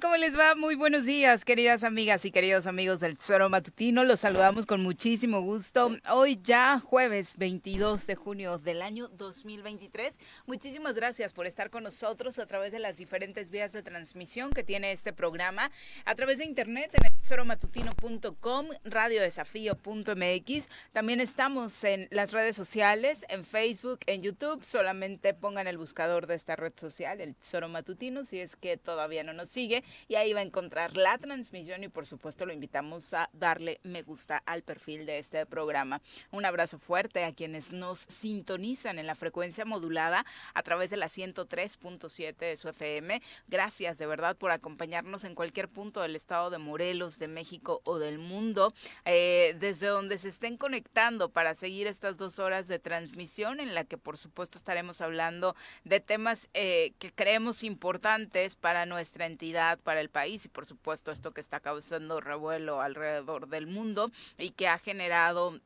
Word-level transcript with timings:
¿Cómo 0.00 0.16
les 0.16 0.38
va? 0.38 0.54
Muy 0.54 0.74
buenos 0.76 1.04
días, 1.04 1.44
queridas 1.44 1.82
amigas 1.82 2.24
y 2.24 2.30
queridos 2.30 2.66
amigos 2.66 3.00
del 3.00 3.16
Tesoro 3.16 3.48
Matutino. 3.48 4.04
Los 4.04 4.20
saludamos 4.20 4.64
con 4.66 4.82
muchísimo 4.82 5.40
gusto. 5.40 5.96
Hoy 6.10 6.38
ya 6.42 6.78
jueves 6.78 7.36
22 7.36 8.06
de 8.06 8.14
junio 8.14 8.58
del 8.58 8.82
año 8.82 9.08
2023. 9.08 10.14
Muchísimas 10.46 10.94
gracias 10.94 11.32
por 11.32 11.46
estar 11.46 11.70
con 11.70 11.82
nosotros 11.82 12.38
a 12.38 12.46
través 12.46 12.70
de 12.70 12.78
las 12.78 12.98
diferentes 12.98 13.50
vías 13.50 13.72
de 13.72 13.82
transmisión 13.82 14.50
que 14.50 14.62
tiene 14.62 14.92
este 14.92 15.12
programa. 15.12 15.70
A 16.04 16.14
través 16.14 16.38
de 16.38 16.44
internet 16.44 16.90
en 16.94 17.12
tesoromatutino.com, 17.18 18.66
radiodesafío.mx. 18.84 20.68
También 20.92 21.20
estamos 21.20 21.82
en 21.82 22.06
las 22.10 22.32
redes 22.32 22.54
sociales, 22.54 23.24
en 23.28 23.44
Facebook, 23.44 24.00
en 24.06 24.22
YouTube. 24.22 24.64
Solamente 24.64 25.34
pongan 25.34 25.66
el 25.66 25.78
buscador 25.78 26.26
de 26.28 26.36
esta 26.36 26.54
red 26.56 26.74
social, 26.76 27.20
el 27.20 27.34
Tesoro 27.34 27.68
Matutino, 27.68 28.22
si 28.22 28.38
es 28.38 28.54
que 28.54 28.76
todavía 28.76 29.24
no 29.24 29.32
nos 29.32 29.48
sigue 29.48 29.82
y 30.08 30.16
ahí 30.16 30.32
va 30.32 30.40
a 30.40 30.44
encontrar 30.44 30.96
la 30.96 31.18
transmisión 31.18 31.84
y 31.84 31.88
por 31.88 32.06
supuesto 32.06 32.46
lo 32.46 32.52
invitamos 32.52 33.12
a 33.14 33.28
darle 33.32 33.80
me 33.82 34.02
gusta 34.02 34.42
al 34.46 34.62
perfil 34.62 35.06
de 35.06 35.18
este 35.18 35.44
programa. 35.46 36.00
Un 36.30 36.44
abrazo 36.44 36.78
fuerte 36.78 37.24
a 37.24 37.32
quienes 37.32 37.72
nos 37.72 38.00
sintonizan 38.00 38.98
en 38.98 39.06
la 39.06 39.14
frecuencia 39.14 39.64
modulada 39.64 40.24
a 40.54 40.62
través 40.62 40.90
de 40.90 40.96
la 40.96 41.06
103.7 41.06 42.36
de 42.36 42.56
su 42.56 42.68
FM. 42.68 43.22
Gracias 43.48 43.98
de 43.98 44.06
verdad 44.06 44.36
por 44.36 44.50
acompañarnos 44.50 45.24
en 45.24 45.34
cualquier 45.34 45.68
punto 45.68 46.00
del 46.02 46.16
estado 46.16 46.50
de 46.50 46.58
Morelos, 46.58 47.18
de 47.18 47.28
México 47.28 47.80
o 47.84 47.98
del 47.98 48.18
mundo, 48.18 48.74
eh, 49.04 49.56
desde 49.58 49.88
donde 49.88 50.18
se 50.18 50.28
estén 50.28 50.56
conectando 50.56 51.30
para 51.30 51.54
seguir 51.54 51.86
estas 51.86 52.16
dos 52.16 52.38
horas 52.38 52.68
de 52.68 52.78
transmisión 52.78 53.60
en 53.60 53.74
la 53.74 53.84
que 53.84 53.98
por 53.98 54.18
supuesto 54.18 54.58
estaremos 54.58 55.00
hablando 55.00 55.54
de 55.84 56.00
temas 56.00 56.48
eh, 56.54 56.92
que 56.98 57.12
creemos 57.12 57.62
importantes 57.62 58.56
para 58.56 58.86
nuestra 58.86 59.26
entidad 59.26 59.77
para 59.78 60.00
el 60.00 60.10
país 60.10 60.44
y 60.44 60.48
por 60.48 60.66
supuesto 60.66 61.10
esto 61.10 61.32
que 61.32 61.40
está 61.40 61.60
causando 61.60 62.20
revuelo 62.20 62.80
alrededor 62.80 63.48
del 63.48 63.66
mundo 63.66 64.10
y 64.36 64.50
que 64.50 64.68
ha 64.68 64.78
generado 64.78 65.60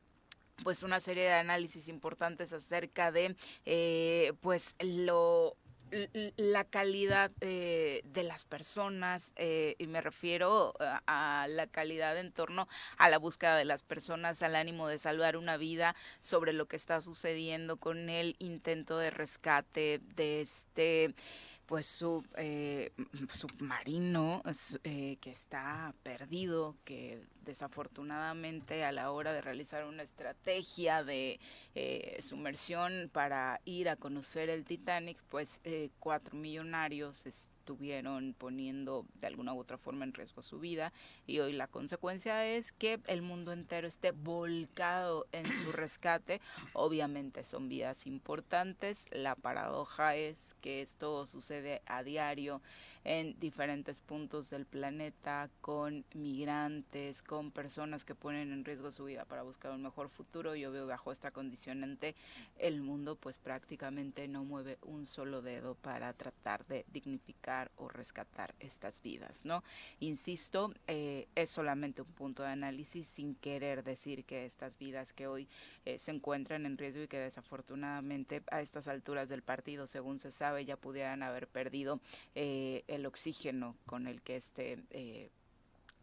pues 0.63 0.83
una 0.83 0.99
serie 0.99 1.23
de 1.23 1.33
análisis 1.33 1.87
importantes 1.87 2.53
acerca 2.53 3.11
de 3.11 3.35
eh, 3.65 4.33
pues 4.41 4.75
lo 4.79 5.55
la 6.37 6.63
calidad 6.63 7.31
eh, 7.41 8.01
de 8.05 8.23
las 8.23 8.45
personas 8.45 9.33
eh, 9.35 9.75
y 9.77 9.87
me 9.87 10.01
refiero 10.01 10.73
a, 10.79 11.43
a, 11.43 11.47
la 11.47 11.67
calidad 11.67 12.17
en 12.17 12.31
torno 12.31 12.67
a 12.97 13.09
la 13.09 13.19
búsqueda 13.19 13.55
de 13.55 13.65
las 13.65 13.83
personas 13.83 14.41
al 14.41 14.55
ánimo 14.55 14.87
de 14.87 14.97
salvar 14.97 15.37
una 15.37 15.57
vida 15.57 15.95
sobre 16.19 16.53
lo 16.53 16.65
que 16.65 16.77
está 16.77 16.99
sucediendo 17.01 17.77
con 17.77 18.09
el 18.09 18.35
intento 18.39 18.97
de 18.97 19.11
rescate 19.11 20.01
de 20.15 20.41
este 20.41 21.13
pues 21.65 21.85
su 21.85 22.23
eh, 22.35 22.91
submarino 23.33 24.43
eh, 24.83 25.17
que 25.21 25.31
está 25.31 25.93
perdido, 26.03 26.75
que 26.83 27.23
desafortunadamente 27.45 28.83
a 28.83 28.91
la 28.91 29.11
hora 29.11 29.33
de 29.33 29.41
realizar 29.41 29.85
una 29.85 30.03
estrategia 30.03 31.03
de 31.03 31.39
eh, 31.75 32.17
sumersión 32.21 33.09
para 33.11 33.61
ir 33.65 33.89
a 33.89 33.95
conocer 33.95 34.49
el 34.49 34.65
Titanic, 34.65 35.17
pues 35.29 35.61
eh, 35.63 35.89
cuatro 35.99 36.37
millonarios 36.37 37.25
estuvieron 37.63 38.35
poniendo 38.37 39.05
de 39.21 39.27
alguna 39.27 39.53
u 39.53 39.59
otra 39.59 39.77
forma 39.77 40.03
en 40.03 40.13
riesgo 40.13 40.41
su 40.41 40.59
vida 40.59 40.91
y 41.25 41.39
hoy 41.39 41.53
la 41.53 41.67
consecuencia 41.67 42.45
es 42.45 42.73
que 42.73 42.99
el 43.07 43.21
mundo 43.21 43.53
entero 43.53 43.87
esté 43.87 44.11
volcado 44.11 45.25
en 45.31 45.45
su 45.45 45.71
rescate. 45.71 46.41
Obviamente 46.73 47.45
son 47.45 47.69
vidas 47.69 48.05
importantes. 48.05 49.05
La 49.11 49.35
paradoja 49.35 50.17
es 50.17 50.55
que 50.59 50.81
esto 50.81 51.25
sucede 51.25 51.81
a 51.85 52.03
diario 52.03 52.61
en 53.05 53.37
diferentes 53.39 53.99
puntos 54.01 54.49
del 54.49 54.65
planeta 54.65 55.49
con 55.61 56.05
migrantes, 56.13 57.21
con 57.21 57.51
personas 57.51 58.05
que 58.05 58.15
ponen 58.15 58.51
en 58.51 58.65
riesgo 58.65 58.91
su 58.91 59.05
vida 59.05 59.25
para 59.25 59.43
buscar 59.43 59.71
un 59.71 59.83
mejor 59.83 60.09
futuro. 60.09 60.55
Yo 60.55 60.71
veo 60.71 60.87
bajo 60.87 61.13
esta 61.13 61.31
condicionante 61.31 62.15
el 62.57 62.81
mundo 62.81 63.15
pues 63.15 63.39
prácticamente 63.39 64.27
no 64.27 64.43
mueve 64.43 64.77
un 64.81 65.05
solo 65.05 65.41
dedo 65.41 65.75
para 65.75 66.13
tratar 66.13 66.65
de 66.65 66.85
dignificar 66.91 67.52
o 67.75 67.87
rescatar 67.89 68.53
estas 68.59 69.01
vidas, 69.01 69.45
¿no? 69.45 69.63
Insisto, 69.99 70.73
eh, 70.87 71.27
es 71.35 71.49
solamente 71.49 72.01
un 72.01 72.11
punto 72.11 72.43
de 72.43 72.49
análisis 72.49 73.07
sin 73.07 73.35
querer 73.35 73.83
decir 73.83 74.25
que 74.25 74.45
estas 74.45 74.77
vidas 74.77 75.13
que 75.13 75.27
hoy 75.27 75.47
eh, 75.85 75.99
se 75.99 76.11
encuentran 76.11 76.65
en 76.65 76.77
riesgo 76.77 77.03
y 77.03 77.07
que 77.07 77.19
desafortunadamente 77.19 78.43
a 78.51 78.61
estas 78.61 78.87
alturas 78.87 79.29
del 79.29 79.43
partido, 79.43 79.87
según 79.87 80.19
se 80.19 80.31
sabe, 80.31 80.65
ya 80.65 80.77
pudieran 80.77 81.23
haber 81.23 81.47
perdido 81.47 81.99
eh, 82.35 82.83
el 82.87 83.05
oxígeno 83.05 83.75
con 83.85 84.07
el 84.07 84.21
que 84.21 84.35
este 84.35 84.79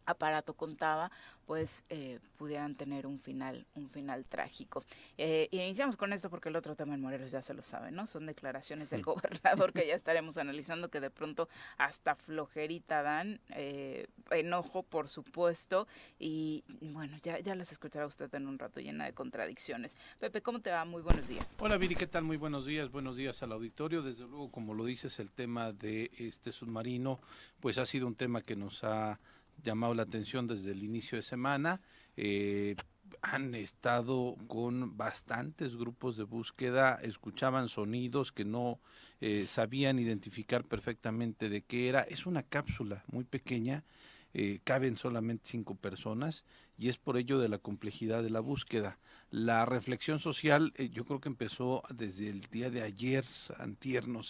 aparato 0.06 0.54
contaba, 0.54 1.10
pues 1.46 1.82
eh, 1.88 2.20
pudieran 2.36 2.76
tener 2.76 3.06
un 3.06 3.18
final, 3.18 3.66
un 3.74 3.90
final 3.90 4.24
trágico. 4.24 4.84
Eh, 5.18 5.48
y 5.50 5.58
iniciamos 5.58 5.96
con 5.96 6.12
esto 6.12 6.30
porque 6.30 6.48
el 6.48 6.56
otro 6.56 6.76
tema 6.76 6.94
en 6.94 7.00
Morelos 7.00 7.30
ya 7.30 7.42
se 7.42 7.54
lo 7.54 7.62
sabe, 7.62 7.90
¿no? 7.90 8.06
Son 8.06 8.26
declaraciones 8.26 8.90
del 8.90 9.02
gobernador 9.02 9.72
que 9.72 9.86
ya 9.86 9.94
estaremos 9.94 10.38
analizando 10.38 10.90
que 10.90 11.00
de 11.00 11.10
pronto 11.10 11.48
hasta 11.76 12.14
flojerita 12.14 13.02
dan, 13.02 13.40
eh, 13.50 14.06
enojo 14.30 14.84
por 14.84 15.08
supuesto, 15.08 15.88
y 16.18 16.62
bueno, 16.80 17.16
ya, 17.22 17.40
ya 17.40 17.54
las 17.54 17.72
escuchará 17.72 18.06
usted 18.06 18.32
en 18.34 18.46
un 18.46 18.58
rato 18.58 18.80
llena 18.80 19.06
de 19.06 19.12
contradicciones. 19.12 19.96
Pepe, 20.18 20.42
¿cómo 20.42 20.60
te 20.60 20.70
va? 20.70 20.84
Muy 20.84 21.02
buenos 21.02 21.26
días. 21.26 21.56
Hola 21.58 21.76
Viri, 21.76 21.96
¿qué 21.96 22.06
tal? 22.06 22.24
Muy 22.24 22.36
buenos 22.36 22.64
días, 22.64 22.90
buenos 22.90 23.16
días 23.16 23.42
al 23.42 23.52
auditorio. 23.52 24.02
Desde 24.02 24.24
luego, 24.24 24.50
como 24.50 24.74
lo 24.74 24.84
dices, 24.84 25.18
el 25.18 25.32
tema 25.32 25.72
de 25.72 26.10
este 26.16 26.52
submarino, 26.52 27.20
pues 27.60 27.78
ha 27.78 27.86
sido 27.86 28.06
un 28.06 28.14
tema 28.14 28.42
que 28.42 28.56
nos 28.56 28.84
ha 28.84 29.18
llamado 29.62 29.94
la 29.94 30.02
atención 30.02 30.46
desde 30.46 30.72
el 30.72 30.82
inicio 30.82 31.16
de 31.16 31.22
semana. 31.22 31.80
Eh, 32.16 32.76
han 33.22 33.54
estado 33.54 34.36
con 34.46 34.96
bastantes 34.96 35.76
grupos 35.76 36.16
de 36.16 36.24
búsqueda, 36.24 36.98
escuchaban 37.02 37.68
sonidos 37.68 38.32
que 38.32 38.44
no 38.44 38.80
eh, 39.20 39.46
sabían 39.46 39.98
identificar 39.98 40.64
perfectamente 40.64 41.48
de 41.48 41.62
qué 41.62 41.88
era. 41.88 42.02
Es 42.02 42.26
una 42.26 42.42
cápsula 42.42 43.04
muy 43.08 43.24
pequeña, 43.24 43.84
eh, 44.32 44.60
caben 44.64 44.96
solamente 44.96 45.50
cinco 45.50 45.74
personas 45.74 46.44
y 46.78 46.88
es 46.88 46.96
por 46.96 47.16
ello 47.16 47.38
de 47.38 47.48
la 47.48 47.58
complejidad 47.58 48.22
de 48.22 48.30
la 48.30 48.40
búsqueda. 48.40 48.98
La 49.30 49.64
reflexión 49.64 50.18
social 50.18 50.72
eh, 50.74 50.88
yo 50.88 51.04
creo 51.04 51.20
que 51.20 51.28
empezó 51.28 51.84
desde 51.88 52.28
el 52.28 52.40
día 52.50 52.68
de 52.68 52.82
ayer, 52.82 53.24
antier, 53.58 54.08
no 54.08 54.22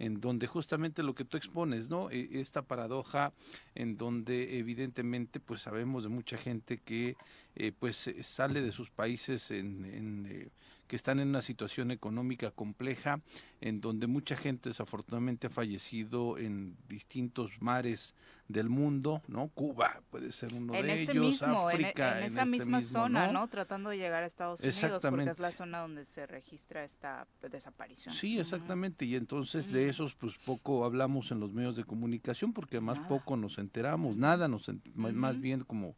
en 0.00 0.20
donde 0.20 0.48
justamente 0.48 1.04
lo 1.04 1.14
que 1.14 1.24
tú 1.24 1.36
expones, 1.36 1.88
¿no? 1.88 2.10
E, 2.10 2.40
esta 2.40 2.62
paradoja 2.62 3.32
en 3.76 3.96
donde 3.96 4.58
evidentemente 4.58 5.38
pues 5.38 5.60
sabemos 5.60 6.02
de 6.02 6.08
mucha 6.08 6.36
gente 6.38 6.78
que 6.78 7.16
eh, 7.54 7.70
pues 7.78 8.10
sale 8.22 8.62
de 8.62 8.72
sus 8.72 8.90
países 8.90 9.52
en, 9.52 9.84
en 9.84 10.26
eh, 10.28 10.48
que 10.90 10.96
están 10.96 11.20
en 11.20 11.28
una 11.28 11.40
situación 11.40 11.92
económica 11.92 12.50
compleja, 12.50 13.20
en 13.60 13.80
donde 13.80 14.08
mucha 14.08 14.36
gente 14.36 14.70
desafortunadamente 14.70 15.46
ha 15.46 15.50
fallecido 15.50 16.36
en 16.36 16.76
distintos 16.88 17.52
mares 17.62 18.16
del 18.48 18.68
mundo, 18.68 19.22
¿no? 19.28 19.50
Cuba 19.54 20.02
puede 20.10 20.32
ser 20.32 20.52
uno 20.52 20.72
de 20.72 20.80
este 20.80 21.12
ellos, 21.12 21.42
mismo, 21.42 21.68
África, 21.68 22.10
en, 22.10 22.18
en, 22.18 22.24
esa 22.24 22.40
este 22.40 22.50
misma 22.50 22.78
mismo, 22.78 22.92
zona, 22.92 23.26
¿no? 23.28 23.34
¿no? 23.34 23.48
Tratando 23.48 23.90
de 23.90 23.98
llegar 23.98 24.24
a 24.24 24.26
Estados 24.26 24.58
Unidos, 24.58 25.00
porque 25.00 25.30
es 25.30 25.38
la 25.38 25.52
zona 25.52 25.78
donde 25.78 26.04
se 26.06 26.26
registra 26.26 26.82
esta 26.82 27.28
desaparición. 27.48 28.12
Sí, 28.12 28.40
exactamente. 28.40 29.04
Y 29.04 29.14
entonces 29.14 29.70
de 29.70 29.88
esos, 29.88 30.16
pues 30.16 30.34
poco 30.44 30.84
hablamos 30.84 31.30
en 31.30 31.38
los 31.38 31.52
medios 31.52 31.76
de 31.76 31.84
comunicación, 31.84 32.52
porque 32.52 32.78
además 32.78 32.96
Nada. 32.96 33.08
poco 33.08 33.36
nos 33.36 33.58
enteramos, 33.58 34.16
nada, 34.16 34.48
nos 34.48 34.68
más 34.96 35.40
bien 35.40 35.60
como 35.60 35.94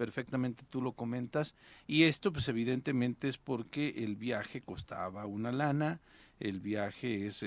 perfectamente 0.00 0.64
tú 0.70 0.80
lo 0.80 0.92
comentas. 0.92 1.54
Y 1.86 2.04
esto, 2.04 2.32
pues 2.32 2.48
evidentemente 2.48 3.28
es 3.28 3.36
porque 3.36 3.96
el 3.98 4.16
viaje 4.16 4.62
costaba 4.62 5.26
una 5.26 5.52
lana, 5.52 6.00
el 6.38 6.60
viaje 6.60 7.26
es 7.26 7.44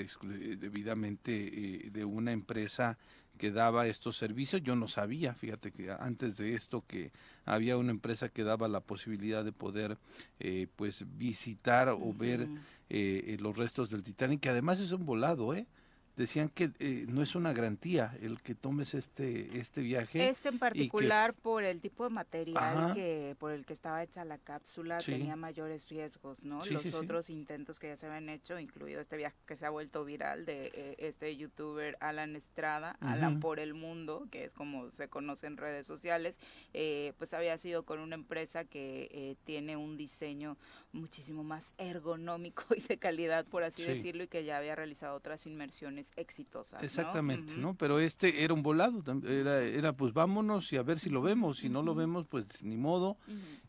debidamente 0.60 1.32
eh, 1.32 1.90
de 1.90 2.04
una 2.04 2.30
empresa 2.30 2.96
que 3.38 3.50
daba 3.50 3.88
estos 3.88 4.16
servicios. 4.16 4.62
Yo 4.62 4.76
no 4.76 4.86
sabía, 4.86 5.34
fíjate 5.34 5.72
que 5.72 5.90
antes 5.90 6.36
de 6.36 6.54
esto 6.54 6.84
que 6.86 7.10
había 7.44 7.76
una 7.76 7.90
empresa 7.90 8.28
que 8.28 8.44
daba 8.44 8.68
la 8.68 8.78
posibilidad 8.78 9.44
de 9.44 9.50
poder 9.50 9.98
eh, 10.38 10.68
pues 10.76 11.04
visitar 11.18 11.88
o 11.88 12.12
ver 12.12 12.42
eh, 12.88 13.24
eh, 13.26 13.36
los 13.40 13.56
restos 13.56 13.90
del 13.90 14.04
Titanic, 14.04 14.38
que 14.38 14.50
además 14.50 14.78
es 14.78 14.92
un 14.92 15.04
volado, 15.04 15.54
¿eh? 15.54 15.66
Decían 16.16 16.48
que 16.48 16.70
eh, 16.78 17.06
no 17.08 17.22
es 17.22 17.34
una 17.34 17.52
garantía 17.52 18.16
el 18.22 18.40
que 18.40 18.54
tomes 18.54 18.94
este 18.94 19.58
este 19.58 19.80
viaje. 19.80 20.28
Este 20.28 20.48
en 20.48 20.58
particular 20.60 21.34
por 21.34 21.64
el 21.64 21.80
tipo 21.80 22.04
de 22.04 22.10
material 22.10 22.56
Ajá. 22.84 22.94
que 22.94 23.34
por 23.38 23.50
el 23.50 23.66
que 23.66 23.72
estaba 23.72 24.02
hecha 24.02 24.24
la 24.24 24.38
cápsula 24.38 25.00
Sí. 25.00 25.10
tenía 25.12 25.34
mayores 25.34 25.88
riesgos, 25.88 26.44
¿no? 26.44 26.62
Sí, 26.62 26.74
Los 26.74 26.82
sí, 26.82 26.90
otros 26.94 27.30
intentos 27.30 27.80
que 27.80 27.88
ya 27.88 27.96
se 27.96 28.06
habían 28.06 28.28
hecho, 28.28 28.60
incluido 28.60 29.00
este 29.00 29.16
viaje 29.16 29.36
que 29.44 29.56
se 29.56 29.66
ha 29.66 29.70
vuelto 29.70 30.04
viral 30.04 30.44
de 30.46 30.70
eh, 30.72 30.94
este 30.98 31.36
youtuber 31.36 31.96
Alan 32.00 32.36
Estrada, 32.36 32.96
Alan 33.00 33.40
por 33.40 33.58
el 33.58 33.74
mundo, 33.74 34.28
que 34.30 34.44
es 34.44 34.52
como 34.54 34.90
se 34.92 35.08
conoce 35.08 35.48
en 35.48 35.56
redes 35.56 35.86
sociales, 35.86 36.38
eh, 36.74 37.12
pues 37.18 37.34
había 37.34 37.58
sido 37.58 37.82
con 37.84 37.98
una 37.98 38.14
empresa 38.14 38.64
que 38.64 39.08
eh, 39.10 39.36
tiene 39.44 39.76
un 39.76 39.96
diseño 39.96 40.56
muchísimo 40.94 41.44
más 41.44 41.74
ergonómico 41.76 42.64
y 42.76 42.80
de 42.80 42.98
calidad, 42.98 43.44
por 43.46 43.62
así 43.64 43.82
Sí. 43.82 43.88
decirlo, 43.88 44.24
y 44.24 44.28
que 44.28 44.44
ya 44.44 44.56
había 44.58 44.74
realizado 44.74 45.16
otras 45.16 45.46
inmersiones 45.46 46.10
exitosas. 46.16 46.80
¿no? 46.80 46.86
Exactamente. 46.86 47.56
¿no? 47.56 47.74
Pero 47.74 47.98
este 47.98 48.44
era 48.44 48.54
un 48.54 48.62
volado, 48.62 49.02
era, 49.28 49.60
era 49.62 49.92
pues 49.92 50.12
vámonos 50.14 50.72
y 50.72 50.76
a 50.76 50.82
ver 50.82 50.98
si 50.98 51.10
lo 51.10 51.20
vemos, 51.20 51.58
si 51.58 51.68
no 51.68 51.82
lo 51.82 51.94
vemos 51.94 52.26
pues 52.26 52.62
ni 52.62 52.76
modo. 52.76 53.18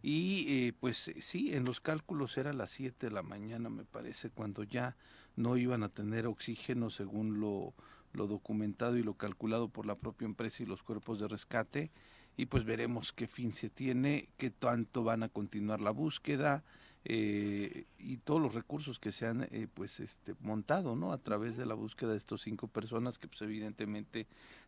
Y 0.02 0.46
eh, 0.68 0.74
pues 0.80 1.12
sí, 1.20 1.54
en 1.54 1.66
los 1.66 1.82
cálculos 1.82 2.38
era 2.38 2.54
las 2.54 2.70
7 2.72 3.08
de 3.08 3.12
la 3.12 3.24
mañana 3.24 3.70
me 3.70 3.84
parece, 3.86 4.30
cuando 4.30 4.64
ya 4.64 4.96
no 5.36 5.58
iban 5.58 5.84
a 5.84 5.90
tener 5.90 6.28
oxígeno 6.28 6.90
según 6.90 7.40
lo, 7.40 7.74
lo 8.14 8.28
documentado 8.28 8.98
y 8.98 9.04
lo 9.04 9.16
calculado 9.16 9.68
por 9.68 9.86
la 9.86 9.96
propia 9.96 10.26
empresa 10.26 10.64
y 10.64 10.66
los 10.68 10.84
cuerpos 10.84 11.20
de 11.20 11.28
rescate. 11.28 11.92
Y 12.38 12.48
pues 12.48 12.66
veremos 12.66 13.14
qué 13.14 13.28
fin 13.28 13.54
se 13.54 13.70
tiene, 13.70 14.28
qué 14.38 14.50
tanto 14.52 15.04
van 15.04 15.24
a 15.24 15.30
continuar 15.30 15.80
la 15.82 15.92
búsqueda 15.92 16.64
eh, 17.08 17.86
y 18.00 18.18
todos 18.18 18.42
los 18.42 18.56
recursos 18.56 18.98
que 18.98 19.12
se 19.12 19.28
han 19.28 19.44
eh, 19.52 19.68
pues 19.72 20.00
este 20.00 20.34
montado 20.40 20.96
no 20.96 21.14
a 21.14 21.20
través 21.20 21.56
de 21.56 21.68
la 21.68 21.76
búsqueda 21.76 22.12
de 22.12 22.18
estos 22.18 22.42
cinco 22.42 22.68
personas 22.68 23.20
que 23.20 23.28
pues 23.28 23.44
evidentemente 23.44 24.26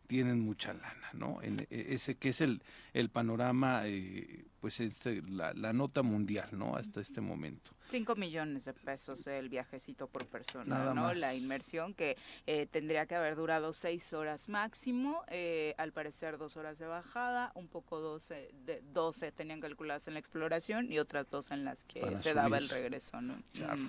tienen 0.08 0.40
mucha 0.40 0.72
lana 0.72 1.10
no 1.12 1.40
en 1.42 1.60
e- 1.60 1.66
ese 1.70 2.16
que 2.16 2.30
es 2.30 2.40
el 2.40 2.60
el 2.94 3.08
panorama 3.10 3.82
eh, 3.84 4.46
pues 4.60 4.80
este, 4.80 5.22
la, 5.22 5.52
la 5.54 5.72
nota 5.72 6.02
mundial 6.02 6.48
no 6.52 6.74
hasta 6.74 7.00
este 7.00 7.20
momento 7.20 7.70
5 7.90 8.16
millones 8.16 8.64
de 8.64 8.72
pesos 8.72 9.26
el 9.26 9.48
viajecito 9.48 10.08
por 10.08 10.26
persona, 10.26 10.78
Nada 10.78 10.92
¿no? 10.92 11.02
más. 11.04 11.16
La 11.16 11.34
inmersión 11.34 11.94
que 11.94 12.16
eh, 12.46 12.66
tendría 12.66 13.06
que 13.06 13.14
haber 13.14 13.34
durado 13.34 13.72
seis 13.72 14.12
horas 14.12 14.48
máximo, 14.50 15.22
eh, 15.28 15.74
al 15.78 15.92
parecer 15.92 16.36
dos 16.36 16.58
horas 16.58 16.78
de 16.78 16.86
bajada, 16.86 17.50
un 17.54 17.66
poco 17.66 17.98
12, 18.00 18.50
de, 18.66 18.82
12 18.92 19.32
tenían 19.32 19.60
calculadas 19.60 20.06
en 20.06 20.14
la 20.14 20.20
exploración 20.20 20.92
y 20.92 20.98
otras 20.98 21.30
dos 21.30 21.50
en 21.50 21.64
las 21.64 21.84
que 21.86 22.00
Para 22.00 22.18
se 22.18 22.34
daba 22.34 22.58
el 22.58 22.68
regreso, 22.68 23.22
¿no? 23.22 23.36
Mm, 23.36 23.88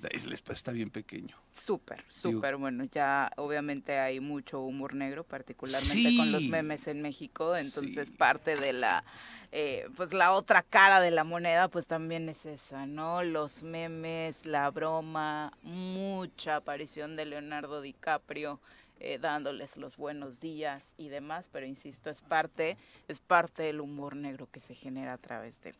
La 0.00 0.10
isla 0.14 0.34
está- 0.34 0.72
bien 0.72 0.90
pequeño 0.90 1.36
Súper, 1.52 2.04
súper 2.08 2.56
bueno. 2.56 2.84
Ya 2.84 3.30
obviamente 3.36 3.98
hay 3.98 4.20
mucho 4.20 4.60
humor 4.60 4.94
negro, 4.94 5.24
particularmente 5.24 6.16
con 6.16 6.32
los 6.32 6.42
memes 6.42 6.86
en 6.86 7.00
México. 7.00 7.56
Entonces 7.56 8.08
Sí. 8.08 8.14
parte 8.14 8.56
de 8.56 8.74
la, 8.74 9.04
eh, 9.52 9.88
pues 9.96 10.12
la 10.12 10.32
otra 10.32 10.62
cara 10.62 11.00
de 11.00 11.10
la 11.10 11.24
moneda, 11.24 11.68
pues 11.68 11.86
también 11.86 12.28
es 12.28 12.44
esa, 12.44 12.84
¿no? 12.84 13.22
Los 13.22 13.62
memes, 13.62 14.44
la 14.44 14.70
broma, 14.70 15.52
mucha 15.62 16.56
aparición 16.56 17.16
de 17.16 17.24
Leonardo 17.24 17.80
DiCaprio. 17.80 18.60
Eh, 18.98 19.18
dándoles 19.18 19.76
los 19.76 19.96
buenos 19.96 20.40
días 20.40 20.82
y 20.96 21.08
demás, 21.08 21.48
pero 21.52 21.66
insisto, 21.66 22.10
es 22.10 22.20
parte, 22.20 22.76
es 23.08 23.20
parte 23.20 23.64
del 23.64 23.80
humor 23.80 24.16
negro 24.16 24.48
que 24.50 24.60
se 24.60 24.74
genera 24.74 25.14
a 25.14 25.18
través 25.18 25.60
de 25.62 25.74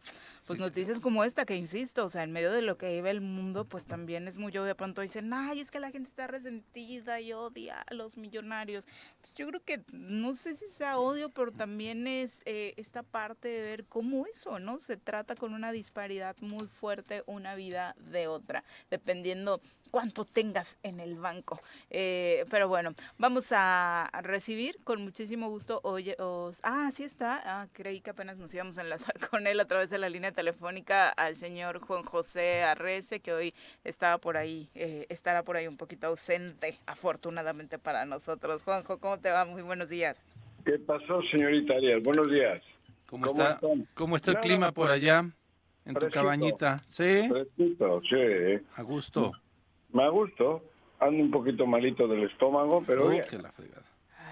pues 0.47 0.59
Sí, 0.59 0.63
noticias 0.63 1.01
como 1.01 1.25
esta, 1.25 1.45
que 1.45 1.57
insisto, 1.57 2.05
o 2.05 2.09
sea, 2.09 2.23
en 2.23 2.33
medio 2.33 2.53
de 2.53 2.63
lo 2.63 2.77
que 2.77 2.93
vive 2.93 3.11
el 3.11 3.21
mundo, 3.21 3.65
pues 3.65 3.85
también 3.85 4.29
es 4.29 4.39
muy 4.39 4.51
obvio, 4.51 4.65
de 4.65 4.75
pronto 4.75 5.01
dicen, 5.01 5.33
ay, 5.33 5.61
es 5.61 5.71
que 5.71 5.81
la 5.81 5.91
gente 5.91 6.09
está 6.09 6.27
resentida 6.27 7.21
y 7.21 7.33
odia 7.33 7.83
a 7.83 7.95
los 7.95 8.17
millonarios. 8.17 8.87
Pues 9.21 9.35
yo 9.35 9.49
creo 9.49 9.61
que, 9.65 9.83
no 9.93 10.35
sé 10.35 10.57
si 10.57 10.69
sea 10.69 10.99
odio, 10.99 11.31
pero 11.31 11.51
también 11.53 12.07
es 12.07 12.43
eh, 12.45 12.75
esta 12.77 13.03
parte 13.03 13.49
de 13.49 13.63
ver 13.63 13.85
cómo 13.87 14.27
eso, 14.27 14.59
¿no? 14.59 14.79
Se 14.79 14.97
trata 14.97 15.35
con 15.35 15.53
una 15.53 15.73
disparidad 15.73 16.37
muy 16.41 16.67
fuerte 16.67 17.23
una 17.27 17.55
vida 17.55 17.97
de 17.99 18.29
otra, 18.29 18.63
dependiendo 18.91 19.61
cuánto 19.97 20.27
tengas 20.27 20.77
en 20.83 21.01
el 21.01 21.15
banco. 21.15 21.59
Eh, 21.89 22.45
pero 22.51 22.69
bueno, 22.69 22.95
vamos 23.17 23.47
a 23.51 24.11
recibir 24.23 24.77
con 24.85 25.03
muchísimo 25.03 25.49
gusto. 25.49 25.81
Oye, 25.85 26.15
os- 26.19 26.59
ah, 26.63 26.91
sí 26.93 27.03
está. 27.03 27.41
Ah, 27.47 27.67
creí 27.73 28.03
que 28.03 28.11
apenas 28.11 28.37
nos 28.37 28.53
íbamos 28.53 28.77
a 28.77 28.83
enlazar 28.83 29.15
con 29.31 29.47
él 29.47 29.59
a 29.59 29.65
través 29.65 29.89
de 29.89 29.97
la 29.97 30.11
línea 30.11 30.33
telefónica 30.33 31.09
al 31.09 31.35
señor 31.35 31.81
Juan 31.81 32.03
José 32.05 32.63
Arrece, 32.63 33.21
que 33.21 33.33
hoy 33.33 33.55
estaba 33.85 34.19
por 34.19 34.37
ahí, 34.37 34.69
eh, 34.75 35.07
estará 35.09 35.43
por 35.45 35.57
ahí 35.57 35.67
un 35.67 35.79
poquito 35.79 36.09
ausente, 36.09 36.79
afortunadamente 36.85 37.79
para 37.79 38.05
nosotros. 38.05 38.63
Juanjo, 38.65 38.99
¿cómo 38.99 39.19
te 39.19 39.31
va? 39.31 39.47
Muy 39.47 39.63
buenos 39.63 39.89
días. 39.89 40.23
¿Qué 40.67 40.79
pasó, 40.79 41.23
señorita 41.31 41.73
Arias? 41.73 42.03
Buenos 42.03 42.31
días. 42.31 42.63
cómo, 43.09 43.29
¿Cómo 43.29 43.41
está 43.41 43.55
están? 43.55 43.89
cómo 43.95 44.17
está 44.17 44.31
el 44.33 44.41
clima 44.41 44.73
por 44.73 44.91
allá 44.91 45.25
en 45.87 45.95
tu 45.95 46.11
cabañita 46.11 46.83
sí 46.91 47.29
Fresquito, 47.31 48.03
sí. 48.11 48.61
a 48.75 48.83
gusto 48.83 49.33
Me 49.97 50.05
ha 50.05 50.09
gusto. 50.09 50.63
Ando 51.01 51.23
un 51.23 51.31
poquito 51.31 51.67
malito 51.67 52.07
del 52.09 52.25
estómago, 52.25 52.83
pero 52.87 53.09
bien. 53.09 53.25
que 53.29 53.39
la 53.39 53.51
fregada 53.53 53.83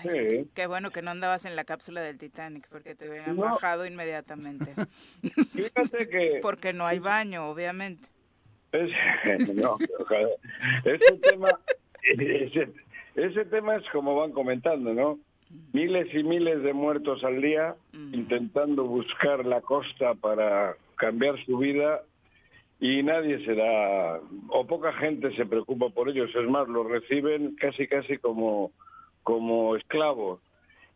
Ay, 0.03 0.09
Sí. 0.45 0.51
Qué 0.55 0.67
bueno 0.67 0.91
que 0.91 1.01
no 1.03 1.11
andabas 1.11 1.45
en 1.47 1.57
la 1.57 1.65
cápsula 1.65 2.01
del 2.03 2.19
Titanic, 2.19 2.67
porque 2.69 2.95
te 2.95 3.09
hubieran 3.09 3.37
No. 3.37 3.43
bajado 3.43 3.87
inmediatamente. 3.87 4.73
Fíjate 5.55 6.09
que 6.09 6.39
porque 6.43 6.73
no 6.73 6.87
hay 6.87 6.99
baño, 6.99 7.49
obviamente. 7.51 8.07
es- 8.73 8.93
no, 9.55 9.77
ojalá. 9.99 10.29
ese 10.85 11.17
tema, 11.19 11.59
ese, 12.03 12.69
ese 13.15 13.45
tema 13.47 13.77
es 13.77 13.89
como 13.91 14.15
van 14.17 14.33
comentando, 14.33 14.93
¿no? 14.93 15.19
Miles 15.73 16.13
y 16.15 16.25
miles 16.25 16.63
de 16.63 16.73
muertos 16.73 17.23
al 17.25 17.41
día 17.41 17.75
Mm. 17.93 18.15
intentando 18.15 18.85
buscar 18.85 19.45
la 19.47 19.61
costa 19.61 20.15
para 20.15 20.77
cambiar 20.97 21.43
su 21.45 21.59
vida 21.59 22.03
y 22.81 23.03
nadie 23.03 23.45
se 23.45 23.55
da, 23.55 24.21
o 24.49 24.67
poca 24.67 24.93
gente 24.95 25.35
se 25.37 25.47
preocupa 25.47 25.89
por 25.91 26.09
ellos, 26.09 26.31
es 26.35 26.49
más, 26.49 26.69
los 26.69 26.87
reciben 26.87 27.57
casi 27.57 27.87
casi 27.87 28.19
como, 28.19 28.73
como 29.23 29.77
esclavos. 29.77 30.41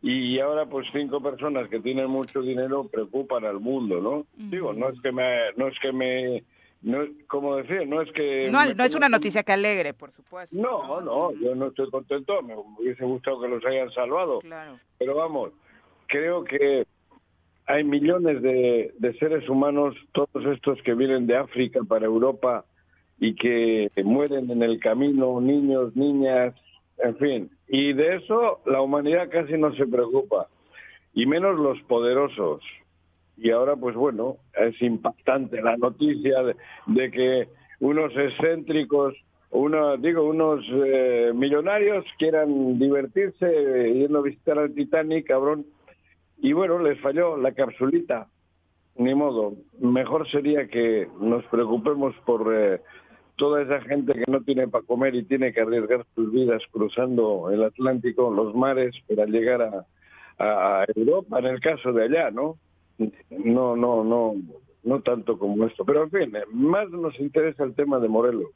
Y 0.01 0.39
ahora 0.39 0.65
pues 0.65 0.87
cinco 0.93 1.21
personas 1.21 1.67
que 1.67 1.79
tienen 1.81 2.09
mucho 2.09 2.41
dinero 2.41 2.87
preocupan 2.87 3.43
al 3.43 3.59
mundo, 3.59 3.99
¿no? 3.99 4.25
Digo, 4.35 4.71
no 4.71 4.89
es 4.89 5.01
que 5.01 5.11
me, 5.11 5.51
no 5.57 5.67
es 5.67 5.77
que 5.79 5.91
me, 5.91 6.43
no, 6.81 6.99
como 7.27 7.57
decía, 7.57 7.85
no 7.85 8.01
es 8.01 8.11
que... 8.13 8.49
No, 8.49 8.63
no 8.73 8.83
es 8.83 8.95
una 8.95 9.09
noticia 9.09 9.43
que 9.43 9.51
alegre, 9.51 9.93
por 9.93 10.11
supuesto. 10.11 10.57
No, 10.57 11.01
no, 11.01 11.33
yo 11.33 11.53
no 11.53 11.67
estoy 11.67 11.89
contento, 11.89 12.41
me 12.41 12.55
hubiese 12.55 13.03
gustado 13.03 13.41
que 13.41 13.49
los 13.49 13.65
hayan 13.65 13.91
salvado. 13.91 14.39
Claro. 14.39 14.79
Pero 14.97 15.15
vamos, 15.15 15.51
creo 16.07 16.45
que 16.45 16.85
hay 17.69 17.83
millones 17.83 18.41
de, 18.41 18.95
de 18.97 19.13
seres 19.19 19.47
humanos, 19.47 19.95
todos 20.11 20.43
estos 20.51 20.81
que 20.81 20.95
vienen 20.95 21.27
de 21.27 21.35
África 21.35 21.81
para 21.87 22.07
Europa 22.07 22.65
y 23.19 23.35
que 23.35 23.91
mueren 24.03 24.49
en 24.49 24.63
el 24.63 24.79
camino, 24.79 25.39
niños, 25.39 25.95
niñas, 25.95 26.55
en 26.97 27.15
fin. 27.17 27.51
Y 27.67 27.93
de 27.93 28.15
eso 28.15 28.61
la 28.65 28.81
humanidad 28.81 29.29
casi 29.29 29.53
no 29.53 29.71
se 29.75 29.85
preocupa, 29.85 30.47
y 31.13 31.27
menos 31.27 31.59
los 31.59 31.79
poderosos. 31.83 32.63
Y 33.37 33.51
ahora, 33.51 33.75
pues 33.75 33.95
bueno, 33.95 34.37
es 34.59 34.81
impactante 34.81 35.61
la 35.61 35.77
noticia 35.77 36.41
de, 36.87 37.11
que 37.11 37.49
unos 37.81 38.11
excéntricos, 38.17 39.13
uno, 39.51 39.95
digo, 39.97 40.23
unos 40.23 40.65
eh, 40.71 41.33
millonarios 41.35 42.03
quieran 42.17 42.79
divertirse 42.79 43.45
eh, 43.45 43.93
yendo 43.93 44.19
a 44.19 44.23
visitar 44.23 44.57
al 44.57 44.73
Titanic, 44.73 45.27
cabrón. 45.27 45.67
Y 46.41 46.53
bueno, 46.53 46.79
les 46.79 46.99
falló 47.01 47.37
la 47.37 47.53
capsulita. 47.53 48.27
Ni 48.95 49.15
modo. 49.15 49.53
Mejor 49.79 50.29
sería 50.29 50.67
que 50.67 51.07
nos 51.21 51.45
preocupemos 51.45 52.13
por 52.25 52.53
eh, 52.53 52.81
toda 53.37 53.61
esa 53.61 53.79
gente 53.81 54.13
que 54.13 54.29
no 54.29 54.41
tiene 54.41 54.67
para 54.67 54.85
comer 54.85 55.15
y 55.15 55.23
tiene 55.23 55.53
que 55.53 55.61
arriesgar 55.61 56.05
sus 56.15 56.31
vidas 56.31 56.61
cruzando 56.71 57.49
el 57.49 57.63
Atlántico, 57.63 58.29
los 58.29 58.53
mares, 58.53 58.93
para 59.07 59.25
llegar 59.25 59.61
a, 59.61 59.85
a 60.39 60.85
Europa, 60.93 61.39
en 61.39 61.45
el 61.45 61.59
caso 61.61 61.93
de 61.93 62.03
allá, 62.03 62.31
¿no? 62.31 62.57
No, 63.29 63.77
no, 63.77 64.03
no, 64.03 64.35
no 64.83 65.01
tanto 65.01 65.39
como 65.39 65.65
esto. 65.65 65.85
Pero 65.85 66.03
en 66.03 66.11
fin, 66.11 66.33
más 66.51 66.89
nos 66.89 67.17
interesa 67.19 67.63
el 67.63 67.75
tema 67.75 67.99
de 67.99 68.09
Morelos. 68.09 68.49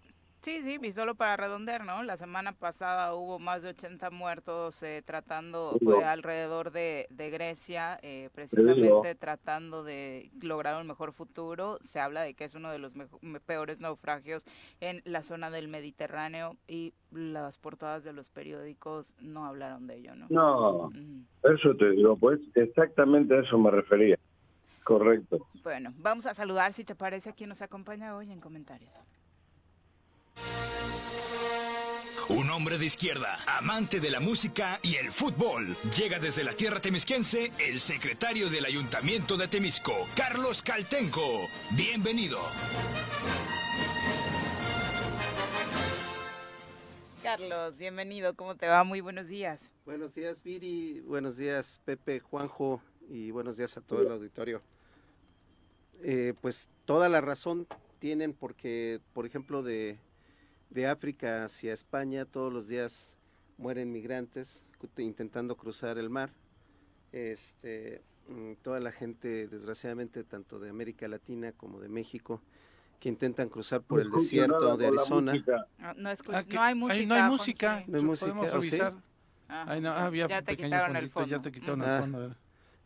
Sí, 0.43 0.61
sí, 0.61 0.77
y 0.81 0.91
solo 0.91 1.15
para 1.15 1.37
redondear, 1.37 1.85
¿no? 1.85 2.03
La 2.03 2.17
semana 2.17 2.51
pasada 2.51 3.15
hubo 3.15 3.39
más 3.39 3.63
de 3.63 3.69
80 3.69 4.09
muertos 4.09 4.83
eh, 4.83 5.01
tratando, 5.05 5.77
pues, 5.81 6.03
alrededor 6.03 6.71
de, 6.71 7.07
de 7.09 7.29
Grecia, 7.29 7.97
eh, 8.01 8.29
precisamente 8.35 9.15
tratando 9.15 9.85
de 9.85 10.31
lograr 10.41 10.81
un 10.81 10.87
mejor 10.87 11.13
futuro. 11.13 11.79
Se 11.87 12.01
habla 12.01 12.23
de 12.23 12.33
que 12.33 12.43
es 12.43 12.55
uno 12.55 12.71
de 12.71 12.79
los 12.79 12.93
peores 13.45 13.79
naufragios 13.79 14.43
en 14.81 15.01
la 15.05 15.23
zona 15.23 15.49
del 15.49 15.69
Mediterráneo 15.69 16.57
y 16.67 16.93
las 17.11 17.57
portadas 17.57 18.03
de 18.03 18.11
los 18.11 18.29
periódicos 18.29 19.15
no 19.21 19.45
hablaron 19.45 19.87
de 19.87 19.95
ello, 19.95 20.13
¿no? 20.13 20.27
No, 20.29 20.91
eso 21.43 21.73
te 21.77 21.91
digo, 21.91 22.17
pues 22.17 22.41
exactamente 22.55 23.33
a 23.33 23.39
eso 23.39 23.57
me 23.57 23.71
refería. 23.71 24.19
Correcto. 24.83 25.47
Bueno, 25.63 25.93
vamos 25.95 26.25
a 26.25 26.33
saludar, 26.33 26.73
si 26.73 26.83
te 26.83 26.95
parece, 26.95 27.29
a 27.29 27.33
quien 27.33 27.47
nos 27.47 27.61
acompaña 27.61 28.17
hoy 28.17 28.29
en 28.29 28.41
comentarios. 28.41 28.93
Un 32.29 32.49
hombre 32.49 32.77
de 32.77 32.85
izquierda, 32.85 33.37
amante 33.45 33.99
de 33.99 34.09
la 34.09 34.21
música 34.21 34.79
y 34.81 34.95
el 34.95 35.11
fútbol. 35.11 35.75
Llega 35.95 36.19
desde 36.19 36.45
la 36.45 36.53
tierra 36.53 36.79
temisquense 36.79 37.51
el 37.59 37.81
secretario 37.81 38.49
del 38.49 38.63
Ayuntamiento 38.63 39.35
de 39.35 39.49
Temisco, 39.49 39.91
Carlos 40.15 40.63
Caltenco. 40.63 41.21
Bienvenido. 41.71 42.39
Carlos, 47.21 47.77
bienvenido. 47.77 48.35
¿Cómo 48.35 48.55
te 48.55 48.67
va? 48.67 48.85
Muy 48.85 49.01
buenos 49.01 49.27
días. 49.27 49.71
Buenos 49.85 50.15
días, 50.15 50.41
Viri. 50.41 51.01
Buenos 51.01 51.35
días, 51.35 51.81
Pepe, 51.83 52.21
Juanjo. 52.21 52.81
Y 53.09 53.31
buenos 53.31 53.57
días 53.57 53.75
a 53.75 53.81
todo 53.81 54.01
el 54.01 54.11
auditorio. 54.11 54.61
Eh, 56.01 56.33
pues 56.41 56.69
toda 56.85 57.09
la 57.09 57.19
razón 57.19 57.67
tienen 57.99 58.33
porque, 58.33 59.01
por 59.13 59.25
ejemplo, 59.25 59.61
de, 59.61 59.99
de 60.73 60.87
África 60.87 61.43
hacia 61.43 61.71
España 61.71 62.25
todos 62.25 62.51
los 62.51 62.67
días 62.67 63.17
mueren 63.57 63.91
migrantes 63.91 64.65
intentando 64.97 65.55
cruzar 65.55 65.97
el 65.99 66.09
mar. 66.09 66.31
Este, 67.11 68.01
mm, 68.27 68.53
toda 68.63 68.79
la 68.79 68.91
gente, 68.91 69.47
desgraciadamente, 69.47 70.23
tanto 70.23 70.59
de 70.59 70.69
América 70.69 71.07
Latina 71.07 71.51
como 71.51 71.79
de 71.79 71.89
México, 71.89 72.41
que 72.99 73.07
intentan 73.09 73.49
cruzar 73.49 73.81
por 73.81 74.01
el 74.01 74.09
desierto 74.09 74.75
de 74.77 74.87
Arizona. 74.87 75.33
No, 75.77 75.93
no, 75.93 76.09
escu- 76.11 76.47
no 76.53 76.61
hay 76.61 76.73
música. 76.75 77.05
No 77.05 77.13
hay 77.15 77.23
música. 77.29 77.83
No 77.87 77.97
hay 77.99 78.03
música, 78.03 78.33
Podemos 78.33 78.53
revisar. 78.53 78.93
Ah, 79.47 79.65
Ahí 79.67 79.81
no, 79.81 79.89
ah, 79.91 80.05
había 80.05 80.27
ya 80.27 80.39
te 80.41 80.45
pequeño 80.53 80.69
quitaron 80.69 80.95
el 80.95 81.09
fondo. 81.09 81.29
Ya 81.29 81.41
te 81.41 81.51
quitaron 81.51 81.81
Ah. 81.83 81.95
el 81.95 82.01
fondo. 82.01 82.35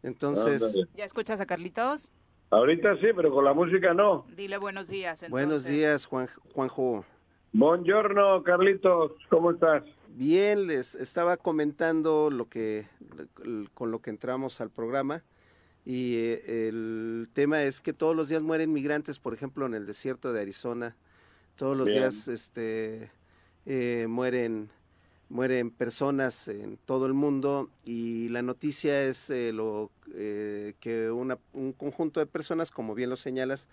Entonces. 0.03 0.85
¿Ya 0.93 1.05
escuchas 1.05 1.39
a 1.39 1.45
Carlitos? 1.45 2.11
Ahorita 2.49 2.95
sí, 2.95 3.07
pero 3.15 3.31
con 3.31 3.45
la 3.45 3.53
música 3.53 3.93
no. 3.93 4.25
Dile 4.35 4.57
buenos 4.57 4.87
días. 4.89 5.23
buenos 5.29 5.63
días, 5.65 6.05
Juan, 6.05 6.27
Juanjo. 6.53 7.05
Buongiorno, 7.53 8.43
Carlitos, 8.43 9.13
¿cómo 9.29 9.51
estás? 9.51 9.83
Bien, 10.15 10.67
les 10.67 10.95
estaba 10.95 11.37
comentando 11.37 12.29
lo 12.29 12.49
que 12.49 12.85
con 13.73 13.91
lo 13.91 13.99
que 13.99 14.09
entramos 14.09 14.61
al 14.61 14.69
programa 14.69 15.23
y 15.85 16.15
eh, 16.15 16.67
el 16.67 17.29
tema 17.33 17.63
es 17.63 17.81
que 17.81 17.93
todos 17.93 18.15
los 18.15 18.29
días 18.29 18.41
mueren 18.43 18.73
migrantes, 18.73 19.19
por 19.19 19.33
ejemplo, 19.33 19.65
en 19.65 19.73
el 19.73 19.85
desierto 19.85 20.33
de 20.33 20.41
Arizona. 20.41 20.95
Todos 21.55 21.77
los 21.77 21.87
Bien. 21.87 21.99
días 21.99 22.27
este 22.27 23.11
eh, 23.65 24.05
mueren 24.09 24.69
mueren 25.29 25.71
personas 25.71 26.47
en 26.47 26.77
todo 26.77 27.05
el 27.05 27.13
mundo 27.13 27.69
y 27.83 28.29
la 28.29 28.41
noticia 28.41 29.03
es 29.03 29.29
eh, 29.29 29.51
lo 29.53 29.91
eh, 30.13 30.73
que 30.79 31.11
una- 31.11 31.37
un 31.53 31.73
conjunto 31.73 32.19
de 32.21 32.25
personas, 32.25 32.71
como 32.71 32.95
bien 32.95 33.09
lo 33.09 33.17
señalas, 33.17 33.67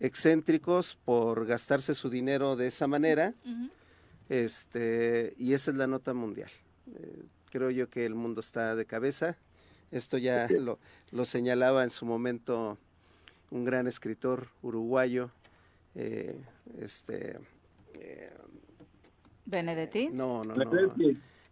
excéntricos 0.00 0.96
por 1.04 1.46
gastarse 1.46 1.94
su 1.94 2.10
dinero 2.10 2.56
de 2.56 2.66
esa 2.66 2.86
manera, 2.86 3.34
este, 4.28 5.34
y 5.38 5.52
esa 5.52 5.70
es 5.70 5.76
la 5.76 5.86
nota 5.86 6.14
mundial. 6.14 6.50
Eh, 6.94 7.22
creo 7.50 7.70
yo 7.70 7.88
que 7.88 8.06
el 8.06 8.14
mundo 8.14 8.40
está 8.40 8.74
de 8.74 8.86
cabeza. 8.86 9.36
Esto 9.90 10.18
ya 10.18 10.48
lo, 10.48 10.78
lo 11.12 11.24
señalaba 11.24 11.84
en 11.84 11.90
su 11.90 12.06
momento 12.06 12.78
un 13.50 13.64
gran 13.64 13.86
escritor 13.86 14.48
uruguayo, 14.62 15.30
eh, 15.94 16.40
este, 16.80 17.38
eh, 18.00 18.32
¿Benedetti? 19.46 20.08
no, 20.08 20.42
no, 20.44 20.54
no, 20.56 20.64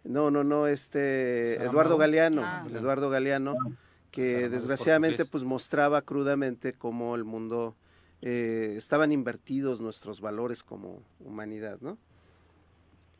no, 0.05 0.31
no, 0.31 0.43
no, 0.45 0.67
este. 0.67 1.63
Eduardo 1.63 1.97
Galeano, 1.97 2.43
Ah. 2.45 2.67
Eduardo 2.69 3.09
Galeano, 3.11 3.55
que 4.11 4.23
Saramago 4.33 4.47
es 4.47 4.53
desgraciadamente 4.53 5.25
pues 5.25 5.45
mostraba 5.45 6.03
crudamente 6.03 6.73
cómo 6.73 7.15
el 7.15 7.23
mundo 7.25 7.77
eh, 8.23 8.75
estaban 8.77 9.13
invertidos 9.13 9.81
nuestros 9.81 10.21
valores 10.21 10.63
como 10.63 11.03
humanidad, 11.21 11.81
¿no? 11.81 11.99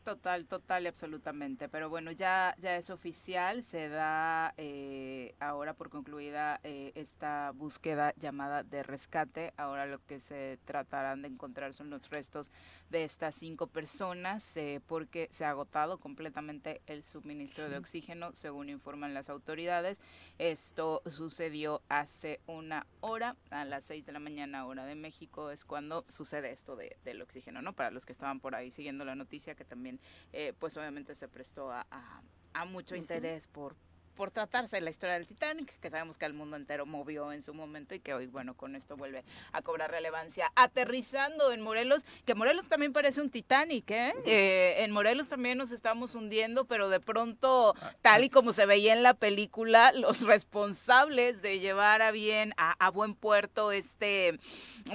Total, 0.03 0.45
total 0.45 0.83
y 0.83 0.87
absolutamente. 0.87 1.69
Pero 1.69 1.89
bueno, 1.89 2.11
ya, 2.11 2.55
ya 2.59 2.75
es 2.75 2.89
oficial, 2.89 3.63
se 3.63 3.87
da 3.87 4.53
eh, 4.57 5.33
ahora 5.39 5.75
por 5.75 5.89
concluida 5.89 6.59
eh, 6.63 6.91
esta 6.95 7.51
búsqueda 7.51 8.13
llamada 8.17 8.63
de 8.63 8.83
rescate. 8.83 9.53
Ahora 9.55 9.85
lo 9.85 9.99
que 10.05 10.19
se 10.19 10.59
tratarán 10.65 11.21
de 11.21 11.29
encontrar 11.29 11.73
son 11.73 11.89
los 11.89 12.09
restos 12.09 12.51
de 12.89 13.05
estas 13.05 13.35
cinco 13.35 13.67
personas 13.67 14.57
eh, 14.57 14.81
porque 14.87 15.29
se 15.31 15.45
ha 15.45 15.51
agotado 15.51 15.97
completamente 15.99 16.81
el 16.85 17.03
suministro 17.03 17.69
de 17.69 17.77
oxígeno, 17.77 18.33
según 18.33 18.67
informan 18.67 19.13
las 19.13 19.29
autoridades. 19.29 20.01
Esto 20.37 21.01
sucedió 21.07 21.81
hace 21.87 22.41
una 22.45 22.85
hora, 22.99 23.37
a 23.51 23.63
las 23.63 23.85
seis 23.85 24.05
de 24.05 24.11
la 24.11 24.19
mañana 24.19 24.65
hora 24.65 24.85
de 24.85 24.95
México 24.95 25.49
es 25.49 25.63
cuando 25.63 26.03
sucede 26.09 26.51
esto 26.51 26.75
de, 26.75 26.97
del 27.05 27.21
oxígeno, 27.21 27.61
¿no? 27.61 27.71
Para 27.71 27.89
los 27.89 28.05
que 28.05 28.11
estaban 28.11 28.41
por 28.41 28.53
ahí 28.53 28.69
siguiendo 28.69 29.05
la 29.05 29.15
noticia, 29.15 29.55
que 29.55 29.63
también 29.63 29.92
eh, 30.31 30.53
pues 30.53 30.77
obviamente 30.77 31.15
se 31.15 31.27
prestó 31.29 31.71
a, 31.71 31.87
a- 31.91 32.23
a 32.53 32.65
mucho 32.65 32.95
interés 32.95 33.47
por, 33.47 33.77
por 34.15 34.31
tratarse 34.31 34.77
de 34.77 34.81
la 34.81 34.89
historia 34.89 35.15
del 35.15 35.27
Titanic, 35.27 35.79
que 35.79 35.89
sabemos 35.89 36.17
que 36.17 36.25
el 36.25 36.33
mundo 36.33 36.55
entero 36.55 36.85
movió 36.85 37.31
en 37.31 37.41
su 37.41 37.53
momento 37.53 37.95
y 37.95 37.99
que 37.99 38.13
hoy, 38.13 38.27
bueno, 38.27 38.55
con 38.55 38.75
esto 38.75 38.95
vuelve 38.95 39.23
a 39.51 39.61
cobrar 39.61 39.91
relevancia. 39.91 40.51
Aterrizando 40.55 41.51
en 41.51 41.61
Morelos, 41.61 42.03
que 42.25 42.35
Morelos 42.35 42.67
también 42.67 42.93
parece 42.93 43.21
un 43.21 43.29
Titanic, 43.29 43.89
¿eh? 43.91 44.13
Eh, 44.25 44.75
en 44.79 44.91
Morelos 44.91 45.29
también 45.29 45.57
nos 45.57 45.71
estamos 45.71 46.15
hundiendo, 46.15 46.65
pero 46.65 46.89
de 46.89 46.99
pronto, 46.99 47.75
tal 48.01 48.23
y 48.23 48.29
como 48.29 48.53
se 48.53 48.65
veía 48.65 48.93
en 48.93 49.03
la 49.03 49.13
película, 49.13 49.91
los 49.91 50.21
responsables 50.21 51.41
de 51.41 51.59
llevar 51.59 52.01
a 52.01 52.11
bien, 52.11 52.53
a, 52.57 52.73
a 52.85 52.89
buen 52.89 53.15
puerto 53.15 53.71
este, 53.71 54.39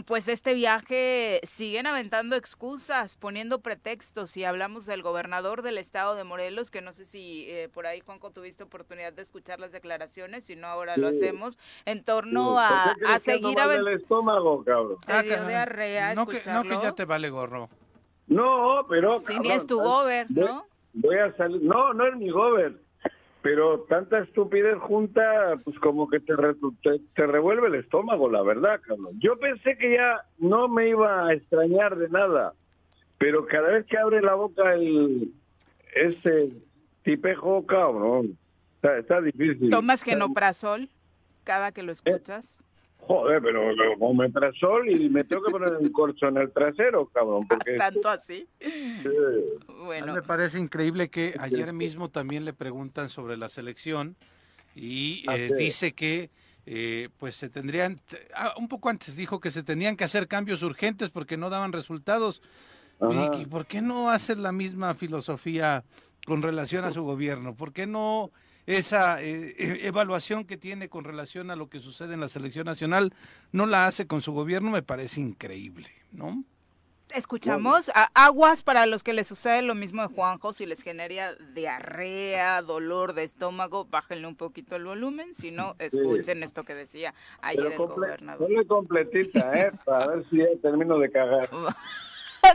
pues 0.07 0.29
este 0.29 0.55
viaje 0.55 1.41
siguen 1.45 1.87
aventando 1.87 2.37
excusas, 2.37 3.17
poniendo 3.17 3.61
pretextos. 3.61 4.37
Y 4.37 4.45
hablamos 4.45 4.87
del 4.87 5.03
gobernador 5.03 5.63
del 5.63 5.79
estado 5.79 6.15
de 6.15 6.25
Morelos, 6.25 6.71
que 6.71 6.81
no 6.81 6.93
sé 6.93 7.05
si 7.05 7.47
eh, 7.49 7.69
por 7.69 7.87
ahí, 7.87 8.01
Juanco, 8.01 8.31
tuviste 8.31 8.63
oportunidad 8.63 9.08
de 9.15 9.23
escuchar 9.23 9.61
las 9.61 9.73
declaraciones, 9.73 10.45
si 10.45 10.57
no, 10.57 10.67
ahora 10.67 10.97
lo 10.97 11.09
hacemos, 11.09 11.59
en 11.85 12.05
torno 12.05 12.51
¿Por 12.55 12.59
a, 13.09 13.15
a 13.15 13.19
seguir 13.21 13.57
mal 13.57 13.61
aventando. 13.71 13.91
del 13.91 14.01
estómago, 14.01 14.65
cabrón? 14.65 14.97
Te 15.07 15.23
dio 15.23 15.33
caray. 15.35 15.49
diarrea 15.49 16.15
no, 16.15 16.27
que, 16.27 16.33
no 16.37 16.43
que 16.43 16.49
escucharlo. 16.51 16.83
ya 16.83 16.93
te 16.93 17.05
vale 17.05 17.31
gorro. 17.31 17.69
No, 18.27 18.87
pero... 18.89 19.21
Sí, 19.27 19.33
ni 19.35 19.37
cabrón, 19.37 19.53
es 19.53 19.67
tu 19.67 19.79
gober, 19.81 20.27
voy- 20.29 20.45
¿no? 20.45 20.65
Voy 20.95 21.17
a 21.17 21.35
salir... 21.37 21.63
No, 21.63 21.93
no 21.95 22.07
es 22.07 22.17
mi 22.17 22.31
gober. 22.31 22.75
Pero 23.41 23.81
tanta 23.89 24.19
estupidez 24.19 24.77
junta, 24.81 25.55
pues 25.65 25.79
como 25.79 26.09
que 26.09 26.19
te, 26.21 26.35
re- 26.35 26.55
te, 26.83 26.99
te 27.15 27.27
revuelve 27.27 27.69
el 27.69 27.77
estómago, 27.77 28.29
la 28.29 28.43
verdad, 28.43 28.81
cabrón. 28.83 29.19
Yo 29.21 29.39
pensé 29.39 29.79
que 29.79 29.95
ya 29.95 30.23
no 30.39 30.69
me 30.69 30.89
iba 30.89 31.27
a 31.29 31.33
extrañar 31.33 31.97
de 31.97 32.09
nada, 32.09 32.53
pero 33.17 33.47
cada 33.47 33.69
vez 33.69 33.87
que 33.87 33.97
abre 33.97 34.21
la 34.21 34.35
boca 34.35 34.75
el 34.75 35.33
ese 35.95 36.51
tipejo, 37.05 37.65
cabrón, 37.65 38.37
está, 38.81 38.99
está 38.99 39.21
difícil. 39.21 39.71
Tomas 39.71 40.03
genoprazol. 40.03 40.89
cada 41.45 41.73
que 41.73 41.83
lo 41.83 41.93
escuchas? 41.93 42.59
Joder, 43.01 43.41
pero 43.41 43.71
como 43.99 44.13
metrazol 44.23 44.89
y 44.91 45.09
me 45.09 45.25
tengo 45.25 45.43
que 45.43 45.51
poner 45.51 45.73
un 45.77 45.91
corcho 45.93 46.29
en 46.29 46.37
el 46.37 46.53
trasero, 46.53 47.07
cabrón. 47.07 47.47
Porque... 47.49 47.77
¿Tanto 47.77 48.09
así? 48.09 48.47
Sí. 48.61 49.09
Bueno, 49.85 50.13
Me 50.15 50.23
parece 50.23 50.59
increíble 50.59 51.09
que 51.09 51.35
ayer 51.39 51.73
mismo 51.73 52.11
también 52.11 52.45
le 52.45 52.53
preguntan 52.53 53.09
sobre 53.09 53.37
la 53.39 53.49
selección 53.49 54.17
y 54.75 55.25
Ah, 55.27 55.37
eh, 55.37 55.51
dice 55.57 55.93
que 55.93 56.31
eh, 56.67 57.09
pues 57.17 57.35
se 57.37 57.49
tendrían, 57.49 57.99
ah, 58.35 58.53
un 58.59 58.69
poco 58.69 58.91
antes 58.91 59.17
dijo 59.17 59.41
que 59.41 59.51
se 59.51 59.63
tenían 59.63 59.97
que 59.97 60.05
hacer 60.05 60.29
cambios 60.29 60.63
urgentes 60.63 61.09
porque 61.09 61.39
no 61.39 61.49
daban 61.49 61.73
resultados. 61.73 62.43
Ajá. 63.01 63.31
¿Y, 63.39 63.43
y 63.43 63.47
por 63.47 63.65
qué 63.65 63.81
no 63.81 64.11
hacer 64.11 64.37
la 64.37 64.53
misma 64.53 64.95
filosofía 64.95 65.83
con 66.27 66.43
relación 66.43 66.85
a 66.85 66.91
su 66.91 67.05
gobierno? 67.05 67.55
¿Por 67.55 67.73
qué 67.73 67.87
no 67.87 68.33
esa 68.77 69.23
eh, 69.23 69.55
eh, 69.59 69.79
evaluación 69.83 70.45
que 70.45 70.57
tiene 70.57 70.89
con 70.89 71.05
relación 71.05 71.51
a 71.51 71.57
lo 71.57 71.69
que 71.69 71.81
sucede 71.81 72.15
en 72.15 72.21
la 72.21 72.29
selección 72.29 72.67
nacional 72.67 73.15
no 73.53 73.67
la 73.67 73.87
hace 73.87 74.07
con 74.07 74.23
su 74.23 74.33
gobierno? 74.33 74.71
Me 74.71 74.83
parece 74.83 75.21
increíble, 75.21 75.89
¿no? 76.13 76.45
escuchamos 77.15 77.89
a- 77.95 78.11
aguas 78.13 78.63
para 78.63 78.85
los 78.85 79.03
que 79.03 79.15
les 79.15 79.27
sucede 79.27 79.63
lo 79.63 79.75
mismo 79.75 80.03
de 80.03 80.09
Juanjo, 80.15 80.53
si 80.53 80.67
les 80.67 80.83
genera 80.83 81.35
diarrea, 81.55 82.61
dolor 82.61 83.15
de 83.15 83.25
estómago, 83.25 83.87
bájenle 83.87 84.27
un 84.27 84.37
poquito 84.37 84.77
el 84.77 84.85
volumen, 84.85 85.35
si 85.35 85.51
no, 85.51 85.75
escuchen 85.79 86.43
esto 86.43 86.65
que 86.65 86.75
decía 86.75 87.15
ayer 87.41 87.65
Pero 87.71 87.71
el 87.73 87.79
comple- 87.79 87.95
gobernador. 87.95 88.47
ponle 88.47 88.67
completita, 88.67 89.59
¿eh? 89.59 89.73
Para 89.87 90.07
ver 90.09 90.27
si 90.29 90.37
ya 90.37 90.47
termino 90.61 90.99
de 90.99 91.11
cagar. 91.11 91.49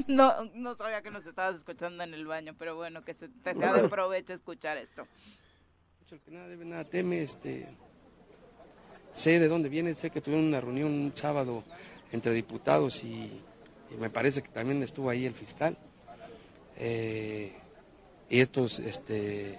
No, 0.08 0.34
no 0.56 0.76
sabía 0.76 1.02
que 1.04 1.12
nos 1.12 1.26
estabas 1.26 1.56
escuchando 1.56 2.04
en 2.04 2.14
el 2.16 2.26
baño, 2.26 2.56
pero 2.58 2.76
bueno, 2.76 3.04
que 3.04 3.14
se, 3.14 3.28
te 3.28 3.54
sea 3.54 3.74
de 3.74 3.88
provecho 3.90 4.34
escuchar 4.34 4.78
esto. 4.78 5.06
El 6.14 6.20
que 6.20 6.30
nada 6.30 6.48
debe, 6.48 6.64
nada 6.64 6.84
teme, 6.84 7.24
este, 7.24 7.68
sé 9.14 9.40
de 9.40 9.48
dónde 9.48 9.68
viene, 9.68 9.96
sé 9.96 10.12
que 10.12 10.22
tuvieron 10.22 10.46
una 10.46 10.62
reunión 10.62 10.92
un 10.92 11.12
sábado 11.16 11.64
entre 12.12 12.34
diputados 12.34 13.04
y, 13.04 13.42
me 14.00 14.12
parece 14.12 14.44
que 14.44 14.50
también 14.50 14.84
estuvo 14.84 15.10
ahí 15.10 15.26
el 15.26 15.34
fiscal. 15.34 15.76
Eh, 16.78 17.54
y 18.30 18.40
estos, 18.42 18.78
este, 18.78 19.58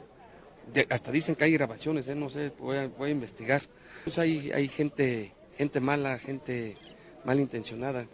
hasta 0.90 1.10
dicen 1.10 1.34
que 1.34 1.42
hay 1.42 1.54
grabaciones, 1.54 2.06
eh, 2.06 2.14
no 2.14 2.30
sé, 2.30 2.50
voy 2.50 2.76
a, 2.76 2.86
voy 2.86 3.08
a 3.08 3.12
investigar. 3.12 3.62
Pues 4.04 4.20
hay, 4.20 4.52
hay 4.52 4.68
gente, 4.68 5.32
gente 5.56 5.80
mala, 5.80 6.18
gente 6.18 6.76
malintencionada, 7.24 8.06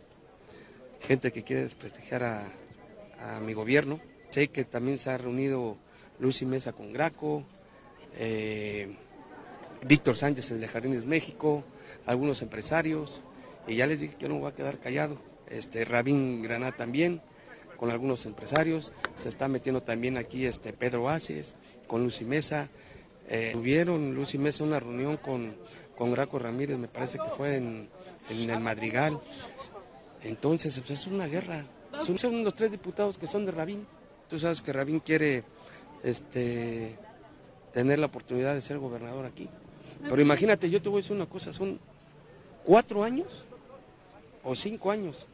gente 1.02 1.30
que 1.30 1.42
quiere 1.42 1.64
desprestigiar 1.64 2.23
a, 2.23 2.50
a 3.18 3.40
mi 3.40 3.52
gobierno. 3.52 4.00
Sé 4.30 4.49
que 4.49 4.64
también 4.64 4.97
se 4.97 5.11
ha 5.11 5.18
reunido 5.18 5.76
Lucy 6.18 6.47
Mesa 6.47 6.73
con 6.73 6.94
Graco, 6.94 7.44
eh, 8.16 8.96
Víctor 9.86 10.16
Sánchez, 10.16 10.50
el 10.50 10.60
de 10.60 10.68
Jardines 10.68 11.06
México, 11.06 11.64
algunos 12.06 12.42
empresarios, 12.42 13.22
y 13.66 13.76
ya 13.76 13.86
les 13.86 14.00
dije 14.00 14.16
que 14.16 14.28
no 14.28 14.34
me 14.34 14.40
voy 14.40 14.50
a 14.50 14.54
quedar 14.54 14.78
callado. 14.78 15.18
Este, 15.48 15.84
Rabín 15.84 16.42
Granat 16.42 16.76
también, 16.76 17.22
con 17.76 17.90
algunos 17.90 18.26
empresarios, 18.26 18.92
se 19.14 19.28
está 19.28 19.48
metiendo 19.48 19.82
también 19.82 20.16
aquí 20.16 20.46
este 20.46 20.72
Pedro 20.72 21.08
Aces, 21.08 21.56
con 21.86 22.04
Lucy 22.04 22.24
Mesa. 22.24 22.68
Eh, 23.28 23.50
tuvieron 23.52 24.14
Lucy 24.14 24.38
Mesa 24.38 24.64
una 24.64 24.80
reunión 24.80 25.16
con, 25.16 25.56
con 25.96 26.12
Graco 26.12 26.38
Ramírez, 26.38 26.78
me 26.78 26.88
parece 26.88 27.18
que 27.18 27.30
fue 27.36 27.56
en, 27.56 27.88
en 28.28 28.50
el 28.50 28.60
Madrigal. 28.60 29.20
Entonces, 30.22 30.78
pues, 30.80 30.90
es 30.90 31.06
una 31.06 31.26
guerra. 31.26 31.64
Son, 31.98 32.18
son 32.18 32.44
los 32.44 32.54
tres 32.54 32.70
diputados 32.70 33.18
que 33.18 33.26
son 33.26 33.46
de 33.46 33.52
Rabín. 33.52 33.86
Tú 34.28 34.38
sabes 34.38 34.60
que 34.60 34.72
Rabín 34.72 35.00
quiere 35.00 35.42
este, 36.04 36.96
tener 37.72 37.98
la 37.98 38.06
oportunidad 38.06 38.54
de 38.54 38.62
ser 38.62 38.78
gobernador 38.78 39.26
aquí. 39.26 39.48
Pero 40.02 40.20
imagínate, 40.20 40.70
yo 40.70 40.80
te 40.80 40.88
voy 40.88 41.00
a 41.00 41.02
decir 41.02 41.16
una 41.16 41.26
cosa, 41.26 41.52
son 41.52 41.78
cuatro 42.64 43.04
años 43.04 43.46
o 44.42 44.56
cinco 44.56 44.90
años 44.90 45.26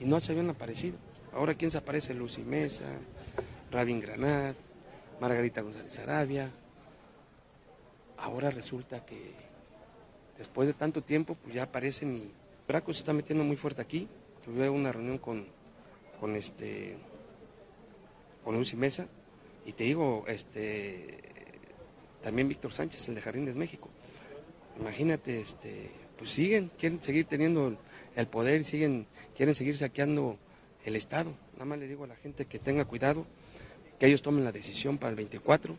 y 0.00 0.04
no 0.04 0.20
se 0.20 0.32
habían 0.32 0.50
aparecido. 0.50 0.96
Ahora, 1.32 1.54
¿quién 1.54 1.70
se 1.70 1.78
aparece? 1.78 2.14
Lucy 2.14 2.42
Mesa, 2.42 2.84
Rabin 3.70 4.00
Granat, 4.00 4.56
Margarita 5.20 5.60
González 5.60 5.98
Arabia. 5.98 6.50
Ahora 8.16 8.50
resulta 8.50 9.04
que 9.04 9.32
después 10.38 10.66
de 10.66 10.74
tanto 10.74 11.02
tiempo, 11.02 11.36
pues 11.42 11.54
ya 11.54 11.64
aparecen 11.64 12.14
y 12.14 12.30
Braco 12.66 12.92
se 12.92 13.00
está 13.00 13.12
metiendo 13.12 13.44
muy 13.44 13.56
fuerte 13.56 13.82
aquí. 13.82 14.08
Tuve 14.44 14.68
una 14.68 14.92
reunión 14.92 15.18
con, 15.18 15.46
con 16.20 16.36
este 16.36 16.96
con 18.44 18.56
Lucy 18.56 18.76
Mesa 18.76 19.08
y 19.66 19.72
te 19.72 19.84
digo, 19.84 20.24
este 20.28 21.23
también 22.24 22.48
Víctor 22.48 22.72
Sánchez, 22.72 23.06
el 23.08 23.14
de 23.14 23.20
Jardines 23.20 23.54
México. 23.54 23.90
Imagínate, 24.80 25.40
este, 25.40 25.90
pues 26.18 26.30
siguen, 26.30 26.70
quieren 26.78 27.00
seguir 27.02 27.26
teniendo 27.26 27.76
el, 28.16 28.26
poder, 28.26 28.64
siguen, 28.64 29.06
quieren 29.36 29.54
seguir 29.54 29.76
saqueando 29.76 30.38
el 30.84 30.96
Estado. 30.96 31.32
Nada 31.52 31.66
más 31.66 31.78
le 31.78 31.86
digo 31.86 32.04
a 32.04 32.08
la 32.08 32.16
gente 32.16 32.46
que 32.46 32.58
tenga 32.58 32.86
cuidado, 32.86 33.26
que 34.00 34.06
ellos 34.06 34.22
tomen 34.22 34.42
la 34.42 34.52
decisión 34.52 34.96
para 34.98 35.10
el 35.10 35.16
24. 35.16 35.76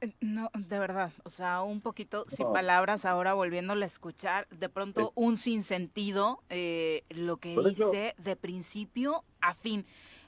Eh, 0.00 0.12
No, 0.20 0.50
de 0.54 0.78
verdad, 0.78 1.12
o 1.24 1.30
sea, 1.30 1.62
un 1.62 1.80
poquito 1.80 2.24
sin 2.28 2.46
No. 2.46 2.52
palabras 2.52 3.04
ahora 3.04 3.34
volviéndole 3.34 3.84
a 3.84 3.88
escuchar, 3.88 4.48
de 4.50 4.68
pronto 4.68 5.12
un 5.14 5.36
sinsentido, 5.36 6.42
eh, 6.48 7.02
lo 7.10 7.36
que 7.38 7.54
Por 7.54 7.68
eso- 7.70 7.90
dice 7.90 8.14
de 8.18 8.36
principio 8.36 9.24
a 9.40 9.54
fin. 9.54 9.84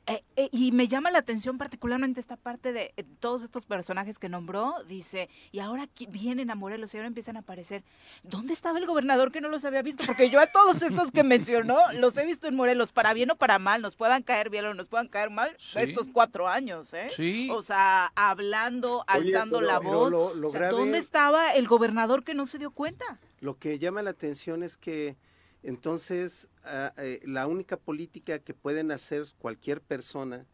Eh, 0.07 0.23
eh, 0.37 0.51
y 0.53 0.71
me 0.73 0.87
llama 0.87 1.11
la 1.11 1.19
atención 1.19 1.57
particularmente 1.57 2.21
esta 2.21 2.37
parte 2.37 2.75
de 2.75 2.93
eh, 2.99 3.05
todos 3.21 3.43
estos 3.43 3.65
personajes 3.65 4.19
que 4.19 4.29
nombró, 4.29 4.75
dice, 4.87 5.31
y 5.51 5.61
ahora 5.61 5.89
vienen 6.11 6.51
a 6.51 6.55
Morelos 6.55 6.93
y 6.93 6.99
ahora 6.99 7.07
empiezan 7.07 7.37
a 7.37 7.41
aparecer. 7.41 7.85
¿Dónde 8.23 8.53
estaba 8.53 8.79
el 8.79 8.85
gobernador 8.87 9.33
que 9.33 9.41
no 9.41 9.49
los 9.49 9.65
había 9.65 9.81
visto? 9.81 10.05
Porque 10.07 10.29
yo 10.29 10.41
a 10.41 10.47
todos 10.47 10.83
estos 10.83 11.11
que 11.11 11.25
mencionó 11.25 11.79
los 11.95 12.17
he 12.19 12.27
visto 12.27 12.47
en 12.47 12.55
Morelos, 12.55 12.93
para 12.93 13.15
bien 13.15 13.31
o 13.31 13.37
para 13.37 13.59
mal, 13.59 13.81
nos 13.81 13.97
puedan 13.97 14.23
caer 14.23 14.51
bien 14.51 14.67
o 14.67 14.75
nos 14.75 14.89
puedan 14.89 15.09
caer 15.09 15.31
mal, 15.31 15.55
Sí. 15.59 15.79
estos 15.81 16.09
cuatro 16.13 16.49
años, 16.49 16.93
¿eh? 16.93 17.09
Sí. 17.11 17.49
O 17.51 17.63
sea, 17.63 18.13
hablando, 18.15 19.05
alzando 19.07 19.61
pero- 19.61 19.67
la 19.73 19.79
pero 19.81 19.91
voz. 19.93 20.11
lo- 20.11 20.35
lo 20.35 20.49
O 20.49 20.51
sea, 20.51 20.61
grave- 20.61 20.77
¿Dónde 20.77 20.99
estaba 20.99 21.53
el 21.55 21.67
gobernador 21.67 22.25
que 22.25 22.35
no 22.35 22.45
se 22.45 22.59
dio 22.59 22.73
cuenta? 22.73 23.19
Lo 23.41 23.59
que 23.59 23.79
llama 23.79 24.03
la 24.03 24.11
atención 24.11 24.63
es 24.63 24.77
que 24.77 25.17
entonces 25.65 26.49
ah, 26.65 26.93
eh, 26.99 27.21
la 27.25 27.47
única 27.47 27.77
política 27.77 28.39
que 28.39 28.55
pueden 28.55 28.91
hacer 28.93 29.25
cualquier 29.39 29.81
persona, 29.81 30.47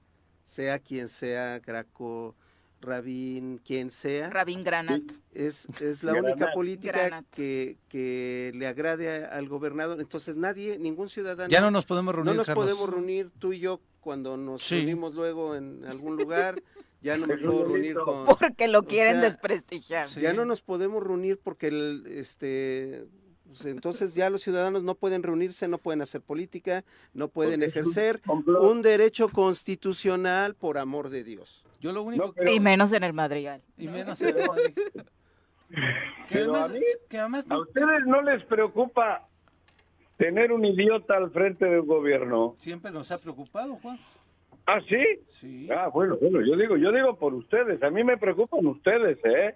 sea 0.45 0.79
quien 0.79 1.09
sea, 1.09 1.59
Graco, 1.61 2.35
Rabín, 2.81 3.59
quien 3.59 3.91
sea, 3.91 4.31
Rabín 4.31 4.65
Granat. 4.65 5.03
es, 5.33 5.69
es 5.81 6.03
la 6.03 6.13
Granat. 6.13 6.33
única 6.33 6.53
política 6.53 7.25
que, 7.31 7.77
que 7.89 8.53
le 8.55 8.67
agrade 8.67 9.25
a- 9.25 9.29
al 9.37 9.49
gobernador. 9.49 10.01
Entonces 10.01 10.37
nadie, 10.37 10.79
ningún 10.79 11.09
ciudadano, 11.11 11.51
Ya 11.51 11.61
no 11.61 11.71
nos 11.71 11.85
podemos 11.85 12.15
no 12.15 12.23
reunir, 12.23 12.37
nos 12.37 12.47
Carlos. 12.47 12.65
podemos 12.65 12.89
reunir 12.89 13.31
tú 13.39 13.53
y 13.53 13.61
yo 13.61 13.81
cuando 14.01 14.37
nos 14.39 14.65
Sí. 14.65 14.77
reunimos 14.77 15.15
luego 15.15 15.55
en 15.57 15.85
algún 15.85 16.17
lugar, 16.17 16.63
ya 17.03 17.19
no 17.19 17.27
me 17.27 17.37
puedo 17.63 17.67
reunir 17.67 17.97
con... 17.97 18.25
Porque 18.25 18.67
lo 18.67 18.85
quieren 18.85 19.21
sea, 19.21 19.29
desprestigiar. 19.31 20.09
Sí. 20.09 20.21
Ya 20.23 20.33
no 20.33 20.47
nos 20.47 20.63
podemos 20.63 21.03
reunir 21.03 21.39
porque 21.39 21.67
el, 21.69 22.05
este, 22.09 23.07
pues, 23.51 23.67
entonces 23.67 24.15
ya 24.15 24.31
los 24.31 24.43
ciudadanos 24.43 24.83
no 24.85 24.95
pueden 24.95 25.23
reunirse, 25.23 25.67
no 25.69 25.79
pueden 25.79 26.03
hacer 26.03 26.21
política, 26.21 26.85
no 27.15 27.29
pueden 27.29 27.61
Porque 27.61 27.81
es 27.81 27.87
un 27.87 27.93
ejercer 27.93 28.21
un 28.47 28.83
derecho 28.83 29.29
constitucional 29.29 30.55
por 30.55 30.79
amor 30.79 31.09
de 31.11 31.25
Dios. 31.25 31.65
Yo 31.81 31.93
lo 31.93 32.03
único 32.03 32.27
No, 32.27 32.33
pero- 32.33 32.51
Y 32.53 32.61
menos 32.61 32.93
en 32.93 33.05
el 33.05 33.13
Madrigal. 33.13 33.61
y 33.77 33.89
menos 33.89 34.21
en 34.23 34.39
el 34.39 34.47
Madrid. 34.47 34.73
Que 36.29 36.39
además, 36.39 36.71
a 36.71 36.73
mí- 36.75 36.81
que 37.09 37.19
además 37.19 37.45
¿A 37.49 37.55
no- 37.55 37.61
ustedes 37.63 38.07
no 38.07 38.23
les 38.23 38.43
preocupa 38.45 39.27
tener 40.17 40.53
un 40.53 40.65
idiota 40.65 41.17
al 41.17 41.31
frente 41.31 41.65
del 41.65 41.83
gobierno? 41.83 42.55
siempre 42.59 42.91
nos 42.91 43.11
ha 43.11 43.19
preocupado, 43.19 43.77
Juan. 43.77 43.99
¿Ah, 44.67 44.81
sí? 44.89 45.03
Sí. 45.29 45.69
Ah, 45.71 45.89
bueno, 45.89 46.17
bueno, 46.21 46.41
yo 46.45 46.57
digo, 46.57 46.77
yo 46.77 46.93
digo 46.93 47.17
por 47.17 47.35
ustedes. 47.35 47.83
A 47.83 47.91
mí 47.91 48.05
me 48.05 48.17
preocupan 48.19 48.67
ustedes, 48.67 49.19
¿eh? 49.25 49.55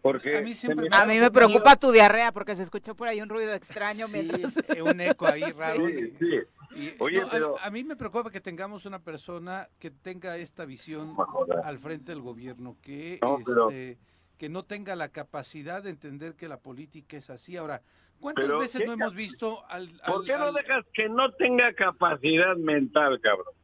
Porque 0.00 0.36
A 0.38 0.40
mí 0.42 0.54
me 0.76 0.88
A 0.92 1.06
mí 1.06 1.18
me 1.18 1.30
preocupa 1.30 1.76
tu 1.76 1.90
diarrea 1.90 2.32
porque 2.32 2.54
se 2.56 2.62
escuchó 2.62 2.94
por 2.94 3.08
ahí 3.08 3.20
un 3.20 3.28
ruido 3.28 3.52
extraño 3.52 4.06
Sí, 4.06 4.12
mientras... 4.30 4.52
Eh, 4.78 4.82
un 4.82 5.00
eco 5.00 5.26
ahí 5.26 5.42
raro. 5.52 5.86
Sí, 5.88 6.14
sí. 6.18 6.38
Y- 6.76 6.94
Oye, 6.98 7.20
no, 7.20 7.26
a- 7.26 7.30
pero- 7.30 7.56
a, 7.60 7.70
mí 7.70 7.82
me 7.82 7.96
preocupa 7.96 8.30
que 8.30 8.40
tengamos 8.40 8.86
una 8.86 9.00
persona 9.00 9.68
que 9.78 9.90
tenga 9.90 10.36
esta 10.36 10.64
visión 10.64 11.16
al 11.64 11.78
frente 11.78 12.12
del 12.12 12.20
gobierno, 12.20 12.76
que 12.82 13.18
No, 13.22 13.38
pero- 13.44 13.70
este, 13.70 13.98
que 14.36 14.48
no 14.48 14.62
tenga 14.62 14.94
la 14.94 15.08
capacidad 15.08 15.82
de 15.82 15.90
entender 15.90 16.34
que 16.36 16.46
la 16.46 16.58
política 16.58 17.16
es 17.16 17.28
así. 17.30 17.56
Ahora, 17.56 17.82
¿cuántas 18.20 18.44
Pero, 18.44 18.58
veces 18.60 18.80
¿qué 18.82 18.86
no 18.86 18.92
hemos 18.92 19.14
visto 19.14 19.64
al, 19.68 19.88
¿Por 20.06 20.20
al- 20.20 20.24
qué 20.24 20.32
no 20.36 20.44
al- 20.44 20.54
dejas 20.54 20.84
que 20.94 21.08
no 21.08 21.32
tenga 21.32 21.72
capacidad 21.72 22.54
mental, 22.56 23.20
cabrón? 23.20 23.54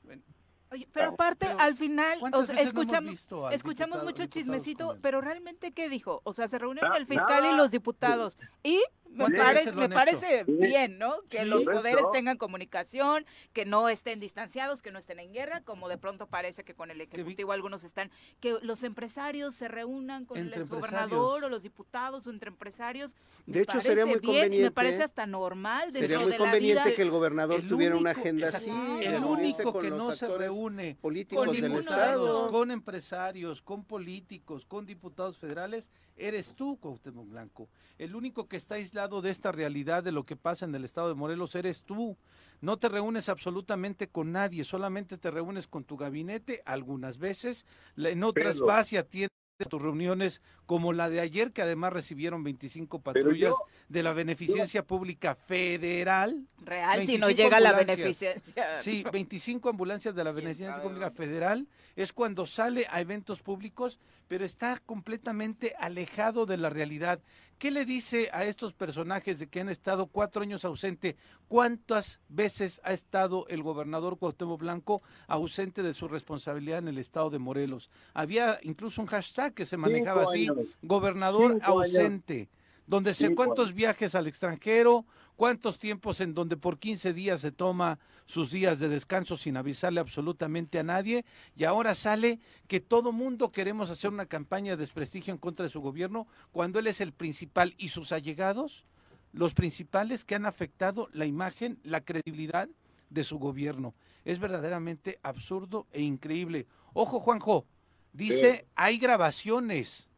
Oye, 0.75 0.89
pero 0.93 1.11
aparte, 1.11 1.47
Pero, 1.47 1.61
al 1.61 1.77
final, 1.77 2.19
¿cuántas 2.19 2.43
o 2.43 2.47
sea, 2.47 2.55
veces 2.57 2.75
no 2.75 2.81
hemos 2.81 2.85
escuchamos, 2.87 3.11
visto 3.13 3.47
al 3.47 3.55
escuchamos 3.55 3.99
diputado- 4.01 4.05
mucho 4.23 4.27
chismecito, 4.27 4.99
pero 5.01 5.21
realmente, 5.21 5.71
¿qué 5.71 5.89
dijo? 5.89 6.21
O 6.25 6.33
sea, 6.33 6.49
se 6.49 6.59
reunieron 6.59 6.97
el 6.97 7.07
fiscal 7.07 7.45
y 7.47 7.57
los 7.57 7.71
diputados. 7.71 8.37
Y 8.65 8.83
Me, 9.15 9.25
¿Cuántas 9.25 9.41
parece, 9.43 9.65
veces 9.67 9.75
lo 9.75 9.81
me 9.81 9.89
parece 9.95 10.45
bien, 10.45 10.99
¿no? 10.99 11.15
Que 11.31 11.39
Sí. 11.39 11.45
los 11.45 11.63
Correcto. 11.63 11.81
poderes 11.83 12.05
tengan 12.13 12.37
comunicación, 12.37 13.25
que 13.53 13.65
no 13.65 13.89
estén 13.89 14.19
distanciados, 14.19 14.83
que 14.83 14.91
no 14.91 14.99
estén 14.99 15.21
en 15.21 15.33
guerra, 15.33 15.61
como 15.61 15.89
de 15.89 15.99
pronto 15.99 16.27
parece 16.27 16.65
que 16.65 16.75
con 16.75 16.91
el 16.91 16.99
vi- 16.99 17.05
Ejecutivo 17.05 17.53
algunos 17.53 17.85
están, 17.85 18.11
que 18.41 18.57
los 18.63 18.83
empresarios 18.83 19.55
se 19.55 19.69
reúnan 19.69 20.25
con 20.25 20.37
Entre 20.39 20.63
el 20.63 20.69
gobernador 20.69 21.45
o 21.45 21.49
los 21.49 21.63
diputados 21.63 22.27
o 22.27 22.31
entre 22.31 22.49
empresarios. 22.49 23.13
De 23.47 23.61
hecho, 23.63 23.81
sería 23.81 24.05
muy 24.05 24.19
bien 24.19 24.33
y 24.33 24.33
me 24.35 24.43
conveniente- 24.47 24.71
parece 24.73 25.03
hasta 25.05 25.27
normal 25.27 25.93
Sería 25.93 26.19
muy 26.19 26.27
de 26.27 26.31
la 26.33 26.39
conveniente 26.39 26.83
vida. 26.85 26.97
que 26.97 27.03
el 27.03 27.11
gobernador 27.11 27.61
El 27.61 27.69
tuviera 27.69 27.97
una 27.97 28.11
agenda 28.11 28.49
así, 28.49 28.71
El 29.03 29.23
único 29.23 29.79
que 29.81 29.91
no 29.91 30.11
se 30.13 30.27
reúne 30.37 30.97
políticos 31.01 31.47
con 31.47 31.61
del 31.61 31.73
Estado. 31.77 32.49
con 32.49 32.71
empresarios, 32.73 33.63
con 33.63 33.85
políticos, 33.85 34.67
con 34.67 34.87
diputados 34.87 35.39
federales, 35.39 35.89
eres 36.17 36.55
tú, 36.55 36.79
Cuauhtémoc 36.79 37.29
Blanco. 37.29 37.69
El 37.99 38.15
único 38.15 38.49
que 38.49 38.57
está 38.57 38.77
aislado 38.77 39.23
de 39.23 39.31
esta 39.31 39.53
realidad 39.53 40.03
de 40.03 40.13
lo 40.13 40.25
que 40.25 40.37
pasa 40.37 40.65
en 40.65 40.75
el 40.75 40.85
estado 40.85 41.09
de 41.09 41.15
Morelos 41.15 41.55
eres 41.55 41.83
tú. 41.83 42.17
No 42.61 42.77
te 42.79 42.89
reúnes 42.89 43.29
absolutamente 43.29 44.09
con 44.09 44.33
nadie, 44.33 44.65
solamente 44.65 45.19
te 45.19 45.31
reúnes 45.31 45.67
con 45.67 45.85
tu 45.85 45.97
gabinete 45.97 46.63
algunas 46.65 47.19
veces, 47.19 47.67
en 47.97 48.23
otras 48.25 48.55
Pero- 48.55 48.67
vas 48.67 48.93
y 48.93 48.97
atiendes 48.97 49.31
tus 49.69 49.81
reuniones 49.81 50.41
como 50.67 50.93
la 50.93 51.09
de 51.09 51.21
ayer, 51.21 51.53
que 51.53 51.63
además 51.63 51.93
recibieron 51.93 52.43
25 52.43 53.01
Pero 53.03 53.25
patrullas 53.25 53.51
yo- 53.51 53.67
de 53.89 54.03
la 54.03 54.13
Beneficencia 54.13 54.85
Pública 54.85 55.37
Federal. 55.37 56.49
Real, 56.65 57.07
si 57.07 57.19
no 57.19 57.27
25 57.27 57.33
llega 57.37 57.61
la 57.61 57.73
beneficencia. 57.73 58.81
Sí, 58.81 59.05
25 59.13 59.69
ambulancias 59.69 60.15
de 60.15 60.25
la 60.25 60.33
Beneficencia 60.33 60.83
Pública? 60.83 61.11
Federal 61.11 61.69
es 61.97 62.13
cuando 62.13 62.47
sale 62.47 62.87
a 62.91 63.01
eventos 63.01 63.41
públicos, 63.41 63.99
pero 64.29 64.45
está 64.45 64.79
completamente 64.79 65.75
alejado 65.79 66.47
de 66.47 66.57
la 66.57 66.71
realidad. 66.71 67.21
¿Qué 67.59 67.71
le 67.71 67.85
dice 67.85 68.31
a 68.33 68.45
estos 68.45 68.73
personajes 68.73 69.39
de 69.39 69.47
que 69.47 69.61
han 69.61 69.69
estado 69.69 70.07
cuatro 70.07 70.43
años 70.43 70.65
ausente? 70.65 71.17
¿Cuántas 71.49 72.19
veces 72.29 72.81
ha 72.85 72.93
estado 72.93 73.47
el 73.49 73.63
gobernador 73.63 74.19
Cuauhtémoc 74.19 74.61
Blanco 74.61 75.03
ausente 75.29 75.83
de 75.83 75.95
su 75.95 76.09
responsabilidad 76.09 76.79
en 76.79 76.89
el 76.89 76.99
estado 76.99 77.31
de 77.31 77.39
Morelos? 77.39 77.91
Había 78.13 78.59
incluso 78.63 79.01
un 79.01 79.07
hashtag 79.07 79.55
que 79.55 79.67
se 79.67 79.77
manejaba 79.77 80.25
así, 80.25 80.49
gobernador 80.83 81.53
Cinco 81.53 81.81
años. 81.81 82.49
Donde 82.87 83.15
sé 83.15 83.29
Cinco 83.29 83.45
cuántos 83.45 83.73
viajes 83.73 84.15
al 84.15 84.27
extranjero, 84.27 85.07
cuántos 85.37 85.79
tiempos 85.79 86.21
en 86.21 86.35
donde 86.35 86.57
por 86.57 86.79
15 86.79 87.13
días 87.13 87.41
se 87.41 87.51
toma 87.53 87.99
sus 88.27 88.51
días 88.51 88.79
de 88.79 88.89
descanso 88.89 89.37
sin 89.37 89.57
avisarle 89.57 90.01
absolutamente 90.01 90.79
a 90.79 90.83
nadie, 90.83 91.25
y 91.57 91.65
ahora 91.65 91.95
sale 91.95 92.41
que 92.69 92.81
todo 92.81 93.13
mundo 93.13 93.53
queremos 93.53 93.91
hacer 93.91 94.11
una 94.11 94.27
campaña 94.27 94.73
de 94.73 94.79
desprestigio 94.79 95.33
en 95.33 95.39
contra 95.39 95.65
de 95.65 95.71
su 95.71 95.81
gobierno 95.81 96.27
cuando 96.53 96.79
él 96.79 96.87
es 96.87 97.01
el 97.01 97.13
principal 97.13 97.75
y 97.79 97.89
sus 97.89 98.13
allegados, 98.13 98.85
los 99.33 99.55
principales 99.55 100.25
que 100.25 100.35
han 100.35 100.47
afectado 100.47 101.09
la 101.13 101.27
imagen, 101.27 101.81
la 101.83 102.05
credibilidad 102.05 102.69
de 103.11 103.25
su 103.25 103.39
gobierno. 103.39 103.95
Es 104.25 104.39
verdaderamente 104.39 105.19
absurdo 105.23 105.87
e 105.93 106.03
increíble. 106.03 106.67
Ojo, 106.93 107.21
Juanjo, 107.21 107.67
dice, 108.13 108.59
Sí. 108.61 108.71
hay 108.77 108.99
grabaciones. 108.99 110.09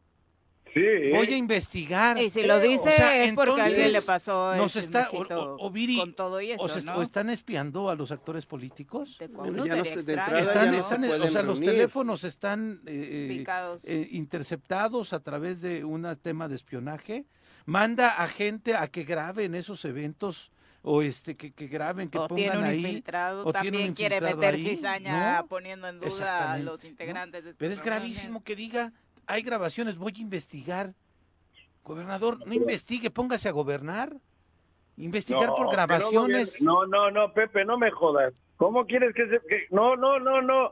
Sí. 0.77 1.11
Voy 1.11 1.27
a 1.33 1.37
investigar. 1.37 2.17
Y 2.21 2.29
si 2.29 2.43
lo 2.43 2.59
dice 2.59 2.89
O 2.89 2.91
sea, 2.91 3.23
es 3.23 3.33
porque 3.33 3.61
a 3.61 3.65
alguien 3.65 3.91
le 3.93 4.01
pasó 4.01 4.55
nos 4.55 4.75
está 4.75 5.09
o, 5.11 5.17
o- 5.21 5.65
o 5.67 5.71
Viri, 5.71 5.97
con 5.97 6.13
todo 6.13 6.39
y 6.41 6.51
eso, 6.51 6.63
o 6.63 6.69
se- 6.69 6.83
¿no? 6.83 6.95
o 6.95 7.01
están 7.01 7.29
espiando 7.29 7.89
a 7.89 7.95
los 7.95 8.11
actores 8.11 8.45
políticos. 8.45 9.17
De 9.19 9.27
Bueno, 9.27 9.63
Cuauhtémoc 9.63 9.67
ya 9.67 9.75
no 9.75 9.83
sería 9.85 10.01
sé, 10.01 10.05
de 10.05 10.13
extraño. 10.13 10.37
entrada 10.37 10.39
Están, 10.41 10.65
ya 10.65 10.71
no 10.71 10.77
están- 10.77 11.03
se 11.03 11.27
o 11.27 11.31
sea, 11.31 11.43
los 11.43 11.57
reunir. 11.59 11.69
teléfonos 11.71 12.23
están 12.23 12.81
eh, 12.85 13.43
eh, 13.43 13.81
eh, 13.85 14.07
interceptados 14.11 15.13
a 15.13 15.19
través 15.19 15.61
de 15.61 15.83
un 15.83 16.07
tema 16.21 16.47
de 16.47 16.55
espionaje. 16.55 17.25
Manda 17.65 18.09
a 18.09 18.27
gente 18.27 18.75
a 18.75 18.87
que 18.87 19.03
graben 19.03 19.55
esos 19.55 19.83
eventos 19.85 20.51
o 20.83 21.01
este 21.01 21.35
que, 21.35 21.51
que 21.51 21.67
graben, 21.67 22.07
que 22.09 22.17
o 22.17 22.27
pongan 22.29 22.35
tiene 22.45 22.57
un 22.59 22.63
ahí. 22.63 22.79
infiltrado, 22.85 23.45
o 23.45 23.51
tiene 23.51 23.67
un 23.79 23.83
también 23.87 23.93
quiere 23.93 24.21
meter 24.21 24.53
ahí, 24.55 24.63
cizaña 24.75 25.41
¿no? 25.41 25.47
poniendo 25.47 25.87
en 25.89 25.99
duda 25.99 26.53
a 26.53 26.59
los 26.59 26.81
¿no? 26.83 26.89
integrantes 26.89 27.43
de 27.43 27.49
esta 27.49 27.59
Pero 27.59 27.73
es 27.73 27.81
gravísimo 27.83 28.41
que 28.41 28.55
diga, 28.55 28.93
hay 29.27 29.41
grabaciones, 29.41 29.97
voy 29.97 30.13
a 30.17 30.21
investigar. 30.21 30.93
Gobernador, 31.83 32.45
no 32.45 32.53
investigue, 32.53 33.09
póngase 33.11 33.47
a 33.47 33.51
gobernar. 33.51 34.13
Investigar 34.97 35.49
No, 35.49 35.55
por 35.55 35.71
grabaciones. 35.71 36.61
No, 36.61 36.85
no, 36.87 37.11
no, 37.11 37.31
Pepe, 37.33 37.63
no 37.63 37.77
me 37.77 37.91
jodas. 37.91 38.33
¿Cómo 38.57 38.85
quieres 38.87 39.13
que 39.13 39.27
se.? 39.29 39.39
que- 39.47 39.67
No, 39.69 39.95
no, 39.95 40.19
no, 40.19 40.41
no. 40.41 40.71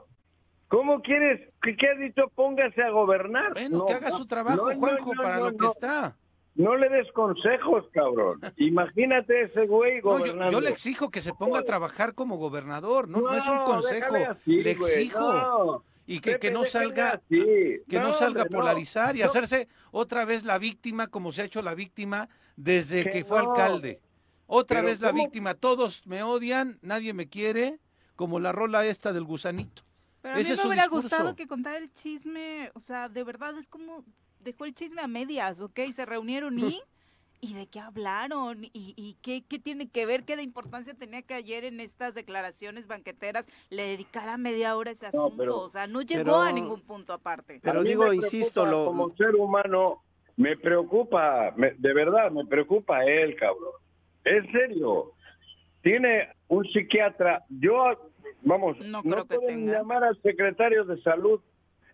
¿Cómo 0.67 1.01
quieres? 1.01 1.47
¿Qué, 1.61 1.77
qué 1.77 1.87
has 1.89 1.99
dicho? 1.99 2.23
Póngase 2.33 2.81
a 2.81 2.89
gobernar. 2.89 3.53
Bueno, 3.53 3.77
No, 3.79 3.85
que 3.85 3.93
haga 3.93 4.11
su 4.11 4.25
trabajo, 4.25 4.71
no, 4.73 4.79
Juanjo, 4.79 5.11
para 5.15 5.39
lo 5.39 5.55
que 5.55 5.67
está. 5.67 6.15
No 6.55 6.75
le 6.75 6.89
des 6.89 7.11
consejos, 7.11 7.85
cabrón. 7.91 8.39
Imagínate 8.57 9.43
ese 9.43 9.67
güey 9.67 9.97
yo, 10.01 10.09
gobernando. 10.09 10.51
yo 10.51 10.61
le 10.61 10.69
exijo 10.69 11.11
que 11.11 11.21
se 11.21 11.33
ponga 11.33 11.59
a 11.59 11.63
trabajar 11.63 12.15
como 12.15 12.37
gobernador, 12.37 13.07
no, 13.07 13.21
no 13.21 13.33
es 13.35 13.47
un 13.47 13.63
consejo, 13.63 14.15
así, 14.15 14.63
le 14.63 14.71
exijo. 14.71 15.83
Y 16.07 16.19
que, 16.19 16.37
que 16.39 16.51
no 16.51 16.65
salga, 16.65 17.21
que 17.29 17.83
no, 17.93 18.09
No, 18.09 18.13
salga 18.13 18.41
a 18.41 18.45
no. 18.45 18.49
polarizar 18.51 19.15
y 19.15 19.23
hacerse 19.23 19.67
otra 19.91 20.23
vez 20.25 20.43
la 20.43 20.59
víctima 20.59 21.07
como 21.07 21.31
se 21.31 21.41
ha 21.41 21.45
hecho 21.45 21.61
la 21.63 21.73
víctima 21.75 22.29
desde 22.55 23.03
Que 23.05 23.09
que 23.09 23.23
fue 23.23 23.41
no. 23.41 23.51
alcalde. 23.51 24.01
Otra 24.47 24.81
Pero 24.81 24.87
vez 24.89 25.01
la 25.01 25.09
¿cómo? 25.09 25.23
víctima, 25.23 25.55
todos 25.55 26.05
me 26.05 26.21
odian, 26.21 26.77
nadie 26.83 27.13
me 27.13 27.27
quiere, 27.27 27.79
como 28.15 28.39
la 28.39 28.51
rola 28.51 28.85
esta 28.85 29.11
del 29.13 29.23
gusanito. 29.23 29.81
Pero 30.21 30.35
a 30.35 30.37
mí 30.37 30.43
Ese 30.43 30.55
me 30.55 30.67
hubiera 30.67 30.83
discurso. 30.83 31.09
gustado 31.09 31.35
que 31.35 31.47
contara 31.47 31.77
el 31.77 31.91
chisme, 31.93 32.69
o 32.75 32.79
sea, 32.79 33.09
de 33.09 33.23
verdad 33.23 33.57
es 33.57 33.67
como 33.67 34.03
dejó 34.41 34.65
el 34.65 34.75
chisme 34.75 35.01
a 35.01 35.07
medias, 35.07 35.59
¿ok? 35.59 35.79
Se 35.95 36.05
reunieron 36.05 36.59
y 36.59 36.79
¿Y 37.41 37.53
de 37.53 37.67
qué 37.67 37.79
hablaron? 37.79 38.63
¿Y, 38.65 38.93
y 38.95 39.17
qué, 39.21 39.43
qué 39.47 39.59
tiene 39.59 39.87
que 39.89 40.05
ver? 40.05 40.23
¿Qué 40.23 40.35
de 40.35 40.43
importancia 40.43 40.93
tenía 40.93 41.21
que 41.21 41.33
ayer 41.35 41.63
en 41.65 41.79
estas 41.79 42.15
declaraciones 42.15 42.87
banqueteras 42.87 43.45
le 43.69 43.83
dedicara 43.83 44.37
media 44.37 44.75
hora 44.75 44.91
a 44.91 44.93
ese 44.93 45.09
No, 45.13 45.25
asunto? 45.25 45.37
pero- 45.37 45.59
o 45.59 45.69
sea, 45.69 45.85
no 45.87 46.01
llegó 46.01 46.23
pero- 46.23 46.41
a 46.41 46.51
ningún 46.51 46.81
punto 46.81 47.13
aparte. 47.13 47.59
Pero 47.61 47.83
digo, 47.83 48.11
insisto, 48.13 48.65
lo- 48.65 48.85
como 48.85 49.15
ser 49.15 49.35
humano 49.35 50.01
me 50.37 50.57
preocupa, 50.57 51.53
me- 51.55 51.73
de 51.77 51.93
verdad 51.93 52.31
me 52.31 52.45
preocupa 52.45 53.03
él, 53.05 53.35
cabrón. 53.35 53.71
En 54.23 54.51
serio. 54.51 55.11
Tiene 55.81 56.29
un 56.47 56.65
psiquiatra. 56.65 57.43
Yo, 57.49 58.11
vamos, 58.41 58.77
No 58.79 59.03
no, 59.03 59.03
creo 59.03 59.25
que 59.27 59.35
pueden 59.35 59.65
tenga. 59.65 59.73
llamar 59.79 60.03
al 60.03 60.19
secretario 60.23 60.83
de 60.83 60.99
salud 61.03 61.39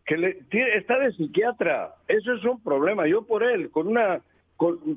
que 0.06 0.18
le 0.18 0.34
tiene- 0.50 0.76
está 0.78 0.98
de 0.98 1.12
psiquiatra. 1.12 1.94
Eso 2.08 2.32
es 2.34 2.44
un 2.46 2.62
problema. 2.64 3.06
Yo 3.08 3.24
por 3.24 3.44
él, 3.44 3.70
con 3.70 3.88
una, 3.88 4.22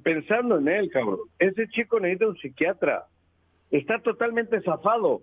pensando 0.02 0.58
en 0.58 0.68
él, 0.68 0.90
cabrón. 0.90 1.20
Ese 1.38 1.68
chico 1.68 1.98
necesita 2.00 2.28
un 2.28 2.36
psiquiatra. 2.36 3.04
Está 3.70 3.98
totalmente 4.00 4.60
zafado. 4.62 5.22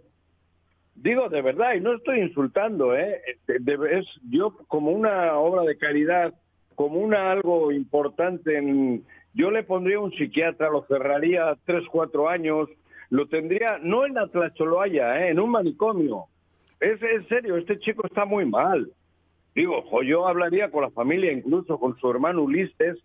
Digo 0.96 1.30
de 1.30 1.42
verdad, 1.42 1.74
y 1.76 1.80
no 1.80 1.94
estoy 1.94 2.20
insultando, 2.20 2.96
¿eh? 2.96 3.22
De- 3.48 3.60
de- 3.60 4.00
es 4.00 4.06
yo 4.30 4.56
como 4.68 4.92
una 4.92 5.36
obra 5.38 5.64
de 5.64 5.78
caridad, 5.78 6.34
como 6.76 7.00
una 7.00 7.32
algo 7.32 7.72
importante, 7.72 8.58
en, 8.58 9.04
yo 9.34 9.52
le 9.52 9.64
pondría 9.64 10.00
un 10.00 10.12
psiquiatra, 10.12 10.70
lo 10.70 10.84
cerraría 10.88 11.56
tres, 11.66 11.84
cuatro 11.90 12.28
años, 12.28 12.68
lo 13.10 13.28
tendría, 13.28 13.80
no 13.82 14.06
en 14.06 14.16
la 14.16 14.28
¿eh? 15.22 15.30
en 15.30 15.40
un 15.40 15.50
manicomio. 15.50 16.26
Es 16.80 17.02
en 17.02 17.28
serio, 17.28 17.58
este 17.58 17.80
chico 17.80 18.06
está 18.06 18.26
muy 18.26 18.46
mal. 18.46 18.92
Digo, 19.56 19.84
yo 20.04 20.28
hablaría 20.28 20.72
con 20.72 20.82
la 20.84 20.90
familia, 20.92 21.32
incluso 21.32 21.78
con 21.78 21.98
su 22.00 22.10
hermano 22.10 22.44
Ulises, 22.44 22.98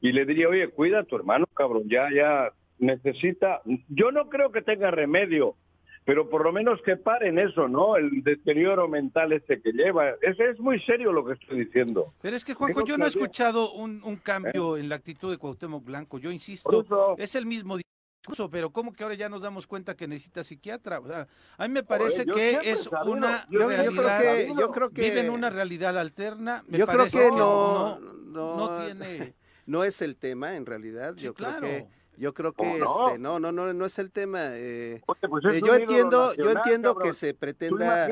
y 0.00 0.12
le 0.12 0.24
diría, 0.24 0.48
oye, 0.48 0.68
cuida 0.68 1.00
a 1.00 1.04
tu 1.04 1.16
hermano, 1.16 1.46
cabrón, 1.54 1.84
ya, 1.88 2.08
ya 2.14 2.52
necesita. 2.78 3.60
Yo 3.88 4.10
no 4.12 4.28
creo 4.28 4.52
que 4.52 4.62
tenga 4.62 4.90
remedio, 4.90 5.56
pero 6.04 6.28
por 6.30 6.44
lo 6.44 6.52
menos 6.52 6.80
que 6.82 6.96
paren 6.96 7.38
eso, 7.38 7.68
¿no? 7.68 7.96
El 7.96 8.22
deterioro 8.22 8.88
mental 8.88 9.32
este 9.32 9.60
que 9.60 9.72
lleva. 9.72 10.10
Es, 10.22 10.38
es 10.38 10.58
muy 10.60 10.80
serio 10.82 11.12
lo 11.12 11.24
que 11.26 11.34
estoy 11.34 11.64
diciendo. 11.64 12.14
Pero 12.22 12.36
es 12.36 12.44
que, 12.44 12.54
Juanjo, 12.54 12.84
yo 12.86 12.96
no 12.96 13.04
he 13.04 13.08
escuchado 13.08 13.72
un, 13.72 14.00
un 14.04 14.16
cambio 14.16 14.76
en 14.76 14.88
la 14.88 14.94
actitud 14.94 15.30
de 15.30 15.38
Cuauhtémoc 15.38 15.84
Blanco. 15.84 16.18
Yo 16.18 16.30
insisto, 16.30 16.82
eso- 16.82 17.14
es 17.18 17.34
el 17.34 17.44
mismo 17.46 17.76
discurso, 17.76 18.48
pero 18.50 18.70
¿cómo 18.70 18.92
que 18.92 19.02
ahora 19.02 19.16
ya 19.16 19.28
nos 19.28 19.42
damos 19.42 19.66
cuenta 19.66 19.96
que 19.96 20.06
necesita 20.08 20.44
psiquiatra? 20.44 21.00
O 21.00 21.06
sea, 21.06 21.26
a 21.58 21.66
mí 21.68 21.74
me 21.74 21.82
parece 21.82 22.24
que 22.24 22.58
es 22.62 22.84
sabido, 22.84 23.12
una 23.12 23.46
yo- 23.50 23.60
yo 23.60 23.66
creo 23.66 23.68
realidad. 23.68 24.20
que- 24.36 24.54
yo 24.60 24.70
creo 24.70 24.90
que- 24.90 25.02
Vive 25.02 25.20
en 25.20 25.30
una 25.30 25.50
realidad 25.50 25.98
alterna. 25.98 26.62
Me 26.68 26.78
Yo 26.78 26.86
creo 26.86 26.98
parece 26.98 27.18
que 27.18 27.24
que 27.24 27.30
no, 27.36 27.98
no, 27.98 28.12
no, 28.12 28.56
no 28.56 28.84
tiene. 28.84 29.34
No 29.68 29.84
es 29.84 30.02
el 30.02 30.16
tema 30.16 30.56
en 30.56 30.66
realidad. 30.66 31.14
Sí, 31.16 31.24
yo 31.24 31.34
claro. 31.34 31.58
creo 31.60 31.70
que 31.86 31.98
yo 32.18 32.34
creo 32.34 32.50
que 32.50 32.56
¿Cómo 32.56 32.76
no? 32.78 33.06
este, 33.10 33.18
no, 33.20 33.38
no, 33.38 33.52
no, 33.52 33.72
no 33.72 33.84
es 33.84 33.96
el 34.00 34.10
tema. 34.10 34.40
eh, 34.54 35.00
Oye, 35.06 35.28
pues 35.28 35.44
eh, 35.44 35.60
yo 35.64 35.76
entiendo, 35.76 36.34
yo 36.34 36.50
entiendo 36.50 36.94
cabrón. 36.94 37.08
que 37.08 37.12
se 37.14 37.32
pretenda. 37.32 38.08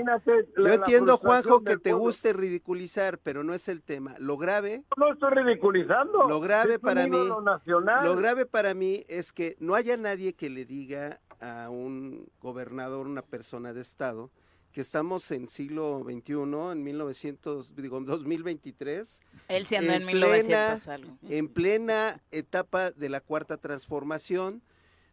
Yo 0.57 0.67
entiendo, 0.69 1.17
Juanjo, 1.17 1.65
que 1.65 1.73
te 1.73 1.91
pueblo. 1.91 1.99
guste 1.99 2.33
ridiculizar, 2.33 3.19
pero 3.19 3.43
no 3.43 3.53
es 3.53 3.67
el 3.69 3.83
tema. 3.83 4.15
Lo 4.21 4.37
grave, 4.37 4.85
No 4.97 5.13
estoy 5.13 5.31
ridiculizando. 5.35 6.29
Lo 6.29 6.39
grave 6.39 6.75
Es 6.75 6.79
para 6.79 7.09
mí- 7.09 7.29
nacional. 7.43 8.05
lo 8.05 8.15
grave 8.15 8.47
para 8.47 8.75
mí 8.75 9.03
es 9.09 9.33
que 9.33 9.57
no 9.59 9.75
haya 9.75 9.97
nadie 9.97 10.35
que 10.35 10.51
le 10.51 10.65
diga 10.65 11.19
a 11.41 11.69
un 11.69 12.29
gobernador, 12.41 13.09
una 13.09 13.23
persona 13.23 13.73
de 13.73 13.81
estado, 13.81 14.31
que 14.77 14.83
estamos 14.83 15.31
en 15.31 15.49
siglo 15.49 16.05
XXI, 16.05 16.35
en 16.73 16.83
1900, 16.83 17.75
digo, 17.77 17.99
2023. 17.99 19.23
Él 19.49 19.67
se 19.67 19.79
anda 19.79 19.95
en, 19.95 20.03
en 20.03 20.07
1900 20.09 20.81
plena, 20.81 20.95
algo. 20.95 21.19
En 21.31 21.49
plena 21.49 22.23
etapa 22.31 22.91
de 22.91 23.09
la 23.09 23.23
cuarta 23.23 23.57
transformación, 23.57 24.61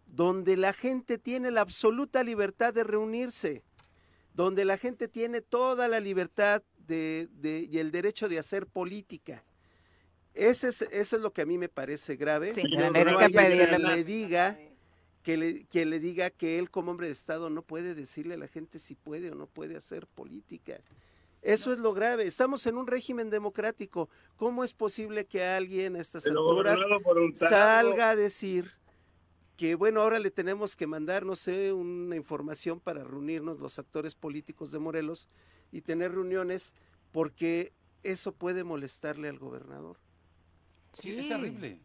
donde 0.05 0.57
la 0.57 0.73
gente 0.73 1.17
tiene 1.17 1.49
la 1.49 1.61
absoluta 1.61 2.25
libertad 2.25 2.73
de 2.73 2.83
reunirse, 2.83 3.63
donde 4.33 4.65
la 4.65 4.77
gente 4.77 5.07
tiene 5.07 5.39
toda 5.39 5.87
la 5.87 6.01
libertad 6.01 6.61
de, 6.79 7.29
de, 7.31 7.65
y 7.71 7.77
el 7.77 7.91
derecho 7.91 8.27
de 8.27 8.39
hacer 8.39 8.67
política. 8.67 9.45
Ese 10.33 10.67
es, 10.67 10.81
eso 10.81 11.15
es 11.15 11.21
lo 11.21 11.31
que 11.31 11.41
a 11.41 11.45
mí 11.45 11.57
me 11.57 11.69
parece 11.69 12.17
grave. 12.17 12.53
Sí, 12.53 12.63
que 12.63 12.77
no 12.77 12.91
que 13.17 13.27
quien 13.31 13.81
le 13.81 14.03
diga 14.03 14.59
que 15.23 15.37
le, 15.37 15.65
que 15.65 15.85
le 15.85 15.99
diga 15.99 16.29
que 16.29 16.59
él 16.59 16.69
como 16.69 16.91
hombre 16.91 17.07
de 17.07 17.13
Estado 17.13 17.49
no 17.49 17.61
puede 17.61 17.95
decirle 17.95 18.35
a 18.35 18.37
la 18.37 18.47
gente 18.47 18.77
si 18.77 18.95
puede 18.95 19.31
o 19.31 19.35
no 19.35 19.47
puede 19.47 19.77
hacer 19.77 20.05
política. 20.05 20.79
Eso 21.41 21.69
no. 21.69 21.75
es 21.75 21.79
lo 21.81 21.93
grave. 21.93 22.25
Estamos 22.25 22.65
en 22.67 22.77
un 22.77 22.87
régimen 22.87 23.29
democrático. 23.29 24.09
¿Cómo 24.35 24.63
es 24.63 24.73
posible 24.73 25.25
que 25.25 25.43
alguien 25.43 25.95
a 25.95 25.99
estas 25.99 26.23
Pero 26.23 26.49
alturas 26.49 26.79
salga 27.35 28.11
a 28.11 28.15
decir 28.15 28.69
que, 29.55 29.75
bueno, 29.75 30.01
ahora 30.01 30.19
le 30.19 30.31
tenemos 30.31 30.75
que 30.75 30.87
mandar, 30.87 31.25
no 31.25 31.35
sé, 31.35 31.73
una 31.73 32.15
información 32.15 32.79
para 32.79 33.03
reunirnos 33.03 33.59
los 33.59 33.79
actores 33.79 34.15
políticos 34.15 34.71
de 34.71 34.79
Morelos 34.79 35.29
y 35.71 35.81
tener 35.81 36.11
reuniones 36.11 36.75
porque 37.11 37.71
eso 38.03 38.33
puede 38.33 38.63
molestarle 38.63 39.29
al 39.29 39.39
gobernador? 39.39 39.97
Sí, 40.93 41.17
es 41.17 41.29
terrible. 41.29 41.79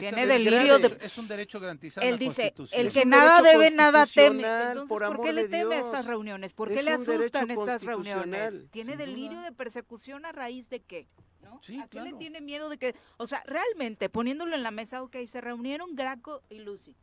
Tiene 0.00 0.26
delirio 0.26 0.78
de... 0.78 0.98
Es 1.02 1.16
un 1.18 1.28
derecho 1.28 1.60
garantizado. 1.60 2.06
Él 2.06 2.18
dice, 2.18 2.52
Constitución. 2.54 2.80
el 2.86 2.92
que 2.92 3.04
nada 3.04 3.40
debe, 3.42 3.70
nada 3.70 4.04
teme. 4.06 4.42
Entonces, 4.42 4.78
por 4.80 4.88
¿por, 4.88 5.04
amor 5.04 5.26
qué 5.26 5.32
le 5.32 5.48
teme 5.48 5.76
a 5.76 5.80
estas 5.80 6.06
reuniones? 6.06 6.52
¿Por 6.52 6.68
qué 6.68 6.80
Es 6.80 6.84
le 6.84 6.90
asustan 6.92 7.50
estas 7.50 7.82
reuniones? 7.84 8.70
¿Tiene 8.70 8.96
delirio 8.96 9.38
duda. 9.38 9.50
de 9.50 9.52
persecución 9.52 10.26
a 10.26 10.32
raíz 10.32 10.68
de 10.68 10.80
qué? 10.80 11.06
¿No? 11.42 11.60
Sí, 11.62 11.78
¿A 11.78 11.86
qué 11.86 11.98
le 11.98 12.02
claro. 12.04 12.18
tiene 12.18 12.40
miedo 12.40 12.68
de 12.68 12.78
que, 12.78 12.94
o 13.18 13.26
sea, 13.26 13.42
realmente 13.46 14.08
poniéndolo 14.08 14.54
en 14.56 14.62
la 14.62 14.70
mesa, 14.72 15.02
ok, 15.02 15.16
se 15.28 15.40
reunieron 15.40 15.94
Graco 15.94 16.42
y 16.50 16.58
Lucy. 16.60 16.96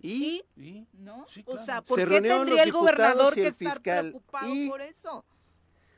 Y 0.00 0.42
¿Y? 0.56 0.86
¿No? 0.94 1.26
Sí, 1.28 1.42
O 1.44 1.52
claro. 1.52 1.64
sea, 1.66 1.82
Se 1.84 1.88
¿por 1.88 2.08
qué 2.08 2.20
tendría 2.22 2.62
el 2.62 2.72
gobernador 2.72 3.34
que 3.34 3.48
estar 3.48 3.72
fiscal. 3.72 4.08
preocupado 4.12 4.54
Y- 4.54 4.68
por 4.68 4.80
eso? 4.80 5.24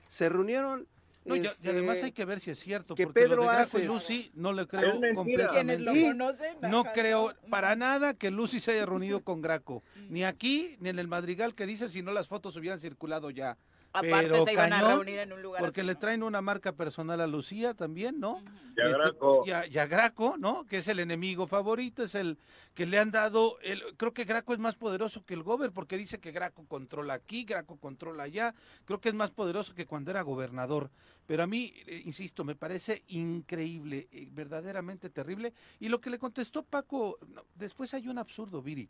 se 0.09 0.28
reunieron. 0.28 0.88
No, 1.24 1.37
y, 1.37 1.40
y 1.40 1.46
este, 1.46 1.70
además 1.70 2.02
hay 2.02 2.12
que 2.12 2.24
ver 2.24 2.40
si 2.40 2.50
es 2.50 2.58
cierto, 2.58 2.94
que 2.94 3.04
porque 3.04 3.20
Pedro 3.20 3.37
lo 3.37 3.42
de 3.42 3.48
Graco 3.48 3.78
y 3.78 3.85
Lucy 3.85 4.30
no 4.35 4.52
le 4.52 4.66
creo 4.66 5.00
completamente. 5.14 5.78
lo 5.78 5.94
Y 5.94 6.04
conocen. 6.04 6.56
No 6.62 6.85
creo 6.92 7.32
para 7.48 7.76
nada 7.76 8.14
que 8.14 8.30
Lucy 8.30 8.58
se 8.61 8.72
haya 8.72 8.87
reunido 8.87 9.20
con 9.24 9.40
Graco, 9.40 9.82
ni 10.08 10.24
aquí 10.24 10.76
ni 10.80 10.88
en 10.88 10.98
el 10.98 11.08
Madrigal 11.08 11.54
que 11.54 11.66
dice 11.66 11.88
si 11.88 12.02
no 12.02 12.12
las 12.12 12.28
fotos 12.28 12.56
hubieran 12.56 12.80
circulado 12.80 13.30
ya. 13.30 13.56
Aparte 13.94 14.11
Pero 14.28 14.44
se 14.46 14.52
iban 14.55 14.72
a 14.72 14.76
cañón, 14.81 14.90
reunir 14.96 15.18
en 15.18 15.33
un 15.35 15.42
lugar 15.42 15.61
Porque 15.61 15.83
así, 15.83 15.87
le 15.87 15.92
¿no? 15.94 15.98
traen 15.98 16.22
una 16.22 16.40
marca 16.40 16.72
personal 16.72 17.20
a 17.20 17.26
Lucía 17.26 17.74
también, 17.74 18.18
¿no? 18.18 18.42
Y 18.76 18.81
a 18.81 18.87
Este, 18.87 18.98
Graco. 18.98 19.42
y 19.46 19.50
a- 19.50 19.66
y 19.66 19.76
a 19.76 19.87
Graco, 19.87 20.37
¿no? 20.38 20.64
Que 20.64 20.78
es 20.78 20.88
el 20.88 20.98
enemigo 20.98 21.46
favorito, 21.46 22.02
es 22.02 22.14
el 22.14 22.38
que 22.74 22.87
le 22.87 22.98
han 22.98 23.11
dado, 23.11 23.59
el, 23.61 23.83
creo 23.98 24.14
que 24.14 24.24
Graco 24.24 24.55
es 24.55 24.59
más 24.59 24.76
poderoso 24.76 25.24
que 25.26 25.35
el 25.35 25.42
Gober, 25.42 25.72
porque 25.72 25.98
dice 25.98 26.18
que 26.20 26.33
Graco 26.33 26.64
controla 26.66 27.12
aquí, 27.14 27.44
Graco 27.44 27.76
controla 27.76 28.22
allá, 28.22 28.55
creo 28.87 28.98
que 28.98 29.11
es 29.11 29.14
más 29.14 29.31
poderoso 29.31 29.74
que 29.74 29.85
cuando 29.87 30.11
era 30.11 30.22
gobernador. 30.22 30.90
Pero 31.26 31.42
a 31.42 31.46
mí, 31.46 31.72
eh, 31.87 32.02
insisto, 32.07 32.44
me 32.44 32.55
parece 32.57 33.05
increíble, 33.09 34.09
eh, 34.11 34.28
verdaderamente 34.33 35.11
terrible. 35.11 35.52
Y 35.81 35.88
lo 35.90 36.00
que 36.00 36.09
le 36.11 36.18
contestó 36.18 36.62
Paco, 36.62 37.18
no, 37.28 37.44
después 37.55 37.92
hay 37.94 38.09
un 38.09 38.16
absurdo, 38.18 38.62
Viri. 38.62 38.88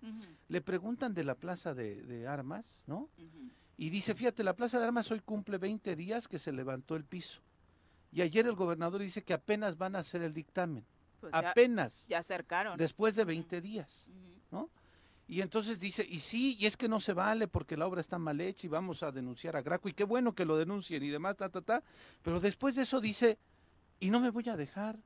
Le 0.48 0.60
preguntan 0.60 1.12
de 1.12 1.24
la 1.24 1.34
plaza 1.34 1.74
de, 1.74 2.02
de 2.02 2.26
armas, 2.28 2.84
¿no? 2.86 3.10
ujú. 3.18 3.50
Y 3.82 3.90
dice, 3.90 4.14
fíjate, 4.14 4.44
la 4.44 4.54
Plaza 4.54 4.78
de 4.78 4.84
Armas 4.84 5.10
hoy 5.10 5.18
cumple 5.18 5.58
20 5.58 5.96
días 5.96 6.28
que 6.28 6.38
se 6.38 6.52
levantó 6.52 6.94
el 6.94 7.02
piso. 7.02 7.40
Y 8.12 8.22
ayer 8.22 8.46
el 8.46 8.54
gobernador 8.54 9.00
dice 9.00 9.24
que 9.24 9.34
apenas 9.34 9.76
van 9.76 9.96
a 9.96 9.98
hacer 9.98 10.22
el 10.22 10.32
dictamen. 10.32 10.86
Pues 11.20 11.34
apenas. 11.34 12.06
ya 12.06 12.18
acercaron. 12.18 12.78
Después 12.78 13.16
de 13.16 13.24
20 13.24 13.60
días. 13.60 14.06
Ujú. 14.52 14.70
Y 15.26 15.40
entonces 15.40 15.80
dice, 15.80 16.06
y 16.08 16.20
sí, 16.20 16.56
y 16.60 16.66
es 16.66 16.76
que 16.76 16.88
no 16.88 17.00
se 17.00 17.12
vale 17.12 17.48
porque 17.48 17.76
la 17.76 17.88
obra 17.88 18.00
está 18.00 18.20
mal 18.20 18.40
hecha 18.40 18.68
y 18.68 18.70
vamos 18.70 19.02
a 19.02 19.10
denunciar 19.10 19.56
a 19.56 19.62
Graco. 19.62 19.88
Y 19.88 19.94
qué 19.94 20.04
bueno 20.04 20.32
que 20.32 20.44
lo 20.44 20.56
denuncien 20.56 21.02
y 21.02 21.08
demás, 21.08 21.36
ta, 21.36 21.48
ta, 21.48 21.60
ta. 21.60 21.82
Pero 22.22 22.38
después 22.38 22.76
de 22.76 22.82
eso 22.82 23.00
dice, 23.00 23.36
y 23.98 24.10
no 24.10 24.20
me 24.20 24.30
voy 24.30 24.48
a 24.48 24.56
dejar. 24.56 24.96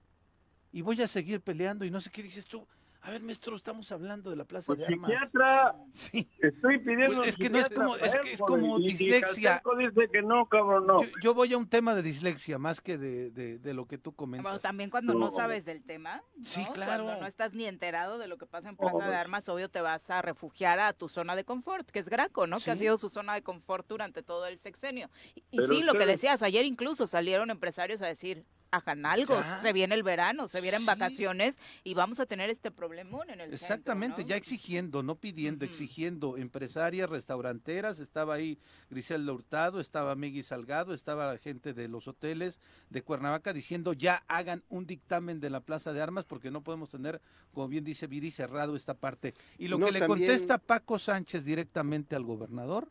Y 0.70 0.82
voy 0.82 1.00
a 1.00 1.08
seguir 1.08 1.40
peleando 1.40 1.86
y 1.86 1.90
no 1.90 2.02
sé 2.02 2.10
qué 2.10 2.22
dices 2.22 2.44
tú. 2.44 2.68
A 3.06 3.10
ver, 3.12 3.22
maestro, 3.22 3.54
estamos 3.54 3.92
hablando 3.92 4.30
de 4.30 4.36
la 4.36 4.44
Plaza 4.44 4.66
Pues 4.66 4.80
de 4.80 4.86
Armas. 4.86 5.10
psiquiatra, 5.12 5.76
Sí. 5.92 6.28
estoy 6.40 6.78
pidiendo. 6.80 7.18
Pues 7.18 7.28
es 7.28 7.36
que 7.36 7.48
no 7.50 7.58
es 7.58 7.68
como- 7.70 7.94
es 7.96 8.16
que 8.16 8.32
es 8.32 8.40
joder, 8.40 8.60
como 8.60 8.80
y- 8.80 8.88
dislexia. 8.88 9.62
Dice 9.78 10.08
que 10.12 10.22
no, 10.22 10.46
cabrón, 10.48 10.88
no. 10.88 11.02
Yo, 11.04 11.08
yo 11.22 11.34
voy 11.34 11.52
a 11.52 11.56
un 11.56 11.68
tema 11.68 11.94
de 11.94 12.02
dislexia 12.02 12.58
más 12.58 12.80
que 12.80 12.98
de, 12.98 13.30
de- 13.30 13.58
de 13.58 13.74
lo 13.74 13.86
que 13.86 13.96
tú 13.96 14.10
Bueno, 14.16 14.42
comentas. 14.42 14.60
también 14.60 14.90
cuando 14.90 15.14
no 15.14 15.26
No. 15.26 15.30
sabes 15.30 15.64
del 15.64 15.84
tema, 15.84 16.16
¿no? 16.36 16.44
Sí, 16.44 16.66
claro. 16.74 17.04
Cuando 17.04 17.20
no 17.22 17.26
estás 17.28 17.54
ni 17.54 17.66
enterado 17.66 18.18
de 18.18 18.26
lo 18.26 18.38
que 18.38 18.46
pasa 18.46 18.70
en 18.70 18.76
Plaza 18.76 19.08
de 19.08 19.14
Armas, 19.14 19.48
obvio 19.48 19.68
te 19.68 19.80
vas 19.80 20.10
a 20.10 20.20
refugiar 20.20 20.80
a 20.80 20.92
tu 20.92 21.08
zona 21.08 21.36
de 21.36 21.44
confort, 21.44 21.88
que 21.88 22.00
es 22.00 22.08
Graco, 22.08 22.48
¿no? 22.48 22.58
Que 22.58 22.72
ha 22.72 22.76
sido 22.76 22.96
su 22.96 23.08
zona 23.08 23.34
de 23.34 23.42
confort 23.42 23.86
durante 23.88 24.24
todo 24.24 24.46
el 24.46 24.58
sexenio. 24.58 25.10
Y, 25.52 25.60
sí, 25.62 25.82
lo 25.84 25.94
que 25.94 26.06
decías, 26.06 26.42
ayer 26.42 26.64
incluso 26.64 27.06
salieron 27.06 27.50
empresarios 27.50 28.02
a 28.02 28.06
decir, 28.06 28.44
hagan 28.70 29.06
algo, 29.06 29.34
Ya. 29.34 29.60
se 29.62 29.72
viene 29.72 29.94
el 29.94 30.02
verano, 30.02 30.48
se 30.48 30.60
vienen 30.60 30.80
Sí. 30.80 30.86
vacaciones 30.86 31.58
y 31.84 31.94
vamos 31.94 32.20
a 32.20 32.26
tener 32.26 32.50
este 32.50 32.70
problemón 32.70 33.30
en 33.30 33.40
el 33.40 33.50
centro, 33.50 33.54
Exactamente, 33.54 34.22
¿no? 34.22 34.28
ya 34.28 34.36
exigiendo, 34.36 35.02
no 35.02 35.14
pidiendo, 35.14 35.64
exigiendo 35.64 36.36
empresarias, 36.36 37.08
restauranteras, 37.08 38.00
estaba 38.00 38.34
ahí 38.34 38.58
Griselda 38.90 39.32
Hurtado, 39.32 39.80
estaba 39.80 40.14
Migui 40.14 40.42
Salgado, 40.42 40.92
estaba 40.94 41.32
la 41.32 41.38
gente 41.38 41.72
de 41.74 41.88
los 41.88 42.08
hoteles 42.08 42.60
de 42.90 43.02
Cuernavaca 43.02 43.52
diciendo 43.52 43.92
ya 43.92 44.24
hagan 44.28 44.62
un 44.68 44.86
dictamen 44.86 45.40
de 45.40 45.50
la 45.50 45.60
Plaza 45.60 45.92
de 45.92 46.02
Armas 46.02 46.24
porque 46.24 46.50
no 46.50 46.62
podemos 46.62 46.90
tener, 46.90 47.20
como 47.52 47.68
bien 47.68 47.84
dice 47.84 48.06
Viri, 48.06 48.30
cerrado 48.30 48.76
esta 48.76 48.94
parte. 48.94 49.34
Y 49.58 49.68
lo 49.68 49.78
No, 49.78 49.86
que 49.86 49.92
le 49.92 50.00
también- 50.00 50.28
contesta 50.28 50.58
Paco 50.58 50.98
Sánchez 50.98 51.44
directamente 51.44 52.16
al 52.16 52.24
gobernador 52.24 52.90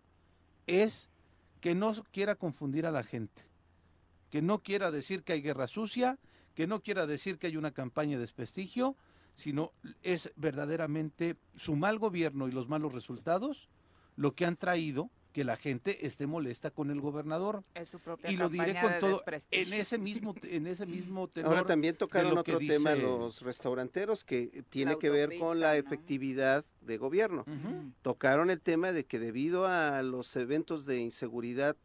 es 0.68 1.10
que 1.62 1.76
no 1.76 1.94
quiera 2.12 2.36
confundir 2.36 2.86
a 2.86 2.92
la 2.92 3.04
gente, 3.04 3.44
que 4.30 4.42
no 4.42 4.60
quiera 4.60 4.92
decir 4.92 5.24
que 5.24 5.34
hay 5.34 5.42
guerra 5.42 5.68
sucia, 5.68 6.18
que 6.56 6.68
no 6.68 6.82
quiera 6.82 7.06
decir 7.06 7.38
que 7.38 7.48
hay 7.48 7.58
una 7.58 7.72
campaña 7.72 8.18
de 8.18 8.22
desprestigio, 8.22 8.96
sino 9.36 9.74
es 10.02 10.32
verdaderamente 10.36 11.36
su 11.56 11.76
mal 11.76 12.00
gobierno 12.00 12.48
y 12.48 12.52
los 12.52 12.70
malos 12.70 12.94
resultados 12.94 13.70
lo 14.16 14.34
que 14.34 14.46
han 14.46 14.56
traído 14.56 15.10
que 15.34 15.44
la 15.44 15.58
gente 15.58 16.06
esté 16.08 16.28
molesta 16.28 16.72
con 16.72 16.92
el 16.92 17.02
gobernador. 17.02 17.66
Es 17.74 17.90
su 17.90 18.00
propia 18.00 18.32
Y 18.32 18.38
lo 18.38 18.48
diré 18.48 18.74
campaña 18.74 18.82
con 18.82 18.92
de 18.94 19.00
todo 19.00 19.12
desprestigio. 19.12 19.68
en 19.68 19.74
ese 19.74 19.98
mismo 19.98 20.34
en 20.44 20.66
ese 20.66 20.86
mismo 20.86 21.28
tenor. 21.28 21.52
Ahora 21.52 21.66
también 21.66 21.98
tocaron 21.98 22.38
otro 22.38 22.58
tema 22.58 22.96
los 22.96 23.42
restauranteros 23.42 24.24
que 24.24 24.64
tiene 24.70 24.98
que 24.98 25.10
ver 25.10 25.38
con 25.38 25.60
la 25.60 25.76
efectividad 25.76 26.64
de 26.80 26.98
gobierno. 26.98 27.44
Tocaron 28.02 28.50
el 28.50 28.62
tema 28.62 28.94
de 28.94 29.04
que 29.04 29.20
debido 29.20 29.66
a 29.66 30.02
los 30.04 30.34
eventos 30.38 30.86
de 30.86 31.00
inseguridad 31.00 31.76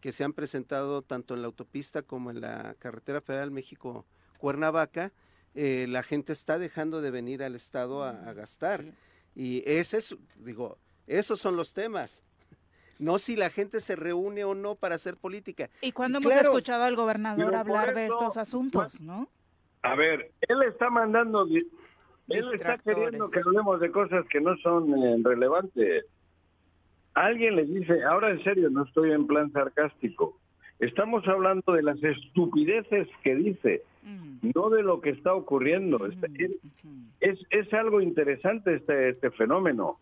que 0.00 0.12
se 0.12 0.24
han 0.24 0.32
presentado 0.32 1.02
tanto 1.02 1.34
en 1.34 1.42
la 1.42 1.46
autopista 1.46 2.02
como 2.02 2.30
en 2.30 2.40
la 2.40 2.74
carretera 2.78 3.20
federal 3.20 3.50
México-Cuernavaca, 3.50 5.12
eh, 5.54 5.86
la 5.88 6.02
gente 6.02 6.32
está 6.32 6.58
dejando 6.58 7.00
de 7.00 7.10
venir 7.10 7.42
al 7.42 7.54
estado 7.54 8.04
a, 8.04 8.10
a 8.10 8.32
gastar. 8.32 8.82
Sí. 8.82 8.92
Y 9.34 9.62
ese 9.66 9.98
es, 9.98 10.16
digo, 10.36 10.78
esos 11.06 11.40
son 11.40 11.56
los 11.56 11.74
temas. 11.74 12.24
No 13.00 13.18
si 13.18 13.36
la 13.36 13.48
gente 13.48 13.78
se 13.78 13.94
reúne 13.94 14.42
o 14.42 14.56
no 14.56 14.74
para 14.74 14.96
hacer 14.96 15.16
política. 15.16 15.70
¿Y 15.80 15.92
cuándo 15.92 16.18
Y 16.18 16.22
hemos 16.22 16.32
claro, 16.32 16.48
escuchado 16.48 16.82
al 16.82 16.96
gobernador 16.96 17.54
hablar 17.54 17.94
de 17.94 18.06
estos 18.06 18.36
asuntos, 18.36 19.00
no? 19.00 19.28
A 19.82 19.94
ver, 19.94 20.32
él 20.40 20.62
está 20.64 20.90
mandando, 20.90 21.46
él 21.46 21.70
está 22.26 22.76
queriendo 22.78 23.30
que 23.30 23.38
hablemos 23.38 23.78
de 23.78 23.92
cosas 23.92 24.26
que 24.26 24.40
no 24.40 24.56
son 24.56 24.92
eh, 25.00 25.16
relevantes. 25.22 26.06
Alguien 27.18 27.56
le 27.56 27.64
dice, 27.64 28.04
ahora 28.04 28.30
en 28.30 28.42
serio, 28.44 28.70
no 28.70 28.84
estoy 28.84 29.10
en 29.10 29.26
plan 29.26 29.50
sarcástico. 29.50 30.38
Estamos 30.78 31.26
hablando 31.26 31.72
de 31.72 31.82
las 31.82 32.00
estupideces 32.00 33.08
que 33.24 33.34
dice, 33.34 33.82
Ujú, 34.04 34.52
no 34.54 34.70
de 34.70 34.84
lo 34.84 35.00
que 35.00 35.10
está 35.10 35.34
ocurriendo. 35.34 36.06
Es, 36.06 36.16
ujú, 36.16 36.26
ujú. 36.26 36.94
es, 37.18 37.40
es 37.50 37.74
algo 37.74 38.00
interesante 38.00 38.76
este, 38.76 39.08
este 39.08 39.32
fenómeno. 39.32 39.98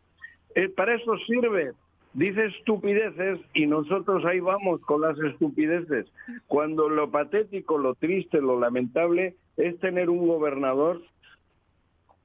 Eh, 0.54 0.68
para 0.68 0.94
eso 0.94 1.16
sirve. 1.26 1.72
Dice 2.12 2.46
estupideces 2.46 3.40
y 3.54 3.66
nosotros 3.66 4.22
ahí 4.26 4.40
vamos 4.40 4.82
con 4.82 5.00
las 5.00 5.18
estupideces. 5.18 6.06
Cuando 6.46 6.90
lo 6.90 7.10
patético, 7.10 7.78
lo 7.78 7.94
triste, 7.94 8.42
lo 8.42 8.60
lamentable 8.60 9.36
es 9.56 9.78
tener 9.80 10.10
un 10.10 10.26
gobernador 10.28 11.00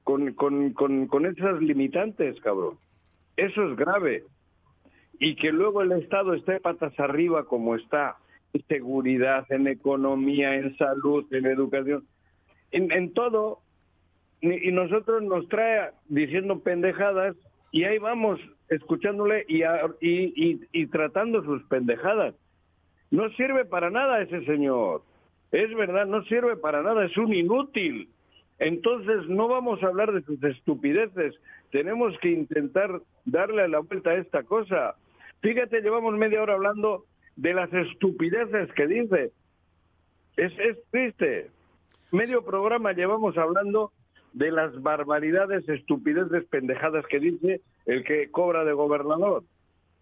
con, 0.04 0.34
con, 0.34 0.74
con, 0.74 1.06
con 1.06 1.24
esas 1.24 1.62
limitantes, 1.62 2.38
cabrón. 2.40 2.76
Eso 3.36 3.70
es 3.70 3.76
grave. 3.76 4.24
Y 5.24 5.36
que 5.36 5.52
luego 5.52 5.82
el 5.82 5.92
Estado 5.92 6.34
esté 6.34 6.58
patas 6.58 6.98
arriba 6.98 7.44
como 7.44 7.76
está, 7.76 8.16
en 8.52 8.66
seguridad, 8.66 9.46
en 9.50 9.68
economía, 9.68 10.56
en 10.56 10.76
salud, 10.76 11.32
en 11.32 11.46
educación, 11.46 12.04
en, 12.72 13.14
todo, 13.14 13.60
y 14.40 14.72
nosotros 14.72 15.22
nos 15.22 15.48
trae 15.48 15.92
diciendo 16.08 16.58
pendejadas 16.58 17.36
y 17.70 17.84
ahí 17.84 17.98
vamos 17.98 18.40
escuchándole 18.68 19.44
y, 19.46 19.62
y, 20.00 20.32
y, 20.34 20.60
y 20.72 20.86
tratando 20.88 21.44
sus 21.44 21.62
pendejadas. 21.66 22.34
No 23.12 23.30
sirve 23.34 23.64
para 23.64 23.90
nada 23.90 24.22
ese 24.22 24.44
señor. 24.44 25.02
Es 25.52 25.72
verdad, 25.76 26.06
no 26.06 26.24
sirve 26.24 26.56
para 26.56 26.82
nada, 26.82 27.04
es 27.04 27.16
un 27.16 27.32
inútil. 27.32 28.08
Entonces 28.58 29.28
no 29.28 29.46
vamos 29.46 29.84
a 29.84 29.86
hablar 29.86 30.10
de 30.10 30.22
sus 30.22 30.42
estupideces, 30.42 31.36
tenemos 31.70 32.18
que 32.18 32.30
intentar 32.30 33.00
darle 33.24 33.68
la 33.68 33.78
vuelta 33.78 34.10
a 34.10 34.16
esta 34.16 34.42
cosa. 34.42 34.96
Fíjate, 35.42 35.80
llevamos 35.82 36.14
media 36.14 36.40
hora 36.40 36.54
hablando 36.54 37.04
de 37.36 37.52
las 37.52 37.72
estupideces 37.72 38.72
que 38.74 38.86
dice. 38.86 39.32
Es, 40.36 40.52
es 40.58 40.78
triste. 40.90 41.50
Medio 42.12 42.44
programa 42.44 42.92
llevamos 42.92 43.36
hablando 43.36 43.92
de 44.32 44.50
las 44.50 44.80
barbaridades, 44.80 45.68
estupideces, 45.68 46.44
pendejadas 46.46 47.04
que 47.06 47.18
dice 47.18 47.60
el 47.86 48.04
que 48.04 48.30
cobra 48.30 48.64
de 48.64 48.72
gobernador. 48.72 49.44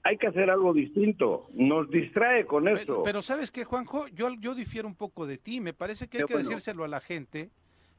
Hay 0.03 0.19
que 0.19 0.29
hacer 0.29 0.51
algo 0.51 0.73
distinto. 0.73 1.47
Nos 1.55 1.91
distrae 1.91 2.47
con 2.47 2.69
eso. 2.69 3.03
Pero, 3.05 3.23
¿sabes 3.23 3.51
qué, 3.51 3.65
Juanjo? 3.65 4.09
Yo, 4.09 4.29
yo 4.39 4.55
difiero 4.55 4.89
un 4.89 4.95
poco 4.95 5.27
de 5.27 5.39
ti. 5.39 5.61
Me 5.61 5.73
parece 5.73 6.09
que 6.09 6.19
hay 6.19 6.25
que 6.25 6.37
decírselo 6.37 6.85
a 6.85 6.89
la 6.89 7.01
gente, 7.01 7.51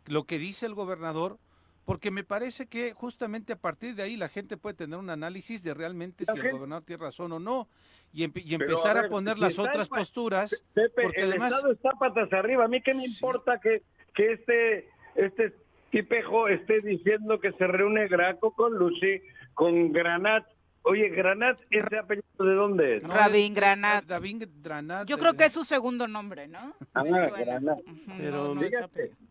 lo 0.08 0.24
que 0.24 0.40
dice 0.40 0.66
el 0.66 0.74
gobernador, 0.74 1.38
porque 1.86 2.12
me 2.12 2.24
parece 2.24 2.68
que 2.68 2.94
justamente 2.94 3.54
a 3.54 3.60
partir 3.60 3.96
de 3.96 4.04
ahí 4.04 4.18
la 4.18 4.30
gente 4.30 4.58
puede 4.58 4.76
tener 4.76 5.00
un 5.00 5.10
análisis 5.10 5.64
de 5.64 5.74
realmente 5.74 6.26
si 6.26 6.40
el 6.40 6.52
gobernador 6.52 6.84
tiene 6.84 7.04
razón 7.04 7.32
o 7.32 7.40
no 7.40 7.68
y, 8.14 8.24
empezar 8.24 8.98
a, 8.98 9.10
poner 9.10 9.40
las 9.40 9.58
otras 9.58 9.88
posturas. 9.88 10.64
porque 10.74 11.22
el 11.22 11.30
además... 11.30 11.54
Estado 11.54 11.74
está 11.74 11.92
patas 11.92 12.32
arriba. 12.34 12.66
A 12.66 12.68
mí 12.68 12.82
qué 12.82 12.94
me 12.94 13.06
importa 13.06 13.60
que, 13.60 13.84
que 14.14 14.34
este, 14.34 14.90
este 15.16 15.56
tipejo 15.92 16.48
esté 16.48 16.82
diciendo 16.82 17.40
que 17.40 17.52
se 17.54 17.68
reúne 17.68 18.08
Graco 18.08 18.52
con 18.52 18.74
Lucy, 18.74 19.22
con 19.54 19.92
Granat. 19.92 20.46
Oye, 20.84 21.10
Granat, 21.10 21.62
¿ese 21.70 21.98
apellido 21.98 22.26
de 22.40 22.54
dónde 22.56 22.98
es? 22.98 23.04
Rabín 23.04 23.54
Granat. 23.54 24.06
David 24.06 24.48
Granat. 24.62 25.08
Yo 25.08 25.18
creo 25.18 25.36
que 25.36 25.46
es 25.46 25.54
su 25.54 25.64
segundo 25.64 26.08
nombre, 26.08 26.48
¿no? 26.48 26.76
Ah, 26.94 27.04
Granat. 27.04 27.80
Pero, 28.18 28.56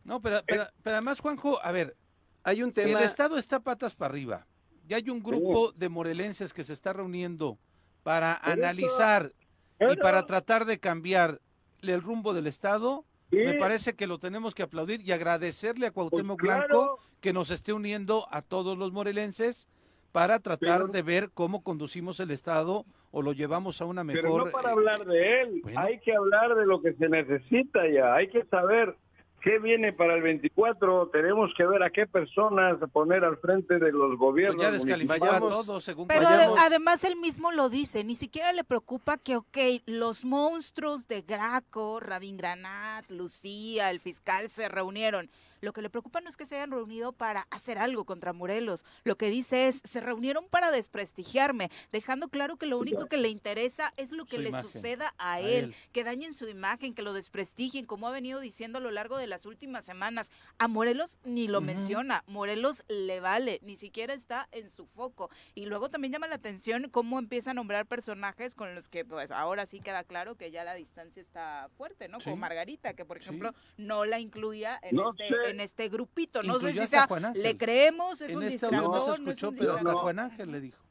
no, 0.04 0.22
pero, 0.22 0.38
pero, 0.46 0.64
además, 0.84 1.20
Juanjo, 1.20 1.58
a 1.62 1.72
ver, 1.72 1.96
hay 2.42 2.62
un 2.62 2.72
tema... 2.72 2.86
Si 2.86 2.94
el 2.94 3.02
Estado 3.02 3.38
está 3.38 3.60
patas 3.60 3.94
para 3.94 4.12
arriba, 4.12 4.46
y 4.88 4.94
hay 4.94 5.08
un 5.08 5.22
grupo 5.22 5.72
de 5.72 5.88
morelenses 5.88 6.52
que 6.52 6.64
se 6.64 6.72
está 6.72 6.92
reuniendo 6.92 7.58
para 8.02 8.34
analizar 8.34 9.32
y 9.78 9.96
para 9.96 10.26
tratar 10.26 10.64
de 10.64 10.80
cambiar 10.80 11.40
el 11.82 12.02
rumbo 12.02 12.34
del 12.34 12.48
Estado, 12.48 13.04
me 13.30 13.54
parece 13.54 13.94
que 13.94 14.08
lo 14.08 14.18
tenemos 14.18 14.54
que 14.54 14.64
aplaudir 14.64 15.00
y 15.02 15.12
agradecerle 15.12 15.86
a 15.86 15.90
Cuauhtémoc 15.92 16.40
Pues 16.40 16.56
Blanco 16.56 16.98
que 17.20 17.32
nos 17.32 17.50
esté 17.50 17.72
uniendo 17.72 18.26
a 18.32 18.42
todos 18.42 18.76
los 18.76 18.92
morelenses 18.92 19.68
para 20.12 20.40
tratar 20.40 20.88
de 20.88 21.02
ver 21.02 21.30
cómo 21.32 21.62
conducimos 21.62 22.18
el 22.18 22.32
Estado 22.32 22.84
o 23.12 23.22
lo 23.22 23.32
llevamos 23.32 23.80
a 23.80 23.84
una 23.84 24.02
mejor... 24.02 24.22
Pero 24.22 24.44
no 24.46 24.50
para 24.50 24.70
eh, 24.70 24.72
hablar 24.72 25.04
de 25.04 25.42
él, 25.42 25.60
bueno. 25.62 25.80
hay 25.80 26.00
que 26.00 26.14
hablar 26.14 26.56
de 26.56 26.66
lo 26.66 26.82
que 26.82 26.94
se 26.94 27.08
necesita 27.08 27.88
ya, 27.88 28.14
hay 28.14 28.28
que 28.28 28.44
saber 28.46 28.96
qué 29.42 29.58
viene 29.58 29.92
para 29.92 30.14
el 30.14 30.22
24, 30.22 31.08
tenemos 31.08 31.50
que 31.56 31.66
ver 31.66 31.82
a 31.82 31.90
qué 31.90 32.06
personas 32.06 32.78
poner 32.92 33.24
al 33.24 33.36
frente 33.38 33.78
de 33.78 33.92
los 33.92 34.18
gobiernos. 34.18 34.64
Pues 34.64 35.20
ya 35.20 35.38
todos, 35.38 35.84
según 35.84 36.08
Pero 36.08 36.26
además 36.28 37.04
él 37.04 37.16
mismo 37.16 37.52
lo 37.52 37.68
dice, 37.68 38.04
ni 38.04 38.14
siquiera 38.14 38.52
le 38.52 38.64
preocupa 38.64 39.18
que, 39.18 39.36
ok, 39.36 39.58
los 39.86 40.24
monstruos 40.24 41.06
de 41.08 41.22
Graco, 41.22 42.00
Rabin 42.00 42.36
Granat, 42.36 43.10
Lucía, 43.10 43.90
el 43.90 44.00
fiscal 44.00 44.50
se 44.50 44.68
reunieron. 44.68 45.28
Lo 45.60 45.72
que 45.72 45.82
le 45.82 45.90
preocupa 45.90 46.20
no 46.20 46.28
es 46.30 46.36
que 46.36 46.46
se 46.46 46.56
hayan 46.56 46.70
reunido 46.70 47.12
para 47.12 47.46
hacer 47.50 47.78
algo 47.78 48.04
contra 48.04 48.32
Morelos. 48.32 48.84
Lo 49.04 49.16
que 49.16 49.30
dice 49.30 49.68
es, 49.68 49.80
se 49.84 50.00
reunieron 50.00 50.46
para 50.48 50.70
desprestigiarme, 50.70 51.70
dejando 51.92 52.28
claro 52.28 52.56
que 52.56 52.66
lo 52.66 52.78
único 52.78 53.06
que 53.06 53.16
le 53.16 53.28
interesa 53.28 53.92
es 53.96 54.10
lo 54.12 54.24
que 54.24 54.36
Su 54.36 54.42
le 54.42 54.48
imagen, 54.50 54.70
suceda 54.70 55.14
a, 55.18 55.34
a 55.34 55.40
él, 55.40 55.64
él. 55.66 55.74
que 55.92 56.04
dañen 56.04 56.34
su 56.34 56.48
imagen, 56.48 56.94
que 56.94 57.02
lo 57.02 57.12
desprestigien, 57.12 57.84
como 57.86 58.08
ha 58.08 58.10
venido 58.12 58.40
diciendo 58.40 58.78
a 58.78 58.80
lo 58.80 58.90
largo 58.90 59.16
de 59.18 59.26
las 59.26 59.46
últimas 59.46 59.84
semanas. 59.84 60.30
A 60.58 60.68
Morelos 60.68 61.16
ni 61.24 61.48
lo 61.48 61.60
menciona, 61.60 62.24
Morelos 62.26 62.84
le 62.88 63.20
vale, 63.20 63.58
ni 63.62 63.76
siquiera 63.76 64.14
está 64.14 64.48
en 64.52 64.70
su 64.70 64.86
foco. 64.86 65.30
Y 65.54 65.66
luego 65.66 65.88
también 65.90 66.12
llama 66.12 66.26
la 66.28 66.36
atención 66.36 66.88
cómo 66.90 67.18
empieza 67.18 67.50
a 67.50 67.54
nombrar 67.54 67.86
personajes 67.86 68.54
con 68.54 68.74
los 68.74 68.88
que 68.88 69.04
pues 69.04 69.30
ahora 69.30 69.66
sí 69.66 69.80
queda 69.80 70.04
claro 70.04 70.36
que 70.36 70.50
ya 70.50 70.64
la 70.64 70.74
distancia 70.74 71.20
está 71.22 71.68
fuerte, 71.76 72.08
¿no? 72.08 72.18
Como 72.18 72.36
Sí. 72.36 72.40
Margarita, 72.40 72.94
que 72.94 73.04
por 73.04 73.18
Sí. 73.18 73.24
ejemplo 73.24 73.54
no 73.76 74.04
la 74.04 74.20
incluía 74.20 74.78
en, 74.82 74.96
No 74.96 75.10
este, 75.10 75.28
sé. 75.28 75.49
En 75.50 75.60
este 75.60 75.88
grupito. 75.88 76.42
No 76.42 76.58
sé 76.60 76.72
si 76.72 76.78
hasta 76.78 76.98
sea, 76.98 77.06
Juan 77.06 77.24
Ángel. 77.26 77.42
le 77.42 77.56
creemos, 77.56 78.20
es 78.20 78.30
En 78.30 78.38
un 78.38 78.48
distractor, 78.48 78.82
no 78.82 79.00
se 79.00 79.06
no 79.08 79.12
es 79.12 79.18
escuchó, 79.20 79.52
pero 79.52 79.74
hasta. 79.74 79.92
Juan 79.94 80.18
Ángel 80.18 80.52
le 80.52 80.60
dijo 80.60 80.82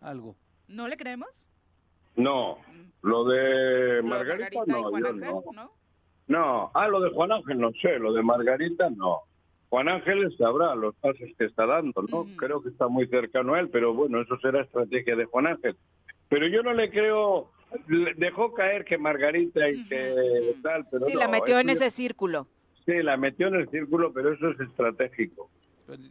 algo. 0.00 0.36
¿No 0.68 0.88
le 0.88 0.96
creemos? 0.96 1.46
No, 2.16 2.56
Mm. 2.56 3.06
lo 3.06 3.24
de 3.24 3.38
Lo 3.38 3.94
de 3.96 4.02
Margarita, 4.02 4.48
y 4.66 4.70
no, 4.70 4.82
Juan 4.90 5.02
yo 5.02 5.08
Ángel, 5.10 5.20
no. 5.30 5.44
¿no? 5.52 5.72
No, 6.28 6.70
ah, 6.74 6.88
lo 6.88 7.00
de 7.00 7.10
Juan 7.10 7.30
Ángel 7.32 7.58
no 7.60 7.70
sé, 7.80 7.98
lo 7.98 8.12
de 8.12 8.22
Margarita 8.22 8.90
no. 8.90 9.20
Juan 9.68 9.88
Ángel 9.88 10.34
sabrá 10.38 10.74
los 10.74 10.94
pasos 10.96 11.28
que 11.38 11.44
está 11.44 11.66
dando, 11.66 12.02
¿no? 12.08 12.20
Ujú. 12.20 12.36
Creo 12.36 12.62
que 12.62 12.70
está 12.70 12.88
muy 12.88 13.06
cercano 13.08 13.54
a 13.54 13.60
él, 13.60 13.68
pero 13.68 13.92
bueno, 13.94 14.20
eso 14.20 14.36
será 14.40 14.62
estrategia 14.62 15.14
de 15.16 15.24
Juan 15.26 15.46
Ángel. 15.48 15.76
Pero 16.28 16.46
yo 16.48 16.62
no 16.62 16.72
le 16.72 16.90
creo, 16.90 17.50
le- 17.88 18.14
dejó 18.14 18.54
caer 18.54 18.84
que 18.84 18.96
Margarita 18.98 19.68
y 19.68 19.86
que 19.88 20.50
Ujú. 20.52 20.62
tal, 20.62 20.86
pero 20.90 21.06
Sí, 21.06 21.12
no, 21.14 21.20
la 21.20 21.28
metió 21.28 21.58
en 21.60 21.68
ese 21.70 21.90
círculo. 21.90 22.46
Sí, 22.86 22.92
la 23.02 23.16
metió 23.16 23.48
en 23.48 23.56
el 23.56 23.68
círculo, 23.70 24.12
pero 24.12 24.32
eso 24.32 24.48
es 24.50 24.60
estratégico. 24.60 25.50
Pero, 25.86 26.02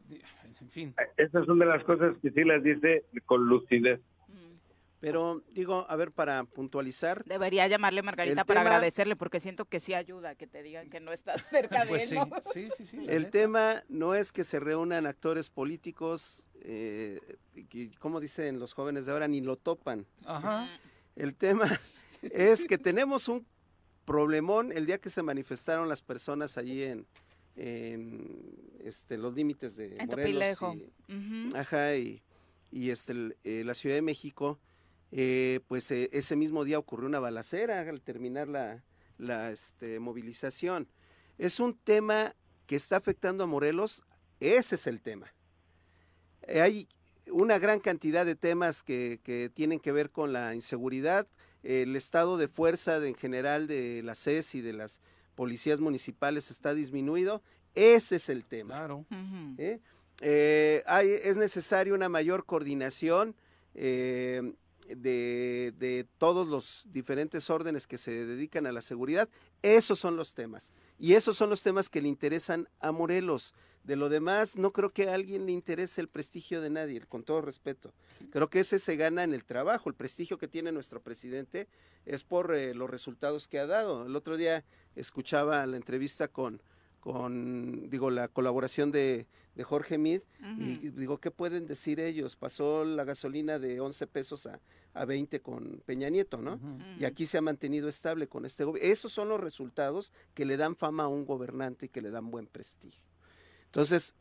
en 0.62 0.70
fin. 0.70 0.94
Esas 1.18 1.46
son 1.46 1.58
de 1.60 1.66
las 1.66 1.84
cosas 1.84 2.16
que 2.22 2.32
sí 2.32 2.44
las 2.44 2.62
dice 2.64 3.06
con 3.26 3.46
lucidez. 3.46 4.00
Mm. 4.28 4.34
Pero 5.00 5.42
digo, 5.54 5.86
a 5.90 5.96
ver, 5.96 6.12
para 6.12 6.44
puntualizar, 6.44 7.24
Debería 7.26 7.68
llamarle 7.68 8.02
Margarita 8.02 8.44
para 8.46 8.62
tema- 8.62 8.72
agradecerle, 8.76 9.16
porque 9.16 9.40
siento 9.40 9.66
que 9.66 9.80
sí 9.80 9.94
ayuda 9.94 10.36
que 10.36 10.48
te 10.48 10.64
digan 10.64 10.90
que 10.90 11.00
no 11.00 11.12
estás 11.14 11.44
cerca 11.50 11.84
de 11.86 11.90
Pues 11.90 12.04
él, 12.04 12.08
sí, 12.10 12.16
¿no? 12.16 12.30
sí, 12.52 12.70
sí, 12.78 12.86
sí, 12.86 13.06
el 13.08 13.30
tema 13.30 13.84
no 13.88 14.16
es 14.16 14.32
que 14.32 14.44
se 14.44 14.60
reúnan 14.60 15.06
actores 15.06 15.50
políticos, 15.50 16.46
eh, 16.62 17.20
que, 17.70 17.92
como 18.00 18.20
dicen 18.20 18.60
los 18.60 18.74
jóvenes 18.74 19.06
de 19.06 19.12
ahora, 19.14 19.28
ni 19.28 19.40
lo 19.42 19.56
topan. 19.56 20.06
Ajá. 20.26 20.68
El 21.16 21.36
tema 21.36 21.66
es 22.22 22.66
que 22.66 22.78
tenemos 22.78 23.28
un 23.30 23.46
problemón 24.06 24.72
el 24.72 24.86
día 24.86 25.00
que 25.00 25.10
se 25.10 25.24
manifestaron 25.24 25.90
las 25.90 26.02
personas 26.02 26.58
allí 26.58 26.84
en, 26.84 27.06
en 27.56 28.76
este, 28.84 29.18
los 29.18 29.34
límites 29.34 29.76
de 29.76 29.96
En 29.98 30.08
Morelos 30.08 30.58
y- 30.62 30.92
Ujú. 31.14 31.58
Ajá, 31.58 31.96
y, 31.96 32.22
y 32.72 32.90
este, 32.92 33.36
eh, 33.44 33.64
la 33.66 33.74
Ciudad 33.74 33.96
de 33.96 34.02
México, 34.02 34.60
eh, 35.12 35.60
pues 35.68 35.90
eh, 35.92 36.10
ese 36.14 36.36
mismo 36.36 36.64
día 36.64 36.78
ocurrió 36.80 37.08
una 37.08 37.20
balacera 37.20 37.82
al 37.82 38.02
terminar 38.02 38.48
la, 38.48 38.84
la 39.18 39.52
este, 39.52 40.00
movilización. 40.00 40.88
Es 41.38 41.60
un 41.60 41.78
tema 41.78 42.36
que 42.68 42.76
está 42.76 42.98
afectando 42.98 43.44
a 43.44 43.48
Morelos, 43.48 44.04
ese 44.40 44.76
es 44.76 44.88
el 44.88 45.02
tema. 45.02 45.34
Hay 46.48 46.88
una 47.32 47.58
gran 47.58 47.80
cantidad 47.80 48.26
de 48.26 48.36
temas 48.36 48.84
que, 48.84 49.20
que 49.24 49.50
tienen 49.50 49.80
que 49.80 49.92
ver 49.92 50.12
con 50.12 50.32
la 50.34 50.54
inseguridad, 50.54 51.28
el 51.66 51.96
estado 51.96 52.38
de 52.38 52.48
fuerza 52.48 53.00
de- 53.00 53.10
en 53.10 53.16
general 53.16 53.68
de 53.68 54.02
la 54.04 54.16
CES 54.16 54.56
y 54.56 54.62
de 54.62 54.74
las 54.74 55.02
policías 55.36 55.80
municipales 55.82 56.50
está 56.52 56.74
disminuido, 56.74 57.42
ese 57.74 58.16
es 58.18 58.30
el 58.30 58.46
tema. 58.46 58.76
Claro. 58.76 59.06
¿eh? 59.58 59.80
Eh, 60.22 60.84
hay, 60.86 61.10
es 61.10 61.36
necesaria 61.38 61.94
una 61.94 62.08
mayor 62.08 62.46
coordinación 62.46 63.36
eh, 63.74 64.54
de, 64.88 65.74
de 65.78 66.08
todos 66.18 66.48
los 66.48 66.86
diferentes 66.90 67.50
órdenes 67.50 67.88
que 67.88 67.98
se 67.98 68.26
dedican 68.26 68.66
a 68.68 68.72
la 68.72 68.82
seguridad. 68.82 69.30
Esos 69.62 70.00
son 70.00 70.16
los 70.16 70.34
temas. 70.34 70.74
Y 70.98 71.14
esos 71.14 71.38
son 71.38 71.50
los 71.50 71.62
temas 71.62 71.90
que 71.90 72.02
le 72.02 72.08
interesan 72.08 72.68
a 72.80 72.92
Morelos. 72.92 73.54
De 73.84 73.96
lo 73.96 74.10
demás, 74.10 74.58
no 74.58 74.72
creo 74.72 74.92
que 74.92 75.10
a 75.10 75.14
alguien 75.14 75.46
le 75.46 75.52
interese 75.52 76.02
el 76.02 76.08
prestigio 76.08 76.60
de 76.60 76.72
nadie, 76.72 77.02
con 77.02 77.24
todo 77.24 77.42
respeto. 77.42 77.94
Creo 78.32 78.50
que 78.50 78.62
ese 78.62 78.80
se 78.80 78.96
gana 78.96 79.24
en 79.24 79.34
el 79.34 79.46
trabajo. 79.46 79.90
El 79.90 79.96
prestigio 79.96 80.40
que 80.40 80.48
tiene 80.48 80.72
nuestro 80.72 81.04
presidente 81.04 81.68
es 82.06 82.24
por 82.24 82.56
eh, 82.56 82.74
los 82.74 82.90
resultados 82.90 83.48
que 83.48 83.60
ha 83.60 83.68
dado. 83.68 84.08
El 84.08 84.16
otro 84.16 84.38
día 84.38 84.66
escuchaba 84.96 85.66
la 85.68 85.78
entrevista 85.78 86.28
con, 86.28 86.64
con 87.06 87.88
digo, 87.92 88.10
la 88.10 88.28
colaboración 88.30 88.92
de, 88.92 89.28
de 89.54 89.64
Jorge 89.64 90.00
Mid 90.00 90.22
y 90.58 90.90
digo, 90.90 91.20
¿qué 91.20 91.30
pueden 91.30 91.68
decir 91.68 92.00
ellos? 92.00 92.36
Pasó 92.36 92.84
la 92.84 93.04
gasolina 93.04 93.60
de 93.60 93.80
11 93.80 94.08
pesos 94.08 94.48
a, 94.48 94.60
a 94.96 95.06
20 95.06 95.40
con 95.42 95.84
Peña 95.86 96.10
Nieto, 96.10 96.40
¿no? 96.40 96.60
Y 97.00 97.06
aquí 97.06 97.28
se 97.28 97.38
ha 97.38 97.42
mantenido 97.42 97.88
estable 97.90 98.28
con 98.28 98.44
este 98.44 98.64
gobierno. 98.64 98.92
Esos 98.92 99.14
son 99.14 99.30
los 99.30 99.40
resultados 99.40 100.14
que 100.34 100.46
le 100.46 100.58
dan 100.58 100.76
fama 100.76 101.04
a 101.04 101.08
un 101.08 101.28
gobernante 101.28 101.86
y 101.86 101.90
que 101.90 102.02
le 102.02 102.10
dan 102.10 102.32
buen 102.32 102.48
prestigio. 102.48 103.06
Entonces, 103.66 104.16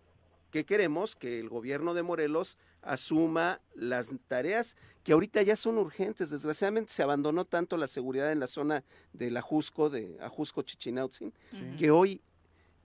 ¿qué 0.50 0.66
queremos? 0.66 1.16
Que 1.16 1.40
el 1.40 1.48
gobierno 1.48 1.94
de 1.94 2.02
Morelos 2.02 2.58
asuma 2.82 3.62
las 3.74 4.14
tareas 4.28 4.76
que 5.04 5.12
ahorita 5.12 5.40
ya 5.40 5.56
son 5.56 5.78
urgentes. 5.78 6.28
Desgraciadamente 6.28 6.92
se 6.92 7.02
abandonó 7.02 7.46
tanto 7.46 7.78
la 7.78 7.86
seguridad 7.86 8.30
en 8.30 8.40
la 8.40 8.46
zona 8.46 8.84
del 9.14 9.38
Ajusco, 9.38 9.88
de 9.88 10.18
Ajusco 10.20 10.60
Chichinautzin, 10.60 11.32
que 11.78 11.90
hoy 11.90 12.20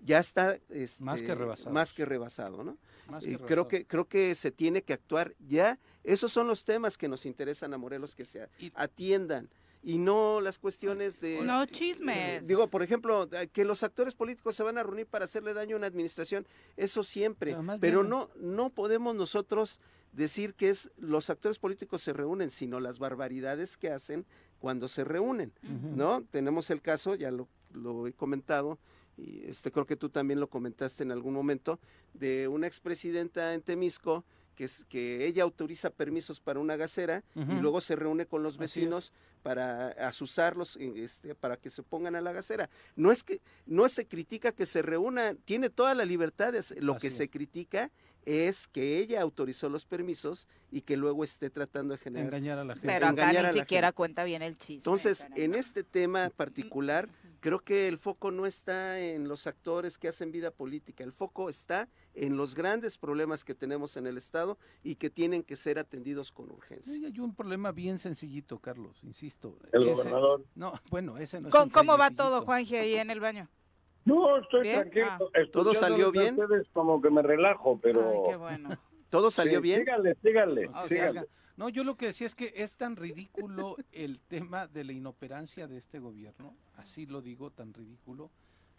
ya 0.02 0.20
está 0.20 0.58
este, 0.70 1.04
Más 1.04 1.22
que 1.22 1.36
rebasado. 1.36 1.72
más 1.72 1.94
que 1.94 2.06
rebasado, 2.06 2.64
¿no? 2.64 2.78
Más 3.08 3.24
Y 3.24 3.28
que 3.28 3.36
creo 3.38 3.48
rebasado. 3.48 3.68
que 3.68 3.86
creo 3.86 4.08
que 4.08 4.36
se 4.36 4.52
tiene 4.52 4.82
que 4.82 4.94
actuar 4.94 5.36
ya. 5.40 5.78
Esos 6.04 6.32
son 6.32 6.48
los 6.48 6.64
temas 6.66 6.98
que 6.98 7.08
nos 7.08 7.26
interesan 7.26 7.74
a 7.74 7.78
Morelos 7.78 8.16
que 8.16 8.26
se 8.26 8.48
Y- 8.60 8.72
atiendan 8.76 9.50
y 9.82 9.98
no 9.98 10.42
las 10.42 10.60
cuestiones 10.60 11.20
de 11.22 11.42
No 11.42 11.66
chismes. 11.66 12.46
Digo, 12.48 12.68
por 12.68 12.84
ejemplo, 12.84 13.30
que 13.54 13.64
los 13.66 13.84
actores 13.84 14.14
políticos 14.16 14.56
se 14.56 14.64
van 14.64 14.78
a 14.78 14.84
reunir 14.84 15.08
para 15.08 15.26
hacerle 15.26 15.54
daño 15.54 15.76
a 15.76 15.80
una 15.80 15.88
administración, 15.88 16.46
eso 16.78 17.04
siempre, 17.04 17.56
Pero 17.80 18.04
no 18.04 18.30
no 18.36 18.70
podemos 18.70 19.16
nosotros 19.16 19.80
decir 20.12 20.54
que 20.56 20.70
es 20.70 20.90
los 20.98 21.30
actores 21.30 21.60
políticos 21.60 22.02
se 22.02 22.14
reúnen, 22.14 22.50
sino 22.50 22.80
las 22.80 23.00
barbaridades 23.00 23.78
que 23.78 23.90
hacen 23.92 24.26
cuando 24.60 24.88
se 24.88 25.04
reúnen. 25.04 25.54
¿no? 25.62 26.24
Tenemos 26.32 26.70
el 26.72 26.82
caso, 26.82 27.16
ya 27.16 27.32
lo, 27.32 27.48
lo 27.72 28.06
he 28.08 28.12
comentado, 28.14 28.80
y 29.20 29.44
este 29.46 29.72
creo 29.72 29.86
que 29.86 29.96
tú 29.96 30.10
también 30.10 30.40
lo 30.40 30.48
comentaste 30.50 31.04
en 31.04 31.12
algún 31.12 31.34
momento, 31.34 31.80
de 32.14 32.48
una 32.48 32.68
expresidenta 32.68 33.54
en 33.54 33.62
Temisco 33.62 34.24
que, 34.56 34.66
es, 34.66 34.84
que 34.86 35.26
ella 35.26 35.44
autoriza 35.44 35.90
permisos 35.90 36.40
para 36.42 36.60
una 36.60 36.76
gasera 36.76 37.24
y 37.36 37.62
luego 37.62 37.80
se 37.80 37.96
reúne 37.96 38.26
con 38.26 38.44
los 38.44 38.58
vecinos 38.58 39.14
para 39.42 39.88
asusarlos 40.06 40.76
este, 40.78 41.34
para 41.34 41.56
que 41.56 41.70
se 41.70 41.82
pongan 41.82 42.16
a 42.16 42.22
la 42.22 42.34
gasera. 42.34 42.70
No 42.98 43.12
es 43.12 43.24
que 43.24 43.40
no 43.66 43.88
se 43.88 44.06
critica 44.06 44.52
que 44.52 44.66
se 44.66 44.82
reúnan, 44.82 45.38
tiene 45.46 45.70
toda 45.70 45.96
la 45.96 46.04
libertad, 46.04 46.52
de 46.52 46.60
hacer- 46.60 46.84
lo 46.84 46.98
que 46.98 47.10
se 47.10 47.30
critica 47.30 47.90
es 48.26 48.68
que 48.68 48.98
ella 49.00 49.22
autorizó 49.22 49.70
los 49.70 49.86
permisos 49.86 50.50
y 50.72 50.82
que 50.82 50.98
luego 50.98 51.24
esté 51.24 51.50
tratando 51.50 51.94
de 51.94 52.00
generar 52.00 52.26
Engañar 52.28 52.60
a 52.60 52.66
la 52.66 52.74
gente. 52.74 52.88
Pero 52.88 53.08
acá 53.08 53.32
ni 53.32 53.60
siquiera 53.60 53.88
gente. 53.88 53.96
cuenta 53.96 54.24
bien 54.26 54.42
el 54.42 54.58
chisme. 54.58 54.76
Entonces, 54.76 55.26
en 55.38 55.56
este 55.56 55.86
tema 55.86 56.30
particular, 56.36 57.08
creo 57.40 57.60
que 57.60 57.88
el 57.88 57.98
foco 57.98 58.32
no 58.32 58.46
está 58.46 59.00
en 59.00 59.28
los 59.28 59.48
actores 59.48 59.98
que 59.98 60.08
hacen 60.08 60.32
vida 60.32 60.52
política, 60.52 61.04
el 61.04 61.12
foco 61.12 61.50
está 61.50 61.88
en 62.14 62.38
los 62.38 62.56
grandes 62.56 62.98
problemas 62.98 63.44
que 63.44 63.56
tenemos 63.56 63.98
en 63.98 64.08
el 64.08 64.18
Estado 64.18 64.58
y 64.84 64.96
que 64.96 65.10
tienen 65.10 65.44
que 65.44 65.56
ser 65.56 65.80
atendidos 65.80 66.32
con 66.32 66.52
urgencia. 66.52 66.94
Sí, 66.94 67.06
hay 67.06 67.20
un 67.20 67.34
problema 67.36 67.72
bien 67.72 68.00
sencillito, 68.00 68.60
Carlos, 68.60 69.00
insisto. 69.04 69.58
El 69.72 69.84
Ese- 69.84 69.94
gobernador. 69.94 70.44
No, 70.56 70.74
bueno, 70.90 71.18
ese 71.18 71.40
no 71.42 71.48
es 71.48 71.52
¿Cómo, 71.52 71.66
un 71.66 71.70
cómo 71.72 71.98
va 71.98 72.08
sencillito. 72.08 72.24
todo, 72.24 72.42
Juanji, 72.44 72.76
ahí 72.76 72.96
en 72.96 73.10
el 73.12 73.20
baño? 73.20 73.48
No, 74.06 74.38
estoy 74.40 74.62
¿Bien? 74.64 74.82
tranquilo. 74.90 75.30
Ah. 75.34 75.40
¿Todo 75.52 75.74
salió 75.74 76.12
bien? 76.12 76.40
ustedes 76.40 76.68
como 76.74 77.02
que 77.02 77.10
me 77.10 77.22
relajo, 77.22 77.80
pero... 77.82 78.10
Ay, 78.10 78.32
qué 78.32 78.36
bueno. 78.38 78.70
¿Todo 79.10 79.30
salió 79.32 79.58
Sí, 79.60 79.64
bien? 79.64 79.80
Síganle, 79.80 80.16
síganle, 80.22 80.70
Pues 80.70 80.88
que 80.88 80.96
síganle. 80.96 81.26
No, 81.60 81.68
yo 81.68 81.84
lo 81.84 81.98
que 81.98 82.06
decía 82.06 82.26
es 82.26 82.36
que 82.36 82.54
es 82.56 82.78
tan 82.78 82.96
ridículo 82.96 83.76
el 83.92 84.22
tema 84.22 84.68
de 84.68 84.86
la 84.86 84.94
inoperancia 84.94 85.68
de 85.68 85.76
este 85.76 86.00
gobierno, 86.00 86.56
así 86.78 87.06
lo 87.06 87.22
digo, 87.22 87.52
tan 87.52 87.74
ridículo, 87.74 88.32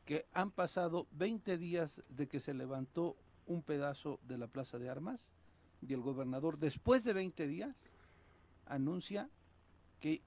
que 0.07 0.25
han 0.33 0.51
pasado 0.51 1.07
20 1.13 1.59
días 1.59 2.01
de 2.09 2.27
que 2.27 2.41
se 2.41 2.55
levantó 2.55 3.19
un 3.47 3.61
pedazo 3.61 4.19
de 4.27 4.39
la 4.39 4.47
Plaza 4.47 4.79
de 4.79 4.89
Armas 4.89 5.31
y 5.87 5.93
el 5.93 6.01
gobernador, 6.01 6.57
después 6.59 7.05
de 7.05 7.13
20 7.13 7.47
días, 7.49 7.77
anuncia 8.65 9.29
que 10.01 10.23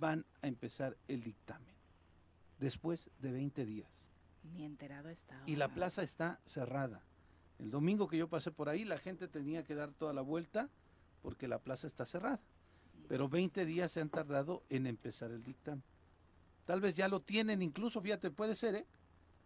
van 0.00 0.24
a 0.40 0.46
empezar 0.46 0.96
el 1.08 1.22
dictamen. 1.22 1.74
Después 2.58 3.10
de 3.20 3.32
20 3.32 3.66
días. 3.66 3.90
Ni 4.54 4.64
enterado 4.64 5.10
estaba. 5.10 5.42
Y 5.44 5.56
la 5.56 5.68
plaza 5.68 6.02
está 6.02 6.40
cerrada. 6.46 7.02
El 7.58 7.70
domingo 7.70 8.08
que 8.08 8.16
yo 8.16 8.28
pasé 8.28 8.50
por 8.50 8.70
ahí, 8.70 8.86
la 8.86 8.96
gente 8.96 9.28
tenía 9.28 9.62
que 9.62 9.74
dar 9.74 9.92
toda 9.92 10.14
la 10.14 10.22
vuelta 10.22 10.70
porque 11.22 11.48
la 11.48 11.58
plaza 11.58 11.86
está 11.86 12.04
cerrada. 12.04 12.40
Pero 13.08 13.28
20 13.28 13.64
días 13.64 13.92
se 13.92 14.00
han 14.00 14.08
tardado 14.10 14.62
en 14.68 14.86
empezar 14.86 15.30
el 15.30 15.42
dictamen. 15.42 15.82
Tal 16.64 16.80
vez 16.80 16.94
ya 16.94 17.08
lo 17.08 17.20
tienen 17.20 17.62
incluso, 17.62 18.00
fíjate, 18.00 18.30
puede 18.30 18.54
ser, 18.54 18.74
¿eh? 18.74 18.86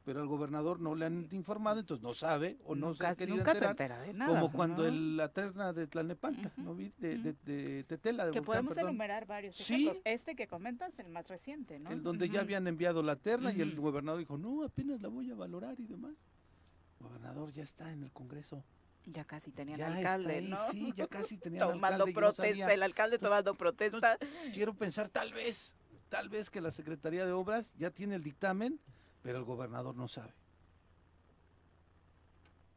Pero 0.05 0.21
al 0.21 0.29
gobernador 0.29 0.79
no 0.79 0.95
le 0.95 1.07
han 1.07 1.27
informado, 1.33 1.81
entonces 1.81 2.01
no 2.05 2.15
sabe 2.15 2.59
o 2.65 2.77
no 2.77 2.95
se 2.95 3.03
nunca 3.03 3.09
ha 3.09 3.17
querido 3.17 3.39
nunca 3.39 3.53
se 3.53 3.57
enterar. 3.59 3.71
entera 3.73 4.01
de 4.03 4.13
nada. 4.13 4.39
como 4.41 4.53
cuando 4.53 4.83
¿no? 4.83 4.89
el, 4.89 5.17
la 5.17 5.31
terna 5.33 5.73
de 5.73 5.89
Tlalnepanta, 5.89 6.53
Ujú, 6.57 6.63
¿no 6.63 6.75
vi? 6.77 6.93
De, 6.99 7.15
ujú. 7.17 7.23
de, 7.25 7.33
de 7.45 7.85
Tetela, 7.85 8.27
de 8.27 8.31
Que 8.33 8.41
podemos 8.43 8.75
perdón. 8.75 8.91
enumerar 8.91 9.27
varios 9.27 9.57
Sí. 9.57 9.75
ejemplos. 9.75 9.97
Este 10.05 10.37
que 10.37 10.47
comentas, 10.47 10.97
el 11.01 11.09
más 11.09 11.27
reciente, 11.27 11.81
¿no? 11.81 11.91
el 11.91 12.05
donde 12.05 12.29
ya 12.29 12.41
habían 12.43 12.69
enviado 12.69 13.03
la 13.03 13.17
terna 13.17 13.53
y 13.53 13.61
el 13.61 13.75
gobernador 13.75 14.21
dijo, 14.21 14.39
no, 14.39 14.63
apenas 14.63 15.01
la 15.01 15.09
voy 15.09 15.29
a 15.33 15.35
valorar 15.35 15.75
y 15.81 15.87
demás. 15.87 16.15
Gobernador 17.01 17.51
ya 17.53 17.65
está 17.65 17.93
en 17.93 18.05
el 18.05 18.13
Congreso. 18.13 18.63
Ya 19.07 19.25
casi 19.25 19.53
tenían 19.53 19.79
Ya 19.79 19.87
alcalde, 19.95 20.39
ahí, 20.39 20.49
¿no? 20.51 20.57
sí, 20.71 20.93
ya 20.97 21.07
casi 21.07 21.39
tenían 21.39 21.61
Tomando 21.61 21.87
alcalde 22.05 22.13
no 22.13 22.21
protesta, 22.21 22.73
el 22.75 22.83
alcalde 22.83 23.17
Entonces, 23.17 23.29
tomando 23.45 23.55
protesta. 23.55 24.19
Quiero 24.53 24.75
pensar 24.75 25.09
tal 25.09 25.33
vez, 25.33 25.77
tal 26.09 26.29
vez 26.29 26.51
que 26.51 26.61
la 26.61 26.71
Secretaría 26.73 27.25
de 27.25 27.33
Obras 27.33 27.73
ya 27.79 27.91
tiene 27.91 28.17
el 28.17 28.23
dictamen, 28.23 28.81
pero 29.23 29.39
el 29.39 29.45
gobernador 29.45 29.95
no 29.95 30.09
sabe. 30.09 30.35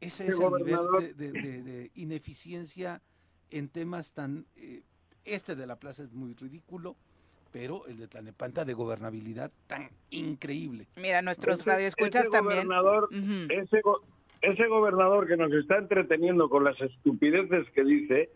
Ese 0.01 0.23
El 0.27 0.29
es 0.33 0.39
el 0.39 0.51
nivel 0.53 0.79
de, 0.99 1.13
de- 1.13 1.33
de- 1.33 1.61
de 1.63 1.91
ineficiencia 1.95 3.01
en 3.49 3.67
temas 3.69 4.11
tan... 4.13 4.45
eh, 4.55 4.83
este 5.25 5.55
de 5.55 5.67
la 5.67 5.75
plaza 5.77 6.03
es 6.03 6.13
muy 6.13 6.33
ridículo, 6.33 6.95
pero 7.51 7.85
el 7.87 7.97
de 7.97 8.07
Tlanepanta 8.07 8.63
de 8.65 8.73
gobernabilidad 8.73 9.51
tan 9.67 9.89
increíble. 10.11 10.87
Mira, 10.95 11.21
nuestros 11.21 11.59
Ese- 11.59 11.69
radioescuchas 11.69 12.21
ese 12.25 12.31
también. 12.31 12.67
gobernador- 12.67 13.09
Ujú, 13.11 13.51
Ese, 13.51 13.81
go- 13.81 14.01
ese 14.41 14.67
gobernador 14.67 15.27
que 15.27 15.37
nos 15.37 15.51
está 15.53 15.77
entreteniendo 15.77 16.49
con 16.49 16.63
las 16.63 16.79
estupideces 16.79 17.69
que 17.71 17.83
dice, 17.83 18.29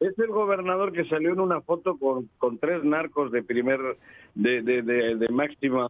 es 0.00 0.18
el 0.18 0.28
gobernador 0.28 0.92
que 0.92 1.04
salió 1.06 1.32
en 1.32 1.40
una 1.40 1.60
foto 1.60 1.96
con, 1.98 2.28
con 2.38 2.58
tres 2.58 2.84
narcos 2.84 3.32
de 3.32 3.42
primer, 3.42 3.80
de, 4.34 4.62
de, 4.62 4.82
de, 4.82 5.16
de 5.16 5.28
máxima 5.28 5.88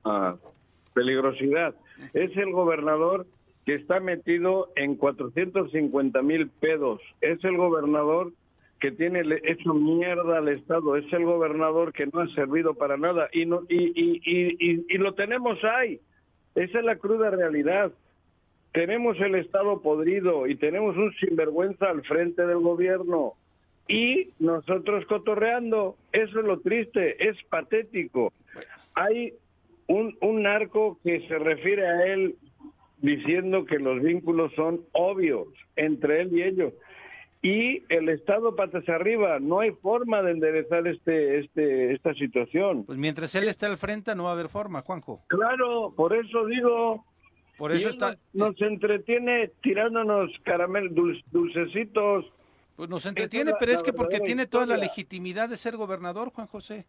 peligrosidad. 0.95 1.75
Es 2.15 2.37
el 2.37 2.53
gobernador 2.53 3.27
que 3.67 3.75
está 3.75 4.01
metido 4.01 4.71
en 4.77 4.97
450 4.97 6.23
mil 6.23 6.49
pedos. 6.49 7.01
Es 7.21 7.43
el 7.45 7.57
gobernador 7.57 8.33
que 8.81 8.91
tiene 8.91 9.23
hecho 9.45 9.75
mierda 9.75 10.39
al 10.39 10.49
Estado. 10.49 10.97
Es 10.97 11.13
el 11.13 11.25
gobernador 11.25 11.93
que 11.93 12.07
no 12.07 12.21
ha 12.21 12.29
servido 12.29 12.75
para 12.75 12.97
nada. 12.97 13.29
Y, 13.33 13.45
no, 13.45 13.63
y, 13.69 13.93
y, 13.95 14.21
y, 14.25 14.57
y, 14.59 14.87
y 14.89 14.99
lo 14.99 15.13
tenemos 15.15 15.63
ahí. 15.65 16.01
Esa 16.55 16.79
es 16.79 16.85
la 16.85 16.97
cruda 16.97 17.31
realidad. 17.31 17.93
Tenemos 18.73 19.19
el 19.21 19.35
Estado 19.35 19.81
podrido 19.81 20.47
y 20.47 20.55
tenemos 20.55 20.97
un 20.97 21.13
sinvergüenza 21.15 21.91
al 21.91 22.03
frente 22.03 22.47
del 22.47 22.59
gobierno. 22.59 23.35
Y 23.89 24.31
nosotros 24.39 25.05
cotorreando. 25.07 25.97
Eso 26.13 26.39
es 26.39 26.47
lo 26.47 26.61
triste, 26.61 27.29
es 27.29 27.37
patético. 27.49 28.33
Hay 28.95 29.35
un, 29.89 30.17
un 30.21 30.43
narco 30.43 30.99
que 31.03 31.27
se 31.27 31.39
refiere 31.39 31.87
a 31.87 32.07
él 32.07 32.37
diciendo 32.99 33.65
que 33.65 33.79
los 33.79 34.01
vínculos 34.01 34.53
son 34.55 34.83
obvios 34.93 35.49
entre 35.77 36.23
él 36.23 36.37
y 36.37 36.43
ellos. 36.43 36.73
Y 37.43 37.83
el 37.89 38.11
Estado 38.11 38.55
patas 38.55 38.87
arriba, 38.89 39.39
no 39.41 39.61
hay 39.61 39.71
forma 39.71 40.23
de 40.23 40.33
enderezar 40.33 40.87
este, 40.87 41.39
este, 41.41 41.95
esta 41.95 42.13
situación. 42.15 42.85
Pues 42.85 42.99
mientras 42.99 43.35
él 43.35 43.49
esté 43.49 43.65
al 43.65 43.79
frente 43.79 44.15
no 44.15 44.25
va 44.25 44.31
a 44.31 44.33
haber 44.35 44.51
forma, 44.51 44.83
Juanjo. 44.83 45.23
Claro, 45.29 45.95
por 45.97 46.15
eso 46.15 46.45
digo, 46.45 47.07
Por 47.61 47.73
eso 47.73 47.91
está... 47.91 48.17
nos, 48.33 48.53
nos 48.53 48.63
entretiene 48.63 49.53
tirándonos 49.63 50.31
caramel, 50.45 50.95
dul- 50.95 51.23
dulcecitos. 51.31 52.25
Pues 52.75 52.89
nos 52.89 53.05
entretiene, 53.05 53.51
es 53.51 53.53
la- 53.53 53.59
pero 53.59 53.73
es 53.73 53.83
que 53.83 53.93
porque 53.93 54.19
tiene 54.21 54.47
toda 54.47 54.65
la 54.65 54.79
legitimidad 54.79 55.47
de 55.51 55.59
ser 55.59 55.77
gobernador, 55.77 56.33
Juan 56.33 56.47
José. 56.47 56.87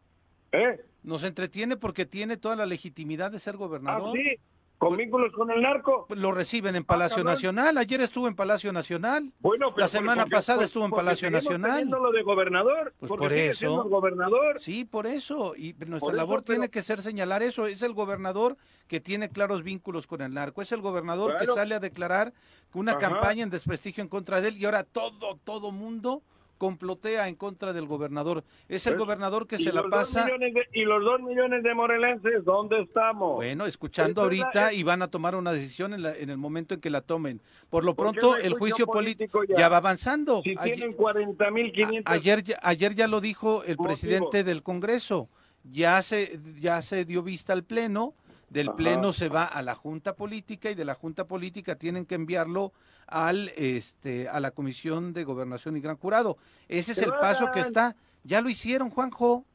¿eh? 0.53 0.79
Nos 1.03 1.25
entretiene 1.25 1.75
porque 1.75 2.05
tiene 2.05 2.37
toda 2.37 2.55
la 2.55 2.65
legitimidad 2.65 3.33
de 3.33 3.39
ser 3.39 3.55
Ah, 3.55 3.57
gobernador. 3.57 4.13
sí, 4.15 4.37
con 4.81 4.97
vínculos 4.97 5.31
con 5.33 5.51
el 5.51 5.61
narco. 5.61 6.07
Lo 6.09 6.31
reciben 6.31 6.75
en 6.75 6.83
Palacio. 6.83 7.23
Nacional. 7.23 7.77
Ayer 7.77 8.01
estuvo 8.01 8.27
en 8.27 8.35
Palacio 8.35 8.73
Nacional. 8.73 9.31
Bueno, 9.39 9.71
La 9.77 9.87
semana 9.87 10.25
pasada 10.25 10.63
estuvo 10.65 10.85
en 10.85 10.89
Palacio 10.91 11.29
Nacional. 11.29 11.87
lo 11.87 12.11
de 12.11 12.23
gobernador. 12.23 12.91
Pues 12.99 13.07
por 13.07 13.31
eso. 13.31 13.83
gobernador. 13.83 14.59
Sí, 14.59 14.83
por 14.83 15.05
eso. 15.05 15.53
Y 15.55 15.75
nuestra 15.85 16.09
eso, 16.09 16.17
labor 16.17 16.41
tiene 16.41 16.61
pero- 16.61 16.71
que 16.71 16.81
ser 16.81 17.03
señalar 17.03 17.43
eso. 17.43 17.67
Es 17.67 17.83
el 17.83 17.93
gobernador 17.93 18.57
que 18.87 18.99
tiene 18.99 19.29
claros 19.29 19.61
vínculos 19.61 20.07
con 20.07 20.21
el 20.21 20.33
narco. 20.33 20.63
Es 20.63 20.71
el 20.71 20.81
gobernador 20.81 21.37
que 21.39 21.45
sale 21.45 21.75
a 21.75 21.79
declarar 21.79 22.33
una 22.73 22.93
Ajá. 22.93 23.01
campaña 23.01 23.43
en 23.43 23.51
desprestigio 23.51 24.01
en 24.01 24.09
contra 24.09 24.41
de 24.41 24.47
él. 24.47 24.57
Y 24.57 24.65
ahora 24.65 24.83
todo, 24.83 25.37
todo 25.43 25.71
mundo 25.71 26.23
complotea 26.61 27.27
en 27.27 27.33
contra 27.33 27.73
del 27.73 27.87
gobernador. 27.87 28.43
Es 28.69 28.85
el 28.85 28.93
Pues, 28.93 28.99
gobernador 29.07 29.47
que 29.47 29.55
¿Y 29.55 29.63
se 29.63 29.73
la 29.73 29.81
pasa. 29.89 30.25
de- 30.25 30.67
y 30.73 30.83
los 30.85 31.03
dos 31.03 31.19
millones 31.19 31.63
de 31.63 31.73
morelenses, 31.73 32.45
¿dónde 32.45 32.81
estamos? 32.81 33.33
Bueno, 33.37 33.65
escuchando 33.65 34.21
ahorita 34.21 34.69
es- 34.69 34.77
y 34.77 34.83
van 34.83 35.01
a 35.01 35.07
tomar 35.07 35.35
una 35.35 35.51
decisión 35.53 35.95
en, 35.95 36.03
la- 36.03 36.15
en 36.15 36.29
el 36.29 36.37
momento 36.37 36.75
en 36.75 36.79
que 36.79 36.91
la 36.91 37.01
tomen. 37.01 37.41
Por 37.71 37.83
lo 37.83 37.95
¿Por 37.95 38.13
qué 38.13 38.19
pronto, 38.19 38.37
el 38.37 38.53
juicio 38.53 38.85
político 38.85 39.43
ya? 39.43 39.55
ya? 39.57 39.69
va 39.69 39.77
avanzando. 39.77 40.43
Si 40.43 40.53
Ayer- 40.59 40.75
tienen 40.75 40.95
40.500... 40.95 42.03
a- 42.05 42.11
ayer, 42.13 42.43
ya- 42.43 42.59
ayer 42.61 42.93
ya 42.93 43.07
lo 43.07 43.21
dijo 43.21 43.63
el 43.63 43.77
Motivos. 43.77 43.87
presidente 43.99 44.43
del 44.43 44.61
Congreso. 44.61 45.29
Ya 45.63 45.99
se, 46.03 46.39
ya 46.59 46.83
se 46.83 47.05
dio 47.05 47.23
vista 47.23 47.53
al 47.53 47.63
Pleno. 47.63 48.13
Del 48.51 48.67
Ajá. 48.67 48.75
Pleno 48.77 49.13
se 49.13 49.29
va 49.29 49.45
a 49.45 49.61
la 49.63 49.73
Junta 49.75 50.15
Política 50.15 50.69
y 50.69 50.75
de 50.75 50.83
la 50.85 50.93
Junta 50.93 51.25
Política 51.25 51.75
tienen 51.77 52.05
que 52.05 52.15
enviarlo 52.15 52.73
al, 53.11 53.51
este, 53.55 54.27
a 54.29 54.39
la 54.39 54.51
Comisión 54.51 55.13
de 55.13 55.23
Gobernación 55.23 55.77
y 55.77 55.81
Gran 55.81 55.97
Jurado. 55.97 56.37
Ese 56.67 56.93
es 56.93 56.97
el 56.99 57.11
paso 57.11 57.51
que 57.53 57.59
está. 57.59 57.95
Ya 58.23 58.41
lo 58.41 58.49
hicieron, 58.49 58.89
Juanjo. 58.89 59.45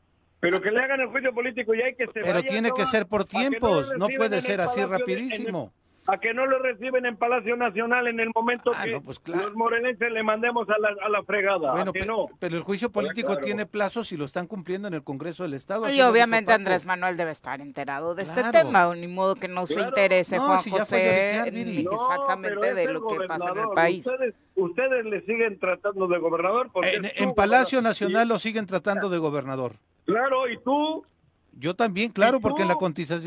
Pero 0.41 0.61
que 0.61 0.71
le 0.71 0.81
hagan 0.81 1.01
el 1.01 1.09
juicio 1.09 1.35
político 1.35 1.75
y 1.75 1.81
hay 1.81 1.95
que 1.97 2.07
se 2.07 2.13
Pero 2.13 2.35
vaya, 2.35 2.47
tiene 2.47 2.71
que 2.77 2.85
ser 2.85 3.07
por 3.07 3.25
tiempos, 3.25 3.93
no 3.99 4.09
puede 4.09 4.41
ser 4.43 4.61
así 4.61 4.85
rapidísimo. 4.85 5.73
A 6.09 6.19
que 6.19 6.33
no 6.35 6.47
lo 6.47 6.59
reciben 6.61 7.05
en 7.07 7.17
Palacio 7.17 7.57
Nacional 7.57 8.07
en 8.09 8.21
el 8.21 8.31
momento 8.35 8.73
Ah, 8.77 8.85
que 8.85 8.93
no, 8.93 9.03
pues 9.03 9.19
claro. 9.19 9.43
los 9.45 9.55
morelenses 9.55 10.11
le 10.13 10.23
mandemos 10.23 10.69
a 10.71 10.79
la, 10.79 10.89
a 11.05 11.09
la 11.09 11.23
fregada. 11.25 11.73
Bueno, 11.73 11.91
¿A 11.91 11.93
que 11.93 12.01
pe- 12.01 12.07
no? 12.07 12.27
pero 12.39 12.57
el 12.57 12.63
juicio 12.63 12.91
político 12.91 13.29
claro. 13.29 13.41
tiene 13.45 13.67
plazos 13.67 14.13
y 14.13 14.17
lo 14.17 14.25
están 14.25 14.47
cumpliendo 14.47 14.89
en 14.89 14.95
el 14.95 15.03
Congreso 15.03 15.43
del 15.43 15.55
Estado. 15.55 15.91
Y 15.91 16.01
obviamente. 16.03 16.53
Andrés 16.53 16.85
Manuel 16.85 17.17
debe 17.17 17.31
estar 17.33 17.61
enterado 17.61 18.15
de 18.15 18.23
este 18.23 18.43
tema, 18.53 18.95
ni 18.95 19.09
modo 19.09 19.35
que 19.37 19.49
no 19.49 19.67
se 19.67 19.81
interese 19.81 20.37
No, 20.37 20.47
Juan 20.47 20.61
si 20.61 20.71
José 20.71 21.41
exactamente 21.41 22.75
de 22.75 22.93
lo 22.93 23.07
que 23.07 23.27
pasa 23.27 23.51
en 23.51 23.59
el 23.59 23.69
país. 23.75 24.07
Ustedes, 24.07 24.35
ustedes 24.55 25.05
le 25.05 25.21
siguen 25.27 25.59
tratando 25.59 26.07
de 26.07 26.19
gobernador 26.19 26.71
porque 26.73 26.95
En, 27.17 27.35
Palacio 27.35 27.79
gobernador. 27.79 27.83
Nacional 27.83 28.29
lo 28.29 28.39
siguen 28.39 28.67
tratando 28.67 29.09
de 29.09 29.19
gobernador. 29.19 29.73
Claro, 30.05 30.49
y 30.49 30.57
tú, 30.59 31.05
Yo 31.53 31.75
también, 31.75 32.13
claro, 32.13 32.39
¿Y 32.39 32.41
porque 32.41 32.63
en 32.63 32.69
la 32.69 32.77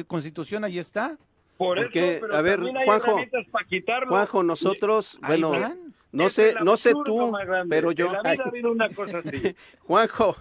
Constitución 0.07 0.63
ahí 0.63 0.79
está. 0.79 1.17
Por 1.59 1.77
Porque, 1.77 2.15
eso, 2.15 2.21
pero 2.21 2.35
a 2.37 2.41
ver, 2.41 2.55
también 2.55 2.77
hay 2.77 2.85
Juanjo, 2.85 3.05
herramientas 3.07 3.45
para 3.51 3.67
quitarlo. 3.67 4.07
Juanjo, 4.07 4.43
nosotros, 4.43 5.19
bueno, 5.27 5.51
van. 5.51 5.93
no 6.13 6.27
Es 6.27 6.33
sé, 6.33 6.55
no 6.63 6.77
sé 6.77 6.93
tú, 7.05 7.33
pero 7.69 7.91
yo, 7.91 8.11
la 8.13 8.21
vida 8.31 8.43
ha 8.45 8.47
habido 8.47 8.71
una 8.71 8.89
cosa 8.89 9.17
así. 9.19 9.55
Juanjo, 9.81 10.37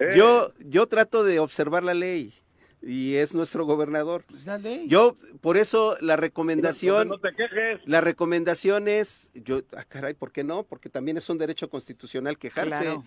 Eh. 0.00 0.14
yo, 0.16 0.52
yo 0.58 0.86
trato 0.88 1.22
de 1.24 1.38
observar 1.38 1.84
la 1.84 1.92
ley 1.94 2.32
y 2.80 3.14
es 3.16 3.34
nuestro 3.34 3.64
gobernador. 3.66 4.24
Pues 4.28 4.46
la 4.46 4.56
ley. 4.58 4.86
Yo, 4.88 5.14
por 5.42 5.56
eso 5.58 5.96
la 6.00 6.16
recomendación, 6.16 7.08
No 7.08 7.18
te 7.20 7.34
quejes. 7.34 7.80
la 7.84 8.00
recomendación 8.00 8.88
es, 8.88 9.30
yo, 9.34 9.60
ah, 9.76 9.84
caray, 9.86 10.14
¿por 10.14 10.32
qué 10.32 10.42
no? 10.42 10.62
Porque 10.64 10.88
también 10.88 11.18
es 11.18 11.28
un 11.28 11.36
derecho 11.38 11.68
constitucional 11.68 12.38
quejarse. 12.38 12.82
Claro. 12.82 13.04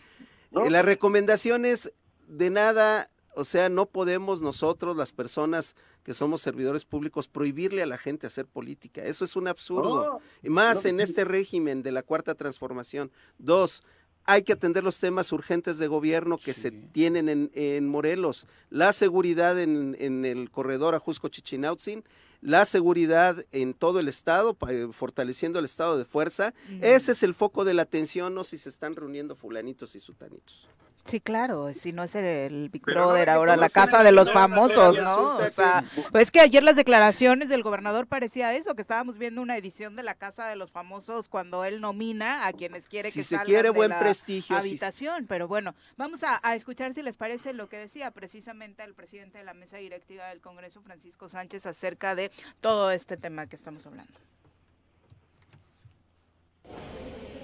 ¿no? 0.52 0.70
La 0.70 0.84
recomendación 0.84 1.66
es 1.66 1.92
de 2.28 2.50
nada, 2.52 3.08
o 3.36 3.44
sea, 3.44 3.70
no 3.70 3.86
podemos 3.86 4.42
nosotros, 4.42 4.96
las 4.96 5.12
personas 5.12 5.76
que 6.04 6.14
somos 6.14 6.42
servidores 6.42 6.86
públicos, 6.86 7.28
prohibirle 7.28 7.82
a 7.82 7.86
la 7.86 7.98
gente 7.98 8.28
hacer 8.28 8.46
política. 8.46 9.04
Eso 9.04 9.26
es 9.26 9.36
un 9.36 9.48
absurdo. 9.48 10.06
No, 10.06 10.20
Y 10.44 10.50
más 10.50 10.84
no, 10.84 10.92
en 10.92 11.00
este 11.00 11.26
régimen 11.26 11.84
de 11.84 11.92
la 11.92 12.04
cuarta 12.04 12.36
transformación. 12.36 13.12
Dos, 13.38 13.84
hay 14.26 14.44
que 14.44 14.54
atender 14.54 14.84
los 14.84 15.00
temas 15.00 15.32
urgentes 15.32 15.78
de 15.78 15.88
gobierno 15.88 16.38
que 16.38 16.54
se 16.54 16.72
tienen 16.72 17.30
en, 17.30 17.52
en 17.54 17.88
Morelos. 17.88 18.48
La 18.70 18.94
seguridad 18.94 19.60
en, 19.60 19.96
en 20.00 20.26
el 20.26 20.50
corredor 20.50 20.96
Ajusco-Chichinautzin, 20.96 22.04
la 22.42 22.66
seguridad 22.66 23.44
en 23.52 23.74
todo 23.74 24.00
el 24.00 24.08
estado, 24.08 24.56
eh, 24.70 24.88
fortaleciendo 24.92 25.60
el 25.60 25.66
estado 25.66 25.98
de 25.98 26.06
fuerza. 26.06 26.54
Ese 26.82 27.14
es 27.14 27.24
el 27.24 27.34
foco 27.34 27.66
de 27.66 27.74
la 27.74 27.82
atención, 27.82 28.36
no 28.36 28.44
si 28.44 28.58
se 28.58 28.70
están 28.70 28.96
reuniendo 28.96 29.36
fulanitos 29.36 29.96
y 29.96 30.00
sutanitos. 30.00 30.70
Sí, 31.06 31.22
claro, 31.22 31.72
si 31.76 31.92
no 31.94 32.04
es 32.04 32.16
el 32.16 32.70
Big 32.70 32.82
Pero 32.84 33.06
Brother, 33.06 33.30
ahora 33.30 33.56
la 33.56 33.70
casa 33.70 34.04
de 34.04 34.12
los 34.12 34.32
famosos, 34.32 34.98
¿no? 34.98 35.38
O 35.38 35.52
sea, 35.52 35.84
pues 36.12 36.24
es 36.24 36.32
que 36.32 36.40
ayer 36.40 36.64
las 36.64 36.76
declaraciones 36.76 37.48
del 37.48 37.62
gobernador 37.62 38.08
parecía 38.08 38.56
eso, 38.56 38.74
que 38.74 38.82
estábamos 38.82 39.20
viendo 39.20 39.40
una 39.44 39.56
edición 39.56 39.96
de 39.96 40.02
la 40.02 40.16
casa 40.16 40.48
de 40.50 40.56
los 40.56 40.72
famosos 40.72 41.28
cuando 41.30 41.64
él 41.64 41.80
nomina 41.80 42.48
a 42.48 42.54
quienes 42.54 42.88
quiere 42.88 43.12
Si 43.12 43.20
que 43.20 43.24
se 43.24 43.36
salgan 43.36 43.46
quiere 43.46 43.64
de 43.70 43.70
buen 43.70 43.90
la 43.92 44.00
prestigio, 44.00 44.60
si- 44.60 44.68
habitación, 44.70 45.28
pero 45.28 45.48
bueno, 45.48 45.76
vamos 45.96 46.24
a, 46.24 46.40
a 46.42 46.56
escuchar 46.56 46.96
si 46.96 47.04
les 47.04 47.18
parece 47.18 47.54
lo 47.54 47.70
que 47.70 47.78
decía 47.78 48.10
precisamente 48.10 48.84
el 48.84 48.96
presidente 48.96 49.38
de 49.38 49.44
la 49.44 49.54
mesa 49.54 49.78
directiva 49.78 50.28
del 50.30 50.42
Congreso, 50.42 50.82
Francisco 50.82 51.30
Sánchez, 51.30 51.68
acerca 51.68 52.16
de 52.16 52.32
todo 52.62 52.90
este 52.90 53.16
tema 53.16 53.46
que 53.46 53.56
estamos 53.56 53.86
hablando. 53.86 54.12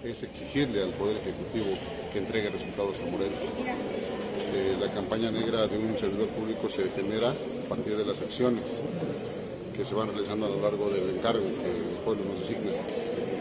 Es 0.04 0.24
exigirle 0.24 0.82
al 0.82 0.90
Poder 0.90 1.18
Ejecutivo 1.18 1.78
que 2.12 2.20
entregue 2.20 2.50
resultados 2.50 2.98
a 3.00 3.12
Morelos. 3.12 3.38
Eh, 4.54 4.76
la 4.80 4.92
campaña 4.92 5.32
negra 5.32 5.68
de 5.68 5.78
un 5.78 5.98
servidor 5.98 6.28
público 6.30 6.70
se 6.70 6.90
genera 6.90 7.30
a 7.30 7.70
partir 7.70 7.96
de 7.96 8.06
las 8.06 8.20
acciones 8.22 8.64
que 9.76 9.86
se 9.86 9.94
van 9.94 10.08
realizando 10.08 10.48
a 10.48 10.50
lo 10.50 10.62
largo 10.62 10.90
del 10.90 11.18
encargo 11.18 11.44
que 11.44 11.70
el 11.70 11.98
pueblo 12.04 12.24
nos 12.26 12.40
designa. 12.40 12.72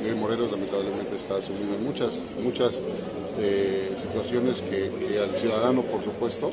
Y 0.05 0.09
hoy 0.09 0.15
Morelos 0.15 0.51
lamentablemente 0.51 1.17
está 1.17 1.41
sumido 1.41 1.75
en 1.77 1.85
muchas, 1.85 2.23
muchas 2.43 2.75
eh, 3.39 3.91
situaciones 3.97 4.63
que, 4.63 4.91
al 5.19 5.37
ciudadano, 5.37 5.83
por 5.83 6.05
supuesto, 6.05 6.51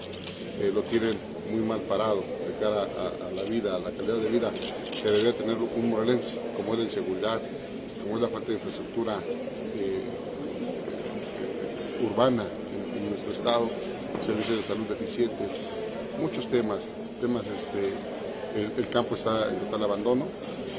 eh, 0.62 0.72
lo 0.74 0.82
tienen 0.84 1.16
muy 1.52 1.62
mal 1.62 1.80
parado 1.82 2.18
de 2.18 2.54
cara 2.60 2.82
a, 2.82 3.28
a 3.28 3.32
la 3.32 3.44
vida, 3.44 3.76
a 3.76 3.80
la 3.80 3.92
calidad 3.92 4.18
de 4.18 4.30
vida 4.30 4.52
que 4.52 5.08
debería 5.08 5.34
tener 5.34 5.58
un 5.58 5.90
morelense, 5.90 6.36
como 6.58 6.74
es 6.74 6.80
la 6.80 6.86
inseguridad, 6.86 7.42
como 8.04 8.16
es 8.16 8.22
la 8.22 8.30
falta 8.30 8.48
de 8.48 8.54
infraestructura 8.54 9.14
eh, 9.14 9.67
urbana 12.02 12.44
en, 12.44 13.10
nuestro 13.10 13.32
estado, 13.32 13.70
servicios 14.26 14.58
de 14.58 14.64
salud 14.64 14.86
deficientes, 14.88 15.50
muchos 16.22 16.48
temas, 16.48 16.80
temas 17.22 17.44
este, 17.48 17.94
el, 18.78 18.90
campo 18.90 19.16
está 19.16 19.50
en 19.50 19.56
total 19.60 19.84
abandono 19.84 20.26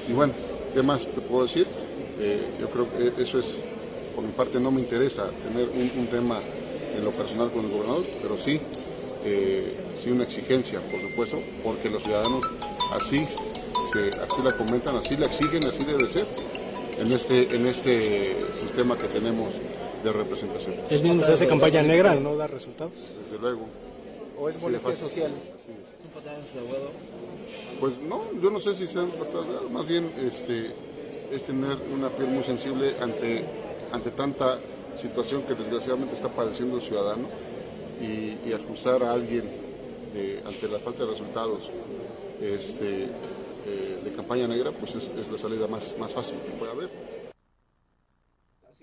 y 0.08 0.12
bueno, 0.12 0.32
¿qué 0.74 0.82
más 0.82 1.06
te 1.06 1.20
puedo 1.20 1.44
decir? 1.44 1.66
Eh, 2.20 2.42
yo 2.60 2.68
creo 2.68 2.86
que 2.90 3.22
eso 3.22 3.38
es, 3.38 3.56
por 4.14 4.24
mi 4.24 4.32
parte 4.32 4.58
no 4.60 4.70
me 4.70 4.80
interesa 4.80 5.30
tener 5.46 5.68
un, 5.68 6.00
un 6.00 6.06
tema 6.08 6.40
en 6.96 7.04
lo 7.04 7.10
personal 7.12 7.50
con 7.50 7.64
el 7.64 7.70
gobernador, 7.70 8.04
pero 8.22 8.36
sí, 8.36 8.60
eh, 9.24 9.74
sí 10.00 10.10
una 10.10 10.24
exigencia, 10.24 10.80
por 10.80 11.00
supuesto, 11.00 11.40
porque 11.62 11.90
los 11.90 12.02
ciudadanos 12.02 12.44
así, 12.92 13.26
se, 13.92 14.08
así 14.20 14.42
la 14.42 14.56
comentan, 14.56 14.96
así 14.96 15.16
la 15.16 15.26
exigen, 15.26 15.64
así 15.64 15.84
debe 15.84 16.08
ser 16.08 16.26
en 16.98 17.12
este, 17.12 17.54
en 17.54 17.66
este 17.66 18.36
sistema 18.60 18.96
que 18.96 19.06
tenemos 19.08 19.54
de 20.08 20.18
representación. 20.18 20.74
¿El 20.90 21.02
mismo 21.02 21.22
se 21.22 21.32
hace 21.32 21.46
campaña 21.46 21.82
negra 21.82 22.14
no 22.14 22.36
da 22.36 22.46
resultados? 22.46 22.92
Desde 23.22 23.38
luego. 23.38 23.66
¿O 24.38 24.48
es 24.48 24.56
de 24.56 24.60
molestia 24.62 24.90
fácil. 24.90 25.08
social? 25.08 25.32
Así 25.54 25.72
es. 25.72 25.98
Pues 27.80 27.98
no, 27.98 28.22
yo 28.42 28.50
no 28.50 28.58
sé 28.58 28.74
si 28.74 28.86
sean 28.86 29.10
patadas 29.10 29.46
de 29.46 29.70
más 29.70 29.86
bien 29.86 30.10
este, 30.26 30.72
es 31.32 31.42
tener 31.42 31.76
una 31.92 32.08
piel 32.08 32.28
muy 32.28 32.42
sensible 32.42 32.94
ante, 33.00 33.44
ante 33.92 34.10
tanta 34.10 34.58
situación 34.96 35.42
que 35.42 35.54
desgraciadamente 35.54 36.14
está 36.14 36.28
padeciendo 36.28 36.76
el 36.76 36.82
ciudadano 36.82 37.28
y, 38.00 38.48
y 38.48 38.52
acusar 38.52 39.02
a 39.02 39.12
alguien 39.12 39.44
de, 40.14 40.42
ante 40.44 40.68
la 40.68 40.78
falta 40.78 41.04
de 41.04 41.10
resultados 41.10 41.70
este, 42.40 43.04
eh, 43.04 43.98
de 44.04 44.12
campaña 44.12 44.48
negra, 44.48 44.72
pues 44.72 44.94
es, 44.94 45.10
es 45.18 45.30
la 45.30 45.38
salida 45.38 45.66
más, 45.68 45.94
más 45.98 46.12
fácil 46.12 46.36
que 46.44 46.50
puede 46.52 46.72
haber. 46.72 47.07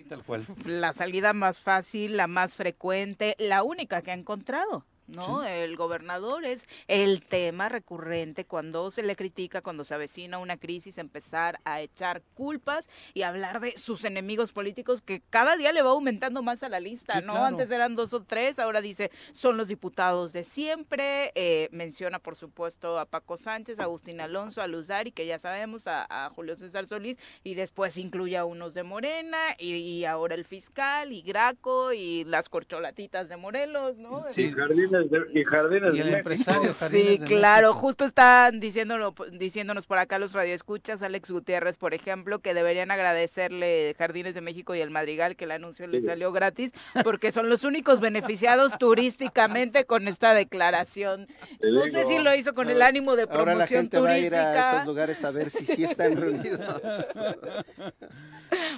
Tal 0.08 0.24
cual. 0.24 0.46
la 0.66 0.94
salida 0.94 1.34
más 1.34 1.60
fácil, 1.60 2.18
la 2.18 2.28
más 2.28 2.56
frecuente, 2.56 3.36
la 3.40 3.64
única 3.64 4.02
que 4.02 4.12
ha 4.12 4.16
encontrado. 4.16 4.86
¿No? 5.08 5.44
El 5.44 5.76
gobernador 5.76 6.46
es 6.46 6.68
el 6.88 7.22
tema 7.22 7.70
recurrente 7.70 8.46
cuando 8.46 8.90
se 8.92 9.04
le 9.04 9.16
critica, 9.16 9.62
cuando 9.62 9.84
se 9.84 9.94
avecina 9.94 10.40
una 10.40 10.58
crisis, 10.58 10.98
empezar 10.98 11.60
a 11.64 11.82
echar 11.82 12.22
culpas 12.34 12.90
y 13.14 13.22
hablar 13.22 13.60
de 13.60 13.78
sus 13.78 14.04
enemigos 14.04 14.52
políticos 14.52 15.02
que 15.02 15.22
cada 15.30 15.58
día 15.58 15.72
le 15.72 15.82
va 15.84 15.92
aumentando 15.92 16.42
más 16.42 16.64
a 16.64 16.70
la 16.70 16.80
lista, 16.80 17.20
Sí, 17.20 17.26
¿no? 17.26 17.34
claro. 17.34 17.46
Antes 17.46 17.70
eran 17.72 17.96
dos 17.96 18.14
o 18.14 18.24
tres, 18.24 18.58
ahora 18.60 18.82
dice 18.82 19.12
son 19.34 19.58
los 19.58 19.68
diputados 19.68 20.34
de 20.34 20.44
siempre, 20.44 21.32
eh, 21.36 21.70
menciona 21.72 22.20
por 22.20 22.36
supuesto 22.36 22.98
a 23.00 23.06
Paco 23.06 23.38
Sánchez, 23.38 23.80
a 23.80 23.84
Agustín 23.84 24.22
Alonso, 24.22 24.62
a 24.62 24.68
Luzari, 24.68 25.12
que 25.12 25.26
ya 25.28 25.38
sabemos, 25.40 25.88
a, 25.88 26.06
a 26.10 26.30
Julio 26.32 26.56
César 26.56 26.88
Solís, 26.88 27.18
y 27.44 27.54
después 27.56 27.98
incluye 27.98 28.38
a 28.38 28.46
unos 28.46 28.74
de 28.74 28.84
Morena, 28.84 29.38
y, 29.60 29.74
y 29.76 30.06
ahora 30.06 30.36
el 30.36 30.46
fiscal, 30.46 31.12
y 31.14 31.22
Graco, 31.22 31.94
y 31.94 32.24
las 32.24 32.50
corcholatitas 32.50 33.30
de 33.30 33.38
Morelos, 33.38 33.98
¿no? 33.98 34.26
Sí. 34.32 34.44
Y 34.46 34.52
jardines 34.96 35.34
de, 35.34 35.40
y 35.40 35.44
jardines 35.44 35.94
Y 35.94 35.98
de 35.98 36.02
el 36.04 36.12
México. 36.12 36.18
empresario 36.18 36.74
Jardines 36.74 37.08
Sí, 37.12 37.18
de 37.20 37.26
claro, 37.26 37.68
México. 37.70 37.82
justo 37.82 38.06
están 38.06 38.60
diciéndolo, 38.60 39.14
diciéndonos 39.34 39.86
por 39.88 39.98
acá 39.98 40.20
los 40.20 40.34
radioescuchas, 40.34 41.02
Alex 41.02 41.30
Gutiérrez, 41.32 41.78
por 41.78 41.94
ejemplo, 41.94 42.40
que 42.40 42.54
deberían 42.54 42.92
agradecerle 42.92 43.96
Jardines 43.98 44.34
de 44.36 44.42
México 44.42 44.76
y 44.76 44.82
el 44.82 44.92
Madrigal, 44.92 45.36
que 45.36 45.46
el 45.46 45.52
anuncio 45.52 45.88
les 45.88 46.06
salió 46.06 46.32
gratis, 46.32 46.72
porque 47.04 47.32
son 47.32 47.50
los 47.50 47.64
únicos 47.64 48.00
beneficiados 48.00 48.74
turísticamente 48.80 49.86
con 49.86 50.08
esta 50.08 50.34
declaración. 50.34 51.28
Te 51.60 51.72
No 51.72 51.86
sé 51.88 52.06
si 52.06 52.18
lo 52.20 52.34
hizo 52.36 52.54
con 52.54 52.68
el 52.70 52.76
Ahora- 52.76 52.88
ánimo 52.88 53.16
de 53.16 53.24
Ahora 53.24 53.34
promoción 53.44 53.58
la 53.60 53.68
gente 53.68 54.00
va 54.00 54.10
a 54.12 54.18
ir 54.20 54.36
a 54.36 54.40
turística. 54.44 54.72
esos 54.76 54.86
lugares 54.88 55.24
a 55.26 55.32
ver 55.32 55.50
si 55.50 55.66
sí 55.66 55.84
están 55.84 56.16
reunidos. 56.22 56.60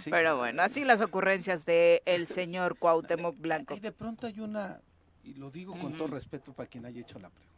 Sí. 0.02 0.10
Pero 0.10 0.38
bueno, 0.38 0.64
así 0.64 0.84
las 0.86 1.02
ocurrencias 1.02 1.66
de 1.66 2.02
el 2.06 2.28
señor 2.28 2.78
Cuauhtémoc 2.80 3.38
Blanco. 3.38 3.76
Y 3.76 3.80
de 3.80 3.92
pronto 3.92 4.26
hay 4.26 4.40
una, 4.40 4.80
y 5.28 5.34
lo 5.34 5.52
digo 5.52 5.78
con 5.78 5.94
todo 5.98 6.08
respeto 6.08 6.54
para 6.54 6.70
quien 6.70 6.86
haya 6.86 7.02
hecho 7.02 7.20
la 7.20 7.30
pregunta. 7.30 7.58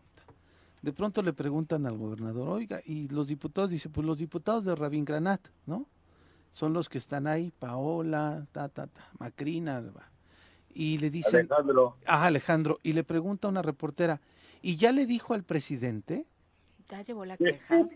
De 0.82 0.92
pronto 0.94 1.22
le 1.22 1.34
preguntan 1.34 1.86
al 1.86 1.98
gobernador, 1.98 2.50
oiga, 2.50 2.82
y 2.86 3.08
los 3.10 3.28
diputados, 3.28 3.70
dice, 3.70 3.90
pues 3.90 4.08
los 4.08 4.18
diputados 4.18 4.66
de 4.66 4.76
Rabín 4.76 5.06
Granat, 5.06 5.42
¿no? 5.66 5.86
Son 6.52 6.74
los 6.74 6.90
que 6.90 6.98
están 6.98 7.28
ahí, 7.28 7.52
Paola, 7.60 8.48
ta, 8.52 8.70
ta, 8.70 8.88
ta, 8.88 9.10
Macrina, 9.20 9.82
va. 9.82 10.10
y 10.74 10.98
le 10.98 11.10
dicen, 11.12 11.48
Alejandro. 11.52 11.98
ah, 12.08 12.26
Alejandro, 12.26 12.80
y 12.82 12.94
le 12.94 13.04
pregunta 13.04 13.48
a 13.48 13.52
una 13.52 13.62
reportera, 13.62 14.20
¿y 14.62 14.78
ya 14.78 14.92
le 14.92 15.06
dijo 15.06 15.34
al 15.34 15.44
presidente? 15.44 16.26
Ya 16.90 17.04
llevó 17.04 17.24
la 17.24 17.38
queja. 17.38 17.88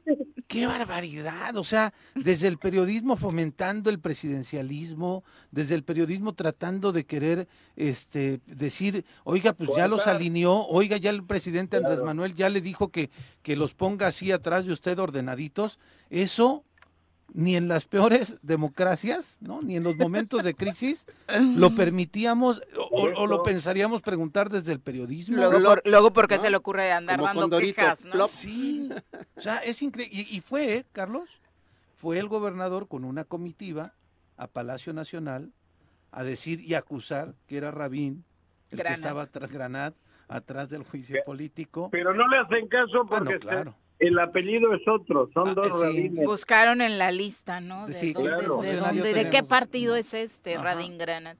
¡Qué 0.47 0.67
barbaridad! 0.67 1.55
O 1.57 1.63
sea, 1.63 1.93
desde 2.15 2.47
el 2.47 2.57
periodismo 2.57 3.15
fomentando 3.17 3.89
el 3.89 3.99
presidencialismo, 3.99 5.23
desde 5.51 5.75
el 5.75 5.83
periodismo 5.83 6.33
tratando 6.33 6.91
de 6.91 7.05
querer 7.05 7.47
este 7.75 8.39
decir, 8.45 9.03
oiga, 9.23 9.53
pues 9.53 9.71
ya 9.75 9.87
los 9.87 10.05
alineó, 10.05 10.67
oiga, 10.67 10.97
ya 10.97 11.09
el 11.09 11.23
presidente 11.23 11.77
Andrés. 11.77 12.01
Manuel 12.01 12.35
ya 12.35 12.49
le 12.49 12.61
dijo 12.61 12.89
que, 12.89 13.09
que 13.41 13.55
los 13.55 13.73
ponga 13.73 14.07
así 14.07 14.31
atrás 14.31 14.65
de 14.65 14.73
usted 14.73 14.99
ordenaditos. 14.99 15.79
Eso 16.09 16.63
ni 17.33 17.55
en 17.55 17.67
las 17.67 17.85
peores 17.85 18.39
democracias, 18.43 19.37
¿no? 19.41 19.61
Ni 19.61 19.75
en 19.75 19.83
los 19.83 19.95
momentos 19.97 20.43
de 20.43 20.53
crisis 20.53 21.05
lo 21.27 21.73
permitíamos 21.75 22.61
o, 22.77 23.01
o 23.15 23.27
lo 23.27 23.41
pensaríamos 23.43 24.01
preguntar 24.01 24.49
desde 24.49 24.71
el 24.71 24.79
periodismo. 24.79 25.37
Luego, 25.37 25.61
por, 25.61 25.81
luego 25.85 26.13
porque 26.13 26.35
¿no? 26.37 26.41
se 26.43 26.49
le 26.51 26.57
ocurre 26.57 26.91
andar 26.91 27.19
Como 27.19 27.41
dando 27.41 27.57
quejas, 27.59 28.05
¿no? 28.05 28.11
plop. 28.11 28.29
Sí, 28.29 28.89
o 29.35 29.41
sea, 29.41 29.57
es 29.57 29.81
increíble. 29.81 30.15
Y, 30.15 30.37
y 30.37 30.41
fue, 30.41 30.75
¿eh, 30.75 30.85
Carlos, 30.91 31.41
fue 31.97 32.19
el 32.19 32.27
gobernador 32.27 32.87
con 32.87 33.03
una 33.03 33.23
comitiva 33.23 33.93
a 34.37 34.47
Palacio 34.47 34.93
Nacional 34.93 35.51
a 36.11 36.23
decir 36.23 36.59
y 36.61 36.75
acusar 36.75 37.33
que 37.47 37.57
era 37.57 37.71
Rabín 37.71 38.25
el 38.69 38.77
Granat. 38.77 38.95
que 38.95 39.01
estaba 39.01 39.25
tras 39.25 39.51
Granat, 39.51 39.95
atrás 40.27 40.69
del 40.69 40.83
juicio 40.83 41.17
político. 41.25 41.89
Pero 41.91 42.13
no 42.13 42.27
le 42.27 42.37
hacen 42.37 42.67
caso 42.67 43.01
Ah, 43.03 43.07
porque 43.09 43.33
no, 43.33 43.39
claro. 43.39 43.75
El 43.99 44.19
apellido 44.19 44.73
es 44.73 44.81
otro, 44.87 45.29
son 45.33 45.49
Ah, 45.49 45.53
dos 45.53 45.81
sí. 45.93 46.09
Buscaron 46.09 46.81
en 46.81 46.97
la 46.97 47.11
lista, 47.11 47.59
¿no? 47.61 47.87
De, 47.87 47.93
Sí, 47.93 48.13
dónde, 48.13 48.29
claro. 48.29 48.43
de 48.61 48.67
Funcionarios 48.69 49.05
dónde- 49.05 49.23
de 49.23 49.29
qué 49.29 49.43
partido 49.43 49.95
es 49.95 50.13
este, 50.13 50.55
Ajá. 50.55 50.63
Radin 50.63 50.97
Granat. 50.97 51.37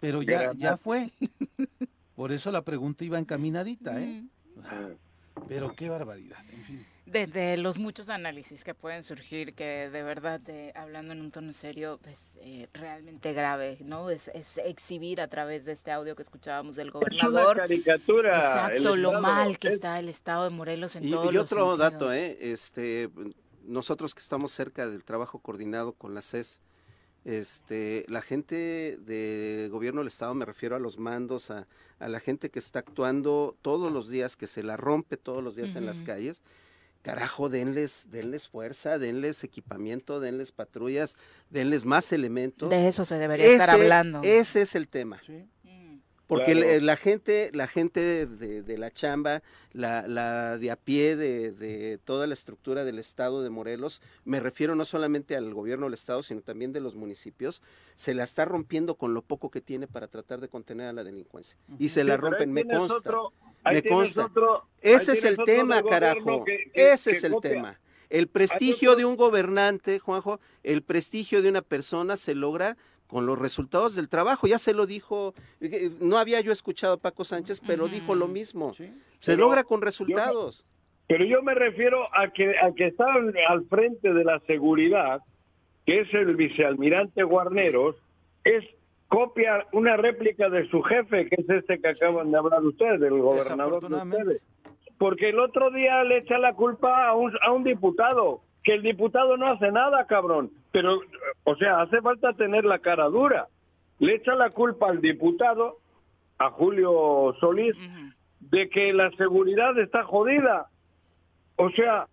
Pero 0.00 0.22
ya, 0.22 0.38
Granat. 0.40 0.56
ya 0.58 0.76
fue. 0.76 1.10
Por 2.16 2.30
eso 2.32 2.52
la 2.52 2.62
pregunta 2.62 3.04
iba 3.04 3.18
encaminadita, 3.18 4.00
¿eh? 4.00 4.22
Mm. 4.56 5.42
Pero 5.48 5.74
qué 5.74 5.88
barbaridad, 5.88 6.38
en 6.52 6.62
fin. 6.62 6.86
Desde 7.06 7.58
los 7.58 7.76
muchos 7.76 8.08
análisis 8.08 8.64
que 8.64 8.72
pueden 8.74 9.02
surgir, 9.02 9.52
que 9.54 9.90
de 9.90 10.02
verdad, 10.02 10.40
eh, 10.48 10.72
hablando 10.74 11.12
en 11.12 11.20
un 11.20 11.30
tono 11.30 11.52
serio, 11.52 12.00
es 12.10 12.18
eh, 12.36 12.66
realmente 12.72 13.34
grave, 13.34 13.76
¿no? 13.82 14.08
Es, 14.08 14.28
es 14.28 14.56
exhibir 14.58 15.20
a 15.20 15.28
través 15.28 15.66
de 15.66 15.72
este 15.72 15.90
audio 15.92 16.16
que 16.16 16.22
escuchábamos 16.22 16.76
del 16.76 16.88
Es 16.88 16.94
una 16.94 17.00
gobernador. 17.28 17.56
caricatura. 17.58 18.36
Exacto, 18.36 18.96
lo 18.96 19.20
mal 19.20 19.58
que 19.58 19.68
Es- 19.68 19.74
está 19.74 19.98
el 19.98 20.08
estado 20.08 20.44
de 20.44 20.50
Morelos 20.50 20.96
en 20.96 21.04
Y, 21.04 21.10
todos 21.10 21.30
y 21.30 21.34
los 21.34 21.44
otro 21.52 21.76
dato. 21.76 22.10
¿eh? 22.10 22.38
Este, 22.40 23.10
nosotros 23.64 24.14
que 24.14 24.20
estamos 24.20 24.52
cerca 24.52 24.86
del 24.88 25.04
trabajo 25.04 25.38
coordinado 25.40 25.92
con 25.92 26.14
la 26.14 26.22
CES, 26.22 26.62
este, 27.26 28.04
la 28.08 28.22
gente 28.22 28.98
del 29.00 29.68
gobierno 29.70 30.00
del 30.00 30.08
estado, 30.08 30.34
me 30.34 30.44
refiero 30.44 30.74
a 30.76 30.78
los 30.78 30.98
mandos, 30.98 31.50
a, 31.50 31.66
a 31.98 32.08
la 32.08 32.20
gente 32.20 32.50
que 32.50 32.58
está 32.58 32.78
actuando 32.80 33.56
todos 33.62 33.92
los 33.92 34.08
días, 34.10 34.36
que 34.36 34.46
se 34.46 34.62
la 34.62 34.76
rompe 34.76 35.16
todos 35.16 35.42
los 35.42 35.56
días 35.56 35.76
en 35.76 35.86
las 35.86 36.02
calles, 36.02 36.42
carajo, 37.04 37.50
denles, 37.50 38.08
denles 38.10 38.48
fuerza, 38.48 38.98
denles 38.98 39.44
equipamiento, 39.44 40.20
denles 40.20 40.52
patrullas, 40.52 41.16
denles 41.50 41.84
más 41.84 42.10
elementos. 42.12 42.70
De 42.70 42.88
eso 42.88 43.04
se 43.04 43.16
debería 43.18 43.44
estar 43.46 43.68
Ese- 43.68 43.76
hablando. 43.82 44.20
Ese 44.24 44.62
es 44.62 44.74
el 44.74 44.88
tema. 44.88 45.20
Sí. 45.24 45.44
Porque 46.26 46.52
Claro. 46.52 46.60
le- 46.60 46.80
la 46.80 46.96
gente, 46.96 47.50
la 47.52 47.66
gente 47.66 48.26
de, 48.26 48.78
la 48.78 48.90
chamba, 48.90 49.42
la, 49.72 50.06
la 50.08 50.56
de 50.56 50.70
a 50.70 50.76
pie 50.76 51.16
de, 51.16 51.52
de 51.52 51.98
toda 52.02 52.26
la 52.26 52.32
estructura 52.32 52.84
del 52.84 52.98
estado 52.98 53.42
de 53.42 53.50
Morelos, 53.50 54.00
me 54.24 54.40
refiero 54.40 54.74
no 54.74 54.86
solamente 54.86 55.36
al 55.36 55.52
gobierno 55.52 55.84
del 55.86 55.94
estado, 55.94 56.22
sino 56.22 56.40
también 56.40 56.72
de 56.72 56.80
los 56.80 56.94
municipios, 56.94 57.60
se 57.94 58.14
la 58.14 58.24
está 58.24 58.46
rompiendo 58.46 58.94
con 58.94 59.12
lo 59.12 59.20
poco 59.20 59.50
que 59.50 59.60
tiene 59.60 59.86
para 59.86 60.08
tratar 60.08 60.40
de 60.40 60.48
contener 60.48 60.86
a 60.88 60.92
la 60.94 61.04
delincuencia. 61.04 61.58
Y 61.78 61.88
se 61.88 62.04
la 62.04 62.16
rompen, 62.16 62.52
me 62.52 62.64
consta. 62.64 62.96
otro- 62.96 63.32
me 63.70 63.82
consta. 63.82 64.24
otro- 64.26 64.66
Ese 64.80 65.12
es 65.12 65.24
el 65.24 65.36
tema, 65.44 65.82
carajo. 65.82 66.42
que- 66.44 66.70
que- 66.72 66.92
Ese 66.92 67.10
que 67.10 67.16
es 67.18 67.24
el 67.24 67.32
copia. 67.32 67.50
tema. 67.50 67.80
El 68.10 68.28
prestigio 68.28 68.96
de 68.96 69.04
un 69.04 69.16
gobernante, 69.16 69.98
Juanjo, 69.98 70.38
el 70.62 70.82
prestigio 70.82 71.42
de 71.42 71.48
una 71.48 71.62
persona 71.62 72.16
se 72.16 72.34
logra 72.34 72.76
con 73.06 73.26
los 73.26 73.38
resultados 73.38 73.94
del 73.94 74.08
trabajo. 74.08 74.46
Ya 74.46 74.58
se 74.58 74.74
lo 74.74 74.86
dijo, 74.86 75.34
eh, 75.60 75.90
no 76.00 76.18
había 76.18 76.40
yo 76.40 76.52
escuchado 76.52 76.94
a 76.94 76.96
Paco 76.98 77.24
Sánchez, 77.24 77.60
pero 77.66 77.88
dijo 77.88 78.14
lo 78.14 78.28
mismo. 78.28 78.74
Sí. 78.74 78.92
Se 79.20 79.32
Pero 79.32 79.42
logra 79.46 79.64
con 79.64 79.82
resultados. 79.82 80.64
Pero 81.06 81.24
yo 81.24 81.42
me 81.42 81.54
refiero 81.54 82.04
a 82.16 82.28
que, 82.32 82.54
a 82.58 82.72
que 82.72 82.86
está 82.86 83.04
al- 83.12 83.64
frente 83.68 84.12
de 84.14 84.24
la 84.24 84.40
seguridad, 84.46 85.20
que 85.86 86.00
es 86.00 86.14
el 86.14 86.34
vicealmirante 86.34 87.22
Guarneros, 87.24 87.96
es 88.42 88.64
copia, 89.08 89.66
una 89.72 89.96
réplica 89.98 90.48
de 90.48 90.66
su 90.70 90.82
jefe, 90.82 91.28
que 91.28 91.42
es 91.42 91.48
este 91.48 91.78
que 91.78 91.88
acaban 91.88 92.32
de 92.32 92.38
hablar 92.38 92.62
ustedes, 92.64 93.00
del 93.00 93.18
gobernador 93.20 93.86
de 93.88 93.94
ustedes. 93.96 94.42
Porque 94.98 95.28
el 95.28 95.38
otro 95.40 95.70
día 95.70 96.02
le 96.04 96.18
echa 96.18 96.38
la 96.38 96.54
culpa 96.54 97.06
a 97.08 97.14
un, 97.14 97.32
a 97.42 97.52
un 97.52 97.64
diputado, 97.64 98.40
que 98.62 98.72
el 98.72 98.82
diputado 98.82 99.36
no 99.36 99.48
hace 99.52 99.70
nada, 99.70 100.06
cabrón. 100.06 100.50
Pero, 100.72 101.00
o 101.44 101.54
sea, 101.56 101.82
hace 101.82 102.00
falta 102.00 102.32
tener 102.32 102.64
la 102.64 102.78
cara 102.78 103.04
dura. 103.06 103.48
Le 103.98 104.14
echa 104.16 104.34
la 104.34 104.50
culpa 104.50 104.88
al 104.90 105.00
diputado, 105.00 105.78
a 106.38 106.50
Julio 106.50 107.34
Solís, 107.40 107.76
de 108.40 108.68
que 108.68 108.92
la 108.92 109.10
seguridad 109.12 109.78
está 109.78 110.04
jodida. 110.04 110.66
O 111.56 111.70
sea, 111.70 112.06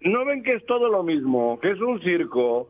no 0.00 0.24
ven 0.24 0.42
que 0.42 0.54
es 0.54 0.66
todo 0.66 0.88
lo 0.88 1.02
mismo, 1.02 1.58
que 1.60 1.70
es 1.70 1.80
un 1.80 2.00
circo, 2.02 2.68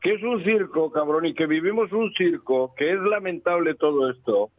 que 0.00 0.14
es 0.14 0.22
un 0.22 0.42
circo, 0.42 0.90
cabrón, 0.90 1.26
y 1.26 1.34
que 1.34 1.46
vivimos 1.46 1.92
un 1.92 2.12
circo, 2.14 2.74
que 2.76 2.92
es 2.92 3.00
lamentable 3.00 3.74
todo 3.74 4.10
esto. 4.10 4.50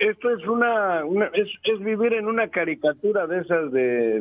Esto 0.00 0.30
es 0.30 0.44
una, 0.46 1.04
una- 1.04 1.30
es, 1.34 1.48
es 1.62 1.78
vivir 1.78 2.12
en 2.14 2.26
una 2.26 2.48
caricatura 2.48 3.26
de 3.28 3.40
esas 3.40 3.70
de, 3.70 4.20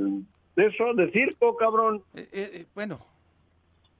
de 0.56 0.66
eso, 0.68 0.94
de 0.94 1.12
circo, 1.12 1.58
cabrón. 1.58 2.04
Eh, 2.16 2.28
eh, 2.32 2.50
eh, 2.54 2.66
bueno, 2.76 3.00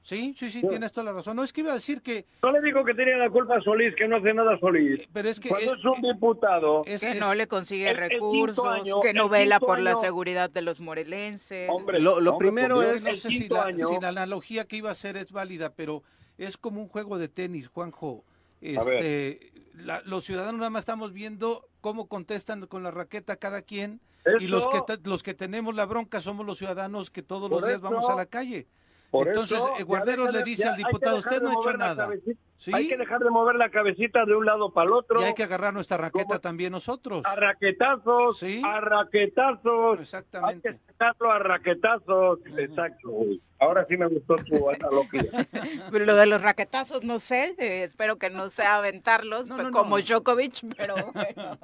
sí, 0.08 0.34
sí, 0.38 0.50
sí, 0.50 0.60
Sí. 0.62 0.66
tienes 0.68 0.90
toda 0.90 1.04
la 1.06 1.12
razón. 1.12 1.36
No, 1.36 1.44
es 1.44 1.52
que 1.52 1.60
iba 1.60 1.70
a 1.72 1.74
decir 1.74 2.00
que, 2.00 2.24
No 2.42 2.50
le 2.50 2.62
digo 2.62 2.82
que 2.84 2.94
tiene 2.94 3.16
la 3.18 3.28
culpa 3.28 3.60
Solís, 3.60 3.94
que 3.94 4.08
no 4.08 4.16
hace 4.16 4.32
nada 4.32 4.58
Solís. 4.58 5.00
eh, 5.00 5.08
pero 5.12 5.28
es 5.28 5.38
que... 5.38 5.50
Cuando 5.50 5.72
eh, 5.74 5.76
es 5.78 5.84
un 5.84 6.00
diputado, 6.02 6.82
es- 6.86 7.00
que 7.02 7.10
es- 7.10 7.20
no 7.20 7.34
le 7.34 7.46
consigue 7.46 7.90
el- 7.90 7.98
el 7.98 8.08
quinto 8.08 8.24
recursos, 8.24 8.66
año- 8.66 9.00
que 9.00 9.12
no 9.12 9.24
el 9.24 9.30
vela 9.30 9.60
por 9.60 9.78
la 9.80 9.94
seguridad 9.96 10.48
de 10.48 10.62
los 10.62 10.80
morelenses. 10.80 11.68
hombre, 11.70 12.00
Lo- 12.00 12.20
lo 12.20 12.32
hombre, 12.32 12.48
primero 12.48 12.80
Dios, 12.80 13.02
no 13.04 13.10
es- 13.10 13.20
sé 13.22 13.28
el 13.28 13.34
si 13.34 13.48
la, 13.48 13.64
año- 13.64 13.88
si 13.88 14.00
la 14.00 14.08
analogía 14.08 14.64
que 14.64 14.76
iba 14.76 14.88
a 14.88 14.92
hacer 14.92 15.16
es 15.18 15.30
válida, 15.30 15.74
pero 15.74 16.02
es 16.38 16.56
como 16.56 16.80
un 16.80 16.88
juego 16.88 17.18
de 17.18 17.28
tenis, 17.28 17.68
Juanjo. 17.68 18.24
A. 18.60 18.64
Este, 18.66 19.52
la- 19.74 20.00
los 20.06 20.24
ciudadanos 20.24 20.58
nada 20.58 20.70
más 20.70 20.80
estamos 20.80 21.12
viendo 21.12 21.68
cómo 21.80 22.08
contestan 22.08 22.66
con 22.66 22.82
la 22.82 22.90
raqueta 22.90 23.36
cada 23.36 23.60
quien 23.62 24.00
y 24.40 24.46
los 24.48 24.66
que 24.68 24.80
ta- 24.86 24.98
los 25.04 25.22
que 25.22 25.34
tenemos 25.34 25.74
la 25.74 25.86
bronca 25.86 26.20
somos 26.20 26.44
los 26.44 26.58
ciudadanos 26.58 27.10
que 27.10 27.22
todos 27.22 27.48
los 27.50 27.64
días 27.66 27.80
vamos 27.80 28.08
a 28.08 28.16
la 28.16 28.26
calle. 28.26 28.66
Por 29.10 29.28
Entonces, 29.28 29.56
eso, 29.58 29.72
eh, 29.78 29.82
Guarderos 29.84 30.32
le 30.32 30.42
dice 30.42 30.64
ya 30.64 30.68
al 30.68 30.74
hay 30.78 30.84
diputado, 30.84 31.18
usted 31.18 31.40
no 31.40 31.48
ha 31.50 31.52
hecho 31.54 31.72
nada. 31.78 32.10
Sí, 32.58 32.72
Hay 32.74 32.88
que 32.88 32.96
dejar 32.96 33.20
de 33.20 33.30
mover 33.30 33.54
la 33.54 33.70
cabecita 33.70 34.24
de 34.26 34.34
un 34.34 34.44
lado 34.44 34.72
para 34.72 34.88
el 34.88 34.92
otro. 34.92 35.20
y 35.20 35.24
hay 35.24 35.34
que 35.34 35.44
agarrar 35.44 35.72
nuestra 35.72 35.96
raqueta 35.96 36.24
¿Cómo? 36.26 36.40
también 36.40 36.72
nosotros. 36.72 37.22
A 37.24 37.34
raquetazos, 37.36 38.38
Sí. 38.38 38.60
a 38.64 38.80
raquetazos. 38.80 39.96
Hay 39.96 40.02
Exactamente. 40.02 40.72
que 40.72 40.92
sacarlo 40.92 41.30
a 41.32 41.38
raquetazos. 41.38 42.40
Exacto, 42.58 43.08
güey. 43.10 43.40
Ahora 43.60 43.84
sí 43.88 43.96
me 43.96 44.06
gustó 44.06 44.36
tu 44.36 44.70
analogía. 44.70 45.22
Pero 45.90 46.04
lo 46.04 46.14
de 46.16 46.26
los 46.26 46.40
raquetazos, 46.42 47.02
no 47.04 47.18
sé, 47.18 47.54
eh, 47.58 47.82
espero 47.84 48.16
que 48.16 48.30
no 48.30 48.50
sea 48.50 48.76
aventarlos 48.76 49.48
No, 49.48 49.56
pe- 49.56 49.62
no, 49.64 49.70
como 49.72 49.98
no. 49.98 50.04
Djokovic, 50.04 50.60
pero 50.76 50.94
bueno. 51.12 51.58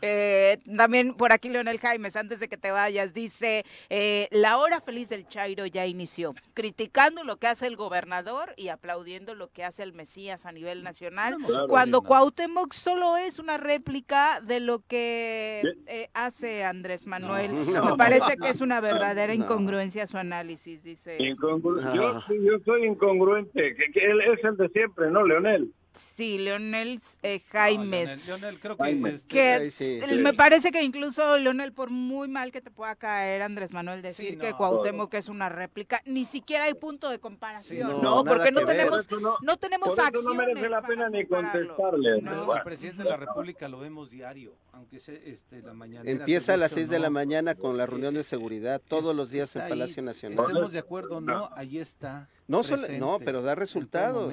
Eh, 0.00 0.58
también 0.76 1.14
por 1.14 1.32
aquí 1.32 1.48
Leonel 1.48 1.78
Jaimes, 1.78 2.16
antes 2.16 2.40
de 2.40 2.48
que 2.48 2.56
te 2.56 2.70
vayas, 2.70 3.14
dice, 3.14 3.64
eh, 3.88 4.28
la 4.30 4.58
hora 4.58 4.80
feliz 4.80 5.08
del 5.08 5.28
Chairo 5.28 5.66
ya 5.66 5.86
inició, 5.86 6.34
criticando 6.54 7.22
lo 7.24 7.36
que 7.36 7.46
hace 7.46 7.66
el 7.66 7.76
gobernador 7.76 8.54
y 8.56 8.68
aplaudiendo 8.68 9.34
lo 9.34 9.48
que 9.48 9.64
hace 9.64 9.82
el 9.82 9.92
Mesías 9.92 10.46
a 10.46 10.52
nivel 10.52 10.82
nacional, 10.82 11.32
No 11.32 11.36
hemos 11.38 11.50
Claro. 11.50 11.68
cuando. 11.68 12.02
Cuauhtémoc 12.02 12.72
solo 12.72 13.16
es 13.16 13.38
una 13.38 13.58
réplica 13.58 14.40
de 14.40 14.60
lo 14.60 14.80
que 14.80 15.62
eh, 15.86 16.08
hace 16.14 16.64
Andrés 16.64 17.06
Manuel. 17.06 17.70
No. 17.72 17.84
Me 17.90 17.96
parece 17.96 18.36
que 18.36 18.48
es 18.50 18.60
una 18.60 18.80
verdadera 18.80 19.34
No. 19.34 19.44
incongruencia 19.44 20.06
su 20.06 20.16
análisis, 20.18 20.82
dice. 20.82 21.16
Incongru- 21.36 21.80
Ah. 21.84 21.92
yo, 21.94 22.20
sí, 22.28 22.34
yo 22.44 22.58
soy 22.64 22.86
incongruente. 22.86 23.74
Que, 23.76 23.90
que 23.92 24.00
él 24.06 24.20
es 24.20 24.44
el 24.44 24.56
de 24.56 24.68
siempre, 24.70 25.10
¿no, 25.10 25.24
Leonel? 25.26 25.72
Sí, 25.94 26.38
Leonel 26.38 27.00
eh, 27.24 27.40
No. 27.52 27.60
Leonel, 28.06 28.20
Leonel, 28.24 28.60
creo 28.60 28.76
que 28.76 28.82
Jaime. 28.84 29.08
este, 29.10 29.28
que 29.28 29.40
Ahí 29.42 29.70
sí. 29.72 29.98
el- 30.00 30.22
me 30.22 30.32
parece 30.32 30.70
que 30.70 30.80
incluso 30.84 31.36
Leonel, 31.38 31.72
por 31.72 31.90
muy 31.90 32.28
mal 32.28 32.52
que 32.52 32.60
te 32.60 32.70
pueda 32.70 32.94
caer 32.94 33.42
Andrés 33.42 33.72
Manuel 33.72 34.00
decir 34.00 34.30
Sí, 34.30 34.36
que 34.36 34.50
no. 34.50 34.56
Cuauhtémoc 34.58 35.12
es 35.14 35.28
una 35.28 35.48
réplica, 35.48 36.00
ni 36.04 36.24
siquiera 36.24 36.64
hay 36.66 36.74
punto 36.74 37.08
de 37.08 37.18
comparación, 37.18 37.88
Sí, 37.88 37.96
¿no? 37.96 38.00
no, 38.00 38.24
Porque 38.24 38.52
no 38.52 38.60
que 38.60 38.66
tenemos, 38.66 39.08
Por 39.08 39.18
eso 39.18 39.28
no- 39.28 39.36
no 39.42 39.56
tenemos 39.56 39.88
eso 39.88 40.02
no 40.02 40.06
acciones 40.06 40.38
merece 40.46 40.68
la 40.68 40.82
pena 40.82 41.08
ni 41.08 41.26
contestarle, 41.26 42.22
No. 42.22 42.36
Bueno. 42.36 42.52
al 42.52 42.62
presidente 42.62 43.02
de 43.02 43.08
la 43.10 43.16
República 43.16 43.66
lo 43.68 43.80
vemos 43.80 44.08
diario, 44.08 44.52
aunque 44.78 45.00
se, 45.00 45.30
este, 45.30 45.60
la 45.60 45.74
mañana 45.74 46.08
Empieza 46.08 46.54
a 46.54 46.56
las 46.56 46.70
6 46.72 46.88
de 46.88 47.00
la 47.00 47.10
mañana 47.10 47.56
con 47.56 47.76
la 47.76 47.84
reunión 47.84 48.14
de 48.14 48.22
seguridad, 48.22 48.80
todos 48.86 49.14
los 49.14 49.30
días 49.30 49.54
en 49.56 49.68
Palacio 49.68 50.02
Nacional. 50.04 50.38
Estemos 50.46 50.72
de 50.72 50.78
acuerdo, 50.78 51.20
no, 51.20 51.50
ahí 51.54 51.78
está. 51.78 52.28
No, 52.46 52.62
solo- 52.62 52.86
no, 52.98 53.18
pero 53.22 53.42
da 53.42 53.54
resultados. 53.54 54.32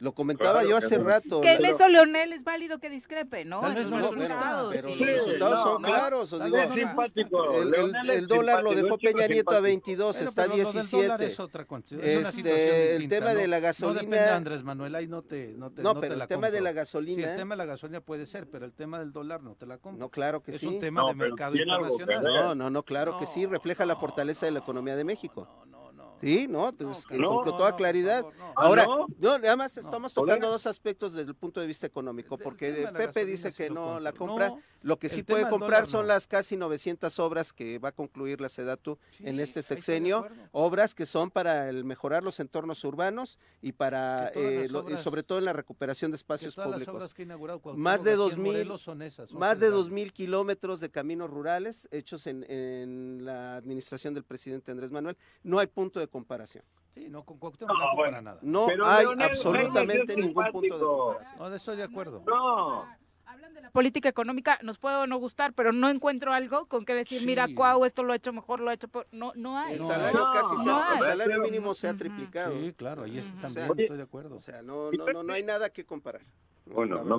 Lo 0.00 0.12
comentaba 0.12 0.60
Claro 0.60 0.68
yo 0.68 0.76
hace 0.76 0.98
rato. 0.98 1.40
Que 1.40 1.52
en 1.52 1.62
la- 1.62 1.70
eso 1.70 1.88
Leonel 1.88 2.32
es 2.34 2.44
válido 2.44 2.78
que 2.78 2.90
discrepe, 2.90 3.46
¿no? 3.46 3.60
Tal 3.60 3.74
vez 3.74 3.84
los 3.86 4.00
no, 4.00 4.06
bueno, 4.08 4.22
resultados, 4.22 4.74
pero 4.74 4.88
sí. 4.88 4.94
los 4.98 5.06
resultados 5.08 5.54
no, 5.58 5.62
son 5.64 5.82
no. 5.82 5.88
claros. 5.88 6.32
o 6.34 6.38
Tal 6.38 6.50
digo, 6.50 6.74
simpático. 6.74 7.62
el, 7.62 7.74
el- 7.74 8.10
el 8.10 8.26
dólar 8.26 8.62
lo 8.62 8.74
dejó 8.74 8.98
Peña 8.98 9.26
Nieto 9.28 9.52
a 9.52 9.54
simpático. 9.54 9.62
22, 9.62 10.16
Bueno, 10.16 10.28
está 10.28 10.42
pero 10.42 10.56
del 10.56 10.64
dólar 10.90 11.20
17. 11.20 11.24
es 11.24 11.40
otra 11.40 11.62
es 11.62 12.18
una 12.18 12.28
Este, 12.28 12.96
el 12.96 13.08
tema 13.08 13.32
¿no? 13.32 13.38
de 13.38 13.46
la 13.48 13.60
No 13.60 13.66
depende 13.94 14.16
de 14.16 14.22
gasolina- 14.22 14.36
Andrés 14.36 14.62
Manuel, 14.62 14.94
ahí 14.96 15.06
no 15.06 15.22
te, 15.22 15.52
no 15.56 15.70
te, 15.70 15.82
No, 15.82 15.94
te 15.94 16.00
pero 16.00 16.16
la 16.16 16.24
el 16.24 16.28
tema 16.28 16.48
de 16.50 16.58
compro. 16.58 16.64
la 16.64 16.70
Sí, 16.70 16.76
gasolina. 16.76 17.30
el 17.30 17.36
tema 17.38 17.54
de 17.54 17.58
la 17.58 17.64
gasolina 17.66 18.00
puede 18.02 18.26
ser, 18.26 18.46
pero 18.50 18.66
el 18.66 18.72
tema 18.74 18.98
del 18.98 19.12
dólar 19.12 19.42
no 19.42 19.54
te 19.54 19.64
la 19.64 19.78
compro. 19.84 20.06
No, 20.06 20.10
claro 20.10 20.42
que 20.42 20.52
es 20.52 20.58
sí. 20.58 20.66
un 20.66 20.80
tema 20.80 21.02
No, 21.02 21.08
de 21.08 21.14
mercado 21.14 21.54
internacional. 21.56 22.22
No, 22.24 22.54
no, 22.54 22.70
no, 22.70 22.82
claro 22.82 23.18
que 23.18 23.26
sí, 23.26 23.44
No, 23.44 23.50
refleja 23.50 23.84
la 23.86 23.94
no, 23.94 24.00
fortaleza 24.00 24.46
de 24.46 24.52
la 24.52 24.58
economía 24.60 24.96
de 24.96 25.04
México. 25.04 25.46
Sí, 26.20 26.46
no, 26.48 26.72
pues, 26.72 27.04
No, 27.10 27.34
con 27.36 27.44
no, 27.46 27.56
toda 27.56 27.70
no, 27.72 27.76
claridad. 27.76 28.22
por 28.22 28.32
favor, 28.34 28.54
no. 28.54 28.62
Ahora, 28.62 28.82
Ah, 28.84 28.86
¿no? 28.86 29.06
no, 29.18 29.38
nada 29.38 29.56
más 29.56 29.76
estamos 29.76 30.14
tocando 30.14 30.48
dos 30.50 30.66
aspectos 30.66 31.12
desde 31.12 31.28
el 31.30 31.34
punto 31.36 31.60
de 31.60 31.66
vista 31.66 31.86
económico, 31.86 32.38
porque 32.38 32.72
tema 32.72 32.86
de 32.86 32.92
la 32.92 32.98
Pepe 32.98 33.24
dice 33.26 33.52
que 33.52 33.68
no 33.68 34.00
la 34.00 34.12
compra. 34.12 34.48
No, 34.48 34.60
lo 34.82 34.98
que 34.98 35.06
el 35.08 35.12
sí 35.12 35.22
puede 35.22 35.42
comprar 35.48 35.70
dólar 35.70 35.86
son 35.86 36.02
no. 36.02 36.08
las 36.08 36.26
casi 36.26 36.56
900 36.56 37.18
obras 37.18 37.52
que 37.52 37.78
va 37.78 37.88
a 37.88 37.92
concluir 37.92 38.40
la 38.40 38.48
SEDATU 38.48 38.98
en 39.20 39.40
este 39.40 39.62
sexenio, 39.62 40.26
obras 40.52 40.94
que 40.94 41.06
son 41.06 41.30
para 41.30 41.68
el 41.70 41.84
mejorar 41.84 42.22
los 42.22 42.38
entornos 42.40 42.84
urbanos 42.84 43.38
y 43.62 43.72
para, 43.72 44.28
eh, 44.34 44.68
lo- 44.70 44.80
obras- 44.80 45.02
sobre 45.02 45.22
todo 45.22 45.38
en 45.38 45.44
la 45.46 45.52
recuperación 45.54 46.10
de 46.10 46.16
Que 46.16 46.20
espacios 46.20 46.54
públicos. 46.54 46.94
obras 46.94 47.14
que 47.14 47.22
ha 47.22 47.24
inaugurado 47.24 47.60
Más 47.76 48.04
de 48.04 48.10
aquí 48.12 48.20
en 48.20 48.28
2000 48.28 48.52
Morelos 48.52 48.82
son 48.82 49.02
esas, 49.02 49.30
son 49.30 49.38
más 49.38 49.58
de 49.60 49.66
federales. 49.66 49.86
2000 49.86 50.12
kilómetros 50.12 50.80
de 50.80 50.90
caminos 50.90 51.30
rurales 51.30 51.88
hechos 51.90 52.26
en, 52.26 52.44
en 52.50 53.24
la 53.24 53.56
administración 53.56 54.12
del 54.14 54.24
presidente 54.24 54.70
Andrés 54.70 54.90
Manuel. 54.90 55.16
No 55.42 55.58
hay 55.58 55.66
punto 55.66 55.98
de 55.98 56.03
comparación. 56.08 56.64
Sí, 56.94 57.08
no, 57.08 57.24
con 57.24 57.38
Cuauhtémoc 57.38 57.76
no 57.76 57.86
compara 57.90 58.22
nada. 58.22 58.38
No 58.42 58.66
Pero 58.66 58.86
hay 58.86 59.04
Leonel 59.04 59.28
absolutamente 59.30 60.16
ningún 60.16 60.44
punto 60.52 60.78
de 60.78 60.84
comparación. 60.84 61.38
No, 61.38 61.54
estoy 61.54 61.76
de 61.76 61.82
acuerdo. 61.82 62.22
No. 62.26 62.86
La 63.60 63.70
política 63.70 64.08
económica 64.08 64.58
nos 64.62 64.78
puede 64.78 64.94
o 64.96 65.06
no 65.06 65.18
gustar, 65.18 65.54
pero 65.54 65.72
no 65.72 65.88
encuentro 65.88 66.32
algo 66.32 66.66
con 66.66 66.84
que 66.84 66.94
decir, 66.94 67.26
mira. 67.26 67.48
Cuau, 67.52 67.84
esto 67.84 68.02
lo 68.04 68.12
ha 68.12 68.16
hecho 68.16 68.32
mejor, 68.32 68.60
lo 68.60 68.70
ha 68.70 68.74
hecho 68.74 68.86
por... 68.86 69.08
No, 69.10 69.32
no 69.34 69.58
hay. 69.58 69.74
El 69.74 69.80
salario 69.80 70.20
no, 70.20 70.32
casi 70.32 70.56
se 70.56 70.64
no 70.64 70.76
ha- 70.76 70.94
el 70.94 71.00
salario 71.00 71.40
mínimo 71.40 71.74
se 71.74 71.88
ha 71.88 71.94
triplicado. 71.94 72.52
Sí, 72.54 72.72
claro, 72.74 73.02
ahí 73.02 73.18
es 73.18 73.26
O 73.32 73.40
también, 73.40 73.52
sea, 73.52 73.66
estoy 73.76 73.96
de 73.96 74.02
acuerdo. 74.02 74.36
O 74.36 74.38
sea, 74.38 74.62
no, 74.62 74.92
no, 74.92 75.06
no, 75.06 75.22
no 75.24 75.32
hay 75.32 75.42
nada 75.42 75.70
que 75.70 75.84
comparar. 75.84 76.22
Bueno, 76.66 77.02
no 77.02 77.18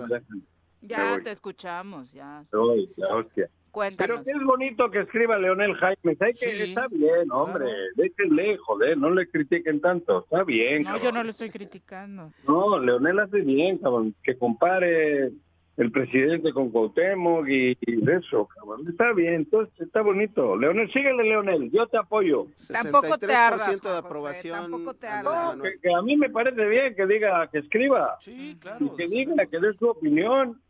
Ya 0.82 1.20
te 1.22 1.32
escuchamos, 1.32 2.14
ya. 2.14 2.46
Soy 2.50 2.90
la 2.96 3.16
hostia. 3.16 3.50
Pero 3.76 4.16
Cuéntanos. 4.16 4.24
que 4.26 4.32
es 4.32 4.44
bonito 4.44 4.90
que 4.90 5.00
escriba 5.02 5.38
Leonel 5.38 5.74
Jaime. 5.76 6.16
¿Sabe 6.16 6.34
que 6.34 6.38
Sí, 6.56 6.62
está 6.64 6.88
bien, 6.88 7.30
hombre? 7.32 7.66
Déjenle, 7.96 8.58
joder, 8.58 8.98
no 8.98 9.10
le 9.10 9.28
critiquen 9.30 9.82
tanto. 9.82 10.24
Está 10.24 10.44
bien, 10.44 10.84
No, 10.84 10.92
cabrón. 10.92 11.04
yo 11.04 11.12
no 11.12 11.24
lo 11.24 11.30
estoy 11.32 11.50
criticando. 11.50 12.32
No, 12.48 12.80
Leonel 12.80 13.20
hace 13.20 13.42
bien, 13.42 13.78
cabrón. 13.80 14.16
Que 14.24 14.38
compare 14.38 15.32
el 15.78 15.92
presidente 15.92 16.54
con 16.54 16.70
Cuauhtémoc 16.72 17.50
y, 17.50 17.78
eso, 18.10 18.48
cabrón. 18.56 18.88
Está 18.88 19.12
bien, 19.12 19.34
entonces 19.34 19.74
está 19.82 20.02
bonito. 20.02 20.56
Leonel, 20.56 20.90
síguele, 20.94 21.24
Leonel. 21.24 21.70
Yo 21.72 21.86
te 21.88 21.98
apoyo. 21.98 22.48
Tampoco 22.72 23.18
te 23.18 23.28
63% 23.28 23.36
ardas, 23.36 23.68
de 23.68 23.76
José, 23.82 23.98
aprobación. 23.98 24.62
tampoco 24.62 24.94
te 24.94 25.08
Andrés 25.08 25.34
ardas. 25.34 25.44
No, 25.44 25.50
Manuel. 25.50 25.74
que, 25.74 25.80
que 25.90 25.94
a 25.94 26.02
mí 26.02 26.16
me 26.16 26.30
parece 26.30 26.66
bien 26.66 26.96
que 26.96 27.06
diga, 27.06 27.50
que 27.52 27.60
escriba. 27.60 28.16
Sí, 28.22 28.58
claro. 28.58 28.86
Y 28.86 28.96
que 28.96 29.08
diga, 29.10 29.46
que 29.48 29.60
dé 29.60 29.74
su 29.74 29.90
opinión. 29.90 30.62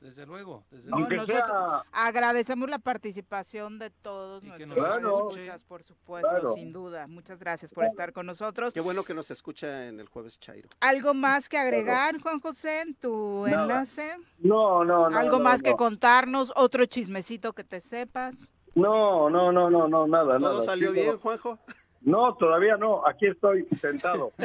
Desde 0.00 0.24
luego, 0.24 0.64
desde 0.70 0.88
No, 0.88 0.96
luego. 0.98 1.12
Aunque 1.14 1.16
nosotros 1.32 1.46
sea... 1.46 1.84
agradecemos 1.92 2.70
la 2.70 2.78
participación 2.78 3.78
de 3.78 3.90
todos 3.90 4.42
Y 4.42 4.50
que 4.52 4.64
nuestros 4.66 5.02
nos 5.02 5.12
escuche. 5.14 5.40
escuchas, 5.42 5.64
por 5.64 5.82
supuesto, 5.82 6.30
Claro. 6.30 6.52
sin 6.54 6.72
duda. 6.72 7.06
Muchas 7.06 7.38
gracias 7.38 7.74
por 7.74 7.84
estar 7.84 8.12
con 8.14 8.24
nosotros. 8.24 8.72
Qué 8.72 8.80
bueno 8.80 9.04
que 9.04 9.12
nos 9.12 9.30
escucha 9.30 9.88
en 9.88 10.00
el 10.00 10.08
jueves 10.08 10.40
Chairo. 10.40 10.70
¿Algo 10.80 11.12
más 11.12 11.50
que 11.50 11.58
agregar, 11.58 12.18
Juan 12.20 12.40
José, 12.40 12.80
en 12.80 12.94
tu 12.94 13.44
Nada. 13.46 13.62
enlace? 13.62 14.16
No, 14.38 14.84
no, 14.84 15.10
no. 15.10 15.18
¿Algo 15.18 15.36
no, 15.36 15.44
más 15.44 15.62
no. 15.62 15.64
que 15.70 15.76
contarnos? 15.76 16.50
¿Otro 16.56 16.86
chismecito 16.86 17.52
que 17.52 17.64
te 17.64 17.80
sepas? 17.80 18.36
No, 18.74 19.28
no, 19.28 19.52
no, 19.52 19.68
no, 19.68 19.86
no, 19.86 20.06
nada, 20.06 20.38
nada. 20.38 20.52
¿Todo 20.54 20.62
salió 20.62 20.88
Sí, 20.90 20.94
bien, 20.94 21.12
no. 21.12 21.18
Juanjo? 21.18 21.58
No, 22.02 22.34
todavía 22.36 22.76
no. 22.76 23.06
Aquí 23.06 23.26
estoy 23.26 23.66
sentado. 23.80 24.32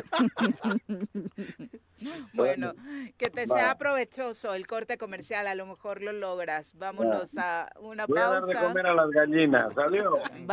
Bueno, 2.34 2.74
que 3.18 3.30
te 3.30 3.46
Va. 3.48 3.56
sea 3.58 3.78
provechoso 3.78 4.54
el 4.54 4.68
corte 4.68 4.98
comercial, 4.98 5.48
a 5.48 5.56
lo 5.56 5.66
mejor 5.66 6.02
lo 6.02 6.12
logras. 6.12 6.74
Vámonos 6.78 7.32
a 7.38 7.70
una 7.80 8.06
Voy 8.06 8.20
a 8.20 8.28
dar 8.28 8.44
de 8.44 8.54
pausa. 8.54 8.68
comer 8.68 8.86
a 8.88 8.94
las 8.94 9.10
gallinas. 9.10 9.74
¿Salió? 9.74 10.18
Bye. 10.46 10.48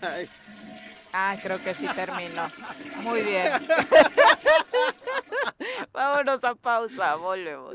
Ay, 0.00 0.28
Ah, 1.12 1.36
creo 1.42 1.62
que 1.62 1.74
sí 1.74 1.86
terminó. 1.94 2.48
Muy 3.02 3.22
bien. 3.22 3.52
Vámonos 5.92 6.42
a 6.44 6.54
pausa, 6.54 7.14
volvemos. 7.16 7.74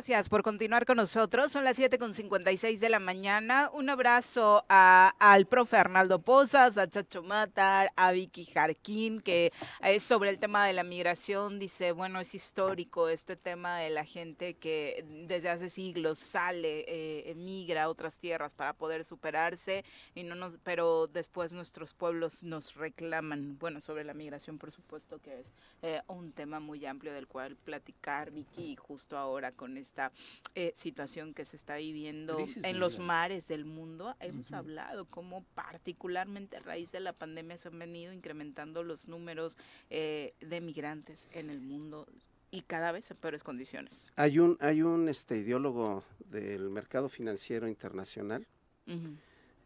Gracias 0.00 0.30
por 0.30 0.42
continuar 0.42 0.86
con 0.86 0.96
nosotros. 0.96 1.52
Son 1.52 1.62
las 1.62 1.78
7.56 1.78 2.80
de 2.80 2.88
la 2.88 2.98
mañana. 2.98 3.68
Un 3.74 3.90
abrazo 3.90 4.64
a- 4.70 5.12
al 5.18 5.44
profe 5.44 5.76
Arnaldo 5.76 6.22
Pozas, 6.22 6.78
a 6.78 6.88
Chacho 6.88 7.22
Matar, 7.22 7.90
a 7.96 8.10
Vicky 8.10 8.46
Jarquín, 8.46 9.20
que 9.20 9.52
es 9.82 10.02
sobre 10.02 10.30
el 10.30 10.38
tema 10.38 10.64
de 10.66 10.72
la 10.72 10.84
migración. 10.84 11.58
Dice, 11.58 11.92
bueno, 11.92 12.18
es 12.18 12.34
histórico 12.34 13.10
este 13.10 13.36
tema 13.36 13.76
de 13.80 13.90
la 13.90 14.06
gente 14.06 14.54
que 14.54 15.04
desde 15.28 15.50
hace 15.50 15.68
siglos 15.68 16.18
sale, 16.18 16.86
eh, 16.88 17.30
emigra 17.32 17.82
a 17.82 17.88
otras 17.90 18.16
tierras 18.16 18.54
para 18.54 18.72
poder 18.72 19.04
superarse, 19.04 19.84
y 20.14 20.22
no 20.22 20.34
nos, 20.34 20.54
pero 20.64 21.08
después 21.08 21.52
nuestros 21.52 21.92
pueblos 21.92 22.42
nos 22.42 22.74
reclaman. 22.74 23.58
Bueno, 23.58 23.80
sobre 23.80 24.04
la 24.04 24.14
migración, 24.14 24.56
por 24.56 24.70
supuesto 24.72 25.18
que 25.20 25.40
es 25.40 25.52
eh, 25.82 26.00
un 26.06 26.32
tema 26.32 26.58
muy 26.58 26.86
amplio 26.86 27.12
del 27.12 27.26
cual 27.28 27.54
platicar, 27.56 28.30
Vicky, 28.30 28.76
justo 28.76 29.18
ahora 29.18 29.52
con 29.52 29.76
esta 29.90 30.12
eh, 30.54 30.72
situación 30.76 31.34
que 31.34 31.44
se 31.44 31.56
está 31.56 31.76
viviendo 31.76 32.36
Crisis 32.36 32.62
en 32.64 32.78
los 32.78 32.98
mares 33.00 33.48
del 33.48 33.64
mundo. 33.64 34.14
Hemos 34.20 34.46
Ujú. 34.46 34.56
hablado 34.56 35.04
cómo 35.06 35.44
particularmente 35.54 36.56
a 36.56 36.60
raíz 36.60 36.92
de 36.92 37.00
la 37.00 37.12
pandemia 37.12 37.58
se 37.58 37.68
han 37.68 37.78
venido 37.78 38.12
incrementando 38.12 38.84
los 38.84 39.08
números 39.08 39.56
eh, 39.90 40.34
de 40.40 40.60
migrantes 40.60 41.28
en 41.32 41.50
el 41.50 41.60
mundo 41.60 42.06
y 42.52 42.62
cada 42.62 42.92
vez 42.92 43.10
en 43.10 43.16
peores 43.16 43.42
condiciones. 43.42 44.12
Hay 44.16 44.38
un, 44.38 44.56
hay 44.60 44.82
un 44.82 45.08
este, 45.08 45.38
ideólogo 45.38 46.04
del 46.26 46.70
mercado 46.70 47.08
financiero 47.08 47.66
internacional, 47.68 48.46
Ujú. 48.86 49.16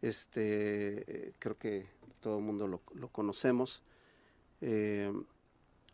este, 0.01 1.27
eh, 1.27 1.33
creo 1.37 1.57
que 1.57 1.85
todo 2.19 2.39
el 2.39 2.43
mundo 2.43 2.67
lo, 2.67 2.81
lo 2.95 3.09
conocemos, 3.09 3.83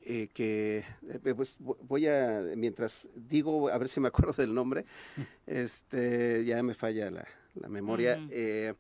eh, 0.04 0.28
que 0.34 0.84
eh, 1.24 1.34
pues, 1.36 1.60
vo- 1.60 1.78
voy 1.82 2.08
a, 2.08 2.42
mientras 2.56 3.08
digo, 3.16 3.70
a 3.70 3.78
ver 3.78 3.88
si 3.90 4.00
me 4.00 4.08
acuerdo 4.34 4.34
del 4.34 4.54
nombre, 4.54 4.86
este, 5.48 6.44
ya 6.46 6.62
me 6.64 6.74
falla 6.74 7.12
la, 7.12 7.28
la 7.56 7.68
memoria, 7.70 8.16
eh, 8.32 8.74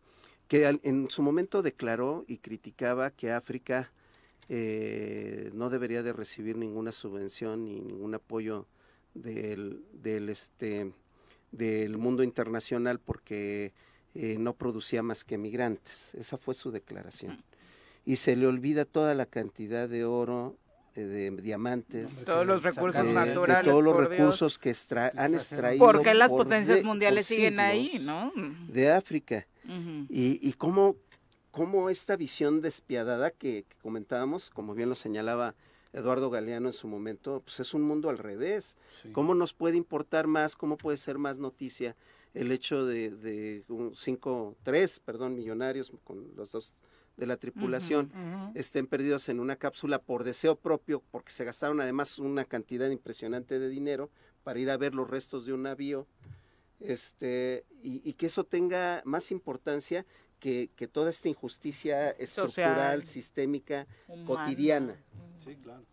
que 0.47 0.65
al- 0.65 0.80
en 0.84 1.09
su 1.09 1.22
momento 1.22 1.61
declaró 1.61 2.26
y 2.28 2.38
criticaba 2.38 3.11
que 3.11 3.32
África 3.32 3.91
eh, 4.49 5.49
no 5.53 5.69
debería 5.69 6.03
de 6.03 6.13
recibir 6.13 6.57
ninguna 6.57 6.91
subvención 6.91 7.65
ni 7.65 7.80
ningún 7.80 8.15
apoyo 8.15 8.67
del, 9.13 9.84
del, 9.93 10.30
este, 10.30 10.91
del 11.51 11.97
mundo 11.97 12.24
internacional 12.24 12.99
porque 12.99 13.74
no 14.13 14.53
producía 14.55 15.01
más 15.03 15.24
que 15.24 15.38
migrantes. 15.38 16.13
Esa 16.15 16.38
fue 16.38 16.53
su 16.53 16.69
declaración. 16.72 17.41
Y 18.03 18.17
se 18.17 18.36
le 18.36 18.45
olvida 18.45 18.84
toda 18.84 19.15
la 19.15 19.26
cantidad 19.26 19.88
de 19.88 20.03
oro, 20.03 20.57
de 20.95 21.31
diamantes, 21.31 22.25
Todos 22.25 22.45
los 22.45 22.63
recursos 22.63 23.01
de- 23.03 23.07
de 23.09 23.13
naturales, 23.13 23.71
todos 23.71 23.83
los 23.83 23.95
Dios. 23.97 24.09
recursos 24.09 24.57
que 24.59 24.69
extra- 24.69 25.11
han 25.15 25.33
extraído. 25.35 25.85
¿Por 25.85 26.01
qué 26.01 26.13
las 26.13 26.29
por 26.29 26.43
potencias 26.43 26.79
de- 26.79 26.83
mundiales 26.83 27.25
siguen 27.25 27.59
ahí, 27.59 28.01
no? 28.03 28.31
De 28.67 28.91
África. 28.91 29.47
Y, 30.09 30.39
y 30.47 30.53
cómo, 30.53 30.97
cómo 31.51 31.89
esta 31.89 32.15
visión 32.17 32.61
despiadada 32.61 33.31
que, 33.31 33.63
que 33.69 33.75
comentábamos, 33.81 34.49
como 34.49 34.73
bien 34.73 34.89
lo 34.89 34.95
señalaba 34.95 35.55
Eduardo 35.93 36.29
Galeano 36.29 36.67
en 36.69 36.73
su 36.73 36.87
momento, 36.87 37.41
pues 37.45 37.59
es 37.61 37.73
un 37.73 37.81
mundo 37.83 38.09
al 38.09 38.17
revés. 38.17 38.75
¿Cómo 39.13 39.33
nos 39.35 39.53
puede 39.53 39.77
importar 39.77 40.27
más, 40.27 40.55
cómo 40.55 40.77
puede 40.77 40.97
ser 40.97 41.17
más 41.17 41.39
noticia 41.39 41.95
el 42.33 42.51
hecho 42.51 42.85
de, 42.85 43.11
de 43.11 43.63
un 43.67 43.93
cinco, 43.95 44.55
tres, 44.63 44.99
perdón, 44.99 45.35
millonarios 45.35 45.91
con 46.03 46.33
los 46.35 46.51
dos 46.53 46.73
de 47.18 47.26
la 47.28 47.38
tripulación 47.38 48.12
estén 48.55 48.88
perdidos 48.88 49.30
en 49.30 49.39
una 49.39 49.55
cápsula 49.55 49.99
por 50.01 50.24
deseo 50.24 50.55
propio, 50.55 51.03
porque 51.12 51.32
se 51.32 51.45
gastaron 51.45 51.80
además 51.82 52.20
una 52.20 52.45
cantidad 52.45 52.89
impresionante 52.89 53.59
de 53.59 53.70
dinero 53.70 54.09
para 54.43 54.59
ir 54.59 54.70
a 54.72 54.78
ver 54.78 54.95
los 54.95 55.09
restos 55.09 55.45
de 55.45 55.53
un 55.53 55.64
navío, 55.64 56.07
este, 56.80 57.66
y, 57.84 58.01
y 58.07 58.14
que 58.14 58.26
eso 58.26 58.43
tenga 58.43 59.01
más 59.05 59.32
importancia 59.32 60.05
que, 60.39 60.72
que 60.76 60.88
toda 60.88 61.12
esta 61.12 61.30
injusticia 61.30 62.09
estructural, 62.12 63.01
Social. 63.01 63.05
sistémica, 63.05 63.88
Humana. 64.07 64.26
cotidiana. 64.26 65.03
Sí, 65.45 65.55
claro. 65.57 65.86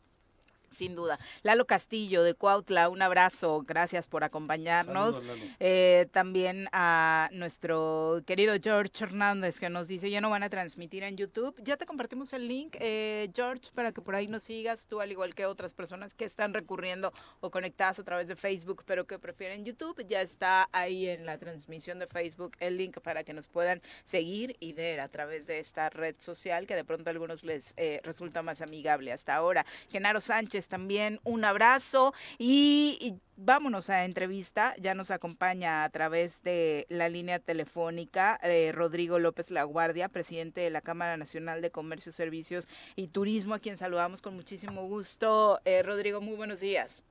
Sin 0.79 0.95
duda. 0.95 1.19
Lalo 1.43 1.67
Castillo 1.67 2.23
de 2.23 2.35
Cuautla, 2.35 2.89
un 2.89 3.03
abrazo, 3.03 3.65
gracias 3.67 4.07
por 4.07 4.23
acompañarnos. 4.23 5.17
Saludos. 5.17 5.39
Eh, 5.59 6.07
también 6.13 6.69
a 6.71 7.29
nuestro 7.33 8.23
querido 8.25 8.55
George 8.63 8.93
Hernández 9.03 9.59
que 9.59 9.71
nos 9.71 9.89
dice, 9.89 10.09
ya 10.09 10.21
no 10.21 10.31
van 10.31 10.45
a 10.45 10.49
transmitir 10.49 11.03
en 11.03 11.17
YouTube. 11.17 11.53
Ya 11.65 11.77
te 11.77 11.85
compartimos 11.85 12.33
el 12.33 12.47
link, 12.47 12.77
eh, 12.79 13.29
George, 13.35 13.71
para 13.75 13.91
que 13.91 14.01
por 14.01 14.15
ahí 14.15 14.29
nos 14.29 14.45
sigas, 14.45 14.87
tú 14.87 15.01
al 15.01 15.11
igual 15.11 15.35
que 15.35 15.47
otras 15.47 15.75
personas 15.75 16.15
que 16.15 16.25
están 16.25 16.55
recurriendo 16.55 17.13
o 17.41 17.51
conectadas 17.51 17.99
a 17.99 18.05
través 18.05 18.29
de 18.29 18.37
Facebook, 18.37 18.85
pero 18.87 19.05
que 19.05 19.19
prefieren 19.19 19.65
YouTube. 19.65 20.07
Ya 20.07 20.21
está 20.21 20.69
ahí 20.71 21.09
en 21.09 21.27
la 21.27 21.39
transmisión 21.39 21.99
de 21.99 22.07
Facebook 22.07 22.53
el 22.61 22.77
link 22.77 23.01
para 23.01 23.25
que 23.25 23.33
nos 23.33 23.49
puedan 23.49 23.83
seguir 24.05 24.55
y 24.61 24.75
ver 24.75 25.01
a 25.01 25.09
través 25.09 25.49
de 25.49 25.59
esta 25.59 25.91
red 25.91 26.15
social 26.21 26.69
que 26.69 26.77
de 26.77 26.85
pronto 26.85 27.11
a 27.11 27.13
algunos 27.13 27.43
les 27.43 27.75
eh, 27.77 28.01
resulta 28.05 28.43
más 28.43 28.63
amigable 28.63 29.11
hasta 29.11 29.35
ahora. 29.35 29.67
Genaro 29.91 30.21
Sánchez 30.21 30.68
también 30.69 31.21
un 31.25 31.45
abrazo 31.45 32.15
y, 32.39 32.99
y 33.01 33.15
vámonos 33.37 33.89
a 33.89 34.05
entrevista. 34.05 34.75
Ya 34.79 34.95
nos 34.95 35.11
acompaña 35.11 35.85
a 35.85 35.91
través 35.91 36.43
de 36.43 36.87
la 36.89 37.09
línea 37.09 37.39
telefónica 37.39 38.39
eh, 38.43 38.73
Rodrigo 38.73 39.19
López 39.19 39.51
Laguardia, 39.51 40.09
presidente 40.09 40.61
de 40.61 40.71
la 40.71 40.81
Cámara 40.81 41.17
Nacional 41.17 41.63
de 41.63 41.71
Comercio, 41.71 42.13
Servicios 42.13 42.69
y 42.97 43.09
Turismo, 43.09 43.55
a 43.55 43.61
quien 43.61 43.79
saludamos 43.79 44.23
con 44.23 44.35
muchísimo 44.35 44.87
gusto. 44.87 45.61
Eh, 45.65 45.83
Rodrigo, 45.83 46.21
muy 46.21 46.37
buenos 46.37 46.61
días. 46.61 47.08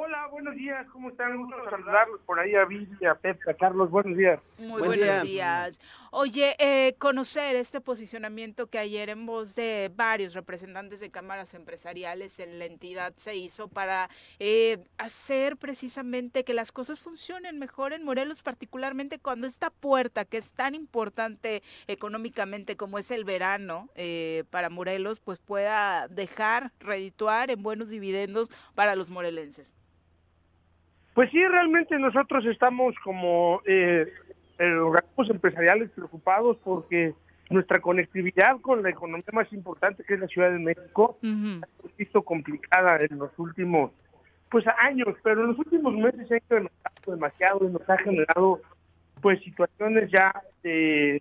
Hola, 0.00 0.28
buenos 0.28 0.54
días, 0.54 0.86
¿cómo 0.92 1.08
están? 1.08 1.36
Gusto 1.36 1.56
saludarlos 1.68 2.20
por 2.20 2.38
ahí 2.38 2.54
a 2.54 2.64
Vivi, 2.64 3.04
a 3.04 3.16
Pepe, 3.16 3.50
a 3.50 3.54
Carlos, 3.54 3.90
buenos 3.90 4.16
días. 4.16 4.38
Muy 4.56 4.80
buenos 4.80 5.22
días. 5.22 5.76
Oye, 6.12 6.54
eh, 6.60 6.94
conocer 6.98 7.56
este 7.56 7.80
posicionamiento 7.80 8.68
que 8.68 8.78
ayer 8.78 9.10
en 9.10 9.26
voz 9.26 9.56
de 9.56 9.90
varios 9.92 10.34
representantes 10.34 11.00
de 11.00 11.10
cámaras 11.10 11.52
empresariales 11.54 12.38
en 12.38 12.60
la 12.60 12.66
entidad 12.66 13.12
se 13.16 13.34
hizo 13.34 13.66
para 13.66 14.08
eh, 14.38 14.78
hacer 14.98 15.56
precisamente 15.56 16.44
que 16.44 16.54
las 16.54 16.70
cosas 16.70 17.00
funcionen 17.00 17.58
mejor 17.58 17.92
en 17.92 18.04
Morelos, 18.04 18.40
particularmente 18.44 19.18
cuando 19.18 19.48
esta 19.48 19.70
puerta 19.70 20.24
que 20.24 20.36
es 20.36 20.52
tan 20.52 20.76
importante 20.76 21.64
económicamente 21.88 22.76
como 22.76 23.00
es 23.00 23.10
el 23.10 23.24
verano 23.24 23.88
eh, 23.96 24.44
para 24.50 24.70
Morelos, 24.70 25.18
pues 25.18 25.40
pueda 25.40 26.06
dejar 26.06 26.70
redituar 26.78 27.50
en 27.50 27.64
buenos 27.64 27.90
dividendos 27.90 28.48
para 28.76 28.94
los 28.94 29.10
morelenses. 29.10 29.74
Pues 31.18 31.32
sí, 31.32 31.44
realmente 31.44 31.98
nosotros 31.98 32.46
estamos 32.46 32.94
como 33.02 33.60
eh, 33.66 34.06
eh, 34.60 34.72
organismos 34.72 35.28
empresariales 35.30 35.90
preocupados 35.90 36.58
porque 36.62 37.12
nuestra 37.50 37.80
conectividad 37.80 38.60
con 38.60 38.84
la 38.84 38.90
economía 38.90 39.24
más 39.32 39.52
importante 39.52 40.04
que 40.04 40.14
es 40.14 40.20
la 40.20 40.28
Ciudad 40.28 40.52
de 40.52 40.60
México 40.60 41.18
se 41.20 41.26
ha 41.28 41.96
visto 41.98 42.22
complicada 42.22 43.00
en 43.00 43.18
los 43.18 43.36
últimos 43.36 43.90
pues 44.48 44.64
años, 44.78 45.08
pero 45.24 45.40
en 45.40 45.48
los 45.48 45.58
últimos 45.58 45.92
meses 45.96 46.28
se 46.28 46.34
ha 46.34 46.38
incrementado 46.38 47.12
demasiado 47.12 47.68
y 47.68 47.72
nos 47.72 47.90
ha 47.90 47.98
generado 47.98 48.60
pues 49.20 49.42
situaciones 49.42 50.12
ya 50.12 50.32
de, 50.62 51.20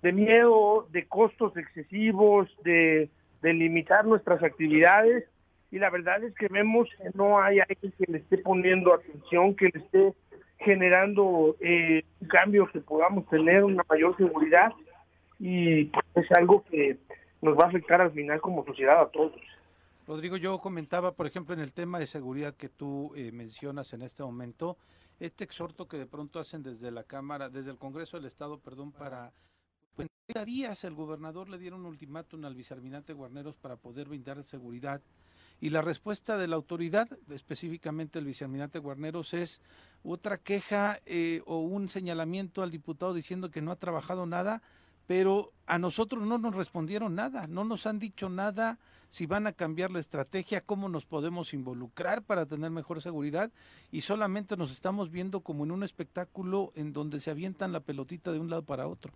de 0.00 0.12
miedo, 0.12 0.88
de 0.92 1.04
costos 1.04 1.54
excesivos, 1.58 2.48
de, 2.64 3.10
de 3.42 3.52
limitar 3.52 4.06
nuestras 4.06 4.42
actividades 4.42 5.26
y 5.70 5.78
la 5.78 5.90
verdad 5.90 6.22
es 6.24 6.34
que 6.34 6.48
vemos 6.48 6.88
que 6.96 7.10
no 7.14 7.40
hay 7.40 7.60
alguien 7.60 7.92
que 7.96 8.04
le 8.10 8.18
esté 8.18 8.38
poniendo 8.38 8.92
atención, 8.92 9.54
que 9.54 9.70
le 9.72 9.80
esté 9.80 10.14
generando 10.58 11.56
eh, 11.60 12.04
un 12.20 12.28
cambio 12.28 12.66
que 12.66 12.80
podamos 12.80 13.26
tener 13.28 13.64
una 13.64 13.84
mayor 13.88 14.16
seguridad 14.16 14.72
y 15.38 15.84
pues, 15.86 16.04
es 16.16 16.30
algo 16.36 16.64
que 16.64 16.98
nos 17.40 17.56
va 17.56 17.64
a 17.64 17.68
afectar 17.68 18.00
al 18.00 18.12
final 18.12 18.40
como 18.40 18.64
sociedad 18.64 19.00
a 19.00 19.10
todos. 19.10 19.40
Rodrigo, 20.06 20.36
yo 20.36 20.58
comentaba, 20.58 21.12
por 21.12 21.26
ejemplo, 21.26 21.54
en 21.54 21.60
el 21.60 21.72
tema 21.72 21.98
de 21.98 22.06
seguridad 22.06 22.54
que 22.56 22.68
tú 22.68 23.12
eh, 23.14 23.30
mencionas 23.32 23.92
en 23.92 24.02
este 24.02 24.22
momento, 24.22 24.76
este 25.20 25.44
exhorto 25.44 25.86
que 25.86 25.98
de 25.98 26.06
pronto 26.06 26.40
hacen 26.40 26.62
desde 26.62 26.90
la 26.90 27.04
Cámara, 27.04 27.48
desde 27.48 27.70
el 27.70 27.78
Congreso 27.78 28.16
del 28.16 28.26
Estado, 28.26 28.58
perdón, 28.58 28.92
para... 28.92 29.32
Pues, 29.94 30.08
en 30.08 30.34
30 30.34 30.44
días 30.44 30.84
el 30.84 30.94
gobernador 30.94 31.48
le 31.48 31.58
dieron 31.58 31.80
un 31.80 31.86
ultimátum 31.86 32.44
al 32.44 32.54
vicealmirante 32.54 33.12
Guarneros 33.12 33.56
para 33.56 33.76
poder 33.76 34.08
brindar 34.08 34.42
seguridad. 34.42 35.00
Y 35.60 35.70
la 35.70 35.82
respuesta 35.82 36.38
de 36.38 36.48
la 36.48 36.56
autoridad, 36.56 37.08
específicamente 37.30 38.18
el 38.18 38.24
vicealmirante 38.24 38.78
Guarneros, 38.78 39.34
es 39.34 39.60
otra 40.02 40.38
queja 40.38 41.00
eh, 41.04 41.42
o 41.46 41.58
un 41.58 41.88
señalamiento 41.88 42.62
al 42.62 42.70
diputado 42.70 43.12
diciendo 43.12 43.50
que 43.50 43.60
no 43.60 43.70
ha 43.70 43.76
trabajado 43.76 44.24
nada, 44.24 44.62
pero 45.06 45.52
a 45.66 45.78
nosotros 45.78 46.22
no 46.22 46.38
nos 46.38 46.54
respondieron 46.56 47.14
nada, 47.14 47.46
no 47.46 47.64
nos 47.64 47.86
han 47.86 47.98
dicho 47.98 48.30
nada 48.30 48.78
si 49.10 49.26
van 49.26 49.46
a 49.48 49.52
cambiar 49.52 49.90
la 49.90 49.98
estrategia, 49.98 50.60
cómo 50.60 50.88
nos 50.88 51.04
podemos 51.04 51.52
involucrar 51.52 52.22
para 52.22 52.46
tener 52.46 52.70
mejor 52.70 53.02
seguridad 53.02 53.50
y 53.90 54.02
solamente 54.02 54.56
nos 54.56 54.70
estamos 54.70 55.10
viendo 55.10 55.40
como 55.40 55.64
en 55.64 55.72
un 55.72 55.82
espectáculo 55.82 56.72
en 56.76 56.92
donde 56.92 57.18
se 57.18 57.32
avientan 57.32 57.72
la 57.72 57.80
pelotita 57.80 58.32
de 58.32 58.38
un 58.38 58.48
lado 58.50 58.62
para 58.62 58.86
otro. 58.86 59.12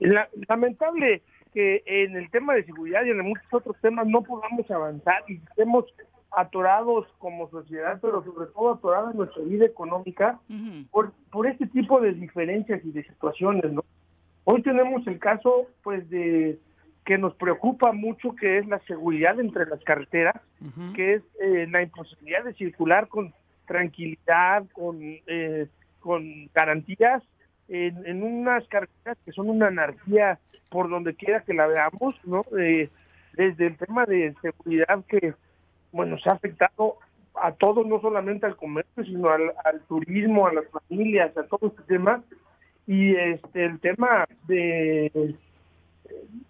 La- 0.00 0.28
lamentable 0.48 1.22
que 1.52 1.82
en 1.86 2.16
el 2.16 2.30
tema 2.30 2.54
de 2.54 2.64
seguridad 2.64 3.04
y 3.04 3.10
en 3.10 3.20
muchos 3.20 3.52
otros 3.52 3.76
temas 3.80 4.06
no 4.06 4.22
podamos 4.22 4.70
avanzar 4.70 5.22
y 5.28 5.36
estemos 5.36 5.84
atorados 6.32 7.06
como 7.18 7.50
sociedad, 7.50 7.98
pero 8.00 8.24
sobre 8.24 8.46
todo 8.52 8.74
atorados 8.74 9.12
en 9.12 9.18
nuestra 9.18 9.42
vida 9.42 9.66
económica 9.66 10.38
por, 10.90 11.12
por 11.30 11.46
este 11.46 11.66
tipo 11.66 12.00
de 12.00 12.12
diferencias 12.12 12.84
y 12.84 12.92
de 12.92 13.04
situaciones, 13.04 13.72
¿no? 13.72 13.84
Hoy 14.44 14.62
tenemos 14.62 15.06
el 15.06 15.18
caso, 15.18 15.66
pues, 15.82 16.08
de 16.08 16.58
que 17.04 17.18
nos 17.18 17.34
preocupa 17.34 17.92
mucho, 17.92 18.34
que 18.36 18.58
es 18.58 18.66
la 18.68 18.78
seguridad 18.80 19.38
entre 19.40 19.66
las 19.66 19.82
carreteras, 19.82 20.40
que 20.94 21.14
es 21.14 21.22
eh, 21.40 21.66
la 21.70 21.82
imposibilidad 21.82 22.44
de 22.44 22.54
circular 22.54 23.08
con 23.08 23.32
tranquilidad, 23.66 24.64
con, 24.72 24.98
eh, 25.00 25.66
con 26.00 26.48
garantías, 26.54 27.22
en, 27.68 28.04
en 28.06 28.22
unas 28.22 28.66
carreteras 28.68 29.18
que 29.24 29.32
son 29.32 29.48
una 29.48 29.68
anarquía 29.68 30.38
por 30.70 30.88
donde 30.88 31.14
quiera 31.14 31.42
que 31.42 31.54
la 31.54 31.66
veamos, 31.66 32.14
¿no? 32.24 32.44
Eh, 32.58 32.88
desde 33.34 33.66
el 33.66 33.76
tema 33.76 34.06
de 34.06 34.34
seguridad 34.40 35.04
que, 35.08 35.34
bueno, 35.92 36.18
se 36.18 36.30
ha 36.30 36.32
afectado 36.32 36.96
a 37.34 37.52
todos, 37.52 37.86
no 37.86 38.00
solamente 38.00 38.46
al 38.46 38.56
comercio, 38.56 39.04
sino 39.04 39.30
al, 39.30 39.52
turismo, 39.88 40.46
a 40.46 40.52
las 40.54 40.64
familias, 40.68 41.36
a 41.36 41.44
todo 41.44 41.68
este 41.68 41.82
tema. 41.82 42.22
Y 42.86 43.14
este 43.14 43.66
el 43.66 43.78
tema 43.78 44.26
de 44.48 45.36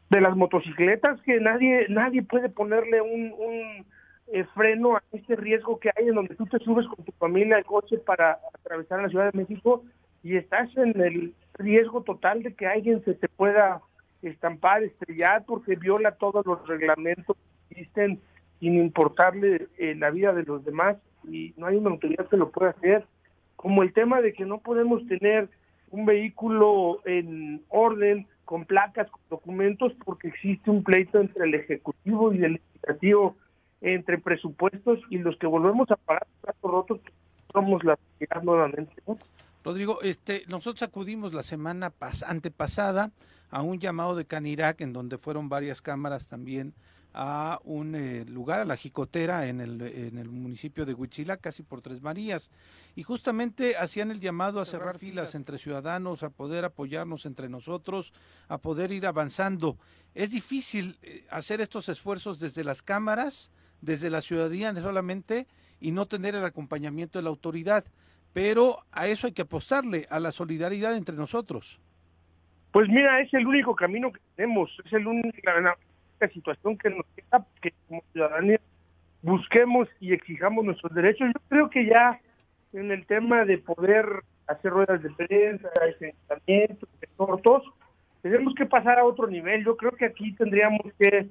de 0.08 0.20
las 0.20 0.36
motocicletas 0.36 1.20
que 1.22 1.38
nadie 1.38 1.86
nadie 1.88 2.22
puede 2.22 2.48
ponerle 2.48 3.00
un, 3.00 3.32
un 3.32 3.86
eh, 4.32 4.44
freno 4.54 4.96
a 4.96 5.02
este 5.12 5.36
riesgo 5.36 5.78
que 5.78 5.90
hay 5.96 6.08
en 6.08 6.14
donde 6.14 6.34
tú 6.34 6.46
te 6.46 6.58
subes 6.60 6.86
con 6.86 7.04
tu 7.04 7.12
familia 7.12 7.56
al 7.56 7.64
coche 7.64 7.98
para 7.98 8.38
atravesar 8.54 9.02
la 9.02 9.08
Ciudad 9.08 9.30
de 9.30 9.38
México 9.38 9.84
y 10.22 10.36
estás 10.36 10.74
en 10.76 11.00
el 11.00 11.34
riesgo 11.54 12.02
total 12.02 12.42
de 12.42 12.54
que 12.54 12.66
alguien 12.66 13.04
se 13.04 13.14
te 13.14 13.28
pueda 13.28 13.80
estampar, 14.22 14.82
estrellar, 14.82 15.44
porque 15.46 15.76
viola 15.76 16.12
todos 16.12 16.44
los 16.46 16.66
reglamentos 16.68 17.36
que 17.68 17.80
existen 17.80 18.20
sin 18.58 18.74
importarle 18.74 19.68
eh, 19.78 19.94
la 19.94 20.10
vida 20.10 20.32
de 20.32 20.42
los 20.42 20.64
demás 20.64 20.96
y 21.28 21.54
no 21.56 21.66
hay 21.66 21.76
una 21.76 21.90
autoridad 21.90 22.28
que 22.28 22.36
lo 22.36 22.50
pueda 22.50 22.70
hacer. 22.70 23.06
Como 23.56 23.82
el 23.82 23.92
tema 23.92 24.20
de 24.20 24.32
que 24.32 24.44
no 24.44 24.58
podemos 24.58 25.06
tener 25.06 25.48
un 25.90 26.06
vehículo 26.06 27.00
en 27.04 27.62
orden, 27.68 28.26
con 28.44 28.64
placas, 28.64 29.10
con 29.10 29.20
documentos, 29.30 29.92
porque 30.04 30.28
existe 30.28 30.70
un 30.70 30.82
pleito 30.82 31.20
entre 31.20 31.44
el 31.44 31.54
Ejecutivo 31.54 32.32
y 32.32 32.42
el 32.44 32.52
Legislativo, 32.54 33.36
entre 33.80 34.18
presupuestos 34.18 34.98
y 35.08 35.18
los 35.18 35.36
que 35.38 35.46
volvemos 35.46 35.90
a 35.90 35.96
pagar 35.96 36.26
platos 36.42 36.70
rotos, 36.70 37.00
somos 37.52 37.82
la 37.84 37.96
sociedad 37.96 38.42
nuevamente. 38.42 38.92
¿no? 39.06 39.16
Rodrigo, 39.64 40.00
este, 40.02 40.42
nosotros 40.48 40.82
acudimos 40.82 41.32
la 41.32 41.42
semana 41.42 41.90
pas- 41.90 42.24
antepasada 42.26 43.10
a 43.50 43.62
un 43.62 43.78
llamado 43.78 44.14
de 44.14 44.24
Canirac, 44.24 44.80
en 44.80 44.92
donde 44.92 45.18
fueron 45.18 45.48
varias 45.48 45.82
cámaras 45.82 46.26
también 46.26 46.74
a 47.12 47.60
un 47.64 47.94
eh, 47.94 48.24
lugar, 48.24 48.60
a 48.60 48.64
la 48.64 48.76
Jicotera, 48.76 49.48
en 49.48 49.60
el, 49.60 49.82
en 49.82 50.18
el 50.18 50.28
municipio 50.28 50.86
de 50.86 50.94
Huichila, 50.94 51.36
casi 51.36 51.62
por 51.62 51.82
Tres 51.82 52.00
Marías. 52.02 52.50
Y 52.94 53.02
justamente 53.02 53.76
hacían 53.76 54.10
el 54.10 54.20
llamado 54.20 54.60
a 54.60 54.64
cerrar 54.64 54.98
filas 54.98 55.34
entre 55.34 55.58
ciudadanos, 55.58 56.22
a 56.22 56.30
poder 56.30 56.64
apoyarnos 56.64 57.26
entre 57.26 57.48
nosotros, 57.48 58.12
a 58.48 58.58
poder 58.58 58.92
ir 58.92 59.06
avanzando. 59.06 59.76
Es 60.14 60.30
difícil 60.30 60.98
eh, 61.02 61.26
hacer 61.30 61.60
estos 61.60 61.88
esfuerzos 61.88 62.38
desde 62.38 62.62
las 62.62 62.82
cámaras, 62.82 63.50
desde 63.80 64.10
la 64.10 64.20
ciudadanía 64.20 64.74
solamente, 64.76 65.48
y 65.80 65.90
no 65.92 66.06
tener 66.06 66.34
el 66.34 66.44
acompañamiento 66.44 67.18
de 67.18 67.24
la 67.24 67.30
autoridad. 67.30 67.84
Pero 68.32 68.84
a 68.92 69.08
eso 69.08 69.26
hay 69.26 69.32
que 69.32 69.42
apostarle, 69.42 70.06
a 70.10 70.20
la 70.20 70.30
solidaridad 70.30 70.94
entre 70.94 71.16
nosotros. 71.16 71.80
Pues 72.72 72.88
mira, 72.88 73.20
es 73.20 73.32
el 73.34 73.46
único 73.46 73.74
camino 73.74 74.12
que 74.12 74.20
tenemos, 74.36 74.70
es 74.84 74.92
el 74.92 75.06
único, 75.06 75.36
la, 75.44 75.58
única 75.58 76.34
situación 76.34 76.78
que 76.78 76.90
nos 76.90 77.06
queda 77.16 77.44
que 77.60 77.72
como 77.88 78.02
ciudadanía 78.12 78.60
busquemos 79.22 79.88
y 79.98 80.12
exijamos 80.12 80.64
nuestros 80.64 80.94
derechos. 80.94 81.28
Yo 81.34 81.40
creo 81.48 81.70
que 81.70 81.86
ya 81.86 82.20
en 82.72 82.90
el 82.92 83.06
tema 83.06 83.44
de 83.44 83.58
poder 83.58 84.06
hacer 84.46 84.70
ruedas 84.70 85.02
de 85.02 85.10
prensa, 85.10 85.68
enfrentamientos, 85.84 86.88
exhortos, 87.00 87.64
tenemos 88.22 88.54
que 88.54 88.66
pasar 88.66 88.98
a 88.98 89.04
otro 89.04 89.26
nivel. 89.26 89.64
Yo 89.64 89.76
creo 89.76 89.92
que 89.92 90.06
aquí 90.06 90.32
tendríamos 90.34 90.80
que 90.98 91.28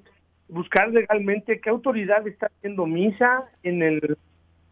buscar 0.49 0.89
legalmente 0.89 1.61
qué 1.61 1.69
autoridad 1.69 2.27
está 2.27 2.47
haciendo 2.47 2.85
misa 2.85 3.45
en 3.63 3.81
el 3.83 4.17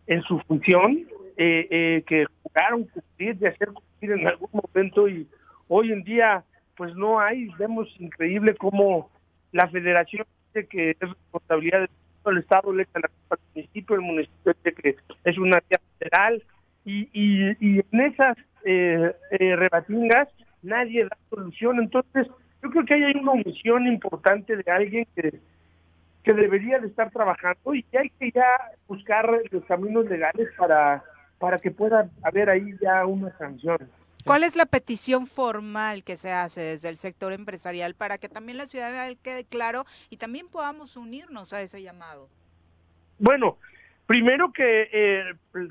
en 0.08 0.22
su 0.24 0.40
función, 0.40 1.06
eh, 1.36 1.68
eh, 1.70 2.04
que 2.08 2.26
jugaron 2.42 2.86
cumplir, 2.86 3.38
de 3.38 3.50
hacer 3.50 3.74
cumplir 3.74 4.12
en 4.14 4.26
algún 4.28 4.50
momento 4.54 5.08
y 5.08 5.28
hoy 5.68 5.92
en 5.92 6.04
día 6.04 6.46
pues 6.78 6.96
no 6.96 7.20
hay, 7.20 7.50
vemos 7.58 7.94
increíble 8.00 8.56
cómo 8.56 9.10
la 9.52 9.68
federación 9.68 10.26
dice 10.48 10.68
que 10.68 10.92
es 10.92 11.00
responsabilidad 11.00 11.90
del 12.26 12.38
Estado, 12.38 12.72
le 12.72 12.84
echa 12.84 13.00
la 13.00 13.08
culpa 13.08 13.36
al 13.36 13.40
municipio, 13.56 13.96
el 13.96 14.02
municipio 14.02 14.54
dice 14.64 14.74
que 14.76 14.96
es 15.24 15.38
una 15.38 15.60
vía 15.70 15.80
federal 15.98 16.44
y, 16.86 17.10
y, 17.12 17.80
en 17.92 18.02
esas 18.02 18.38
eh, 18.64 19.14
eh, 19.32 19.56
rebatingas 19.56 20.30
nadie 20.62 21.06
da 21.06 21.18
solución. 21.30 21.80
Entonces, 21.80 22.28
yo 22.62 22.70
creo 22.70 22.86
que 22.86 22.94
hay 22.94 23.04
una 23.16 23.32
omisión 23.32 23.88
importante 23.88 24.56
de 24.56 24.72
alguien 24.72 25.08
que, 25.16 25.40
que 26.24 26.34
debería 26.34 26.80
de 26.80 26.88
estar 26.88 27.10
trabajando 27.12 27.74
y 27.74 27.84
que 27.84 27.98
hay 27.98 28.10
que 28.12 28.32
ya 28.32 28.48
buscar 28.88 29.30
los 29.52 29.66
caminos 29.66 30.06
legales 30.06 30.50
para, 30.58 31.04
para 31.40 31.58
que 31.58 31.72
pueda 31.72 32.10
haber 32.24 32.50
ahí 32.50 32.74
ya 32.82 33.06
una 33.06 33.36
sanción. 33.38 33.80
¿Cuál 34.28 34.44
es 34.44 34.58
la 34.58 34.66
petición 34.66 35.26
formal 35.26 36.04
que 36.04 36.18
se 36.18 36.34
hace 36.34 36.60
desde 36.60 36.90
el 36.90 36.98
sector 36.98 37.32
empresarial 37.32 37.96
para 37.96 38.18
que 38.18 38.28
también 38.28 38.58
la 38.58 38.68
ciudadanía 38.68 39.16
quede 39.24 39.46
claro 39.46 39.86
y 40.10 40.18
también 40.18 40.50
podamos 40.50 40.98
unirnos 40.98 41.54
a 41.54 41.62
ese 41.62 41.82
llamado? 41.82 42.28
Bueno, 43.20 43.58
primero 44.06 44.52
que 44.52 44.90
eh, 44.92 45.24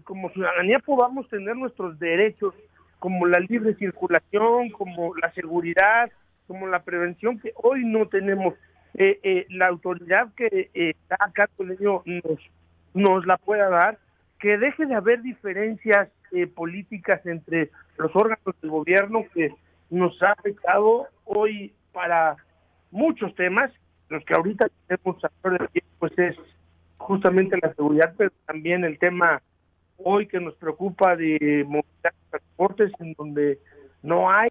como 0.04 0.30
ciudadanía 0.30 0.78
podamos 0.78 1.28
tener 1.28 1.54
nuestros 1.54 1.98
derechos 1.98 2.54
como 2.98 3.26
la 3.26 3.40
libre 3.40 3.74
circulación, 3.74 4.70
como 4.70 5.14
la 5.16 5.30
seguridad, 5.34 6.10
como 6.46 6.66
la 6.66 6.82
prevención 6.82 7.38
que 7.38 7.52
hoy 7.56 7.84
no 7.84 8.08
tenemos. 8.08 8.54
Eh, 8.94 9.20
eh, 9.22 9.46
la 9.50 9.66
autoridad 9.66 10.32
que 10.34 10.70
eh, 10.72 10.94
está 10.98 11.16
acá 11.20 11.48
con 11.54 11.70
ello 11.70 12.02
nos, 12.06 12.40
nos 12.94 13.26
la 13.26 13.36
pueda 13.36 13.68
dar, 13.68 13.98
que 14.38 14.58
deje 14.58 14.86
de 14.86 14.94
haber 14.94 15.22
diferencias 15.22 16.08
eh, 16.32 16.46
políticas 16.46 17.24
entre 17.26 17.70
los 17.98 18.14
órganos 18.14 18.60
del 18.60 18.70
gobierno 18.70 19.24
que 19.32 19.54
nos 19.90 20.20
ha 20.22 20.32
afectado 20.32 21.06
hoy 21.24 21.72
para 21.92 22.36
muchos 22.90 23.34
temas, 23.34 23.70
los 24.08 24.24
que 24.24 24.34
ahorita 24.34 24.68
tenemos 24.86 25.24
a 25.24 25.30
pues 25.98 26.18
es 26.18 26.36
justamente 26.98 27.58
la 27.60 27.72
seguridad, 27.74 28.14
pero 28.16 28.30
también 28.46 28.84
el 28.84 28.98
tema 28.98 29.42
hoy 29.98 30.26
que 30.26 30.40
nos 30.40 30.54
preocupa 30.54 31.16
de 31.16 31.64
movilidad 31.66 32.12
de 32.12 32.30
transportes, 32.30 32.92
en 33.00 33.14
donde 33.14 33.58
no 34.02 34.30
hay 34.30 34.48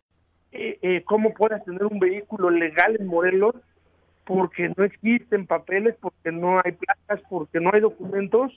eh, 0.52 0.80
eh, 0.82 1.04
cómo 1.06 1.34
puedas 1.34 1.64
tener 1.66 1.86
un 1.86 2.00
vehículo 2.00 2.50
legal 2.50 2.96
en 3.00 3.08
Morelos, 3.08 3.56
porque 4.26 4.74
no 4.76 4.84
existen 4.84 5.46
papeles, 5.46 5.96
porque 6.00 6.32
no 6.32 6.58
hay 6.64 6.72
placas, 6.72 7.22
porque 7.30 7.60
no 7.60 7.70
hay 7.74 7.82
documentos, 7.82 8.52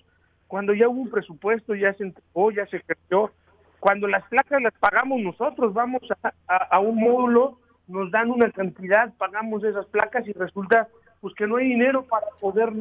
cuando 0.48 0.74
ya 0.74 0.88
hubo 0.88 1.02
un 1.02 1.10
presupuesto, 1.10 1.74
ya 1.74 1.94
se 1.94 2.04
entregó, 2.04 2.50
ya 2.50 2.66
se 2.66 2.78
ejerció, 2.78 3.30
cuando 3.78 4.08
las 4.08 4.24
placas 4.28 4.60
las 4.60 4.74
pagamos 4.74 5.20
nosotros, 5.20 5.72
vamos 5.72 6.02
a, 6.22 6.32
a, 6.48 6.56
a 6.56 6.80
un 6.80 6.96
módulo, 6.96 7.60
nos 7.86 8.10
dan 8.10 8.30
una 8.30 8.50
cantidad, 8.50 9.12
pagamos 9.16 9.62
esas 9.62 9.86
placas 9.86 10.26
y 10.26 10.32
resulta 10.32 10.88
pues 11.20 11.34
que 11.34 11.46
no 11.46 11.56
hay 11.56 11.68
dinero 11.68 12.04
para 12.04 12.26
poder 12.40 12.72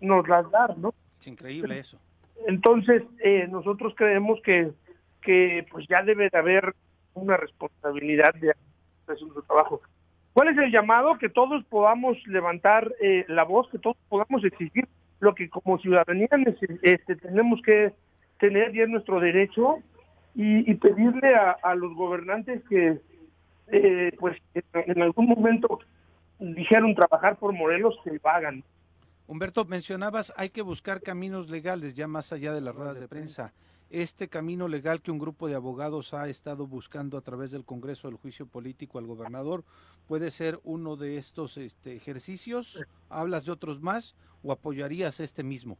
nos 0.00 0.28
las 0.28 0.50
dar, 0.50 0.76
¿no? 0.78 0.92
Es 1.20 1.26
increíble 1.26 1.78
eso. 1.78 1.98
Entonces, 2.46 3.02
eh, 3.22 3.46
nosotros 3.48 3.94
creemos 3.96 4.40
que, 4.42 4.72
que 5.20 5.66
pues 5.70 5.86
ya 5.88 6.02
debe 6.02 6.28
de 6.30 6.38
haber 6.38 6.74
una 7.14 7.36
responsabilidad 7.36 8.34
de 8.34 8.50
hacer 8.50 9.18
su 9.18 9.42
trabajo. 9.42 9.80
¿Cuál 10.32 10.48
es 10.48 10.58
el 10.58 10.72
llamado? 10.72 11.18
Que 11.18 11.28
todos 11.28 11.62
podamos 11.66 12.16
levantar 12.26 12.92
eh, 13.00 13.24
la 13.28 13.44
voz, 13.44 13.68
que 13.70 13.78
todos 13.78 13.96
podamos 14.08 14.44
exigir 14.44 14.88
lo 15.22 15.36
que 15.36 15.48
como 15.48 15.78
ciudadanía 15.78 16.28
este, 16.82 17.14
tenemos 17.14 17.62
que 17.62 17.94
tener 18.40 18.74
y 18.74 18.80
es 18.80 18.88
nuestro 18.88 19.20
derecho 19.20 19.78
y, 20.34 20.74
pedirle 20.74 21.34
a, 21.36 21.74
los 21.76 21.94
gobernantes 21.94 22.62
que 22.68 22.98
eh, 23.68 24.12
pues 24.18 24.36
en 24.54 25.00
algún 25.00 25.26
momento 25.26 25.78
dijeron 26.40 26.96
trabajar 26.96 27.36
por 27.36 27.52
Morelos 27.52 27.96
que 28.02 28.10
lo. 28.10 28.64
Humberto, 29.28 29.64
mencionabas 29.64 30.32
hay 30.36 30.50
que 30.50 30.62
buscar 30.62 31.00
caminos 31.00 31.50
legales 31.50 31.94
ya 31.94 32.08
más 32.08 32.32
allá 32.32 32.52
de 32.52 32.60
las 32.60 32.74
ruedas 32.74 32.98
de 32.98 33.06
prensa. 33.06 33.52
Este 33.90 34.28
camino 34.28 34.66
legal 34.66 35.02
que 35.02 35.12
un 35.12 35.20
grupo 35.20 35.46
de 35.46 35.54
abogados 35.54 36.14
ha 36.14 36.28
estado 36.28 36.66
buscando 36.66 37.16
a 37.16 37.20
través 37.20 37.52
del 37.52 37.64
Congreso 37.64 38.08
del 38.08 38.16
Juicio 38.16 38.46
Político 38.46 38.98
al 38.98 39.06
gobernador 39.06 39.62
puede 40.12 40.30
ser 40.30 40.58
uno 40.64 40.96
de 40.96 41.16
estos 41.16 41.56
este, 41.56 41.96
ejercicios. 41.96 42.84
¿Hablas 43.08 43.46
de 43.46 43.52
otros 43.52 43.80
más 43.80 44.14
o 44.42 44.52
apoyarías 44.52 45.20
este 45.20 45.42
mismo? 45.42 45.78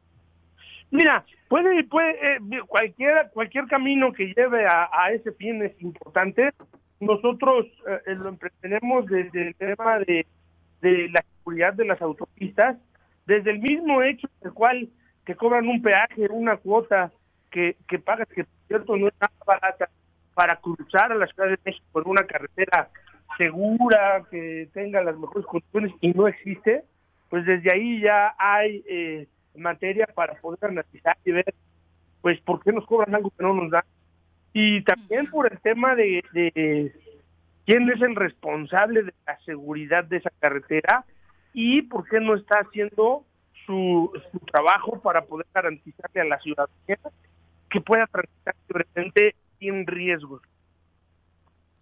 Mira, 0.90 1.26
puede, 1.48 1.84
puede 1.84 2.12
eh, 2.12 2.38
cualquier 2.66 3.30
cualquier 3.34 3.66
camino 3.66 4.10
que 4.10 4.32
lleve 4.34 4.64
a, 4.64 4.88
a, 4.90 5.12
ese 5.12 5.32
fin 5.32 5.62
es 5.62 5.78
importante. 5.82 6.50
Nosotros 6.98 7.66
eh, 7.86 8.14
lo 8.14 8.30
emprendemos 8.30 9.04
desde 9.04 9.48
el 9.48 9.54
tema 9.54 9.98
de, 9.98 10.26
de 10.80 11.10
la 11.10 11.22
seguridad 11.36 11.74
de 11.74 11.84
las 11.84 12.00
autopistas 12.00 12.78
desde 13.26 13.50
el 13.50 13.58
mismo 13.58 14.00
hecho 14.00 14.30
en 14.40 14.46
el 14.48 14.54
cual 14.54 14.88
te 15.26 15.36
cobran 15.36 15.68
un 15.68 15.82
peaje, 15.82 16.26
una 16.30 16.56
cuota 16.56 17.12
que, 17.50 17.76
que 17.86 17.98
pagas, 17.98 18.28
que 18.28 18.44
por 18.44 18.66
cierto 18.66 18.96
no 18.96 19.08
es 19.08 19.14
nada 19.20 19.34
barata, 19.46 19.90
para 20.32 20.56
cruzar 20.56 21.12
a 21.12 21.16
la 21.16 21.26
Ciudad 21.26 21.50
de 21.50 21.58
México 21.66 21.84
por 21.92 22.08
una 22.08 22.26
carretera 22.26 22.88
segura, 23.36 24.24
que 24.30 24.68
tenga 24.72 25.02
las 25.02 25.16
mejores 25.16 25.46
condiciones 25.46 25.92
y 26.00 26.12
no 26.12 26.28
existe, 26.28 26.84
pues 27.28 27.44
desde 27.46 27.72
ahí 27.72 28.00
ya 28.00 28.34
hay 28.38 28.84
eh, 28.88 29.26
materia 29.54 30.06
para 30.14 30.34
poder 30.34 30.70
analizar 30.70 31.16
y 31.24 31.32
ver, 31.32 31.54
pues, 32.20 32.40
por 32.40 32.62
qué 32.62 32.72
nos 32.72 32.86
cobran 32.86 33.14
algo 33.14 33.30
que 33.30 33.42
no 33.42 33.54
nos 33.54 33.70
dan. 33.70 33.84
Y 34.52 34.82
también 34.82 35.30
por 35.30 35.50
el 35.50 35.58
tema 35.60 35.94
de, 35.94 36.22
de 36.32 36.92
quién 37.64 37.88
es 37.90 38.00
el 38.02 38.14
responsable 38.14 39.02
de 39.02 39.14
la 39.26 39.38
seguridad 39.40 40.04
de 40.04 40.18
esa 40.18 40.30
carretera, 40.38 41.04
y 41.52 41.82
por 41.82 42.08
qué 42.08 42.20
no 42.20 42.34
está 42.34 42.60
haciendo 42.60 43.24
su, 43.66 44.10
su 44.30 44.38
trabajo 44.40 45.00
para 45.00 45.22
poder 45.22 45.46
garantizarle 45.54 46.20
a 46.20 46.24
la 46.24 46.38
ciudadanía 46.40 46.98
que 47.70 47.80
pueda 47.80 48.06
transitar 48.06 48.54
libremente 48.68 49.34
sin 49.58 49.86
riesgos. 49.86 50.42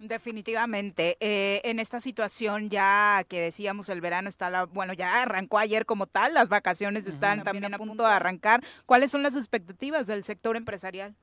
Definitivamente. 0.01 1.19
Eh, 1.21 1.61
en 1.63 1.79
esta 1.79 2.01
situación 2.01 2.71
ya 2.71 3.23
que 3.29 3.39
decíamos 3.39 3.91
el 3.91 4.01
verano 4.01 4.31
está 4.31 4.49
la, 4.49 4.65
bueno, 4.65 4.95
ya 4.95 5.23
arrancó 5.23 5.59
ayer 5.59 5.85
como 5.85 6.07
tal, 6.07 6.33
las 6.33 6.49
vacaciones 6.49 7.07
están 7.07 7.45
también 7.45 7.75
a 7.75 7.77
punto 7.77 8.03
de 8.03 8.09
arrancar. 8.09 8.63
¿Cuáles 8.87 9.11
son 9.11 9.23
las 9.23 9.37
expectativas 9.37 10.07
del 10.07 10.25
sector 10.25 10.57
empresarial? 10.57 11.15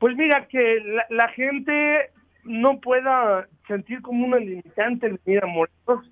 Pues 0.00 0.16
mira, 0.16 0.48
que 0.48 0.80
la, 0.84 1.06
la 1.10 1.28
gente 1.28 2.10
no 2.42 2.80
pueda 2.80 3.48
sentir 3.68 4.02
como 4.02 4.26
una 4.26 4.38
limitante 4.38 5.06
el 5.06 5.20
venir 5.24 5.44
a 5.44 5.46
Morelos, 5.46 6.04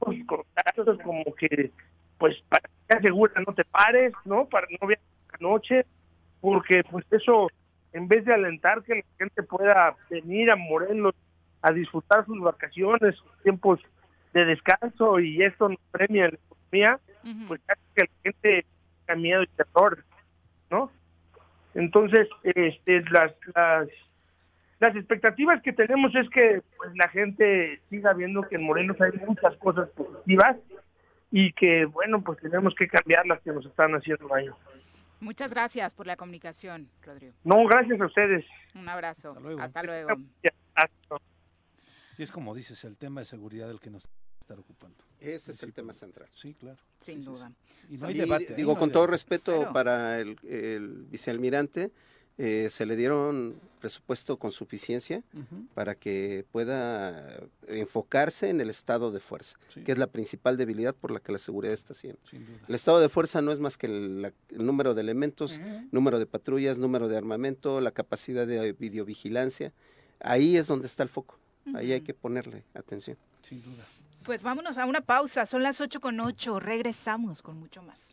los 0.00 0.26
contactos 0.26 0.98
como 1.04 1.22
que 1.36 1.70
pues 2.18 2.34
para 2.48 2.68
que 2.88 2.96
asegura 2.96 3.40
no 3.46 3.54
te 3.54 3.64
pares, 3.64 4.12
¿no? 4.24 4.46
Para 4.46 4.66
no 4.80 4.88
viajar 4.88 5.04
la 5.38 5.48
noche, 5.48 5.86
porque 6.40 6.82
pues 6.90 7.06
eso 7.12 7.48
en 7.96 8.08
vez 8.08 8.24
de 8.24 8.34
alentar 8.34 8.82
que 8.82 8.96
la 8.96 9.02
gente 9.18 9.42
pueda 9.42 9.96
venir 10.10 10.50
a 10.50 10.56
Morelos 10.56 11.14
a 11.62 11.72
disfrutar 11.72 12.26
sus 12.26 12.40
vacaciones, 12.40 13.16
sus 13.16 13.42
tiempos 13.42 13.80
de 14.34 14.44
descanso 14.44 15.18
y 15.18 15.42
esto 15.42 15.68
nos 15.68 15.80
premia 15.90 16.28
la 16.28 16.36
economía, 16.36 17.00
uh 17.24 17.28
-huh. 17.28 17.48
pues 17.48 17.60
hace 17.68 17.80
que 17.94 18.02
la 18.02 18.22
gente 18.22 18.66
tenga 19.06 19.20
miedo 19.20 19.42
y 19.42 19.46
terror, 19.48 20.04
¿no? 20.70 20.90
Entonces, 21.74 22.28
este, 22.44 23.02
las, 23.10 23.32
las 23.54 23.88
las 24.78 24.94
expectativas 24.94 25.62
que 25.62 25.72
tenemos 25.72 26.14
es 26.14 26.28
que 26.28 26.62
pues, 26.76 26.90
la 26.96 27.08
gente 27.08 27.80
siga 27.88 28.12
viendo 28.12 28.42
que 28.42 28.56
en 28.56 28.64
Morelos 28.64 29.00
hay 29.00 29.12
muchas 29.26 29.56
cosas 29.56 29.88
positivas 29.90 30.56
y 31.30 31.52
que, 31.52 31.86
bueno, 31.86 32.22
pues 32.22 32.38
tenemos 32.40 32.74
que 32.74 32.86
cambiar 32.86 33.26
las 33.26 33.40
que 33.40 33.52
nos 33.52 33.64
están 33.64 33.94
haciendo 33.94 34.28
daño. 34.28 34.54
Muchas 35.20 35.50
gracias 35.50 35.94
por 35.94 36.06
la 36.06 36.16
comunicación, 36.16 36.90
Rodrigo. 37.02 37.34
No, 37.44 37.64
gracias 37.66 38.00
a 38.00 38.06
ustedes. 38.06 38.44
Un 38.74 38.88
abrazo. 38.88 39.30
Hasta 39.30 39.40
luego. 39.40 39.60
Hasta 39.62 39.82
luego. 39.82 40.10
Y 42.18 42.22
es 42.22 42.30
como 42.32 42.54
dices, 42.54 42.84
el 42.84 42.96
tema 42.96 43.20
de 43.20 43.26
seguridad 43.26 43.70
el 43.70 43.80
que 43.80 43.90
nos 43.90 44.08
está 44.40 44.54
ocupando. 44.54 44.96
Ese 45.20 45.50
es 45.50 45.62
el 45.62 45.72
tema 45.72 45.92
central. 45.92 46.28
Sí, 46.32 46.54
claro. 46.54 46.78
Sin 47.04 47.20
sí, 47.20 47.24
duda. 47.26 47.52
Sí, 47.88 47.94
Y 47.94 47.98
no 47.98 48.06
hay 48.08 48.14
debate. 48.14 48.54
Digo, 48.54 48.72
no 48.74 48.78
con 48.78 48.88
hay 48.88 48.92
todo 48.92 49.02
debate. 49.02 49.12
respeto 49.12 49.52
Cero. 49.58 49.70
para 49.72 50.20
el, 50.20 50.38
el 50.44 51.04
vicealmirante, 51.10 51.92
eh, 52.38 52.68
se 52.70 52.84
le 52.86 52.96
dieron 52.96 53.58
presupuesto 53.80 54.36
con 54.38 54.50
suficiencia 54.52 55.22
para 55.74 55.94
que 55.94 56.44
pueda 56.50 57.38
enfocarse 57.68 58.48
en 58.50 58.60
el 58.60 58.68
estado 58.70 59.10
de 59.12 59.20
fuerza, 59.20 59.58
Sí. 59.72 59.82
que 59.84 59.92
es 59.92 59.98
la 59.98 60.06
principal 60.08 60.56
debilidad 60.56 60.94
por 60.94 61.10
la 61.12 61.20
que 61.20 61.32
la 61.32 61.38
seguridad 61.38 61.72
está 61.74 61.92
haciendo. 61.92 62.18
Sin 62.28 62.44
duda. 62.46 62.58
El 62.68 62.74
estado 62.74 62.98
de 63.00 63.08
fuerza 63.08 63.40
no 63.42 63.52
es 63.52 63.60
más 63.60 63.76
que 63.78 63.86
el, 63.86 64.22
la- 64.22 64.32
el 64.50 64.66
número 64.66 64.94
de 64.94 65.00
elementos, 65.02 65.60
número 65.92 66.18
de 66.18 66.26
patrullas, 66.26 66.78
número 66.78 67.08
de 67.08 67.16
armamento, 67.16 67.80
la 67.80 67.92
capacidad 67.92 68.46
de 68.46 68.72
videovigilancia. 68.72 69.72
Ahí 70.20 70.56
es 70.56 70.66
donde 70.66 70.86
está 70.86 71.02
el 71.02 71.08
foco. 71.08 71.38
Ahí 71.74 71.92
hay 71.92 72.00
que 72.00 72.14
ponerle 72.14 72.64
atención. 72.74 73.16
Sin 73.42 73.62
duda. 73.62 73.84
Pues 74.24 74.42
vámonos 74.42 74.76
a 74.78 74.86
una 74.86 75.00
pausa, 75.02 75.46
son 75.46 75.62
las 75.62 75.80
8 75.80 76.00
con 76.00 76.18
8, 76.18 76.58
regresamos 76.58 77.42
con 77.42 77.58
mucho 77.60 77.82
más. 77.82 78.12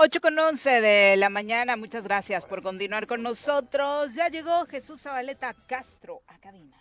Ocho 0.00 0.20
con 0.20 0.38
11 0.38 0.80
de 0.80 1.16
la 1.16 1.28
mañana, 1.28 1.76
muchas 1.76 2.04
gracias 2.04 2.46
por 2.46 2.62
continuar 2.62 3.08
con 3.08 3.20
nosotros. 3.20 4.14
Ya 4.14 4.28
llegó 4.28 4.64
Jesús 4.66 5.00
Zabaleta 5.00 5.56
Castro 5.66 6.22
a 6.28 6.38
cabina. 6.38 6.76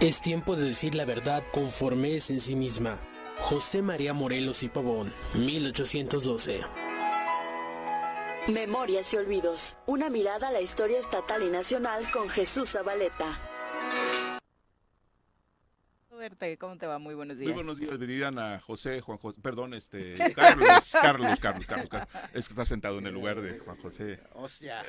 Es 0.00 0.20
tiempo 0.20 0.54
de 0.54 0.66
decir 0.66 0.94
la 0.94 1.06
verdad 1.06 1.42
conforme 1.50 2.14
es 2.14 2.30
en 2.30 2.40
sí 2.40 2.54
misma. 2.54 3.00
José 3.40 3.82
María 3.82 4.14
Morelos 4.14 4.62
y 4.62 4.68
Pavón, 4.68 5.12
1812. 5.34 6.60
Memorias 8.46 9.12
y 9.12 9.16
olvidos. 9.16 9.76
Una 9.86 10.08
mirada 10.08 10.48
a 10.48 10.52
la 10.52 10.60
historia 10.60 11.00
estatal 11.00 11.42
y 11.42 11.50
nacional 11.50 12.08
con 12.12 12.28
Jesús 12.28 12.70
Zabaleta. 12.70 13.26
Verte, 16.20 16.58
¿cómo 16.58 16.76
te 16.76 16.86
va? 16.86 16.98
Muy 16.98 17.14
buenos 17.14 17.38
días. 17.38 17.46
Muy 17.46 17.54
buenos 17.54 17.78
días, 17.78 17.98
Viridiana, 17.98 18.60
José, 18.60 19.00
Juan 19.00 19.16
José, 19.16 19.38
perdón, 19.40 19.72
este, 19.72 20.18
Carlos, 20.34 20.68
Carlos, 20.92 21.40
Carlos, 21.40 21.66
Carlos, 21.66 21.88
Carlos. 21.88 22.08
Es 22.34 22.46
que 22.46 22.52
está 22.52 22.66
sentado 22.66 22.98
en 22.98 23.06
el 23.06 23.14
lugar 23.14 23.40
de 23.40 23.58
Juan 23.60 23.78
José. 23.78 24.20
Hostia. 24.34 24.82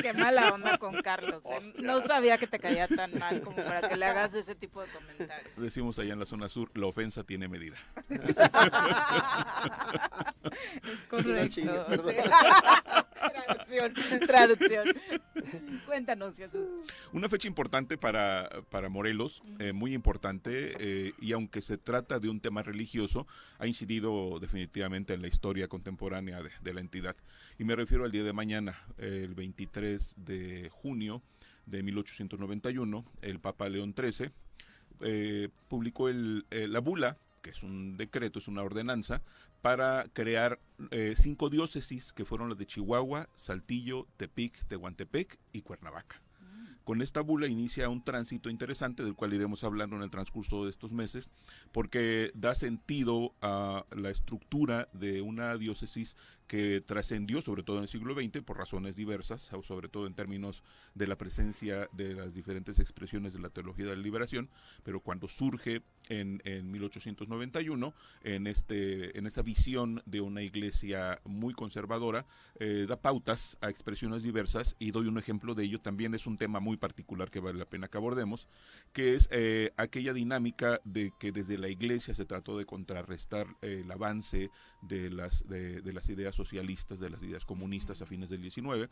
Qué 0.00 0.12
mala 0.12 0.50
onda 0.50 0.78
con 0.78 0.94
Carlos. 1.02 1.42
¿eh? 1.46 1.54
Hostia. 1.56 1.84
No 1.84 2.06
sabía 2.06 2.38
que 2.38 2.46
te 2.46 2.60
caía 2.60 2.86
tan 2.86 3.18
mal 3.18 3.40
como 3.40 3.56
para 3.56 3.88
que 3.88 3.96
le 3.96 4.06
hagas 4.06 4.32
ese 4.34 4.54
tipo 4.54 4.80
de 4.80 4.86
comentarios. 4.92 5.50
Decimos 5.56 5.98
allá 5.98 6.12
en 6.12 6.20
la 6.20 6.26
zona 6.26 6.48
sur, 6.48 6.70
la 6.74 6.86
ofensa 6.86 7.24
tiene 7.24 7.48
medida. 7.48 7.74
Es 8.08 8.36
correcto. 11.08 11.62
traducción, 13.66 14.20
traducción. 14.20 14.84
Cuéntanos, 15.86 16.36
Jesús. 16.36 16.92
Una 17.12 17.28
fecha 17.28 17.48
importante 17.48 17.98
para, 17.98 18.48
para 18.70 18.88
Morelos, 18.88 19.42
eh, 19.58 19.72
muy 19.72 19.94
importante, 19.94 20.43
eh, 20.50 21.12
y 21.20 21.32
aunque 21.32 21.60
se 21.60 21.78
trata 21.78 22.18
de 22.18 22.28
un 22.28 22.40
tema 22.40 22.62
religioso, 22.62 23.26
ha 23.58 23.66
incidido 23.66 24.38
definitivamente 24.40 25.14
en 25.14 25.22
la 25.22 25.28
historia 25.28 25.68
contemporánea 25.68 26.40
de, 26.42 26.74
la 26.74 26.80
entidad. 26.80 27.16
Y 27.58 27.64
me 27.64 27.76
refiero 27.76 28.04
al 28.04 28.10
día 28.10 28.24
de 28.24 28.32
mañana, 28.32 28.76
el 28.98 29.34
23 29.34 30.16
de 30.18 30.70
junio 30.70 31.22
de 31.66 31.82
1891, 31.82 33.04
el 33.22 33.40
Papa 33.40 33.68
León 33.68 33.94
XIII 33.96 34.30
eh, 35.00 35.48
publicó 35.68 36.08
el, 36.08 36.46
eh, 36.50 36.66
la 36.68 36.80
bula, 36.80 37.18
que 37.42 37.50
es 37.50 37.62
un 37.62 37.96
decreto, 37.96 38.38
es 38.38 38.48
una 38.48 38.62
ordenanza, 38.62 39.22
para 39.62 40.06
crear 40.12 40.60
cinco 41.14 41.48
diócesis 41.48 42.12
que 42.12 42.26
fueron 42.26 42.50
las 42.50 42.58
de 42.58 42.66
Chihuahua, 42.66 43.30
Saltillo, 43.34 44.06
Tepic, 44.18 44.66
Tehuantepec 44.66 45.38
y 45.52 45.62
Cuernavaca. 45.62 46.23
Con 46.84 47.00
esta 47.00 47.22
bula 47.22 47.46
inicia 47.46 47.88
un 47.88 48.04
tránsito 48.04 48.50
interesante 48.50 49.02
del 49.02 49.14
cual 49.14 49.32
iremos 49.32 49.64
hablando 49.64 49.96
en 49.96 50.02
el 50.02 50.10
transcurso 50.10 50.64
de 50.64 50.70
estos 50.70 50.92
meses, 50.92 51.30
porque 51.72 52.30
da 52.34 52.54
sentido 52.54 53.34
a 53.40 53.86
la 53.90 54.10
estructura 54.10 54.88
de 54.92 55.22
una 55.22 55.56
diócesis 55.56 56.14
que 56.46 56.80
trascendió, 56.80 57.40
sobre 57.40 57.62
todo 57.62 57.78
en 57.78 57.84
el 57.84 57.88
siglo 57.88 58.14
XX, 58.14 58.42
por 58.42 58.58
razones 58.58 58.96
diversas, 58.96 59.50
sobre 59.62 59.88
todo 59.88 60.06
en 60.06 60.14
términos 60.14 60.62
de 60.94 61.06
la 61.06 61.16
presencia 61.16 61.88
de 61.92 62.14
las 62.14 62.34
diferentes 62.34 62.78
expresiones 62.78 63.32
de 63.32 63.38
la 63.38 63.50
teología 63.50 63.86
de 63.86 63.96
la 63.96 64.02
liberación, 64.02 64.50
pero 64.82 65.00
cuando 65.00 65.28
surge 65.28 65.82
en, 66.08 66.42
en 66.44 66.70
1891, 66.70 67.94
en, 68.22 68.46
este, 68.46 69.18
en 69.18 69.26
esta 69.26 69.42
visión 69.42 70.02
de 70.06 70.20
una 70.20 70.42
iglesia 70.42 71.20
muy 71.24 71.54
conservadora, 71.54 72.26
eh, 72.58 72.86
da 72.88 73.00
pautas 73.00 73.56
a 73.60 73.70
expresiones 73.70 74.22
diversas 74.22 74.76
y 74.78 74.90
doy 74.90 75.06
un 75.06 75.18
ejemplo 75.18 75.54
de 75.54 75.64
ello, 75.64 75.80
también 75.80 76.14
es 76.14 76.26
un 76.26 76.36
tema 76.36 76.60
muy 76.60 76.76
particular 76.76 77.30
que 77.30 77.40
vale 77.40 77.58
la 77.58 77.68
pena 77.68 77.88
que 77.88 77.98
abordemos, 77.98 78.48
que 78.92 79.14
es 79.14 79.28
eh, 79.30 79.72
aquella 79.76 80.12
dinámica 80.12 80.80
de 80.84 81.12
que 81.18 81.32
desde 81.32 81.58
la 81.58 81.68
iglesia 81.68 82.14
se 82.14 82.24
trató 82.24 82.58
de 82.58 82.66
contrarrestar 82.66 83.46
eh, 83.62 83.80
el 83.84 83.90
avance 83.90 84.50
de 84.88 85.10
las, 85.10 85.46
de, 85.48 85.80
de 85.80 85.92
las 85.92 86.08
ideas 86.08 86.34
socialistas, 86.34 87.00
de 87.00 87.10
las 87.10 87.22
ideas 87.22 87.44
comunistas 87.44 88.02
a 88.02 88.06
fines 88.06 88.30
del 88.30 88.42
19 88.42 88.88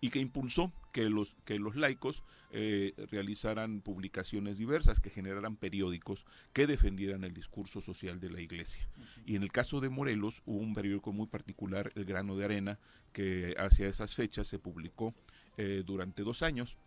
y 0.00 0.10
que 0.10 0.20
impulsó 0.20 0.72
que 0.92 1.08
los, 1.08 1.34
que 1.44 1.58
los 1.58 1.76
laicos 1.76 2.22
eh, 2.50 2.94
realizaran 3.10 3.80
publicaciones 3.80 4.58
diversas, 4.58 5.00
que 5.00 5.10
generaran 5.10 5.56
periódicos 5.56 6.24
que 6.52 6.66
defendieran 6.66 7.24
el 7.24 7.34
discurso 7.34 7.80
social 7.80 8.20
de 8.20 8.30
la 8.30 8.40
iglesia. 8.40 8.88
Y 9.26 9.36
en 9.36 9.42
el 9.42 9.50
caso 9.50 9.80
de 9.80 9.88
Morelos 9.88 10.42
hubo 10.46 10.58
un 10.58 10.74
periódico 10.74 11.12
muy 11.12 11.26
particular, 11.26 11.92
El 11.94 12.04
Grano 12.04 12.36
de 12.36 12.44
Arena, 12.44 12.78
que 13.12 13.54
hacia 13.58 13.88
esas 13.88 14.14
fechas 14.14 14.46
se 14.46 14.58
publicó 14.58 15.14
eh, 15.56 15.82
durante 15.84 16.22
dos 16.22 16.42
años. 16.42 16.78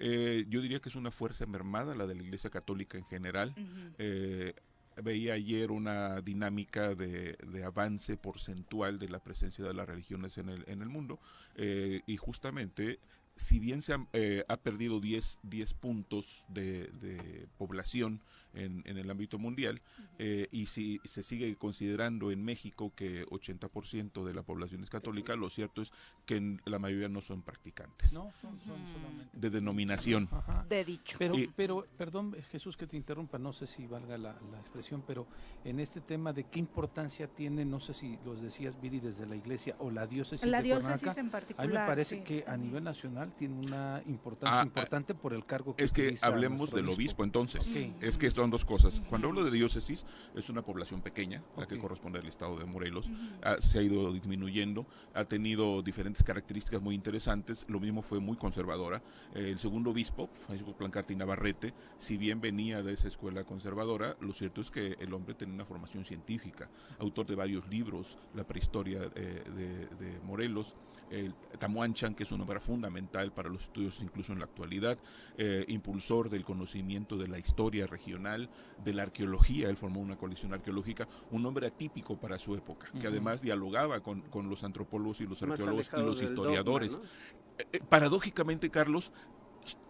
Eh, 0.00 0.46
yo 0.48 0.60
diría 0.60 0.80
que 0.80 0.88
es 0.88 0.96
una 0.96 1.10
fuerza 1.10 1.46
mermada, 1.46 1.94
la 1.94 2.06
de 2.06 2.14
la 2.14 2.22
Iglesia 2.22 2.50
Católica 2.50 2.98
en 2.98 3.04
general. 3.04 3.54
Eh, 3.98 4.54
veía 5.02 5.34
ayer 5.34 5.70
una 5.70 6.20
dinámica 6.20 6.94
de, 6.94 7.36
de 7.46 7.64
avance 7.64 8.16
porcentual 8.16 8.98
de 8.98 9.08
la 9.08 9.18
presencia 9.18 9.64
de 9.64 9.74
las 9.74 9.88
religiones 9.88 10.36
en 10.38 10.48
el, 10.48 10.64
en 10.66 10.82
el 10.82 10.88
mundo 10.88 11.18
eh, 11.54 12.02
y 12.06 12.16
justamente 12.16 12.98
si 13.36 13.58
bien 13.58 13.80
se 13.80 13.94
han, 13.94 14.08
eh, 14.12 14.44
ha 14.48 14.56
perdido 14.58 15.00
10, 15.00 15.38
10 15.44 15.74
puntos 15.74 16.44
de, 16.48 16.88
de 17.00 17.46
población 17.56 18.20
en, 18.54 18.82
en 18.86 18.98
el 18.98 19.10
ámbito 19.10 19.38
mundial 19.38 19.80
eh, 20.18 20.48
y 20.50 20.66
si 20.66 21.00
se 21.04 21.22
sigue 21.22 21.54
considerando 21.56 22.30
en 22.30 22.42
México 22.44 22.92
que 22.94 23.24
80% 23.26 24.24
de 24.24 24.34
la 24.34 24.42
población 24.42 24.82
es 24.82 24.90
católica, 24.90 25.36
lo 25.36 25.50
cierto 25.50 25.82
es 25.82 25.92
que 26.26 26.36
en- 26.36 26.60
la 26.64 26.78
mayoría 26.78 27.08
no 27.08 27.20
son 27.20 27.42
practicantes 27.42 28.12
No, 28.12 28.32
son, 28.40 28.58
son 28.60 28.78
solamente. 28.92 29.28
de 29.32 29.50
denominación. 29.50 30.28
Ajá. 30.30 30.64
De 30.68 30.84
dicho. 30.84 31.16
Pero, 31.18 31.36
Y- 31.38 31.48
pero, 31.54 31.86
perdón, 31.96 32.34
eh, 32.36 32.42
Jesús, 32.42 32.76
que 32.76 32.86
te 32.86 32.96
interrumpa, 32.96 33.38
no 33.38 33.52
sé 33.52 33.66
si 33.66 33.86
valga 33.86 34.18
la, 34.18 34.32
la 34.50 34.58
expresión, 34.58 35.02
pero 35.06 35.26
en 35.64 35.80
este 35.80 36.00
tema 36.00 36.32
de 36.32 36.44
qué 36.44 36.58
importancia 36.58 37.28
tiene, 37.28 37.64
no 37.64 37.80
sé 37.80 37.94
si 37.94 38.18
los 38.24 38.40
decías, 38.42 38.80
Viri, 38.80 39.00
desde 39.00 39.26
la 39.26 39.36
iglesia 39.36 39.76
o 39.78 39.90
la 39.90 40.06
diócesis 40.06 40.46
La 40.48 40.58
de 40.58 40.64
diócesis 40.64 41.00
Cuernavaca, 41.02 41.12
en 41.12 41.18
a 41.20 41.22
mí 41.22 41.26
me 41.26 41.30
particular, 41.32 41.86
parece 41.86 42.16
sí. 42.16 42.22
que 42.22 42.44
a 42.46 42.56
nivel 42.56 42.84
nacional 42.84 43.32
tiene 43.36 43.54
una 43.66 44.02
importancia 44.06 44.60
Ah, 44.60 44.64
importante 44.64 45.14
por 45.14 45.32
el 45.32 45.44
cargo 45.46 45.76
que 45.76 45.84
Es 45.84 45.92
que 45.92 46.16
hablemos 46.22 46.70
del 46.72 46.88
obispo 46.88 47.24
entonces. 47.24 47.66
Es 48.00 48.18
que 48.18 48.26
esto 48.26 48.39
son 48.40 48.50
dos 48.50 48.64
cosas. 48.64 49.02
Cuando 49.10 49.28
hablo 49.28 49.44
de 49.44 49.50
diócesis, 49.50 50.06
es 50.34 50.48
una 50.48 50.62
población 50.62 51.02
pequeña, 51.02 51.42
la 51.58 51.66
que 51.66 51.78
corresponde 51.78 52.20
al 52.20 52.26
estado 52.26 52.56
de 52.56 52.64
Morelos. 52.64 53.10
Ah, 53.42 53.56
se 53.60 53.78
ha 53.78 53.82
ido 53.82 54.10
disminuyendo, 54.14 54.86
ha 55.12 55.26
tenido 55.26 55.82
diferentes 55.82 56.22
características 56.22 56.80
muy 56.80 56.94
interesantes. 56.94 57.66
Lo 57.68 57.80
mismo 57.80 58.00
fue 58.00 58.18
muy 58.18 58.38
conservadora. 58.38 59.02
Eh, 59.34 59.50
el 59.50 59.58
segundo 59.58 59.90
obispo, 59.90 60.30
Francisco 60.46 60.72
Plancarte 60.74 61.12
y 61.12 61.16
Navarrete, 61.16 61.74
si 61.98 62.16
bien 62.16 62.40
venía 62.40 62.82
de 62.82 62.94
esa 62.94 63.08
escuela 63.08 63.44
conservadora, 63.44 64.16
lo 64.20 64.32
cierto 64.32 64.62
es 64.62 64.70
que 64.70 64.96
el 65.00 65.12
hombre 65.12 65.34
tenía 65.34 65.56
una 65.56 65.66
formación 65.66 66.06
científica, 66.06 66.70
autor 66.98 67.26
de 67.26 67.34
varios 67.34 67.68
libros, 67.68 68.16
La 68.34 68.44
prehistoria 68.44 69.02
eh, 69.16 69.44
de, 69.54 69.86
de 70.02 70.20
Morelos 70.20 70.76
el 71.10 71.34
Tamuanchan, 71.58 72.14
que 72.14 72.22
es 72.22 72.32
una 72.32 72.44
obra 72.44 72.60
fundamental 72.60 73.32
para 73.32 73.48
los 73.48 73.62
estudios 73.62 74.00
incluso 74.00 74.32
en 74.32 74.38
la 74.38 74.44
actualidad, 74.44 74.98
eh, 75.36 75.64
impulsor 75.68 76.30
del 76.30 76.44
conocimiento 76.44 77.16
de 77.16 77.28
la 77.28 77.38
historia 77.38 77.86
regional, 77.86 78.29
de 78.38 78.92
la 78.92 79.02
arqueología, 79.02 79.68
él 79.68 79.76
formó 79.76 80.00
una 80.00 80.16
colección 80.16 80.52
arqueológica, 80.52 81.08
un 81.30 81.44
hombre 81.46 81.66
atípico 81.66 82.18
para 82.18 82.38
su 82.38 82.54
época, 82.54 82.90
que 83.00 83.06
además 83.06 83.42
dialogaba 83.42 84.00
con, 84.00 84.22
con, 84.22 84.48
los 84.48 84.64
antropólogos 84.64 85.20
y 85.20 85.26
los 85.26 85.42
arqueólogos 85.42 85.90
y 85.96 86.00
los 86.00 86.22
historiadores. 86.22 86.92
Dogma, 86.92 87.06
¿no? 87.06 87.54
Eh, 87.58 87.66
eh, 87.72 87.80
paradójicamente, 87.88 88.70
Carlos, 88.70 89.12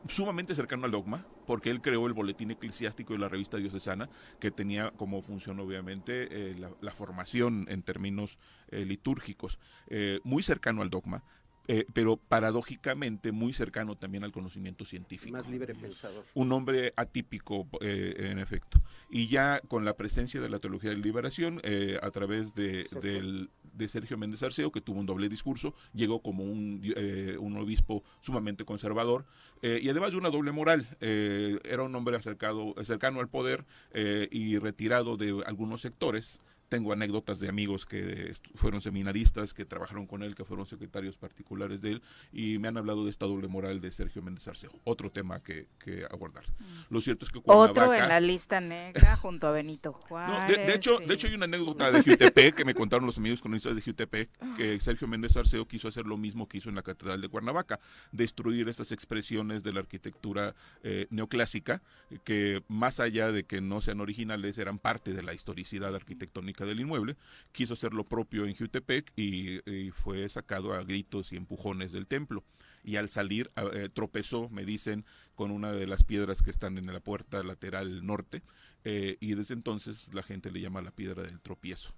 sumamente 0.08 0.54
cercano 0.54 0.84
al 0.84 0.90
dogma, 0.90 1.26
porque 1.46 1.70
él 1.70 1.80
creó 1.80 2.06
el 2.06 2.12
boletín 2.12 2.50
eclesiástico 2.50 3.14
y 3.14 3.18
la 3.18 3.28
revista 3.28 3.56
diocesana, 3.56 4.08
que 4.38 4.50
tenía 4.50 4.90
como 4.92 5.22
función 5.22 5.60
obviamente 5.60 6.28
eh, 6.50 6.54
la, 6.58 6.70
la, 6.80 6.92
formación 6.92 7.66
en 7.68 7.82
términos 7.82 8.38
eh, 8.68 8.84
litúrgicos, 8.84 9.58
eh, 9.88 10.20
muy 10.24 10.42
cercano 10.42 10.82
al 10.82 10.90
dogma, 10.90 11.24
eh, 11.72 11.86
pero 11.92 12.16
paradójicamente 12.16 13.30
muy 13.30 13.52
cercano 13.52 13.96
también 13.96 14.24
al 14.24 14.32
conocimiento 14.32 14.84
científico. 14.84 15.36
Más 15.36 15.48
libre 15.48 15.72
pensador. 15.72 16.24
Un 16.34 16.50
hombre 16.50 16.92
atípico, 16.96 17.68
eh, 17.80 18.12
en 18.32 18.40
efecto. 18.40 18.82
Y 19.08 19.28
ya 19.28 19.60
con 19.68 19.84
la 19.84 19.96
presencia 19.96 20.40
de 20.40 20.50
la 20.50 20.58
teología 20.58 20.90
de 20.90 20.96
la 20.96 21.02
liberación, 21.02 21.60
eh, 21.62 21.96
a 22.02 22.10
través 22.10 22.56
de, 22.56 22.88
del, 23.00 23.50
de, 23.72 23.88
Sergio 23.88 24.18
Méndez 24.18 24.42
Arceo, 24.42 24.72
que 24.72 24.80
tuvo 24.80 24.98
un 24.98 25.06
doble 25.06 25.28
discurso, 25.28 25.72
llegó 25.94 26.20
como 26.22 26.42
un, 26.42 26.80
eh, 26.96 27.36
un 27.38 27.56
obispo 27.56 28.02
sumamente 28.20 28.64
conservador 28.64 29.24
y 29.62 29.90
además 29.90 30.10
de 30.12 30.16
una 30.16 30.30
doble 30.30 30.50
moral. 30.52 30.88
era 31.00 31.82
un 31.82 31.94
hombre 31.94 32.16
acercado, 32.16 32.74
cercano 32.82 33.20
al 33.20 33.28
poder 33.28 33.66
y 33.92 34.58
retirado 34.58 35.18
de 35.18 35.44
algunos 35.46 35.82
sectores 35.82 36.40
tengo 36.70 36.92
anécdotas 36.92 37.40
de 37.40 37.48
amigos 37.48 37.84
que 37.84 38.34
fueron 38.54 38.80
seminaristas, 38.80 39.52
que 39.52 39.64
trabajaron 39.64 40.06
con 40.06 40.22
él, 40.22 40.36
que 40.36 40.44
fueron 40.44 40.66
secretarios 40.66 41.18
particulares 41.18 41.80
de 41.82 41.90
él, 41.90 42.02
y 42.32 42.58
me 42.58 42.68
han 42.68 42.76
hablado 42.78 43.04
de 43.04 43.10
esta 43.10 43.26
doble 43.26 43.48
moral 43.48 43.80
de 43.80 43.90
Sergio 43.90 44.22
Méndez 44.22 44.46
Arceo. 44.46 44.70
Otro 44.84 45.10
tema 45.10 45.42
que, 45.42 45.66
que 45.80 46.06
abordar. 46.08 46.44
Mm. 46.58 46.64
Lo 46.94 47.00
cierto 47.00 47.24
es 47.24 47.32
que 47.32 47.40
Cuernavaca... 47.40 47.72
Otro 47.72 47.92
en 47.92 48.08
la 48.08 48.20
lista 48.20 48.60
negra 48.60 49.16
junto 49.20 49.48
a 49.48 49.50
Benito 49.50 49.92
Juárez. 49.92 50.56
No, 50.56 50.62
de, 50.62 50.66
de, 50.66 50.74
hecho, 50.76 50.98
sí. 50.98 51.06
de 51.06 51.14
hecho, 51.14 51.26
hay 51.26 51.34
una 51.34 51.46
anécdota 51.46 51.90
de 51.90 52.02
Jutepec 52.04 52.54
que 52.54 52.64
me 52.64 52.74
contaron 52.74 53.04
los 53.04 53.18
amigos 53.18 53.40
cronistas 53.40 53.74
de 53.74 53.82
Jutepec, 53.82 54.30
que 54.56 54.78
Sergio 54.78 55.08
Méndez 55.08 55.36
Arceo 55.36 55.66
quiso 55.66 55.88
hacer 55.88 56.06
lo 56.06 56.16
mismo 56.16 56.48
que 56.48 56.58
hizo 56.58 56.68
en 56.68 56.76
la 56.76 56.82
Catedral 56.82 57.20
de 57.20 57.28
Cuernavaca, 57.28 57.80
destruir 58.12 58.68
estas 58.68 58.92
expresiones 58.92 59.64
de 59.64 59.72
la 59.72 59.80
arquitectura 59.80 60.54
eh, 60.84 61.08
neoclásica, 61.10 61.82
que 62.22 62.62
más 62.68 63.00
allá 63.00 63.32
de 63.32 63.42
que 63.42 63.60
no 63.60 63.80
sean 63.80 64.00
originales, 64.00 64.56
eran 64.58 64.78
parte 64.78 65.12
de 65.12 65.24
la 65.24 65.34
historicidad 65.34 65.92
arquitectónica 65.96 66.59
del 66.64 66.80
inmueble, 66.80 67.16
quiso 67.52 67.74
hacer 67.74 67.94
lo 67.94 68.04
propio 68.04 68.46
en 68.46 68.54
Jutepec 68.54 69.12
y, 69.16 69.68
y, 69.70 69.90
fue 69.90 70.28
sacado 70.28 70.72
a 70.72 70.82
gritos 70.82 71.32
y 71.32 71.36
empujones 71.36 71.92
del 71.92 72.06
templo. 72.06 72.44
Y 72.82 72.96
al 72.96 73.10
salir 73.10 73.50
eh, 73.74 73.88
tropezó, 73.92 74.48
me 74.48 74.64
dicen, 74.64 75.04
con 75.34 75.50
una 75.50 75.72
de 75.72 75.86
las 75.86 76.04
piedras 76.04 76.42
que 76.42 76.50
están 76.50 76.78
en 76.78 76.86
la 76.86 77.00
puerta 77.00 77.42
lateral 77.42 78.04
norte 78.04 78.42
eh, 78.84 79.16
y 79.20 79.34
desde 79.34 79.54
entonces 79.54 80.12
la 80.14 80.22
gente 80.22 80.50
le 80.50 80.60
llama 80.60 80.82
la 80.82 80.90
piedra 80.90 81.22
del 81.22 81.40
tropiezo. 81.40 81.92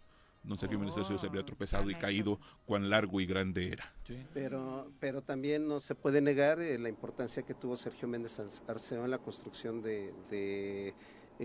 Don 0.44 0.59
Sergio 0.59 0.76
oh, 0.78 0.80
Méndez 0.80 1.06
se 1.06 1.26
habría 1.26 1.44
tropezado 1.44 1.89
y 1.89 1.94
caído 1.94 2.40
cuán 2.64 2.90
largo 2.90 3.20
y 3.20 3.26
grande 3.26 3.72
era. 3.72 3.84
Sí. 4.05 4.16
Pero, 4.34 4.90
pero 4.98 5.22
también 5.22 5.68
no 5.68 5.78
se 5.78 5.94
puede 5.94 6.20
negar 6.20 6.60
eh, 6.60 6.78
la 6.78 6.89
importancia 6.89 7.44
que 7.44 7.55
tuvo 7.55 7.76
Sergio 7.76 8.09
Méndez 8.09 8.40
Arceo 8.66 9.05
en 9.05 9.12
la 9.12 9.18
construcción 9.18 9.82
de, 9.82 10.12
de 10.30 10.94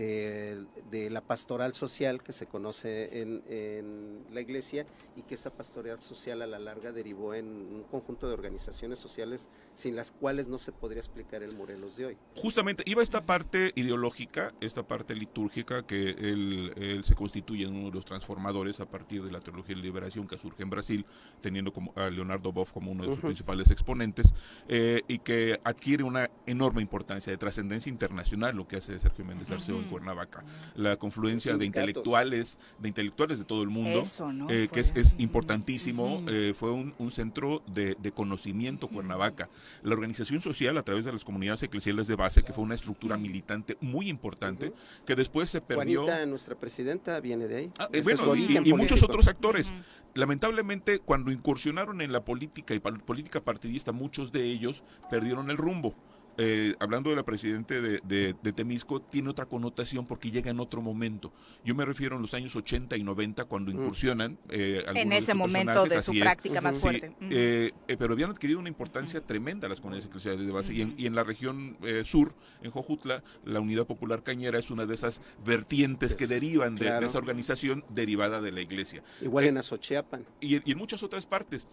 eh, 0.00 0.64
de 0.92 1.10
la 1.10 1.20
pastoral 1.20 1.74
social 1.74 2.22
que 2.22 2.32
se 2.32 2.46
conoce 2.46 3.20
en, 3.20 3.42
en, 3.48 4.24
la 4.30 4.40
iglesia 4.40 4.86
y 5.16 5.22
que 5.22 5.34
esa 5.34 5.50
pastoral 5.50 6.00
social 6.00 6.40
a 6.40 6.46
la 6.46 6.60
larga 6.60 6.92
derivó 6.92 7.34
en 7.34 7.46
un 7.46 7.82
conjunto 7.90 8.28
de 8.28 8.34
organizaciones 8.34 9.00
sociales 9.00 9.48
sin 9.74 9.96
las 9.96 10.12
cuales 10.12 10.46
no 10.46 10.58
se 10.58 10.70
podría 10.70 11.00
explicar 11.00 11.42
el 11.42 11.56
Morelos 11.56 11.96
de 11.96 12.06
hoy. 12.06 12.16
Justamente 12.36 12.84
iba 12.86 13.02
esta 13.02 13.26
parte 13.26 13.72
ideológica, 13.74 14.52
esta 14.60 14.86
parte 14.86 15.16
litúrgica 15.16 15.84
que 15.84 16.10
él, 16.10 16.72
él 16.76 17.02
se 17.02 17.16
constituye 17.16 17.64
en 17.64 17.74
uno 17.74 17.88
de 17.88 17.94
los 17.94 18.04
transformadores 18.04 18.78
a 18.78 18.86
partir 18.88 19.24
de 19.24 19.32
la 19.32 19.40
teología 19.40 19.74
de 19.74 19.82
liberación 19.82 20.28
que 20.28 20.38
surge 20.38 20.62
en 20.62 20.70
Brasil, 20.70 21.06
teniendo 21.40 21.72
como 21.72 21.92
a 21.96 22.08
Leonardo 22.08 22.52
Boff 22.52 22.72
como 22.72 22.92
uno 22.92 23.02
de 23.02 23.08
sus 23.08 23.18
uh 23.18 23.22
-huh. 23.22 23.26
principales 23.26 23.68
exponentes 23.72 24.32
eh, 24.68 25.02
y 25.08 25.18
que 25.18 25.58
adquiere 25.64 26.04
una 26.04 26.30
enorme 26.46 26.82
importancia 26.82 27.32
de 27.32 27.36
trascendencia 27.36 27.90
internacional 27.90 28.54
lo 28.54 28.68
que 28.68 28.76
hace 28.76 28.96
Sergio 29.00 29.24
Méndez 29.24 29.48
-huh. 29.50 29.87
En 29.88 29.90
Cuernavaca, 29.90 30.44
la 30.74 30.96
confluencia 30.96 31.56
de 31.56 31.66
intelectuales, 31.66 32.58
de 32.78 32.88
intelectuales 32.88 33.38
de 33.38 33.44
todo 33.44 33.62
el 33.62 33.68
mundo, 33.68 34.02
Eso, 34.02 34.32
¿no? 34.32 34.50
eh, 34.50 34.68
que 34.70 34.80
es, 34.80 34.92
es 34.94 35.14
importantísimo, 35.18 36.16
uh 36.16 36.20
-huh. 36.20 36.50
eh, 36.50 36.54
fue 36.54 36.70
un, 36.72 36.94
un 36.98 37.10
centro 37.10 37.62
de, 37.66 37.96
de, 38.00 38.12
conocimiento 38.12 38.88
Cuernavaca. 38.88 39.48
La 39.82 39.94
organización 39.94 40.40
social 40.40 40.76
a 40.78 40.82
través 40.82 41.04
de 41.04 41.12
las 41.12 41.24
comunidades 41.24 41.62
eclesiales 41.62 42.06
de 42.06 42.16
base, 42.16 42.42
que 42.42 42.52
fue 42.52 42.64
una 42.64 42.74
estructura 42.74 43.16
militante 43.16 43.76
muy 43.80 44.08
importante, 44.08 44.72
que 45.06 45.14
después 45.14 45.48
se 45.50 45.60
perdió. 45.60 46.02
Juanita, 46.02 46.26
nuestra 46.26 46.54
presidenta, 46.54 47.20
viene 47.20 47.48
de 47.48 47.56
ahí. 47.56 47.70
Ah, 47.78 47.88
eh, 47.92 48.02
bueno, 48.02 48.34
y, 48.34 48.58
y, 48.64 48.72
muchos 48.72 49.02
otros 49.02 49.28
actores. 49.28 49.72
Lamentablemente, 50.14 50.98
cuando 50.98 51.30
incursionaron 51.30 52.00
en 52.00 52.12
la 52.12 52.24
política 52.24 52.74
y 52.74 52.80
política 52.80 53.40
partidista, 53.40 53.92
muchos 53.92 54.32
de 54.32 54.44
ellos 54.44 54.82
perdieron 55.10 55.50
el 55.50 55.56
rumbo 55.56 55.94
eh, 56.38 56.74
hablando 56.78 57.10
de 57.10 57.16
la 57.16 57.24
presidente 57.24 57.80
de, 57.80 58.00
de, 58.04 58.34
de, 58.40 58.52
Temisco, 58.52 59.02
tiene 59.02 59.28
otra 59.28 59.46
connotación 59.46 60.06
porque 60.06 60.30
llega 60.30 60.50
en 60.50 60.60
otro 60.60 60.80
momento. 60.80 61.32
Yo 61.64 61.74
me 61.74 61.84
refiero 61.84 62.14
en 62.14 62.22
los 62.22 62.32
años 62.32 62.54
80 62.54 62.96
y 62.96 63.02
90 63.02 63.44
cuando 63.46 63.72
incursionan. 63.72 64.38
Eh, 64.48 64.84
en 64.94 65.12
ese 65.12 65.32
de 65.32 65.34
momento 65.34 65.84
de 65.84 66.00
su 66.00 66.12
práctica 66.12 66.58
es. 66.58 66.62
más 66.62 66.76
sí, 66.76 66.80
fuerte. 66.80 67.12
Eh, 67.20 67.72
pero 67.98 68.12
habían 68.12 68.30
adquirido 68.30 68.60
una 68.60 68.68
importancia 68.68 69.20
tremenda 69.20 69.68
las 69.68 69.80
comunidades 69.80 70.08
eclesiales 70.08 70.46
de 70.46 70.52
base. 70.52 70.72
Y 70.74 70.82
en, 70.82 70.94
y, 70.96 71.06
en, 71.06 71.16
la 71.16 71.24
región 71.24 71.76
eh, 71.82 72.02
sur, 72.04 72.32
en 72.62 72.70
Jojutla, 72.70 73.24
la 73.44 73.58
Unidad 73.58 73.86
Popular 73.86 74.22
Cañera 74.22 74.60
es 74.60 74.70
una 74.70 74.86
de 74.86 74.94
esas 74.94 75.20
vertientes 75.44 76.14
que 76.14 76.28
derivan 76.28 76.76
de, 76.76 76.86
claro. 76.86 77.00
de 77.00 77.06
esa 77.06 77.18
organización 77.18 77.84
derivada 77.88 78.40
de 78.40 78.52
la 78.52 78.60
iglesia. 78.60 79.02
Igual 79.20 79.46
en 79.46 79.58
Azochiapan. 79.58 80.24
Y, 80.40 80.56
y, 80.56 80.72
en 80.72 80.78
muchas 80.78 81.02
otras 81.02 81.26
partes. 81.26 81.66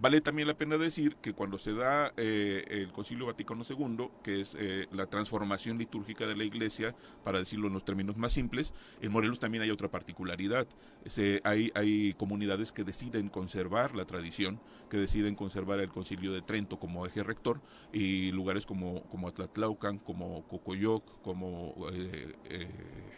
Vale 0.00 0.20
también 0.20 0.46
la 0.48 0.54
pena 0.54 0.78
decir 0.78 1.16
que 1.16 1.32
cuando 1.32 1.58
se 1.58 1.72
da 1.74 2.12
el 2.16 2.90
Concilio 2.92 3.26
Vaticano 3.26 3.62
II, 3.68 4.08
que 4.22 4.40
es 4.40 4.56
eh, 4.58 4.86
la 4.92 5.06
transformación 5.06 5.78
litúrgica 5.78 6.26
de 6.26 6.36
la 6.36 6.44
iglesia, 6.44 6.94
para 7.24 7.38
decirlo 7.38 7.68
en 7.68 7.74
los 7.74 7.84
términos 7.84 8.16
más 8.16 8.32
simples, 8.32 8.72
en 9.00 9.12
Morelos 9.12 9.40
también 9.40 9.62
hay 9.62 9.70
otra 9.70 9.90
particularidad. 9.90 10.66
Se, 11.06 11.40
hay, 11.44 11.70
hay 11.74 12.14
comunidades 12.14 12.72
que 12.72 12.84
deciden 12.84 13.28
conservar 13.28 13.94
la 13.94 14.04
tradición, 14.04 14.60
que 14.90 14.96
deciden 14.96 15.34
conservar 15.34 15.80
el 15.80 15.88
concilio 15.88 16.32
de 16.32 16.42
Trento 16.42 16.78
como 16.78 17.06
eje 17.06 17.22
rector, 17.22 17.60
y 17.92 18.30
lugares 18.32 18.66
como, 18.66 19.02
como 19.04 19.28
Atlatlaucan, 19.28 19.98
como 19.98 20.46
Cocoyoc, 20.48 21.22
como... 21.22 21.74
Eh, 21.92 22.34
eh, 22.50 23.11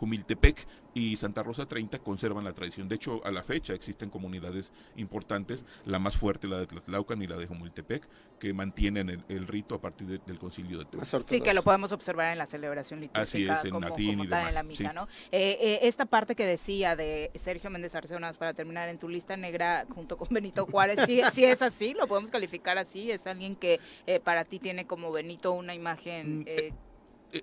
Humiltepec 0.00 0.66
y 0.94 1.16
Santa 1.16 1.42
Rosa 1.42 1.66
30 1.66 2.00
conservan 2.00 2.44
la 2.44 2.52
tradición. 2.52 2.88
De 2.88 2.96
hecho, 2.96 3.24
a 3.24 3.30
la 3.30 3.42
fecha 3.42 3.74
existen 3.74 4.10
comunidades 4.10 4.72
importantes, 4.96 5.64
la 5.84 5.98
más 5.98 6.16
fuerte 6.16 6.48
la 6.48 6.58
de 6.58 6.66
Tlatlaucan 6.66 7.22
y 7.22 7.26
la 7.26 7.36
de 7.36 7.46
Humiltepec, 7.46 8.08
que 8.38 8.52
mantienen 8.52 9.10
el, 9.10 9.24
el 9.28 9.46
rito 9.46 9.74
a 9.74 9.80
partir 9.80 10.06
de, 10.06 10.20
del 10.26 10.38
concilio 10.38 10.78
de 10.78 10.86
Trento. 10.86 11.24
Sí, 11.28 11.40
que 11.40 11.54
lo 11.54 11.62
podemos 11.62 11.92
observar 11.92 12.32
en 12.32 12.38
la 12.38 12.46
celebración 12.46 13.00
litúrgica. 13.00 13.22
Así 13.22 13.46
es, 13.46 13.64
en 13.64 13.70
como, 13.70 13.88
latín 13.88 14.10
como 14.10 14.24
y 14.24 14.26
demás. 14.26 14.48
En 14.48 14.54
la 14.54 14.62
misa, 14.62 14.88
sí. 14.88 14.94
¿no? 14.94 15.08
Eh, 15.30 15.58
eh, 15.60 15.78
esta 15.82 16.06
parte 16.06 16.34
que 16.34 16.46
decía 16.46 16.96
de 16.96 17.30
Sergio 17.36 17.70
Méndez 17.70 17.94
Arceonas, 17.94 18.36
para 18.36 18.54
terminar, 18.54 18.88
en 18.88 18.98
tu 18.98 19.08
lista 19.08 19.36
negra 19.36 19.86
junto 19.94 20.16
con 20.16 20.28
Benito 20.30 20.66
Juárez, 20.66 21.00
sí, 21.06 21.20
sí 21.34 21.44
es 21.44 21.62
así, 21.62 21.94
lo 21.94 22.06
podemos 22.06 22.30
calificar 22.30 22.78
así, 22.78 23.10
es 23.10 23.26
alguien 23.26 23.56
que 23.56 23.80
eh, 24.06 24.20
para 24.20 24.44
ti 24.44 24.58
tiene 24.58 24.86
como 24.86 25.12
Benito 25.12 25.52
una 25.52 25.74
imagen... 25.74 26.44
Eh, 26.46 26.72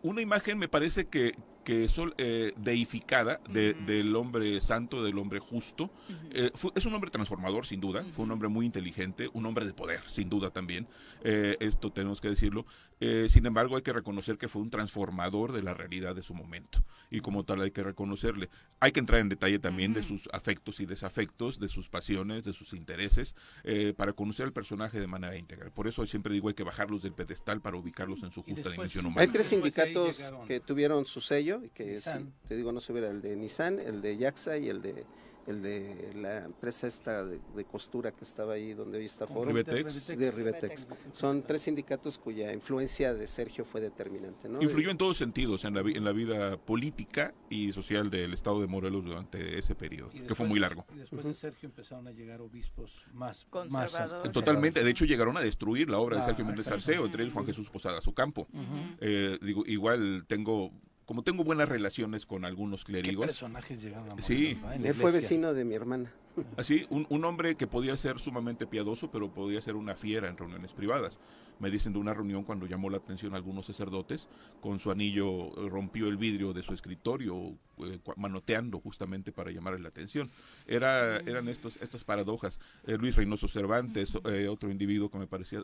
una 0.02 0.22
imagen 0.22 0.58
me 0.58 0.68
parece 0.68 1.08
que, 1.08 1.32
que 1.68 1.84
es 1.84 2.00
eh, 2.18 2.54
deificada 2.56 3.42
de, 3.50 3.72
uh 3.72 3.82
-huh. 3.82 3.86
del 3.86 4.16
hombre 4.16 4.62
santo, 4.62 5.04
del 5.04 5.18
hombre 5.18 5.40
justo. 5.40 5.84
Uh 5.84 5.90
-huh. 5.90 6.30
eh, 6.32 6.52
fue, 6.56 6.72
es 6.76 6.86
un 6.86 6.94
hombre 6.94 7.12
transformador, 7.12 7.66
sin 7.66 7.82
duda. 7.82 8.00
Uh 8.00 8.06
-huh. 8.06 8.12
Fue 8.14 8.24
un 8.24 8.32
hombre 8.32 8.48
muy 8.48 8.66
inteligente, 8.66 9.30
un 9.34 9.46
hombre 9.46 9.66
de 9.66 9.74
poder, 9.74 10.00
sin 10.08 10.30
duda 10.30 10.50
también. 10.50 10.88
Eh, 11.26 11.58
esto 11.60 11.92
tenemos 11.92 12.22
que 12.22 12.30
decirlo. 12.30 12.66
Eh, 13.00 13.28
sin 13.30 13.46
embargo, 13.46 13.76
hay 13.76 13.84
que 13.84 13.94
reconocer 13.94 14.38
que 14.38 14.48
fue 14.48 14.62
un 14.62 14.70
transformador 14.70 15.52
de 15.52 15.62
la 15.62 15.74
realidad 15.74 16.16
de 16.16 16.24
su 16.24 16.34
momento. 16.34 16.84
Y 17.12 17.20
como 17.20 17.44
tal 17.44 17.62
hay 17.62 17.72
que 17.72 17.84
reconocerle. 17.84 18.50
Hay 18.80 18.92
que 18.92 19.00
entrar 19.00 19.22
en 19.22 19.30
detalle 19.30 19.60
también 19.60 19.94
de 19.94 20.04
sus 20.04 20.28
afectos 20.34 20.80
y 20.80 20.86
desafectos, 20.86 21.60
de 21.60 21.70
sus 21.70 21.90
pasiones, 21.90 22.44
de 22.44 22.54
sus 22.54 22.74
intereses, 22.74 23.36
eh, 23.64 23.94
para 23.96 24.14
conocer 24.14 24.46
al 24.46 24.54
personaje 24.54 25.00
de 25.00 25.08
manera 25.08 25.38
íntegra. 25.38 25.70
Por 25.70 25.88
eso 25.88 26.06
siempre 26.06 26.34
digo 26.34 26.48
hay 26.50 26.56
que 26.56 26.64
bajarlos 26.64 27.04
del 27.04 27.14
pedestal 27.14 27.62
para 27.62 27.78
ubicarlos 27.78 28.24
en 28.24 28.32
su 28.32 28.44
justa 28.44 28.70
dimensión 28.70 29.06
humana. 29.06 29.22
Hay 29.22 29.28
tres 29.28 29.48
sindicatos 29.48 30.34
que 30.48 30.60
tuvieron 30.60 31.06
su 31.06 31.22
sello 31.22 31.62
que 31.74 32.02
sí, 32.02 32.30
te 32.48 32.56
digo, 32.56 32.72
no 32.72 32.80
se 32.80 32.92
hubiera 32.92 33.10
el 33.10 33.22
de 33.22 33.36
Nissan, 33.36 33.80
el 33.80 34.02
de 34.02 34.18
Yaxa 34.18 34.58
y 34.58 34.70
el 34.70 34.82
de 34.82 35.06
el 35.48 35.62
de 35.62 36.12
la 36.16 36.46
empresa 36.46 36.88
esta 36.88 37.24
de, 37.24 37.40
de 37.56 37.66
costura 37.66 38.12
que 38.12 38.24
estaba 38.24 38.54
ahí 38.54 38.74
donde 38.74 38.98
hoy 38.98 39.06
está 39.06 39.28
Foro. 39.28 39.46
Ribetex. 39.52 40.08
De 40.08 40.32
Ribetex. 40.32 40.88
Son 41.12 41.44
tres 41.44 41.62
sindicatos 41.62 42.18
cuya 42.18 42.52
influencia 42.52 43.14
de 43.14 43.28
Sergio 43.28 43.64
fue 43.64 43.80
determinante. 43.80 44.50
¿no? 44.50 44.62
Influyó 44.62 44.90
en 44.90 44.98
todos 44.98 45.18
sentidos 45.18 45.64
en 45.66 45.74
la, 45.76 45.82
en 45.82 46.04
la 46.04 46.12
vida 46.12 46.58
política 46.58 47.34
y 47.50 47.72
social 47.72 48.10
del 48.10 48.34
estado 48.34 48.60
de 48.60 48.68
Morelos 48.68 49.06
durante 49.06 49.58
ese 49.58 49.76
periodo, 49.76 50.10
que 50.12 50.36
fue 50.36 50.48
muy 50.48 50.60
largo. 50.60 50.86
Y 50.94 51.00
después 51.00 51.24
de 51.24 51.34
Sergio 51.34 51.68
empezaron 51.70 52.08
a 52.08 52.12
llegar 52.12 52.42
obispos 52.42 53.06
más 53.14 53.46
Conservadores. 53.50 54.24
más 54.24 54.32
Totalmente, 54.32 54.84
de 54.84 54.90
hecho 54.90 55.06
llegaron 55.06 55.38
a 55.38 55.42
destruir 55.42 55.90
la 55.90 56.00
obra 56.00 56.18
de 56.18 56.24
Ah, 56.24 56.26
Sergio 56.26 56.46
Méndez 56.46 56.66
exacto. 56.68 56.92
Arceo, 56.92 57.06
entre 57.06 57.24
ellos 57.24 57.34
Juan 57.34 57.46
Jesús 57.46 57.70
Posada 57.70 58.00
Ocampo. 58.08 58.48
Ujú. 58.54 58.98
Eh, 59.02 59.38
digo, 59.42 59.64
igual 59.66 60.24
tengo, 60.28 60.72
como 61.08 61.24
tengo 61.24 61.46
buenas 61.46 61.70
relaciones 61.70 62.26
con 62.26 62.44
algunos 62.44 62.84
¿Qué 62.84 62.92
clérigos. 62.92 63.26
personajes 63.28 63.82
llegaron 63.82 64.20
a 64.20 64.22
Sí. 64.22 64.60
Él 64.84 64.94
fue 64.94 65.12
vecino 65.12 65.54
de 65.54 65.64
mi 65.64 65.74
hermana. 65.74 66.12
Así, 66.56 66.86
un, 66.90 67.06
un 67.10 67.26
hombre 67.26 67.56
que 67.56 67.68
podía 67.68 67.96
ser 67.98 68.20
sumamente 68.20 68.68
piadoso, 68.68 69.12
pero 69.12 69.32
podía 69.34 69.62
ser 69.62 69.76
una 69.76 69.96
fiera 69.96 70.28
en 70.28 70.38
reuniones 70.38 70.74
privadas. 70.74 71.20
Me 71.60 71.72
dicen 71.72 71.92
de 71.92 71.98
una 71.98 72.14
reunión 72.14 72.44
cuando 72.44 72.68
llamó 72.68 72.88
la 72.92 72.98
atención 72.98 73.34
a 73.34 73.38
algunos 73.38 73.66
sacerdotes, 73.66 74.30
con 74.62 74.80
su 74.80 74.92
anillo 74.92 75.48
eh, 75.48 75.70
rompió 75.70 76.08
el 76.08 76.16
vidrio 76.18 76.54
de 76.54 76.62
su 76.62 76.72
escritorio, 76.74 77.56
eh, 77.80 78.00
manoteando 78.16 78.80
justamente 78.80 79.32
para 79.32 79.50
llamarle 79.50 79.80
la 79.80 79.90
atención. 79.90 80.30
Era, 80.68 81.18
eran 81.18 81.48
estos, 81.48 81.78
estas 81.82 82.04
paradojas. 82.04 82.60
Eh, 82.86 82.98
Luis 83.00 83.16
Reynoso 83.16 83.48
Cervantes, 83.48 84.16
eh, 84.26 84.48
otro 84.48 84.70
individuo 84.70 85.10
que 85.10 85.18
me 85.18 85.26
parecía 85.26 85.62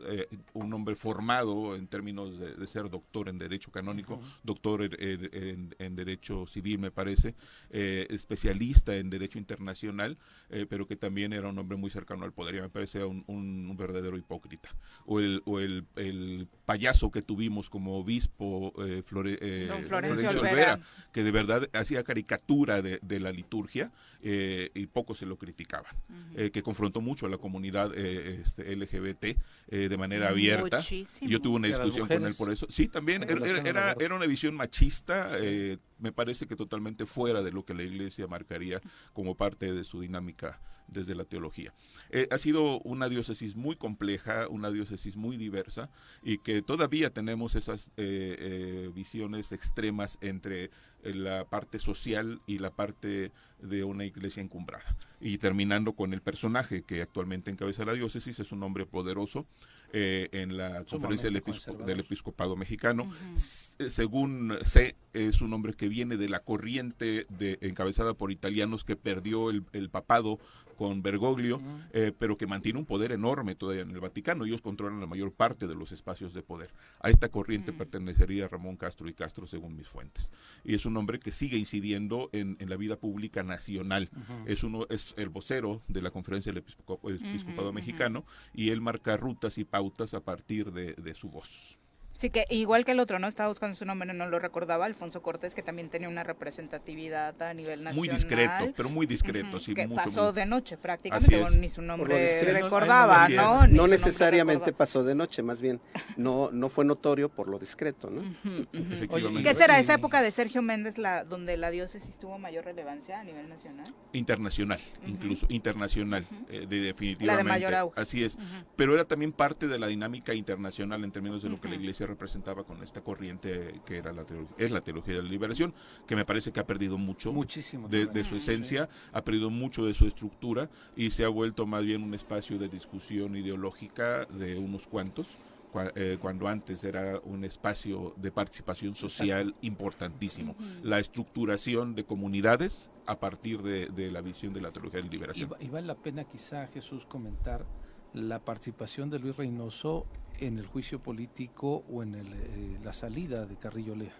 un 0.52 0.72
hombre 0.72 0.96
formado 0.96 1.76
en 1.76 1.86
términos 1.86 2.40
de, 2.40 2.54
de 2.54 2.66
ser 2.66 2.90
doctor 2.90 3.28
en 3.28 3.38
Derecho 3.38 3.70
Canónico, 3.70 4.20
doctor 4.42 4.82
en, 4.82 4.96
en- 4.98 5.30
en- 5.32 5.74
en 5.78 5.94
Derecho 5.96 6.44
Civil, 6.46 6.80
me 6.80 6.90
parece, 6.90 7.36
especialista 7.70 8.96
en 8.96 9.10
Derecho 9.10 9.38
Internacional, 9.38 10.18
eh, 10.50 10.63
pero 10.66 10.86
que 10.86 10.96
también 10.96 11.32
era 11.32 11.48
un 11.48 11.58
hombre 11.58 11.76
muy 11.76 11.90
cercano 11.90 12.24
al 12.24 12.32
poder. 12.32 12.56
Y 12.56 12.60
me 12.60 12.68
parece 12.68 13.04
un, 13.04 13.24
un- 13.26 13.66
un 13.70 13.76
verdadero 13.76 14.16
hipócrita. 14.16 14.74
O 15.06 15.20
el, 15.20 15.42
o 15.44 15.60
el, 15.60 15.84
el 15.96 16.48
payaso 16.66 17.10
que 17.10 17.22
tuvimos 17.22 17.70
como 17.70 17.98
obispo, 17.98 18.72
eh, 18.84 19.02
Flore- 19.08 19.38
eh, 19.40 19.66
Don 19.68 19.82
Florencio 19.84 19.88
Florencio 20.30 20.40
Olvera. 20.40 20.74
Olvera, 20.74 20.80
que 21.12 21.22
de 21.22 21.30
verdad 21.30 21.68
hacía 21.72 22.02
caricatura 22.04 22.82
de, 22.82 22.98
de 23.02 23.20
la 23.20 23.32
liturgia 23.32 23.92
eh, 24.22 24.70
y 24.74 24.86
poco 24.86 25.14
se 25.14 25.26
lo 25.26 25.36
criticaban, 25.36 25.94
eh, 26.36 26.50
que 26.50 26.62
confrontó 26.62 27.00
mucho 27.00 27.26
a 27.26 27.28
la 27.28 27.38
comunidad 27.38 27.92
eh, 27.94 28.40
este, 28.42 28.74
LGBT 28.74 29.24
eh, 29.24 29.88
de 29.88 29.96
manera 29.96 30.28
abierta. 30.28 30.78
Muchísimo. 30.78 31.30
Yo 31.30 31.40
tuve 31.40 31.56
una 31.56 31.68
¿Y 31.68 31.72
a 31.72 31.78
las 31.78 31.86
discusión 31.86 32.08
con 32.08 32.26
él 32.26 32.34
por 32.36 32.50
eso. 32.52 32.66
Sí, 32.70 32.88
también 32.88 33.22
era, 33.24 33.94
era, 33.98 34.14
una 34.16 34.26
visión 34.26 34.54
machista, 34.54 35.30
eh, 35.40 35.78
me 35.98 36.12
parece 36.12 36.46
que 36.46 36.56
totalmente 36.56 37.06
fuera 37.06 37.42
de 37.42 37.52
lo 37.52 37.64
que 37.64 37.74
la 37.74 37.82
iglesia 37.82 38.26
marcaría 38.26 38.80
como 39.12 39.34
parte 39.34 39.72
de 39.72 39.84
su 39.84 40.00
dinámica 40.00 40.60
desde 40.88 41.14
la 41.14 41.24
teología. 41.24 41.72
Eh, 42.10 42.28
ha 42.30 42.38
sido 42.38 42.80
una 42.80 43.08
diócesis 43.08 43.56
muy 43.56 43.76
compleja, 43.76 44.48
una 44.48 44.70
diócesis 44.70 45.16
muy 45.16 45.36
diversa 45.36 45.88
y 46.22 46.38
que 46.38 46.62
todavía 46.62 47.10
tenemos 47.10 47.54
esas 47.54 47.88
eh, 47.96 48.36
eh, 48.38 48.90
visiones 48.94 49.52
extremas 49.52 50.18
entre 50.20 50.70
la 51.02 51.44
parte 51.44 51.78
social 51.78 52.40
y 52.46 52.58
la 52.58 52.70
parte 52.70 53.32
de 53.60 53.84
una 53.84 54.04
iglesia 54.04 54.42
encumbrada. 54.42 54.96
Y 55.20 55.38
terminando 55.38 55.94
con 55.94 56.12
el 56.12 56.22
personaje 56.22 56.82
que 56.82 57.02
actualmente 57.02 57.50
encabeza 57.50 57.84
la 57.84 57.92
diócesis, 57.92 58.38
es 58.40 58.52
un 58.52 58.62
hombre 58.62 58.86
poderoso 58.86 59.46
eh, 59.92 60.28
en 60.32 60.56
la 60.56 60.84
conferencia 60.84 61.30
del, 61.30 62.00
episcopado 62.00 62.56
mexicano. 62.56 63.10
Según 63.34 64.58
sé, 64.62 64.96
es 65.14 65.40
un 65.40 65.52
hombre 65.52 65.74
que 65.74 65.88
viene 65.88 66.16
de 66.16 66.28
la 66.28 66.40
corriente 66.40 67.26
de, 67.28 67.58
encabezada 67.62 68.14
por 68.14 68.30
italianos 68.30 68.84
que 68.84 68.96
perdió 68.96 69.50
el, 69.50 69.64
el 69.72 69.88
papado 69.90 70.38
con 70.74 71.02
Bergoglio, 71.02 71.60
eh, 71.92 72.12
pero 72.18 72.36
que 72.36 72.46
mantiene 72.46 72.78
un 72.78 72.84
poder 72.84 73.12
enorme 73.12 73.54
todavía 73.54 73.82
en 73.82 73.90
el 73.90 74.00
Vaticano. 74.00 74.44
Ellos 74.44 74.60
controlan 74.60 75.00
la 75.00 75.06
mayor 75.06 75.32
parte 75.32 75.66
de 75.66 75.74
los 75.74 75.92
espacios 75.92 76.34
de 76.34 76.42
poder. 76.42 76.70
A 77.00 77.10
esta 77.10 77.28
corriente 77.28 77.72
pertenecería 77.72 78.48
Ramón 78.48 78.76
Castro 78.76 79.08
y 79.08 79.14
Castro, 79.14 79.46
según 79.46 79.76
mis 79.76 79.88
fuentes. 79.88 80.30
Y 80.64 80.74
es 80.74 80.86
un 80.86 80.96
hombre 80.96 81.18
que 81.18 81.32
sigue 81.32 81.56
incidiendo 81.56 82.28
en, 82.32 82.56
en 82.60 82.68
la 82.68 82.76
vida 82.76 82.96
pública 82.96 83.42
nacional. 83.42 84.10
Es 84.46 84.64
uno 84.64 84.86
es 84.90 85.14
el 85.16 85.28
vocero 85.28 85.82
de 85.88 86.02
la 86.02 86.10
conferencia 86.10 86.52
del 86.52 86.62
episcopado 86.62 87.72
mexicano 87.72 88.24
y 88.52 88.70
él 88.70 88.80
marca 88.80 89.16
rutas 89.16 89.58
y 89.58 89.64
pautas 89.64 90.14
a 90.14 90.20
partir 90.20 90.72
de, 90.72 90.94
de 90.94 91.14
su 91.14 91.30
voz. 91.30 91.78
Sí, 92.24 92.30
que 92.30 92.46
igual 92.48 92.86
que 92.86 92.92
el 92.92 93.00
otro, 93.00 93.18
¿no? 93.18 93.28
Estaba 93.28 93.48
buscando 93.50 93.76
su 93.76 93.84
nombre, 93.84 94.10
no 94.14 94.26
lo 94.26 94.38
recordaba, 94.38 94.86
Alfonso 94.86 95.20
Cortés, 95.20 95.54
que 95.54 95.62
también 95.62 95.90
tenía 95.90 96.08
una 96.08 96.22
representatividad 96.22 97.42
a 97.42 97.52
nivel 97.52 97.84
nacional. 97.84 97.96
Muy 97.98 98.08
discreto, 98.08 98.72
pero 98.74 98.88
muy 98.88 99.04
discreto, 99.04 99.60
sí, 99.60 99.74
que 99.74 99.86
mucho, 99.86 100.02
pasó 100.04 100.22
muy- 100.24 100.32
de 100.32 100.46
noche 100.46 100.78
prácticamente, 100.78 101.50
ni 101.58 101.68
su 101.68 101.82
nombre 101.82 102.18
discreto, 102.22 102.64
recordaba. 102.64 103.28
¿no? 103.28 103.66
No 103.66 103.86
necesariamente 103.86 104.72
pasó 104.72 105.04
de 105.04 105.14
noche, 105.14 105.42
más 105.42 105.60
bien 105.60 105.82
no, 106.16 106.48
no 106.50 106.70
fue 106.70 106.86
notorio 106.86 107.28
por 107.28 107.46
lo 107.46 107.58
discreto, 107.58 108.08
¿no? 108.08 108.22
Ujú. 108.22 108.68
Efectivamente. 108.72 109.42
¿Qué 109.46 109.54
será 109.54 109.78
esa 109.78 109.92
época 109.92 110.22
de 110.22 110.30
Sergio 110.30 110.62
Méndez 110.62 110.96
la 110.96 111.24
donde 111.24 111.58
la 111.58 111.70
diócesis 111.70 112.18
tuvo 112.18 112.38
mayor 112.38 112.64
relevancia 112.64 113.20
a 113.20 113.24
nivel 113.24 113.50
nacional? 113.50 113.84
Internacional, 114.14 114.80
incluso 115.06 115.44
internacional, 115.50 116.26
eh, 116.48 116.64
de- 116.66 116.80
definitivamente. 116.80 117.50
mayor 117.50 117.74
auge. 117.74 118.00
Así 118.00 118.24
es. 118.24 118.38
Pero 118.76 118.94
era 118.94 119.04
también 119.04 119.32
parte 119.32 119.68
de 119.68 119.78
la 119.78 119.88
dinámica 119.88 120.32
internacional 120.32 121.04
en 121.04 121.12
términos 121.12 121.42
de 121.42 121.50
lo 121.50 121.60
que 121.60 121.68
la 121.68 121.74
iglesia 121.74 122.06
representaba 122.18 122.64
con 122.64 122.82
esta 122.82 123.02
corriente 123.02 123.80
que 123.84 123.96
era 123.98 124.12
la 124.12 124.24
teología, 124.24 124.54
es 124.58 124.70
la 124.70 124.80
teología 124.80 125.14
de 125.16 125.22
la 125.22 125.28
liberación, 125.28 125.74
que 126.06 126.14
me 126.16 126.24
parece 126.24 126.52
que 126.52 126.60
ha 126.60 126.66
perdido 126.66 126.96
mucho 126.96 127.32
Muchísimo 127.32 127.88
de, 127.88 128.06
de 128.06 128.24
su 128.24 128.36
esencia, 128.36 128.88
ha 129.12 129.22
perdido 129.22 129.50
mucho 129.50 129.84
de 129.84 129.94
su 129.94 130.06
estructura 130.06 130.70
y 130.96 131.10
se 131.10 131.24
ha 131.24 131.28
vuelto 131.28 131.66
más 131.66 131.84
bien 131.84 132.02
un 132.02 132.14
espacio 132.14 132.58
de 132.58 132.68
discusión 132.68 133.36
ideológica 133.36 134.24
de 134.26 134.56
unos 134.58 134.86
cuantos. 134.86 135.26
cua- 135.72 135.90
eh, 135.96 136.18
cuando 136.20 136.46
antes 136.46 136.84
era 136.84 137.18
un 137.24 137.42
espacio 137.44 138.14
de 138.16 138.30
participación 138.30 138.94
social 138.94 139.54
importantísimo. 139.62 140.54
La 140.84 141.00
estructuración 141.00 141.96
de 141.96 142.04
comunidades 142.04 142.90
a 143.06 143.18
partir 143.18 143.60
de, 143.62 143.86
de 143.86 144.12
la 144.12 144.20
visión 144.20 144.52
de 144.54 144.60
la 144.60 144.70
teología 144.70 144.98
de 145.00 145.02
la 145.02 145.08
Y, 145.08 145.10
liberación. 145.10 145.50
va- 145.52 145.56
y 145.60 145.68
vale 145.68 145.88
la 145.88 145.96
pena 145.96 146.22
quizá, 146.24 146.68
Jesús, 146.68 147.04
comentar 147.06 147.66
la 148.14 148.38
participación 148.38 149.10
de 149.10 149.18
Luis 149.18 149.36
Reynoso 149.36 150.06
en 150.38 150.58
el 150.58 150.66
juicio 150.66 151.00
político 151.00 151.84
o 151.90 152.02
en 152.02 152.14
el, 152.14 152.32
eh, 152.32 152.78
la 152.82 152.92
salida 152.92 153.44
de 153.44 153.56
Carrillo 153.56 153.94
Lea, 153.94 154.14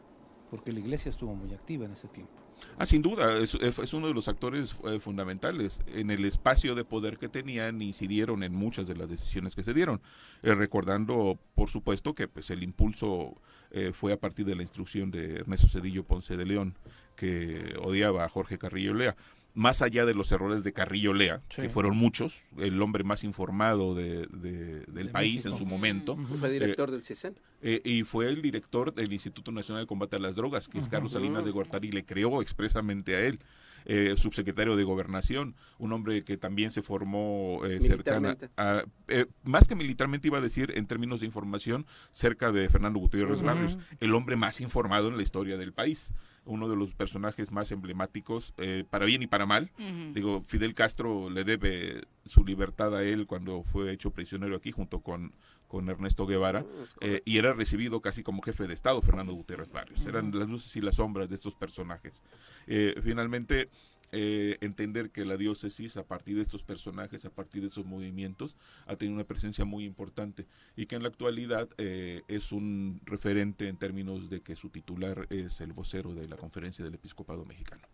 porque 0.50 0.72
la 0.72 0.80
iglesia 0.80 1.08
estuvo 1.08 1.34
muy 1.34 1.54
activa 1.54 1.86
en 1.86 1.92
ese 1.92 2.08
tiempo. 2.08 2.44
Ah, 2.76 2.86
sin 2.86 3.02
duda, 3.02 3.38
es, 3.38 3.54
uno 3.92 4.08
de 4.08 4.14
los 4.14 4.28
actores 4.28 4.74
eh, 4.84 4.98
fundamentales. 4.98 5.80
En 5.86 6.10
el 6.10 6.24
espacio 6.24 6.74
de 6.74 6.84
poder 6.84 7.18
que 7.18 7.28
tenían, 7.28 7.80
incidieron 7.82 8.42
en 8.42 8.52
muchas 8.52 8.86
de 8.86 8.96
las 8.96 9.08
decisiones 9.08 9.54
que 9.54 9.62
se 9.62 9.74
dieron. 9.74 10.00
Eh, 10.42 10.54
recordando, 10.54 11.38
por 11.54 11.70
supuesto, 11.70 12.14
que 12.14 12.26
pues 12.26 12.50
el 12.50 12.62
impulso 12.62 13.34
eh, 13.70 13.92
fue 13.92 14.12
a 14.12 14.18
partir 14.18 14.46
de 14.46 14.56
la 14.56 14.62
instrucción 14.62 15.10
de 15.10 15.36
Ernesto 15.36 15.68
Cedillo 15.68 16.04
Ponce 16.04 16.36
de 16.36 16.46
León, 16.46 16.76
que 17.16 17.76
odiaba 17.82 18.24
a 18.24 18.28
Jorge 18.28 18.58
Carrillo 18.58 18.94
Lea. 18.94 19.16
Más 19.56 19.82
allá 19.82 20.04
de 20.04 20.14
los 20.14 20.32
errores 20.32 20.64
de 20.64 20.72
Carrillo 20.72 21.14
Lea, 21.14 21.40
Sí. 21.48 21.62
que 21.62 21.68
fueron 21.70 21.96
muchos, 21.96 22.42
el 22.58 22.82
hombre 22.82 23.04
más 23.04 23.22
informado 23.22 23.94
de- 23.94 24.26
de- 24.32 24.80
del 24.86 25.06
De 25.06 25.12
país 25.12 25.46
en 25.46 25.56
su 25.56 25.64
momento. 25.64 26.16
Fue 26.40 26.50
director 26.50 26.90
del 26.90 27.04
CISEN. 27.04 27.34
Eh, 27.62 27.80
y 27.84 28.02
fue 28.02 28.28
el 28.28 28.42
director 28.42 28.92
del 28.92 29.12
Instituto 29.12 29.52
Nacional 29.52 29.84
de 29.84 29.86
Combate 29.86 30.16
a 30.16 30.18
las 30.18 30.34
Drogas, 30.34 30.68
que 30.68 30.78
es 30.80 30.88
Carlos. 30.88 31.12
Salinas 31.12 31.44
de 31.44 31.52
Gortari, 31.52 31.92
le 31.92 32.04
creó 32.04 32.42
expresamente 32.42 33.14
a 33.14 33.20
él. 33.20 33.38
eh, 33.86 34.14
subsecretario 34.16 34.76
de 34.76 34.84
Gobernación, 34.84 35.54
un 35.76 35.92
hombre 35.92 36.24
que 36.24 36.38
también 36.38 36.70
se 36.70 36.80
formó 36.80 37.60
eh, 37.66 37.80
cercana 37.82 38.34
a, 38.56 38.84
eh, 39.08 39.26
más 39.42 39.68
que 39.68 39.74
militarmente 39.74 40.26
iba 40.28 40.38
a 40.38 40.40
decir 40.40 40.72
en 40.74 40.86
términos 40.86 41.20
de 41.20 41.26
información, 41.26 41.84
cerca 42.10 42.50
de 42.50 42.66
Fernando 42.70 42.98
Gutiérrez 42.98 43.40
Ujú. 43.40 43.46
Barrios, 43.46 43.76
el 44.00 44.14
hombre 44.14 44.36
más 44.36 44.62
informado 44.62 45.08
en 45.08 45.18
la 45.18 45.22
historia 45.22 45.58
del 45.58 45.74
país, 45.74 46.14
uno 46.46 46.68
de 46.68 46.76
los 46.76 46.94
personajes 46.94 47.52
más 47.52 47.70
emblemáticos, 47.72 48.54
eh, 48.58 48.84
para 48.88 49.04
bien 49.04 49.22
y 49.22 49.26
para 49.26 49.46
mal. 49.46 49.70
Digo, 50.12 50.42
Fidel 50.46 50.74
Castro 50.74 51.30
le 51.30 51.44
debe 51.44 52.02
su 52.24 52.44
libertad 52.44 52.94
a 52.96 53.02
él 53.02 53.26
cuando 53.26 53.62
fue 53.62 53.92
hecho 53.92 54.10
prisionero 54.10 54.56
aquí 54.56 54.70
junto 54.70 55.00
con, 55.00 55.32
con 55.68 55.88
Ernesto 55.88 56.26
Guevara 56.26 56.64
eh, 57.00 57.22
y 57.24 57.38
era 57.38 57.52
recibido 57.52 58.00
casi 58.00 58.22
como 58.22 58.42
jefe 58.42 58.66
de 58.66 58.74
Estado 58.74 59.02
Fernando 59.02 59.32
Gutiérrez 59.32 59.70
Barrios. 59.70 60.06
Eran 60.06 60.36
las 60.38 60.48
luces 60.48 60.74
y 60.76 60.80
las 60.80 60.96
sombras 60.96 61.28
de 61.28 61.36
estos 61.36 61.54
personajes. 61.54 62.22
Eh, 62.66 62.94
finalmente, 63.02 63.68
eh, 64.12 64.58
entender 64.60 65.10
que 65.10 65.24
la 65.24 65.36
diócesis, 65.36 65.96
a 65.96 66.06
partir 66.06 66.36
de 66.36 66.42
estos 66.42 66.62
personajes, 66.62 67.24
a 67.24 67.30
partir 67.30 67.62
de 67.62 67.68
esos 67.68 67.84
movimientos, 67.84 68.56
ha 68.86 68.96
tenido 68.96 69.14
una 69.14 69.24
presencia 69.24 69.64
muy 69.64 69.84
importante 69.84 70.46
y 70.76 70.86
que 70.86 70.96
en 70.96 71.02
la 71.02 71.08
actualidad 71.08 71.68
eh, 71.78 72.22
es 72.28 72.52
un 72.52 73.00
referente 73.04 73.68
en 73.68 73.76
términos 73.76 74.30
de 74.30 74.40
que 74.40 74.56
su 74.56 74.70
titular 74.70 75.26
es 75.30 75.60
el 75.60 75.72
vocero 75.72 76.14
de 76.14 76.28
la 76.28 76.36
Conferencia 76.36 76.84
del 76.84 76.94
Episcopado 76.94 77.44
Mexicano. 77.44 77.86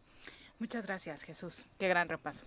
Muchas 0.59 0.87
gracias, 0.87 1.23
Jesús. 1.23 1.67
Qué 1.79 1.89
gran 1.89 2.09
repaso. 2.09 2.45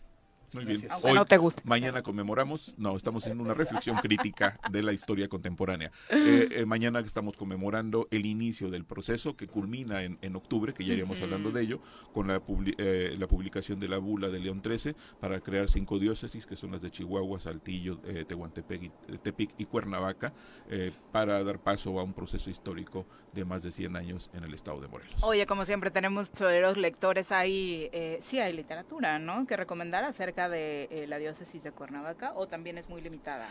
Muy 0.54 0.66
bien. 0.66 0.88
Aunque 0.90 1.14
no 1.14 1.26
te 1.26 1.38
guste. 1.38 1.62
Mañana 1.66 2.02
conmemoramos, 2.02 2.76
no, 2.78 2.96
estamos 2.96 3.26
en 3.28 3.40
una 3.42 3.54
reflexión 3.54 3.98
crítica 4.02 4.60
de 4.72 4.84
la 4.84 4.94
historia 4.94 5.28
contemporánea. 5.28 5.92
Eh, 6.34 6.48
eh, 6.52 6.66
mañana 6.66 7.00
estamos 7.00 7.36
conmemorando 7.36 8.08
el 8.12 8.26
inicio 8.26 8.70
del 8.70 8.86
proceso 8.86 9.36
que 9.36 9.48
culmina 9.48 10.04
en, 10.04 10.18
en 10.22 10.36
octubre, 10.36 10.74
que 10.74 10.86
ya 10.86 10.94
iríamos 10.94 11.22
hablando 11.22 11.52
de 11.52 11.62
ello, 11.64 11.80
con 12.14 12.28
la, 12.28 12.40
publi- 12.40 12.76
eh, 12.78 13.16
la 13.18 13.28
publicación 13.28 13.80
de 13.80 13.88
la 13.88 13.98
bula 13.98 14.30
de 14.30 14.40
León 14.40 14.62
XIII 14.64 14.96
para 15.20 15.40
crear 15.42 15.70
cinco 15.70 16.00
diócesis, 16.00 16.46
que 16.46 16.56
son 16.56 16.72
las 16.72 16.82
de 16.82 16.92
Chihuahua, 16.92 17.40
Saltillo, 17.40 18.00
eh, 18.06 18.26
Tehuantepec, 18.26 18.84
y, 18.84 18.90
Tepic 19.18 19.52
y 19.58 19.66
Cuernavaca, 19.66 20.34
eh, 20.70 20.92
para 21.12 21.44
dar 21.44 21.60
paso 21.60 22.00
a 22.00 22.04
un 22.04 22.14
proceso 22.14 22.50
histórico 22.50 23.06
de 23.34 23.44
más 23.46 23.64
de 23.64 23.72
100 23.72 23.96
años 23.96 24.30
en 24.34 24.44
el 24.44 24.54
estado 24.54 24.80
de 24.80 24.88
Morelos. 24.88 25.22
Oye, 25.24 25.46
como 25.46 25.66
siempre 25.66 25.92
tenemos 25.92 26.32
choreros 26.32 26.78
lectores 26.78 27.32
ahí, 27.32 27.90
eh, 27.92 28.20
sí 28.24 28.40
hay 28.40 28.54
literatura, 28.54 29.20
¿no? 29.20 29.46
Que 29.48 29.58
recomendar 29.58 30.04
acerca 30.04 30.43
de 30.50 30.88
eh, 30.92 31.08
la 31.08 31.18
diócesis 31.18 31.64
de 31.64 31.72
Cuernavaca 31.72 32.34
o 32.36 32.48
también 32.48 32.78
es 32.78 32.90
muy 32.90 33.02
limitada. 33.02 33.48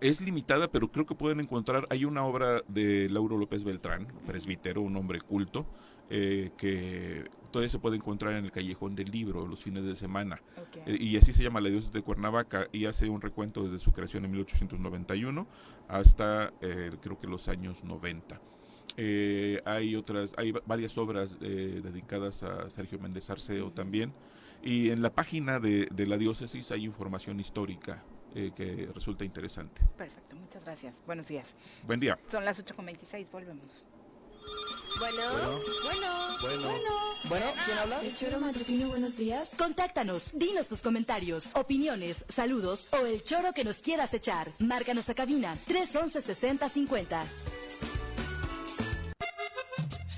Es 0.00 0.20
limitada, 0.20 0.70
pero 0.70 0.90
creo 0.92 1.06
que 1.06 1.14
pueden 1.14 1.40
encontrar, 1.40 1.84
hay 1.90 2.04
una 2.04 2.24
obra 2.24 2.62
de 2.68 3.08
Lauro 3.10 3.36
López 3.36 3.64
Beltrán, 3.64 4.06
presbítero, 4.26 4.80
un 4.82 4.96
hombre 4.96 5.20
culto, 5.20 5.66
eh, 6.08 6.50
que 6.56 7.28
todavía 7.50 7.68
se 7.68 7.78
puede 7.80 7.96
encontrar 7.96 8.34
en 8.34 8.44
el 8.44 8.52
callejón 8.52 8.94
del 8.94 9.10
libro 9.10 9.46
los 9.46 9.62
fines 9.64 9.84
de 9.84 9.96
semana. 9.96 10.40
Eh, 10.86 10.96
y 11.00 11.16
así 11.16 11.32
se 11.34 11.42
llama 11.42 11.60
La 11.60 11.68
Diócesis 11.68 11.92
de 11.92 12.02
Cuernavaca 12.02 12.68
y 12.72 12.84
hace 12.86 13.08
un 13.08 13.20
recuento 13.20 13.64
desde 13.64 13.78
su 13.80 13.90
creación 13.92 14.24
en 14.24 14.30
1891 14.30 15.46
hasta 15.88 16.52
eh, 16.60 16.92
creo 17.02 17.18
que 17.18 17.26
los 17.26 17.48
años 17.48 17.82
90. 17.82 18.40
Eh, 18.96 19.60
hay 19.64 19.96
otras, 19.96 20.32
hay 20.36 20.52
va- 20.52 20.62
varias 20.66 20.96
obras 20.98 21.38
dedicadas 21.40 22.42
a 22.42 22.70
Sergio 22.70 22.98
Méndez 22.98 23.28
Arceo 23.30 23.70
también. 23.72 24.12
Y 24.62 24.90
en 24.90 25.02
la 25.02 25.10
página 25.10 25.60
de, 25.60 25.88
de 25.90 26.06
la 26.06 26.16
diócesis 26.16 26.70
hay 26.72 26.84
información 26.84 27.38
histórica 27.40 28.02
eh, 28.34 28.50
que 28.54 28.88
resulta 28.94 29.24
interesante. 29.24 29.82
Perfecto, 29.96 30.36
muchas 30.36 30.64
gracias. 30.64 31.02
Buenos 31.06 31.28
días. 31.28 31.54
Buen 31.86 32.00
día. 32.00 32.18
Son 32.30 32.44
las 32.44 32.62
8.26, 32.64 33.30
volvemos. 33.30 33.84
Bueno, 34.98 35.22
bueno, 35.84 36.36
Bueno. 36.42 36.68
Bueno, 37.28 37.46
¿quién 37.64 37.78
habla? 37.78 38.00
El 38.02 38.14
choro 38.16 38.40
matutino, 38.40 38.88
buenos 38.88 39.16
días. 39.16 39.54
Contáctanos, 39.58 40.30
dinos 40.34 40.68
tus 40.68 40.82
comentarios, 40.82 41.50
opiniones, 41.54 42.24
saludos 42.28 42.86
o 42.92 43.06
el 43.06 43.22
choro 43.22 43.52
que 43.52 43.64
nos 43.64 43.80
quieras 43.80 44.14
echar. 44.14 44.48
Márcanos 44.60 45.08
a 45.10 45.14
cabina 45.14 45.56
311 45.66 46.22
6050. 46.22 47.24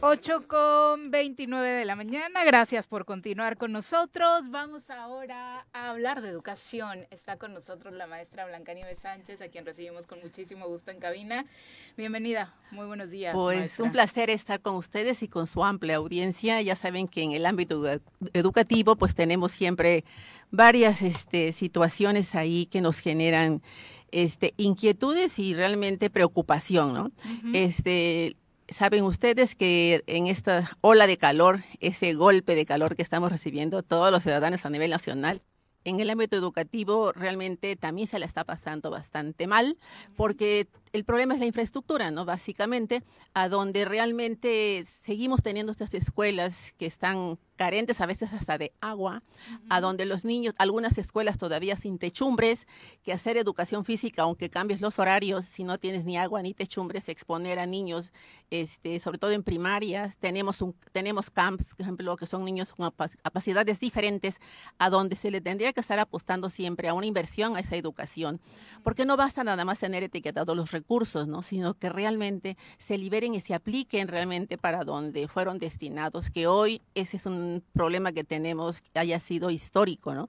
8 0.00 0.46
con 0.46 1.10
29 1.10 1.68
de 1.70 1.84
la 1.84 1.96
mañana. 1.96 2.44
Gracias 2.44 2.86
por 2.86 3.04
continuar 3.04 3.56
con 3.56 3.72
nosotros. 3.72 4.48
Vamos 4.48 4.88
ahora 4.90 5.66
a 5.72 5.90
hablar 5.90 6.22
de 6.22 6.28
educación. 6.28 7.06
Está 7.10 7.36
con 7.36 7.52
nosotros 7.52 7.92
la 7.94 8.06
maestra 8.06 8.46
Blanca 8.46 8.74
Nieves 8.74 9.00
Sánchez, 9.00 9.42
a 9.42 9.48
quien 9.48 9.66
recibimos 9.66 10.06
con 10.06 10.20
muchísimo 10.22 10.68
gusto 10.68 10.92
en 10.92 11.00
cabina. 11.00 11.46
Bienvenida. 11.96 12.54
Muy 12.70 12.86
buenos 12.86 13.10
días. 13.10 13.34
Pues 13.34 13.58
maestra. 13.58 13.84
un 13.86 13.90
placer 13.92 14.30
estar 14.30 14.60
con 14.60 14.76
ustedes 14.76 15.24
y 15.24 15.28
con 15.28 15.48
su 15.48 15.64
amplia 15.64 15.96
audiencia. 15.96 16.60
Ya 16.62 16.76
saben 16.76 17.08
que 17.08 17.24
en 17.24 17.32
el 17.32 17.44
ámbito 17.44 17.82
edu- 17.84 18.00
educativo 18.34 18.94
pues 18.94 19.16
tenemos 19.16 19.50
siempre 19.50 20.04
varias 20.52 21.02
este, 21.02 21.52
situaciones 21.52 22.36
ahí 22.36 22.66
que 22.66 22.80
nos 22.80 23.00
generan 23.00 23.62
este, 24.12 24.54
inquietudes 24.58 25.40
y 25.40 25.54
realmente 25.54 26.08
preocupación, 26.08 26.94
¿no? 26.94 27.10
Este 27.52 28.36
saben 28.68 29.04
ustedes 29.04 29.54
que 29.54 30.02
en 30.06 30.26
esta 30.26 30.76
ola 30.80 31.06
de 31.06 31.16
calor, 31.16 31.60
ese 31.80 32.14
golpe 32.14 32.54
de 32.54 32.66
calor 32.66 32.96
que 32.96 33.02
estamos 33.02 33.30
recibiendo 33.32 33.82
todos 33.82 34.10
los 34.10 34.22
ciudadanos 34.22 34.66
a 34.66 34.70
nivel 34.70 34.90
nacional, 34.90 35.42
en 35.84 36.00
el 36.00 36.10
ámbito 36.10 36.36
educativo 36.36 37.12
realmente 37.12 37.76
también 37.76 38.08
se 38.08 38.18
la 38.18 38.26
está 38.26 38.44
pasando 38.44 38.90
bastante 38.90 39.46
mal, 39.46 39.78
porque 40.16 40.68
el 40.98 41.04
problema 41.04 41.34
es 41.34 41.40
la 41.40 41.46
infraestructura, 41.46 42.10
¿no? 42.10 42.24
Básicamente, 42.24 43.02
a 43.32 43.48
donde 43.48 43.84
realmente 43.84 44.84
seguimos 44.84 45.42
teniendo 45.42 45.72
estas 45.72 45.94
escuelas 45.94 46.74
que 46.76 46.86
están 46.86 47.38
carentes 47.56 48.00
a 48.00 48.06
veces 48.06 48.32
hasta 48.32 48.56
de 48.56 48.72
agua, 48.80 49.22
a 49.68 49.80
donde 49.80 50.06
los 50.06 50.24
niños, 50.24 50.54
algunas 50.58 50.96
escuelas 50.96 51.38
todavía 51.38 51.76
sin 51.76 51.98
techumbres, 51.98 52.68
que 53.02 53.12
hacer 53.12 53.36
educación 53.36 53.84
física, 53.84 54.22
aunque 54.22 54.48
cambies 54.48 54.80
los 54.80 55.00
horarios, 55.00 55.44
si 55.44 55.64
no 55.64 55.78
tienes 55.78 56.04
ni 56.04 56.16
agua 56.16 56.40
ni 56.40 56.54
techumbres, 56.54 57.08
exponer 57.08 57.58
a 57.58 57.66
niños, 57.66 58.12
este, 58.50 59.00
sobre 59.00 59.18
todo 59.18 59.32
en 59.32 59.42
primarias, 59.42 60.18
tenemos 60.18 60.62
un, 60.62 60.74
tenemos 60.92 61.30
camps, 61.30 61.74
por 61.74 61.82
ejemplo, 61.82 62.16
que 62.16 62.26
son 62.26 62.44
niños 62.44 62.72
con 62.72 62.86
apa- 62.86 63.10
capacidades 63.22 63.80
diferentes, 63.80 64.36
a 64.78 64.88
donde 64.88 65.16
se 65.16 65.32
le 65.32 65.40
tendría 65.40 65.72
que 65.72 65.80
estar 65.80 65.98
apostando 65.98 66.50
siempre 66.50 66.88
a 66.88 66.94
una 66.94 67.06
inversión 67.06 67.56
a 67.56 67.60
esa 67.60 67.74
educación, 67.74 68.40
porque 68.84 69.04
no 69.04 69.16
basta 69.16 69.42
nada 69.42 69.64
más 69.64 69.80
tener 69.80 70.04
etiquetados 70.04 70.56
los 70.56 70.70
recursos, 70.70 70.87
¿no? 71.28 71.42
sino 71.42 71.74
que 71.74 71.88
realmente 71.88 72.56
se 72.78 72.96
liberen 72.98 73.34
y 73.34 73.40
se 73.40 73.54
apliquen 73.54 74.08
realmente 74.08 74.56
para 74.56 74.84
donde 74.84 75.28
fueron 75.28 75.58
destinados, 75.58 76.30
que 76.30 76.46
hoy 76.46 76.80
ese 76.94 77.18
es 77.18 77.26
un 77.26 77.62
problema 77.72 78.12
que 78.12 78.24
tenemos 78.24 78.80
que 78.80 78.98
haya 78.98 79.20
sido 79.20 79.50
histórico, 79.50 80.14
¿no? 80.14 80.28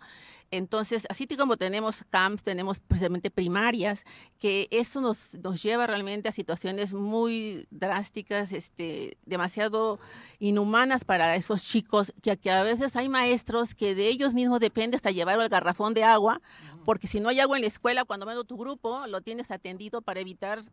Entonces, 0.51 1.05
así 1.09 1.27
como 1.27 1.57
tenemos 1.57 2.03
camps, 2.09 2.43
tenemos 2.43 2.79
precisamente 2.79 3.29
primarias, 3.29 4.03
que 4.39 4.67
eso 4.71 4.99
nos, 4.99 5.35
nos 5.35 5.61
lleva 5.61 5.85
realmente 5.85 6.29
a 6.29 6.31
situaciones 6.31 6.93
muy 6.93 7.67
drásticas, 7.69 8.51
este, 8.51 9.17
demasiado 9.25 9.99
inhumanas 10.39 11.05
para 11.05 11.35
esos 11.35 11.63
chicos, 11.63 12.13
que, 12.21 12.35
que 12.37 12.49
a 12.49 12.63
veces 12.63 12.95
hay 12.95 13.09
maestros 13.09 13.75
que 13.75 13.93
de 13.93 14.07
ellos 14.07 14.33
mismos 14.33 14.59
depende 14.59 14.95
hasta 14.95 15.11
llevar 15.11 15.39
el 15.39 15.49
garrafón 15.49 15.93
de 15.93 16.03
agua, 16.03 16.41
porque 16.85 17.07
si 17.07 17.19
no 17.19 17.29
hay 17.29 17.39
agua 17.39 17.57
en 17.57 17.61
la 17.61 17.67
escuela, 17.67 18.05
cuando 18.05 18.25
menos 18.25 18.47
tu 18.47 18.57
grupo 18.57 19.05
lo 19.07 19.21
tienes 19.21 19.51
atendido 19.51 20.01
para 20.01 20.19
evitar 20.19 20.63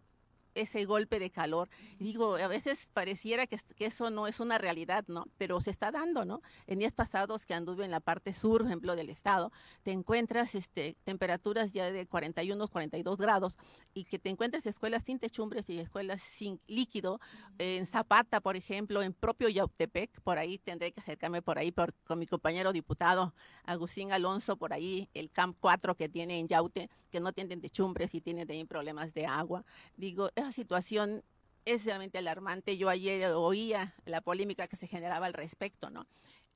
ese 0.56 0.84
golpe 0.84 1.18
de 1.18 1.30
calor. 1.30 1.68
Digo, 1.98 2.36
a 2.36 2.48
veces 2.48 2.88
pareciera 2.92 3.46
que, 3.46 3.56
es- 3.56 3.64
que 3.76 3.86
eso 3.86 4.10
no 4.10 4.26
es 4.26 4.40
una 4.40 4.58
realidad, 4.58 5.04
¿no? 5.08 5.26
Pero 5.38 5.60
se 5.60 5.70
está 5.70 5.90
dando, 5.90 6.24
¿no? 6.24 6.42
En 6.66 6.78
días 6.78 6.92
pasados 6.92 7.46
que 7.46 7.54
anduve 7.54 7.84
en 7.84 7.90
la 7.90 8.00
parte 8.00 8.34
sur, 8.34 8.58
por 8.58 8.66
ejemplo, 8.66 8.96
del 8.96 9.10
estado, 9.10 9.52
te 9.82 9.92
encuentras 9.92 10.54
este, 10.54 10.96
temperaturas 11.04 11.72
ya 11.72 11.90
de 11.90 12.06
41, 12.06 12.68
42 12.68 13.16
grados 13.18 13.56
y 13.94 14.04
que 14.04 14.18
te 14.18 14.28
encuentres 14.30 14.66
escuelas 14.66 15.04
sin 15.04 15.18
techumbres 15.18 15.68
y 15.70 15.78
escuelas 15.78 16.20
sin 16.22 16.60
líquido. 16.66 17.20
En 17.58 17.86
Zapata, 17.86 18.40
por 18.40 18.56
ejemplo, 18.56 19.02
en 19.02 19.12
propio 19.12 19.48
Yautepec, 19.48 20.20
por 20.22 20.38
ahí 20.38 20.58
tendré 20.58 20.92
que 20.92 21.00
acercarme 21.00 21.42
por 21.42 21.58
ahí 21.58 21.72
con 22.04 22.18
mi 22.18 22.26
compañero 22.26 22.72
diputado 22.72 23.34
Agustín 23.64 24.12
Alonso, 24.12 24.56
por 24.56 24.72
ahí 24.72 25.08
el 25.14 25.30
Camp 25.30 25.56
4 25.60 25.94
que 25.96 26.08
tiene 26.08 26.38
en 26.38 26.48
Yaute, 26.48 26.90
que 27.10 27.20
no 27.20 27.32
tienen 27.32 27.60
techumbres 27.60 28.14
y 28.14 28.20
también 28.20 28.66
problemas 28.66 29.14
de 29.14 29.26
agua. 29.26 29.64
Digo, 29.96 30.30
situación 30.52 31.22
es 31.64 31.84
realmente 31.84 32.18
alarmante. 32.18 32.76
Yo 32.76 32.88
ayer 32.88 33.32
oía 33.32 33.94
la 34.04 34.20
polémica 34.20 34.68
que 34.68 34.76
se 34.76 34.86
generaba 34.86 35.26
al 35.26 35.34
respecto, 35.34 35.90
¿no? 35.90 36.06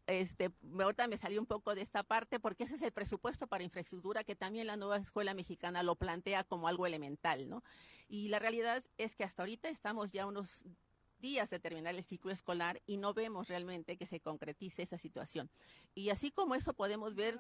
Este, 0.07 0.51
ahorita 0.79 1.07
me 1.07 1.19
salió 1.19 1.41
un 1.41 1.47
poco 1.47 1.75
de 1.75 1.83
esta 1.83 2.03
parte 2.03 2.41
porque 2.41 2.65
ese 2.65 2.75
es 2.75 2.83
el 2.83 2.91
presupuesto 2.91 3.47
para 3.47 3.63
infraestructura 3.63 4.25
que 4.25 4.35
también 4.35 4.67
la 4.67 4.77
nueva 4.77 4.97
escuela 4.97 5.35
mexicana 5.35 5.83
lo 5.83 5.95
plantea 5.95 6.43
como 6.43 6.67
algo 6.67 6.87
elemental, 6.87 7.49
¿no? 7.49 7.63
Y 8.09 8.29
la 8.29 8.39
realidad 8.39 8.83
es 8.99 9.15
que 9.15 9.25
hasta 9.25 9.43
ahorita 9.43 9.69
estamos 9.69 10.11
ya 10.11 10.27
unos 10.27 10.65
días 11.21 11.51
de 11.51 11.61
terminar 11.61 11.95
el 11.95 12.03
ciclo 12.03 12.33
escolar 12.33 12.83
y 12.87 12.97
no 12.97 13.15
vemos 13.15 13.49
realmente 13.49 13.97
que 13.97 14.07
se 14.07 14.21
concretice 14.21 14.83
esa 14.83 14.99
situación. 14.99 15.51
Y 15.95 16.11
así 16.11 16.31
como 16.31 16.55
eso 16.55 16.73
podemos 16.73 17.15
ver 17.15 17.39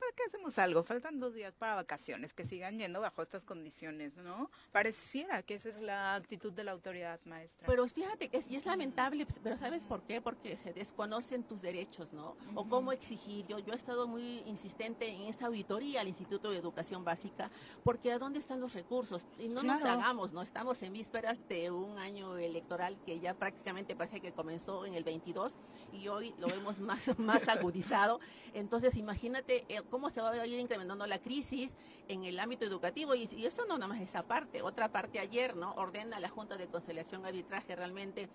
para 0.00 0.12
qué 0.12 0.22
hacemos 0.26 0.58
algo, 0.58 0.82
faltan 0.82 1.20
dos 1.20 1.34
días 1.34 1.54
para 1.54 1.74
vacaciones, 1.74 2.32
que 2.32 2.44
sigan 2.44 2.78
yendo 2.78 3.00
bajo 3.00 3.22
estas 3.22 3.44
condiciones, 3.44 4.16
¿no? 4.16 4.50
Pareciera 4.72 5.42
que 5.42 5.54
esa 5.54 5.68
es 5.68 5.80
la 5.80 6.14
actitud 6.14 6.52
de 6.52 6.64
la 6.64 6.72
autoridad 6.72 7.20
maestra. 7.26 7.66
Pero 7.66 7.86
fíjate 7.86 8.28
que 8.28 8.38
es, 8.38 8.50
y 8.50 8.56
es 8.56 8.64
lamentable, 8.64 9.26
pues, 9.26 9.38
pero 9.42 9.58
¿sabes 9.58 9.84
por 9.84 10.02
qué? 10.02 10.20
Porque 10.20 10.56
se 10.56 10.72
desconocen 10.72 11.44
tus 11.44 11.60
derechos, 11.60 12.12
¿no? 12.12 12.36
O 12.54 12.68
cómo 12.68 12.92
exigir. 12.92 13.46
Yo, 13.46 13.58
yo 13.58 13.74
he 13.74 13.76
estado 13.76 14.08
muy 14.08 14.38
insistente 14.46 15.08
en 15.08 15.22
esta 15.22 15.46
auditoría 15.46 16.00
al 16.00 16.08
Instituto 16.08 16.50
de 16.50 16.58
Educación 16.58 17.04
Básica, 17.04 17.50
porque 17.84 18.10
¿a 18.10 18.18
dónde 18.18 18.38
están 18.38 18.60
los 18.60 18.72
recursos? 18.72 19.22
Y 19.38 19.48
no 19.48 19.62
nos 19.62 19.82
hagamos, 19.82 20.32
¿no? 20.32 20.42
Estamos 20.42 20.82
en 20.82 20.94
vísperas 20.94 21.38
de 21.48 21.70
un 21.70 21.98
año 21.98 22.38
electoral 22.38 22.96
que 23.04 23.20
ya 23.20 23.34
prácticamente 23.34 23.94
parece 23.94 24.20
que 24.20 24.32
comenzó 24.32 24.86
en 24.86 24.94
el 24.94 25.04
22 25.04 25.52
y 25.92 26.08
hoy 26.08 26.34
lo 26.38 26.48
vemos 26.48 26.78
más, 26.78 27.06
más 27.18 27.48
agudizado. 27.48 28.20
Entonces, 28.54 28.96
imagínate 28.96 29.64
eh, 29.68 29.82
cómo 29.90 30.08
se 30.10 30.20
va 30.20 30.30
a 30.30 30.46
ir 30.46 30.58
incrementando 30.58 31.06
la 31.06 31.18
crisis 31.18 31.74
en 32.08 32.24
el 32.24 32.38
ámbito 32.38 32.64
educativo 32.64 33.14
y, 33.14 33.28
y 33.36 33.46
eso 33.46 33.64
no 33.66 33.76
nada 33.76 33.88
más 33.88 34.00
esa 34.00 34.22
parte. 34.22 34.62
Otra 34.62 34.90
parte 34.90 35.18
ayer, 35.18 35.56
¿no? 35.56 35.72
Ordena 35.72 36.18
la 36.20 36.28
Junta 36.28 36.56
de 36.56 36.66
Conciliación 36.68 37.26
Arbitraje 37.26 37.76
realmente 37.76 38.28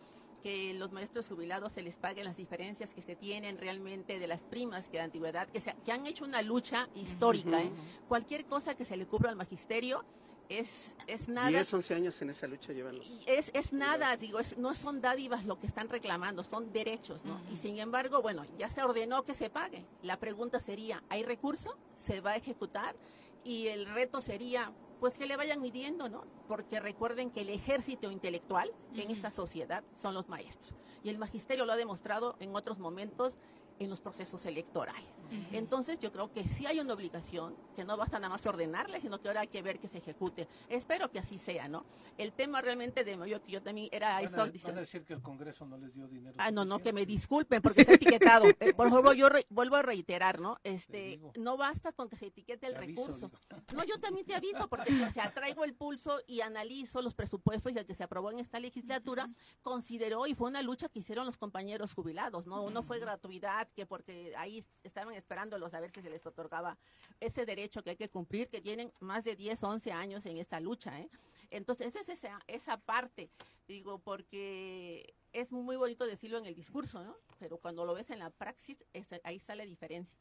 que 0.45 0.75
los 0.75 0.91
maestros 0.91 1.27
jubilados 1.27 1.73
se 1.73 1.81
les 1.81 1.97
paguen 1.97 2.25
las 2.25 2.37
diferencias 2.37 2.93
que 2.93 3.01
se 3.01 3.15
tienen 3.15 3.57
realmente 3.57 4.19
de 4.19 4.27
las 4.27 4.43
primas 4.43 4.87
que 4.89 4.97
de 4.97 5.03
antigüedad, 5.03 5.47
que, 5.47 5.59
se, 5.59 5.73
que 5.83 5.91
han 5.91 6.05
hecho 6.05 6.23
una 6.23 6.43
lucha 6.43 6.87
histórica. 6.93 7.63
¿eh? 7.63 7.71
Cualquier 8.07 8.45
cosa 8.45 8.75
que 8.75 8.85
se 8.85 8.95
le 8.95 9.07
cubra 9.07 9.31
al 9.31 9.35
magisterio 9.35 10.05
es, 10.49 10.93
es 11.07 11.27
nada. 11.27 11.49
10, 11.49 11.73
11 11.73 11.95
años 11.95 12.21
en 12.21 12.29
esa 12.29 12.47
lucha 12.47 12.73
llevan 12.73 12.97
los... 12.97 13.07
Es, 13.27 13.51
es 13.53 13.73
nada, 13.73 14.15
digo, 14.17 14.39
es- 14.39 14.57
no 14.57 14.73
son 14.75 15.01
dádivas 15.01 15.45
lo 15.45 15.59
que 15.59 15.67
están 15.67 15.89
reclamando, 15.89 16.43
son 16.43 16.71
derechos, 16.73 17.25
¿no? 17.25 17.39
Y 17.51 17.57
sin 17.57 17.77
embargo, 17.79 18.21
bueno, 18.21 18.45
ya 18.57 18.69
se 18.69 18.81
ordenó 18.83 19.23
que 19.23 19.33
se 19.33 19.49
pague. 19.49 19.85
La 20.03 20.17
pregunta 20.19 20.59
sería, 20.59 21.03
¿hay 21.09 21.23
recurso? 21.23 21.75
¿Se 21.95 22.21
va 22.21 22.31
a 22.31 22.35
ejecutar? 22.35 22.95
Y 23.43 23.67
el 23.67 23.85
reto 23.87 24.21
sería, 24.21 24.71
pues 24.99 25.17
que 25.17 25.25
le 25.25 25.35
vayan 25.37 25.61
midiendo, 25.61 26.09
¿no? 26.09 26.23
Porque 26.47 26.79
recuerden 26.79 27.29
que 27.31 27.41
el 27.41 27.49
ejército 27.49 28.11
intelectual 28.11 28.71
en 28.95 29.11
esta 29.11 29.31
sociedad 29.31 29.83
son 29.95 30.13
los 30.13 30.27
maestros. 30.29 30.73
Y 31.03 31.09
el 31.09 31.19
magisterio 31.19 31.65
lo 31.65 31.73
ha 31.73 31.77
demostrado 31.77 32.35
en 32.39 32.55
otros 32.55 32.79
momentos 32.79 33.37
en 33.79 33.89
los 33.89 34.01
procesos 34.01 34.45
electorales. 34.45 35.03
Entonces 35.51 35.99
yo 35.99 36.11
creo 36.11 36.31
que 36.31 36.47
sí 36.47 36.65
hay 36.65 36.79
una 36.79 36.93
obligación, 36.93 37.55
que 37.75 37.83
no 37.83 37.97
basta 37.97 38.19
nada 38.19 38.29
más 38.29 38.45
ordenarle, 38.45 39.01
sino 39.01 39.19
que 39.19 39.27
ahora 39.27 39.41
hay 39.41 39.47
que 39.47 39.61
ver 39.61 39.79
que 39.79 39.87
se 39.87 39.97
ejecute. 39.97 40.47
Espero 40.69 41.11
que 41.11 41.19
así 41.19 41.39
sea, 41.39 41.67
¿no? 41.67 41.83
El 42.17 42.31
tema 42.31 42.61
realmente 42.61 43.03
de 43.03 43.17
yo, 43.27 43.43
yo 43.45 43.61
también 43.61 43.89
era 43.91 44.13
Van 44.15 44.25
eso, 44.25 44.35
a, 44.35 44.45
van 44.45 44.77
a 44.77 44.79
decir 44.81 45.03
que 45.03 45.13
el 45.13 45.21
Congreso 45.21 45.65
no 45.65 45.77
les 45.77 45.93
dio 45.93 46.07
dinero. 46.07 46.35
Ah, 46.37 46.51
no, 46.51 46.63
no, 46.63 46.79
que 46.79 46.93
me 46.93 47.05
disculpen 47.05 47.61
porque 47.61 47.81
está 47.81 47.93
etiquetado. 47.93 48.45
Eh, 48.59 48.73
Por 48.73 48.89
favor, 48.89 49.13
yo 49.15 49.27
re- 49.29 49.45
vuelvo 49.49 49.75
a 49.75 49.81
reiterar, 49.81 50.39
¿no? 50.39 50.57
Este, 50.63 51.19
no 51.37 51.57
basta 51.57 51.91
con 51.91 52.07
que 52.07 52.15
se 52.15 52.27
etiquete 52.27 52.67
el 52.67 52.73
Te 52.73 52.79
aviso, 52.79 53.07
recurso. 53.07 53.31
No, 53.75 53.83
yo 53.83 53.99
también 53.99 54.25
te 54.25 54.35
aviso 54.35 54.67
porque 54.69 54.93
o 55.03 55.11
sea, 55.11 55.33
traigo 55.33 55.63
el 55.65 55.73
pulso 55.73 56.19
y 56.27 56.41
analizo 56.41 57.01
los 57.01 57.13
presupuestos 57.13 57.71
y 57.73 57.77
el 57.77 57.85
que 57.85 57.95
se 57.95 58.03
aprobó 58.03 58.31
en 58.31 58.39
esta 58.39 58.59
legislatura 58.59 59.29
consideró 59.61 60.27
y 60.27 60.35
fue 60.35 60.47
una 60.49 60.61
lucha 60.61 60.87
que 60.89 60.99
hicieron 60.99 61.25
los 61.25 61.37
compañeros 61.37 61.93
jubilados, 61.93 62.47
¿no? 62.47 62.69
No 62.69 62.83
fue 62.83 62.99
gratuidad, 62.99 63.64
que 63.71 63.85
porque 63.85 64.33
ahí 64.37 64.63
estaban 64.83 65.13
esperándolos 65.13 65.73
a 65.73 65.79
ver 65.79 65.91
si 65.91 66.01
se 66.01 66.09
les 66.09 66.25
otorgaba 66.25 66.77
ese 67.19 67.45
derecho 67.45 67.83
que 67.83 67.91
hay 67.91 67.95
que 67.95 68.09
cumplir, 68.09 68.49
que 68.49 68.61
tienen 68.61 68.91
más 68.99 69.23
de 69.23 69.35
10, 69.35 69.63
11 69.63 69.91
años 69.91 70.25
en 70.25 70.37
esta 70.37 70.59
lucha, 70.59 70.99
¿eh? 70.99 71.09
Entonces, 71.51 71.95
es 71.95 72.09
esa, 72.09 72.39
esa 72.47 72.77
parte, 72.77 73.29
digo, 73.67 73.99
porque 73.99 75.13
es 75.31 75.51
muy 75.51 75.75
bonito 75.75 76.05
decirlo 76.07 76.37
en 76.39 76.45
el 76.45 76.55
discurso, 76.55 77.03
¿no? 77.03 77.15
Pero 77.39 77.57
cuando 77.57 77.85
lo 77.85 77.93
ves 77.93 78.09
en 78.09 78.19
la 78.19 78.29
praxis, 78.31 78.83
esa- 78.93 79.19
ahí 79.23 79.39
sale 79.39 79.65
diferencia. 79.65 80.17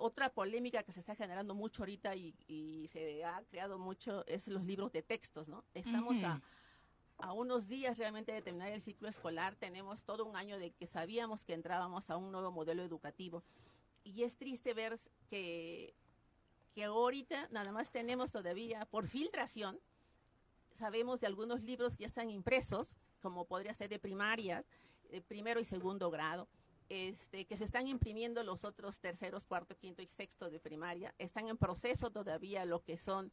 Otra 0.00 0.28
polémica 0.28 0.82
que 0.82 0.92
se 0.92 1.00
está 1.00 1.14
generando 1.14 1.54
mucho 1.54 1.82
ahorita 1.82 2.14
y, 2.14 2.34
y 2.46 2.88
se 2.88 3.24
ha 3.24 3.42
creado 3.48 3.78
mucho 3.78 4.26
es 4.26 4.46
los 4.46 4.62
libros 4.64 4.92
de 4.92 5.02
textos, 5.02 5.48
¿no? 5.48 5.64
Estamos 5.72 6.16
Ujú. 6.18 6.26
a, 6.26 6.42
a 7.18 7.32
unos 7.32 7.68
días 7.68 7.98
realmente 7.98 8.32
de 8.32 8.42
terminar 8.42 8.72
el 8.72 8.80
ciclo 8.80 9.08
escolar, 9.08 9.56
tenemos 9.56 10.04
todo 10.04 10.24
un 10.24 10.36
año 10.36 10.58
de 10.58 10.70
que 10.70 10.86
sabíamos 10.86 11.44
que 11.44 11.54
entrábamos 11.54 12.10
a 12.10 12.16
un 12.16 12.32
nuevo 12.32 12.50
modelo 12.52 12.82
educativo. 12.82 13.42
Y 14.04 14.22
es 14.22 14.36
triste 14.36 14.72
ver 14.74 14.98
que, 15.28 15.94
que 16.74 16.84
ahorita 16.84 17.48
nada 17.50 17.72
más 17.72 17.90
tenemos 17.90 18.32
todavía 18.32 18.86
por 18.86 19.06
filtración 19.06 19.78
sabemos 20.78 21.20
de 21.20 21.26
algunos 21.26 21.62
libros 21.62 21.96
que 21.96 22.02
ya 22.02 22.08
están 22.08 22.30
impresos, 22.30 22.96
como 23.20 23.44
podría 23.44 23.74
ser 23.74 23.90
de 23.90 23.98
primaria, 23.98 24.64
de 25.10 25.20
primero 25.20 25.60
y 25.60 25.64
segundo 25.64 26.10
grado, 26.10 26.48
este, 26.88 27.44
que 27.44 27.56
se 27.56 27.64
están 27.64 27.88
imprimiendo 27.88 28.42
los 28.44 28.64
otros 28.64 29.00
terceros, 29.00 29.44
cuarto, 29.44 29.76
quinto 29.76 30.02
y 30.02 30.06
sexto 30.06 30.48
de 30.48 30.60
primaria. 30.60 31.14
Están 31.18 31.48
en 31.48 31.58
proceso 31.58 32.10
todavía 32.10 32.64
lo 32.64 32.82
que 32.82 32.96
son 32.96 33.32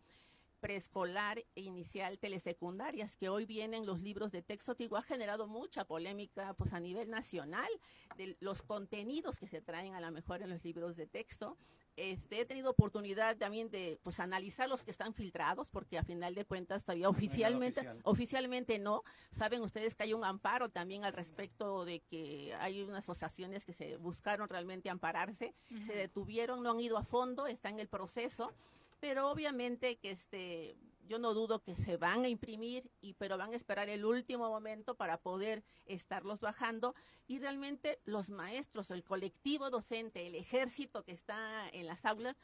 preescolar 0.65 1.37
e 1.53 1.61
inicial 1.61 2.17
telesecundarias, 2.17 3.15
que 3.15 3.29
hoy 3.29 3.45
vienen 3.45 3.85
los 3.85 4.01
libros 4.01 4.31
de 4.31 4.41
texto, 4.41 4.73
digo, 4.73 4.97
ha 4.97 5.03
generado 5.03 5.47
mucha 5.47 5.85
polémica 5.85 6.55
pues 6.55 6.73
a 6.73 6.79
nivel 6.79 7.07
nacional 7.11 7.69
de 8.17 8.35
los 8.39 8.63
contenidos 8.63 9.37
que 9.37 9.45
se 9.45 9.61
traen 9.61 9.93
a 9.93 10.01
lo 10.01 10.11
mejor 10.11 10.41
en 10.41 10.49
los 10.49 10.63
libros 10.63 10.95
de 10.95 11.05
texto. 11.05 11.55
Este, 11.97 12.41
he 12.41 12.45
tenido 12.45 12.71
oportunidad 12.71 13.37
también 13.37 13.69
de 13.69 13.99
pues 14.01 14.19
analizar 14.19 14.67
los 14.67 14.83
que 14.83 14.89
están 14.89 15.13
filtrados, 15.13 15.69
porque 15.69 15.99
a 15.99 16.03
final 16.03 16.33
de 16.33 16.45
cuentas 16.45 16.83
todavía 16.83 17.09
oficialmente, 17.09 17.81
oficial. 17.81 18.01
oficialmente 18.03 18.79
no. 18.79 19.03
Saben 19.29 19.61
ustedes 19.61 19.93
que 19.93 20.01
hay 20.01 20.13
un 20.13 20.25
amparo 20.25 20.69
también 20.69 21.05
al 21.05 21.13
respecto 21.13 21.85
de 21.85 21.99
que 21.99 22.55
hay 22.59 22.81
unas 22.81 23.03
asociaciones 23.03 23.65
que 23.65 23.71
se 23.71 23.97
buscaron 23.97 24.49
realmente 24.49 24.89
ampararse, 24.89 25.53
se 25.85 25.93
detuvieron, 25.93 26.63
no 26.63 26.71
han 26.71 26.79
ido 26.79 26.97
a 26.97 27.03
fondo, 27.03 27.45
está 27.45 27.69
en 27.69 27.79
el 27.79 27.87
proceso, 27.87 28.51
pero 28.99 29.29
obviamente 29.29 29.97
que 29.97 30.11
este 30.11 30.77
yo 31.07 31.19
no 31.19 31.33
dudo 31.33 31.61
que 31.61 31.75
se 31.75 31.97
van 31.97 32.25
a 32.25 32.29
imprimir 32.29 32.89
y 32.99 33.13
pero 33.13 33.37
van 33.37 33.53
a 33.53 33.55
esperar 33.55 33.89
el 33.89 34.05
último 34.05 34.49
momento 34.49 34.95
para 34.95 35.17
poder 35.17 35.63
estarlos 35.85 36.39
bajando 36.39 36.95
y 37.27 37.39
realmente 37.39 37.99
los 38.05 38.29
maestros, 38.29 38.91
el 38.91 39.03
colectivo 39.03 39.69
docente, 39.69 40.25
el 40.25 40.35
ejército 40.35 41.03
que 41.03 41.11
está 41.11 41.69
en 41.69 41.85
las 41.85 42.05
aulas 42.05 42.35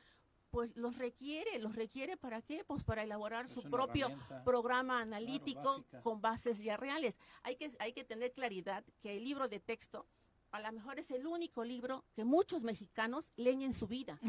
pues 0.51 0.75
los 0.75 0.97
requiere, 0.97 1.59
los 1.59 1.75
requiere 1.75 2.17
para 2.17 2.41
qué? 2.41 2.65
Pues 2.65 2.83
para 2.83 3.03
elaborar 3.03 3.47
su 3.47 3.63
propio 3.63 4.09
programa 4.43 4.99
analítico 4.99 5.85
con 6.03 6.21
bases 6.21 6.59
ya 6.59 6.75
reales. 6.75 7.17
Hay 7.41 7.55
que 7.55 7.71
hay 7.79 7.93
que 7.93 8.03
tener 8.03 8.33
claridad 8.33 8.83
que 9.01 9.15
el 9.15 9.23
libro 9.23 9.47
de 9.47 9.61
texto 9.61 10.05
a 10.51 10.59
lo 10.59 10.71
mejor 10.71 10.99
es 10.99 11.09
el 11.11 11.25
único 11.27 11.63
libro 11.63 12.03
que 12.13 12.23
muchos 12.23 12.61
mexicanos 12.63 13.29
leen 13.35 13.61
en 13.61 13.73
su 13.73 13.87
vida. 13.87 14.19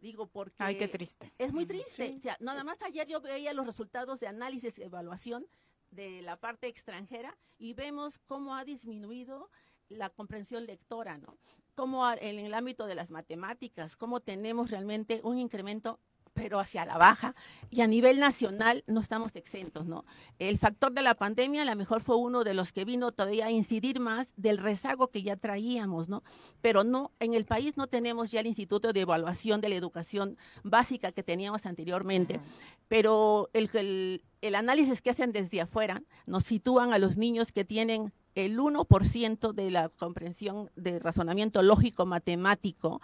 Digo, 0.00 0.26
porque 0.26 0.56
Ay, 0.58 0.76
qué 0.76 0.88
triste. 0.88 1.32
es 1.38 1.52
muy 1.52 1.66
triste. 1.66 2.08
sí. 2.08 2.14
O 2.18 2.20
sea, 2.22 2.36
nada 2.40 2.64
más 2.64 2.80
ayer 2.82 3.06
yo 3.08 3.20
veía 3.20 3.52
los 3.54 3.66
resultados 3.66 4.20
de 4.20 4.26
análisis 4.26 4.78
y 4.78 4.82
evaluación 4.82 5.46
de 5.90 6.22
la 6.22 6.36
parte 6.36 6.66
extranjera 6.68 7.36
y 7.58 7.74
vemos 7.74 8.18
cómo 8.26 8.54
ha 8.54 8.64
disminuido 8.64 9.50
la 9.88 10.10
comprensión 10.10 10.66
lectora, 10.66 11.18
¿no? 11.18 11.36
Cómo 11.74 12.08
en 12.12 12.38
el 12.38 12.54
ámbito 12.54 12.86
de 12.86 12.94
las 12.94 13.10
matemáticas, 13.10 13.96
cómo 13.96 14.20
tenemos 14.20 14.70
realmente 14.70 15.20
un 15.24 15.38
incremento 15.38 15.98
pero 16.40 16.58
hacia 16.58 16.86
la 16.86 16.96
baja 16.96 17.34
y 17.68 17.82
a 17.82 17.86
nivel 17.86 18.18
nacional 18.18 18.82
no 18.86 19.00
estamos 19.00 19.36
exentos, 19.36 19.84
¿no? 19.84 20.06
El 20.38 20.56
factor 20.56 20.90
de 20.90 21.02
la 21.02 21.14
pandemia 21.14 21.60
a 21.60 21.64
lo 21.66 21.76
mejor 21.76 22.00
fue 22.00 22.16
uno 22.16 22.44
de 22.44 22.54
los 22.54 22.72
que 22.72 22.86
vino 22.86 23.12
todavía 23.12 23.44
a 23.44 23.50
incidir 23.50 24.00
más 24.00 24.26
del 24.38 24.56
rezago 24.56 25.08
que 25.08 25.22
ya 25.22 25.36
traíamos, 25.36 26.08
¿no? 26.08 26.22
Pero 26.62 26.82
no, 26.82 27.12
en 27.20 27.34
el 27.34 27.44
país 27.44 27.76
no 27.76 27.88
tenemos 27.88 28.30
ya 28.30 28.40
el 28.40 28.46
Instituto 28.46 28.94
de 28.94 29.02
Evaluación 29.02 29.60
de 29.60 29.68
la 29.68 29.74
Educación 29.74 30.38
Básica 30.64 31.12
que 31.12 31.22
teníamos 31.22 31.66
anteriormente, 31.66 32.40
pero 32.88 33.50
el, 33.52 33.68
el, 33.74 34.24
el 34.40 34.54
análisis 34.54 35.02
que 35.02 35.10
hacen 35.10 35.32
desde 35.32 35.60
afuera 35.60 36.02
nos 36.26 36.44
sitúan 36.44 36.94
a 36.94 36.98
los 36.98 37.18
niños 37.18 37.52
que 37.52 37.66
tienen 37.66 38.14
el 38.34 38.58
1% 38.58 39.52
de 39.52 39.70
la 39.70 39.90
comprensión 39.90 40.70
de 40.74 41.00
razonamiento 41.00 41.62
lógico 41.62 42.06
matemático 42.06 43.02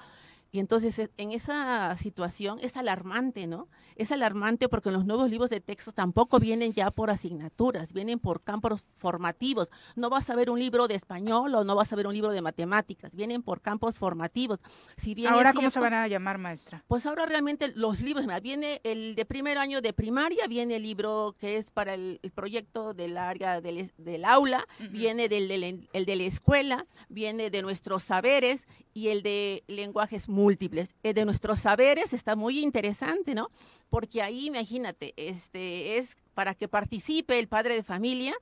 y 0.56 0.58
entonces 0.58 0.98
e- 0.98 1.10
en 1.18 1.32
esa 1.32 1.94
situación 1.96 2.58
es 2.62 2.78
alarmante, 2.78 3.46
¿no? 3.46 3.68
Es 3.94 4.10
alarmante 4.10 4.70
porque 4.70 4.90
los 4.90 5.04
nuevos 5.04 5.28
libros 5.28 5.50
de 5.50 5.60
texto 5.60 5.92
tampoco 5.92 6.38
vienen 6.38 6.72
ya 6.72 6.90
por 6.90 7.10
asignaturas, 7.10 7.92
vienen 7.92 8.18
por 8.18 8.42
campos 8.42 8.80
formativos. 8.94 9.68
No 9.96 10.08
vas 10.08 10.30
a 10.30 10.34
ver 10.34 10.48
un 10.48 10.58
libro 10.58 10.88
de 10.88 10.94
español 10.94 11.54
o 11.54 11.62
no 11.62 11.76
vas 11.76 11.92
a 11.92 11.96
ver 11.96 12.06
un 12.06 12.14
libro 12.14 12.32
de 12.32 12.40
matemáticas, 12.40 13.14
vienen 13.14 13.42
por 13.42 13.60
campos 13.60 13.98
formativos. 13.98 14.58
Si 14.96 15.14
bien 15.14 15.30
Ahora, 15.30 15.52
¿cómo 15.52 15.68
se 15.70 15.78
van 15.78 15.92
a 15.92 16.08
llamar, 16.08 16.38
maestra? 16.38 16.82
pues 16.88 17.04
ahora 17.04 17.26
realmente 17.26 17.72
los 17.74 18.00
libros, 18.00 18.24
mira, 18.24 18.40
viene 18.40 18.80
el 18.82 19.14
de 19.14 19.26
primer 19.26 19.58
año 19.58 19.82
de 19.82 19.92
primaria, 19.92 20.46
viene 20.46 20.76
el 20.76 20.82
libro 20.84 21.36
que 21.38 21.58
es 21.58 21.70
para 21.70 21.92
el, 21.92 22.18
el 22.22 22.30
proyecto 22.30 22.94
del 22.94 23.18
área 23.18 23.60
del, 23.60 23.92
del 23.98 24.24
aula, 24.24 24.66
viene 24.90 25.28
del, 25.28 25.48
del- 25.48 25.88
el 25.92 26.04
de 26.06 26.16
la 26.16 26.22
escuela, 26.24 26.86
viene 27.10 27.50
de 27.50 27.60
nuestros 27.60 28.02
saberes 28.04 28.66
y 28.96 29.08
el 29.08 29.22
de 29.22 29.62
lenguajes 29.66 30.26
múltiples. 30.26 30.94
El 31.02 31.12
de 31.12 31.26
nuestros 31.26 31.60
saberes 31.60 32.14
está 32.14 32.34
muy 32.34 32.60
interesante, 32.60 33.34
¿no? 33.34 33.50
Porque 33.90 34.22
ahí, 34.22 34.46
imagínate, 34.46 35.12
este 35.18 35.98
es 35.98 36.16
para 36.32 36.54
que 36.54 36.66
participe 36.66 37.38
el 37.38 37.46
padre 37.46 37.74
de 37.74 37.82
familia, 37.82 38.34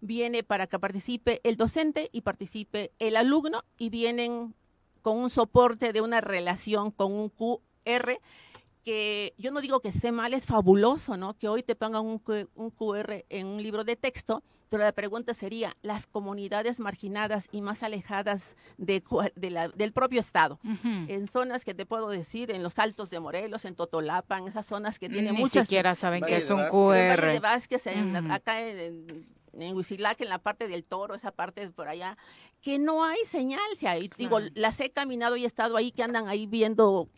viene 0.00 0.42
para 0.42 0.66
que 0.66 0.80
participe 0.80 1.40
el 1.44 1.56
docente 1.56 2.08
y 2.10 2.22
participe 2.22 2.90
el 2.98 3.14
alumno 3.14 3.62
y 3.78 3.90
vienen 3.90 4.52
con 5.00 5.16
un 5.16 5.30
soporte 5.30 5.92
de 5.92 6.00
una 6.00 6.20
relación 6.20 6.90
con 6.90 7.12
un 7.12 7.28
QR 7.28 8.18
que 8.90 9.34
yo 9.38 9.52
no 9.52 9.60
digo 9.60 9.78
que 9.80 9.88
esté 9.90 10.10
mal, 10.10 10.34
es 10.34 10.46
fabuloso, 10.46 11.16
¿no? 11.16 11.34
Que 11.38 11.46
hoy 11.48 11.62
te 11.62 11.76
pongan 11.76 12.04
un, 12.04 12.18
QR 12.18 13.24
en 13.28 13.46
un 13.46 13.62
libro 13.62 13.84
de 13.84 13.94
texto, 13.94 14.42
pero 14.68 14.82
la 14.82 14.90
pregunta 14.90 15.32
sería, 15.32 15.76
las 15.82 16.08
comunidades 16.08 16.80
marginadas 16.80 17.46
y 17.52 17.60
más 17.62 17.84
alejadas 17.84 18.56
de, 18.78 19.04
cua- 19.04 19.32
de 19.36 19.50
la- 19.50 19.68
del 19.68 19.92
propio 19.92 20.18
Estado, 20.20 20.58
en 21.06 21.28
zonas 21.28 21.64
que 21.64 21.72
te 21.72 21.86
puedo 21.86 22.08
decir, 22.08 22.50
en 22.50 22.64
los 22.64 22.80
Altos 22.80 23.10
de 23.10 23.20
Morelos, 23.20 23.64
en 23.64 23.76
Totolapan, 23.76 24.48
esas 24.48 24.66
zonas 24.66 24.98
que 24.98 25.08
tienen 25.08 25.34
Ni 25.34 25.40
muchas... 25.40 25.68
siquiera 25.68 25.94
saben 25.94 26.24
que 26.24 26.38
es 26.38 26.50
un 26.50 26.56
Vázquez. 26.56 26.74
El 26.74 27.08
Valle 27.08 27.16
QR. 27.22 27.32
de 27.32 27.40
Vázquez, 27.40 27.86
en- 27.86 28.30
acá 28.32 28.60
en, 28.68 29.26
en 29.52 29.76
Huitzilac, 29.76 30.20
en 30.20 30.28
la 30.28 30.38
parte 30.38 30.66
del 30.66 30.82
Toro, 30.82 31.14
esa 31.14 31.30
parte 31.30 31.60
de 31.60 31.70
por 31.70 31.86
allá, 31.86 32.16
que 32.60 32.80
no 32.80 33.04
hay 33.04 33.18
señal. 33.24 33.60
O 33.72 33.76
sea, 33.76 33.98
y 33.98 34.10
digo, 34.18 34.38
las 34.54 34.80
he 34.80 34.90
caminado 34.90 35.36
y 35.36 35.44
he 35.44 35.46
estado 35.46 35.76
ahí, 35.76 35.92
que 35.92 36.02
andan 36.02 36.26
ahí 36.26 36.46
viendo 36.46 37.08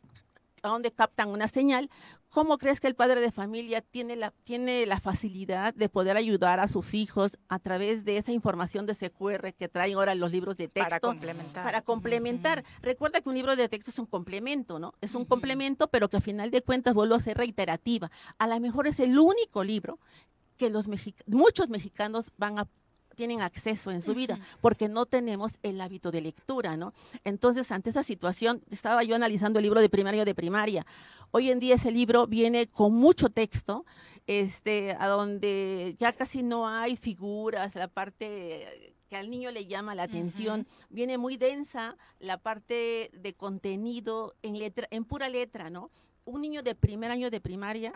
a 0.62 0.68
dónde 0.68 0.92
captan 0.92 1.28
una 1.28 1.48
señal. 1.48 1.90
¿Cómo 2.30 2.56
crees 2.56 2.80
que 2.80 2.86
el 2.86 2.94
padre 2.94 3.20
de 3.20 3.30
familia 3.30 3.82
tiene 3.82 4.16
la, 4.16 4.32
tiene 4.44 4.86
la 4.86 5.00
facilidad 5.00 5.74
de 5.74 5.88
poder 5.88 6.16
ayudar 6.16 6.60
a 6.60 6.68
sus 6.68 6.94
hijos 6.94 7.32
a 7.48 7.58
través 7.58 8.04
de 8.04 8.16
esa 8.16 8.32
información 8.32 8.86
de 8.86 8.94
CQR 8.94 9.52
que 9.52 9.68
traen 9.68 9.96
ahora 9.96 10.14
los 10.14 10.30
libros 10.30 10.56
de 10.56 10.68
texto? 10.68 10.88
Para 10.88 11.00
complementar. 11.00 11.64
Para 11.64 11.82
complementar. 11.82 12.64
Recuerda 12.80 13.20
que 13.20 13.28
un 13.28 13.34
libro 13.34 13.54
de 13.54 13.68
texto 13.68 13.90
es 13.90 13.98
un 13.98 14.06
complemento, 14.06 14.78
¿no? 14.78 14.94
Es 15.00 15.14
un 15.14 15.26
complemento, 15.26 15.88
pero 15.88 16.08
que 16.08 16.16
a 16.16 16.20
final 16.20 16.50
de 16.50 16.62
cuentas 16.62 16.94
vuelvo 16.94 17.16
a 17.16 17.20
ser 17.20 17.36
reiterativa. 17.36 18.10
A 18.38 18.46
lo 18.46 18.58
mejor 18.60 18.86
es 18.86 18.98
el 19.00 19.18
único 19.18 19.62
libro 19.62 19.98
que 20.56 20.70
los 20.70 20.86
muchos 21.26 21.68
mexicanos 21.68 22.32
van 22.38 22.58
a 22.58 22.68
tienen 23.14 23.42
acceso 23.42 23.90
en 23.90 24.02
su 24.02 24.14
vida, 24.14 24.38
porque 24.60 24.88
no 24.88 25.06
tenemos 25.06 25.52
el 25.62 25.80
hábito 25.80 26.10
de 26.10 26.20
lectura, 26.20 26.76
¿no? 26.76 26.92
Entonces, 27.24 27.70
ante 27.70 27.90
esa 27.90 28.02
situación, 28.02 28.62
estaba 28.70 29.02
yo 29.02 29.14
analizando 29.14 29.58
el 29.58 29.64
libro 29.64 29.80
de 29.80 29.88
primario 29.88 30.24
de 30.24 30.34
primaria. 30.34 30.86
Hoy 31.30 31.50
en 31.50 31.60
día 31.60 31.76
ese 31.76 31.90
libro 31.90 32.26
viene 32.26 32.66
con 32.66 32.92
mucho 32.92 33.30
texto, 33.30 33.86
este, 34.26 34.96
a 34.98 35.08
donde 35.08 35.96
ya 35.98 36.12
casi 36.12 36.42
no 36.42 36.68
hay 36.68 36.96
figuras, 36.96 37.74
la 37.74 37.88
parte 37.88 38.94
que 39.08 39.16
al 39.16 39.30
niño 39.30 39.50
le 39.50 39.66
llama 39.66 39.94
la 39.94 40.04
atención, 40.04 40.66
viene 40.88 41.18
muy 41.18 41.36
densa 41.36 41.98
la 42.18 42.38
parte 42.38 43.10
de 43.12 43.34
contenido 43.34 44.34
en 44.42 44.58
letra, 44.58 44.88
en 44.90 45.04
pura 45.04 45.28
letra, 45.28 45.68
¿no? 45.68 45.90
Un 46.24 46.40
niño 46.40 46.62
de 46.62 46.74
primer 46.74 47.10
año 47.10 47.30
de 47.30 47.40
primaria 47.40 47.92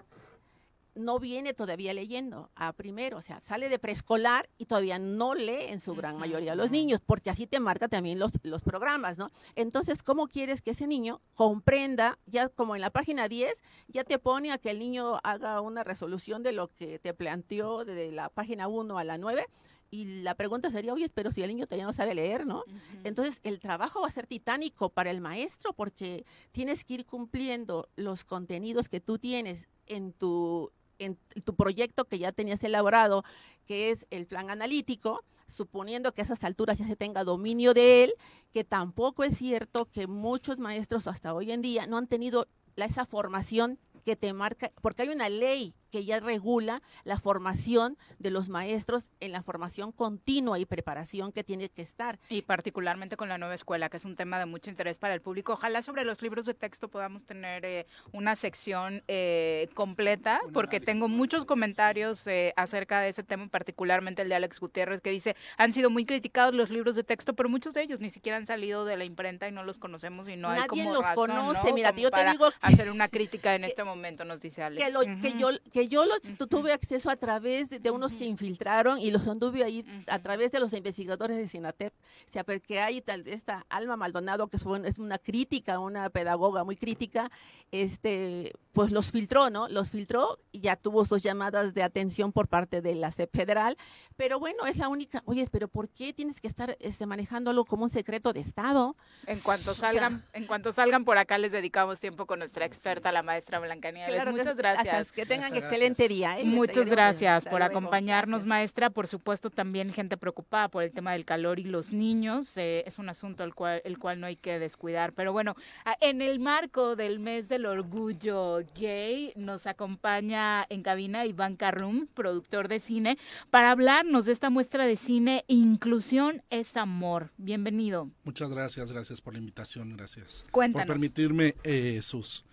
no 0.97 1.21
viene 1.21 1.55
todavía 1.55 1.95
leyendo 1.95 2.51
a 2.57 2.73
primero, 2.73 3.19
o 3.19 3.21
sea, 3.21 3.41
sale 3.41 3.69
de 3.69 3.79
preescolar 3.79 4.49
y 4.59 4.67
todavía 4.67 4.99
no 4.99 5.35
lee 5.35 5.67
en 5.69 5.81
su 5.81 5.95
gran 5.95 6.19
mayoría 6.19 6.55
los 6.55 6.71
niños, 6.71 7.01
porque 7.05 7.31
así 7.31 7.47
te 7.47 7.61
marca 7.61 7.89
también 7.89 8.19
los, 8.19 8.33
los 8.43 8.65
programas, 8.65 9.19
¿no? 9.19 9.31
Entonces, 9.55 10.03
¿cómo 10.03 10.27
quieres 10.27 10.63
que 10.63 10.71
ese 10.73 10.87
niño 10.87 11.21
comprenda, 11.35 12.19
ya 12.27 12.49
como 12.49 12.75
en 12.75 12.81
la 12.81 12.91
página 12.91 13.29
10, 13.29 13.55
ya 13.89 14.05
te 14.05 14.19
pone 14.19 14.53
a 14.53 14.59
que 14.59 14.71
el 14.71 14.79
niño 14.79 15.21
haga 15.23 15.61
una 15.61 15.85
resolución 15.85 16.43
de 16.43 16.53
lo 16.53 16.69
que 16.69 16.99
te 16.99 17.15
planteó 17.15 17.85
de 17.85 18.11
la 18.11 18.31
página 18.31 18.67
1 18.67 18.99
a 18.99 19.05
la 19.05 19.19
9? 19.19 19.47
Y 19.91 20.23
la 20.23 20.35
pregunta 20.35 20.71
sería, 20.71 20.93
oye, 20.93 21.09
pero 21.09 21.31
si 21.31 21.43
el 21.43 21.49
niño 21.49 21.67
todavía 21.67 21.87
no 21.87 21.93
sabe 21.93 22.15
leer, 22.15 22.45
¿no? 22.45 22.65
Entonces, 23.05 23.39
el 23.45 23.61
trabajo 23.61 24.01
va 24.01 24.09
a 24.09 24.11
ser 24.11 24.27
titánico 24.27 24.91
para 24.91 25.11
el 25.11 25.21
maestro 25.21 25.73
porque 25.75 26.25
tienes 26.51 26.85
que 26.85 26.95
ir 26.95 27.07
cumpliendo 27.07 27.89
los 27.95 28.25
contenidos 28.25 28.89
que 28.89 29.01
tú 29.01 29.19
tienes 29.19 29.69
en 29.87 30.13
tu 30.13 30.73
en 30.99 31.19
tu 31.45 31.55
proyecto 31.55 32.05
que 32.05 32.19
ya 32.19 32.33
tenías 32.33 32.63
elaborado, 32.65 33.25
que 33.67 33.91
es 33.91 34.07
el 34.11 34.27
plan 34.27 34.51
analítico, 34.51 35.23
suponiendo 35.47 36.13
que 36.13 36.23
a 36.23 36.25
esas 36.25 36.45
alturas 36.45 36.79
ya 36.79 36.87
se 36.87 36.97
tenga 36.97 37.25
dominio 37.25 37.75
de 37.75 38.05
él, 38.05 38.15
que 38.53 38.65
tampoco 38.65 39.25
es 39.25 39.37
cierto 39.37 39.87
que 39.87 40.07
muchos 40.07 40.59
maestros 40.59 41.07
hasta 41.07 41.35
hoy 41.35 41.53
en 41.53 41.63
día 41.63 41.87
no 41.87 41.99
han 41.99 42.09
tenido 42.09 42.49
esa 42.77 43.07
formación 43.07 43.79
que 44.05 44.17
te 44.17 44.33
marca, 44.33 44.71
porque 44.83 45.03
hay 45.03 45.09
una 45.09 45.29
ley 45.29 45.75
que 45.97 46.05
ya 46.05 46.21
regula 46.21 46.83
la 47.05 47.19
formación 47.19 47.97
de 48.19 48.31
los 48.31 48.51
maestros 48.51 49.09
en 49.21 49.33
la 49.33 49.43
formación 49.43 49.93
continua 49.93 50.59
y 50.59 50.67
preparación 50.67 51.33
que 51.33 51.43
tiene 51.43 51.71
que 51.71 51.81
estar. 51.81 52.19
Y 52.29 52.43
particularmente 52.43 53.17
con 53.17 53.31
la 53.31 53.39
nueva 53.39 53.55
escuela, 53.55 53.89
que 53.89 53.97
es 53.97 54.05
un 54.05 54.15
tema 54.15 54.39
de 54.39 54.45
mucho 54.45 54.69
interés 54.69 54.99
para 54.99 55.15
el 55.15 55.23
público. 55.23 55.55
Ojalá 55.55 55.81
sobre 55.81 56.05
los 56.05 56.21
libros 56.21 56.45
de 56.45 56.53
texto 56.53 56.89
podamos 56.89 57.25
tener 57.25 57.65
eh, 57.65 57.87
una 58.13 58.37
sección 58.37 59.05
eh, 59.09 59.71
completa, 59.73 60.39
porque 60.53 60.81
tengo 60.81 61.09
muchos 61.09 61.47
comentarios 61.47 62.27
eh, 62.27 62.53
acerca 62.57 63.01
de 63.01 63.09
ese 63.09 63.23
tema, 63.23 63.49
particularmente 63.49 64.21
el 64.21 64.29
de 64.29 64.35
Alex 64.35 64.61
Gutiérrez, 64.61 65.01
que 65.01 65.09
dice, 65.09 65.35
han 65.57 65.73
sido 65.73 65.89
muy 65.89 66.05
criticados 66.05 66.55
los 66.55 66.69
libros 66.69 66.95
de 66.95 67.05
texto, 67.05 67.33
pero 67.33 67.49
muchos 67.49 67.73
de 67.73 67.81
ellos 67.81 68.01
ni 68.01 68.11
siquiera 68.11 68.37
han 68.37 68.45
salido 68.45 68.85
de 68.85 68.99
la 68.99 69.07
imprenta 69.07 69.49
y 69.49 69.53
no 69.53 69.65
los 69.65 69.79
conocemos 69.79 70.29
y 70.29 70.37
no 70.37 70.51
hay 70.51 70.67
como 70.67 70.93
los 70.93 71.03
razón, 71.03 71.31
conoce. 71.31 71.73
Mira, 71.73 71.93
como 71.93 72.03
yo 72.03 72.11
te 72.11 72.31
digo 72.33 72.51
hacer 72.61 72.91
una 72.91 73.09
crítica 73.09 73.55
en 73.55 73.65
este 73.65 73.83
momento, 73.83 74.27
nos 74.27 74.43
dice 74.43 74.63
Alex. 74.63 74.85
Que, 74.85 74.93
lo, 74.93 75.01
que 75.23 75.33
yo, 75.39 75.49
que 75.73 75.86
yo 75.89 76.05
los 76.05 76.21
tuve 76.49 76.73
acceso 76.73 77.11
a 77.11 77.17
través 77.17 77.71
de, 77.71 77.91
unos 77.91 78.13
que 78.13 78.25
infiltraron 78.25 78.99
y 78.99 79.11
los 79.11 79.27
anduve 79.29 79.65
ahí 79.65 79.85
a 80.07 80.19
través 80.19 80.53
de 80.53 80.61
los 80.61 80.73
investigadores 80.73 81.37
de 81.37 81.49
Sinatep. 81.49 81.93
O 81.95 82.33
sea, 82.33 82.45
porque 82.45 82.81
hay 82.81 83.01
tal, 83.01 83.27
esta 83.27 83.65
Alma 83.69 83.97
Maldonado, 83.97 84.49
que 84.49 84.57
es, 84.57 84.65
es 84.85 84.99
una 84.99 85.19
crítica, 85.19 85.79
una 85.79 86.11
pedagoga 86.11 86.65
muy 86.65 86.77
crítica, 86.77 87.31
este, 87.71 88.53
pues 88.73 88.93
los 88.93 89.11
filtró, 89.13 89.51
¿no? 89.51 89.69
Los 89.69 89.91
filtró 89.91 90.39
y 90.53 90.61
ya 90.61 90.77
tuvo 90.77 91.05
sus 91.05 91.23
llamadas 91.23 91.75
de 91.75 91.83
atención 91.83 92.33
por 92.33 92.49
parte 92.49 92.83
de 92.83 92.95
la 92.95 93.13
CEP 93.13 93.35
federal. 93.35 93.77
Pero 94.17 94.39
bueno, 94.39 94.67
es 94.67 94.77
la 94.77 94.89
única. 94.89 95.23
Oye, 95.27 95.47
pero 95.51 95.69
¿por 95.69 95.89
qué 95.89 96.13
tienes 96.13 96.41
que 96.41 96.49
estar 96.49 96.77
este, 96.81 97.07
manejando 97.07 97.51
algo 97.51 97.65
como 97.65 97.85
un 97.85 97.91
secreto 97.91 98.33
de 98.33 98.41
Estado? 98.41 98.97
En 99.27 99.41
cuanto 99.41 99.75
salgan, 99.75 100.25
en 100.33 100.47
cuanto 100.47 100.73
salgan 100.73 101.05
por 101.05 101.19
acá, 101.19 101.39
les 101.39 101.53
dedicamos 101.53 102.01
tiempo 102.01 102.27
con 102.27 102.39
nuestra 102.41 102.67
experta, 102.67 103.13
la 103.13 103.23
maestra 103.23 103.59
Blanca 103.61 103.91
Nieves. 103.91 104.27
Muchas 104.27 104.57
gracias. 104.57 105.13
Que 105.13 105.27
tengan 105.27 105.55
excelente 105.55 105.76
día. 106.09 106.39
¿eh? 106.39 106.45
Muchas 106.45 106.89
gracias 106.89 107.45
por 107.45 107.63
acompañarnos, 107.63 108.47
maestra. 108.47 108.91
Por 108.91 109.07
supuesto, 109.07 109.51
también 109.51 109.93
gente 109.93 110.17
preocupada 110.17 110.69
por 110.69 110.83
el 110.83 110.93
tema 110.93 111.13
del 111.13 111.25
calor 111.25 111.59
y 111.59 111.65
los 111.65 111.93
niños. 111.93 112.57
Eh, 112.57 112.85
es 112.87 112.99
un 112.99 113.09
asunto 113.09 113.45
el 113.45 113.55
cual, 113.55 113.83
el 113.85 113.99
cual 113.99 114.21
no 114.21 114.27
hay 114.27 114.37
que 114.37 114.59
descuidar. 114.59 115.13
Pero 115.13 115.33
bueno, 115.33 115.55
en 116.01 116.23
el 116.23 116.39
marco 116.39 116.97
del 116.97 117.19
mes 117.19 117.49
del 117.49 117.67
orgullo 117.67 118.59
gay, 118.79 119.33
nos 119.37 119.67
acompaña 119.67 120.65
en 120.69 120.83
cabina 120.83 121.27
Iván 121.27 121.57
Carrum, 121.57 122.07
productor 122.07 122.69
de 122.69 122.81
cine, 122.81 123.19
para 123.51 123.71
hablarnos 123.71 124.25
de 124.25 124.33
esta 124.33 124.51
muestra 124.51 124.87
de 124.87 124.97
cine 124.97 125.45
Inclusión 125.49 126.43
es 126.51 126.77
Amor. 126.77 127.31
Bienvenido. 127.37 128.11
Muchas 128.25 128.51
gracias, 128.51 128.93
gracias 128.93 129.21
por 129.21 129.33
la 129.35 129.39
invitación, 129.39 129.97
gracias 129.97 130.45
Cuéntanos. 130.51 130.87
por 130.87 130.95
permitirme 130.95 131.55
eh, 131.65 132.01
sus 132.03 132.45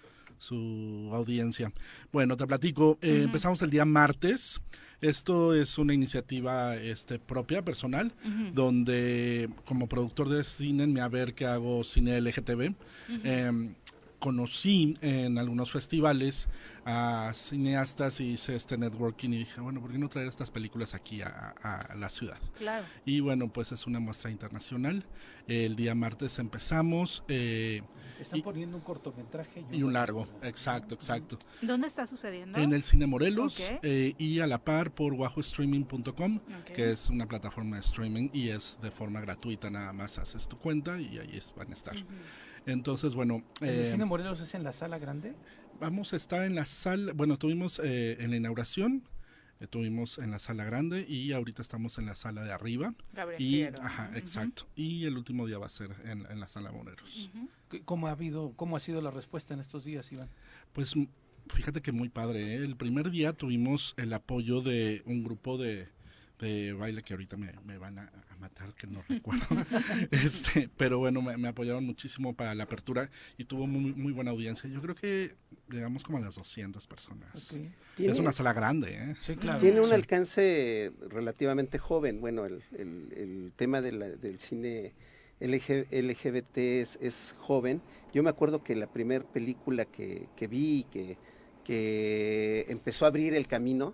su 0.44 1.10
audiencia. 1.14 1.72
Bueno, 2.11 2.38
te 2.38 2.45
platico, 2.45 2.98
eh, 3.02 3.22
empezamos 3.24 3.61
el 3.61 3.70
día 3.70 3.86
martes. 3.86 4.61
Esto 5.02 5.53
es 5.53 5.78
una 5.78 5.94
iniciativa 5.94 6.76
este, 6.76 7.20
propia, 7.20 7.64
personal, 7.64 8.14
donde 8.53 9.49
como 9.65 9.88
productor 9.88 10.30
de 10.30 10.44
cine, 10.44 10.88
me 10.88 11.02
a 11.02 11.10
ver 11.10 11.34
que 11.34 11.45
hago 11.45 11.84
cine 11.84 12.20
LGTB. 12.22 12.74
Em, 13.24 13.74
conocí 14.24 14.95
en 15.02 15.38
algunos 15.38 15.70
festivales 15.70 16.48
a 16.86 17.34
cineastas 17.36 18.22
y 18.22 18.32
hice 18.32 18.56
este 18.56 18.78
networking 18.78 19.32
y 19.32 19.40
dije, 19.40 19.60
bueno, 19.60 19.82
¿por 19.82 19.91
qué 19.91 19.98
no 19.98 20.08
traer 20.08 20.30
estas 20.30 20.50
películas 20.50 20.94
aquí 20.94 21.22
a, 21.22 21.94
la 21.98 22.10
ciudad? 22.10 22.38
Claro. 22.58 22.86
Y 23.04 23.20
bueno, 23.20 23.52
pues 23.52 23.74
es 23.74 23.86
una 23.86 24.00
muestra 24.00 24.32
internacional. 24.32 25.06
El 25.45 25.76
día 25.76 25.94
martes 25.94 26.40
empezamos. 26.40 27.26
Eh, 27.28 27.82
Están 28.18 28.41
poniendo 28.44 28.78
un 28.78 28.84
cortometraje 28.84 29.66
y 29.70 29.84
un, 29.84 29.91
largo. 29.91 30.26
Exacto, 30.41 30.95
exacto. 30.95 31.38
¿Dónde 31.62 31.88
está 31.88 32.08
sucediendo? 32.08 32.58
En 32.58 32.72
el 32.72 32.82
Cine 32.82 33.08
Morelos 33.08 33.74
eh, 33.82 34.14
y 34.18 34.40
a 34.40 34.48
la 34.48 34.64
par 34.64 34.95
por 34.95 35.12
wahostreaming.com, 35.12 36.40
que 36.74 36.91
es 36.91 37.10
una 37.10 37.28
plataforma 37.28 37.76
de 37.76 37.82
streaming 37.82 38.30
y 38.32 38.50
es 38.50 38.80
de 38.82 38.90
forma 38.90 39.20
gratuita, 39.20 39.70
nada 39.70 39.91
más 39.91 40.18
haces 40.18 40.48
tu 40.48 40.58
cuenta 40.58 40.98
y 41.02 41.18
ahí 41.18 41.41
van 41.58 41.72
a 41.72 41.74
estar. 41.74 41.95
Entonces, 42.65 43.14
bueno. 43.14 43.44
¿El 43.61 43.69
eh, 43.69 43.91
Cine 43.91 44.06
Morelos 44.06 44.40
es 44.41 44.53
en 44.56 44.64
la 44.64 44.72
sala 44.72 44.98
grande? 44.99 45.34
Vamos 45.80 46.14
a 46.14 46.18
estar 46.18 46.44
en 46.44 46.56
la 46.56 46.65
sala. 46.65 47.14
Bueno, 47.14 47.34
estuvimos 47.34 47.80
eh, 47.80 48.18
en 48.19 48.31
la 48.31 48.38
inauguración. 48.38 49.03
Estuvimos 49.60 50.18
en 50.18 50.30
la 50.30 50.40
sala 50.40 50.65
grande 50.65 51.06
y 51.07 51.31
ahorita 51.31 51.61
estamos 51.61 51.98
en 51.98 52.06
la 52.06 52.15
sala 52.15 52.44
de 52.44 52.52
arriba. 52.52 52.94
y, 53.38 53.64
ajá, 53.64 54.11
exacto. 54.15 54.68
Y 54.76 55.06
el 55.06 55.15
último 55.15 55.48
día 55.48 55.57
va 55.57 55.68
a 55.68 55.69
ser 55.69 55.91
en, 56.03 56.40
la 56.40 56.49
sala 56.49 56.72
Morelos. 56.72 57.31
¿Cómo 57.85 58.07
ha 58.07 58.11
habido, 58.11 58.53
cómo 58.57 58.76
ha 58.76 58.81
sido 58.81 59.02
la 59.02 59.10
respuesta 59.10 59.53
en 59.53 59.61
estos 59.61 59.85
días, 59.85 60.11
Iván? 60.11 60.30
Pues 60.73 60.95
fíjate 61.48 61.81
que 61.81 61.94
muy 61.94 62.10
padre. 62.10 62.56
¿eh? 62.56 62.57
El 62.57 62.76
primer 62.76 63.10
día 63.10 63.31
tuvimos 63.31 63.94
el 63.98 64.11
apoyo 64.11 64.61
de 64.61 65.02
un 65.06 65.23
grupo 65.23 65.57
de, 65.57 65.88
de 66.40 66.73
baile 66.73 67.03
que 67.03 67.14
ahorita 67.14 67.38
me, 67.38 67.53
me 67.64 67.77
van 67.77 67.99
a, 67.99 68.11
matar, 68.44 68.74
que 68.74 68.88
no 68.88 69.02
recuerdo. 69.10 69.45
este, 70.11 70.70
pero 70.76 70.99
bueno, 70.99 71.22
me, 71.22 71.48
apoyaron 71.48 71.86
muchísimo 71.86 72.36
para 72.36 72.53
la 72.53 72.65
apertura 72.65 73.10
y 73.38 73.45
tuvo 73.45 73.68
muy, 73.68 73.94
muy 73.94 74.11
buena 74.11 74.32
audiencia. 74.32 74.70
Yo 74.70 74.82
creo 74.82 74.95
que 74.95 75.36
llegamos 75.70 76.03
como 76.03 76.18
a 76.18 76.22
las 76.22 76.36
200 76.36 76.86
personas. 76.88 77.30
Es 77.98 78.20
una 78.20 78.34
sala 78.34 78.53
grande, 78.53 78.94
¿eh? 78.94 79.15
Sí, 79.22 79.36
claro. 79.36 79.60
Tiene 79.60 79.80
un 79.80 79.94
alcance 79.94 80.91
relativamente 81.10 81.80
joven. 81.80 82.20
Bueno, 82.20 82.45
el, 82.45 82.64
el, 82.78 83.14
el 83.15 83.53
tema 83.56 83.82
del 83.82 84.40
cine 84.40 84.94
LGBT 85.40 86.57
es, 86.57 86.99
es, 87.02 87.36
joven. 87.40 87.82
Yo 88.14 88.24
me 88.24 88.30
acuerdo 88.30 88.64
que 88.64 88.76
la 88.76 88.88
primera 88.88 89.26
película 89.26 89.86
que, 89.86 90.28
que 90.36 90.48
vi 90.48 90.86
que, 90.91 91.18
que 91.64 92.65
empezó 92.70 93.06
a 93.06 93.07
abrir 93.07 93.34
el 93.34 93.48
camino 93.48 93.94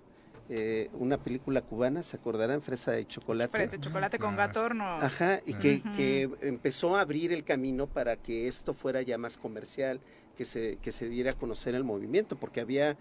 eh, 0.51 0.89
una 0.93 1.17
película 1.17 1.61
cubana, 1.61 2.01
¿se 2.01 2.17
acordarán? 2.17 2.63
Fresa 2.63 2.91
de 2.91 3.05
chocolate. 3.05 3.51
Fresa 3.51 3.77
de 3.77 3.79
chocolate 3.79 4.17
con 4.17 4.35
gato 4.35 4.63
horno. 4.63 4.83
Ajá, 4.83 5.41
y 5.45 5.53
que, 5.53 5.83
que, 5.95 6.27
empezó 6.41 6.95
a 6.95 7.01
abrir 7.01 7.31
el 7.31 7.43
camino 7.43 7.85
para 7.85 8.15
que 8.15 8.47
esto 8.47 8.73
fuera 8.73 9.03
ya 9.03 9.19
más 9.19 9.37
comercial, 9.37 9.99
que 10.35 10.45
se, 10.45 10.77
que 10.77 10.91
se 10.91 11.07
diera 11.07 11.31
a 11.31 11.33
conocer 11.35 11.75
el 11.75 11.83
movimiento, 11.83 12.35
porque 12.35 12.61
había 12.61 12.97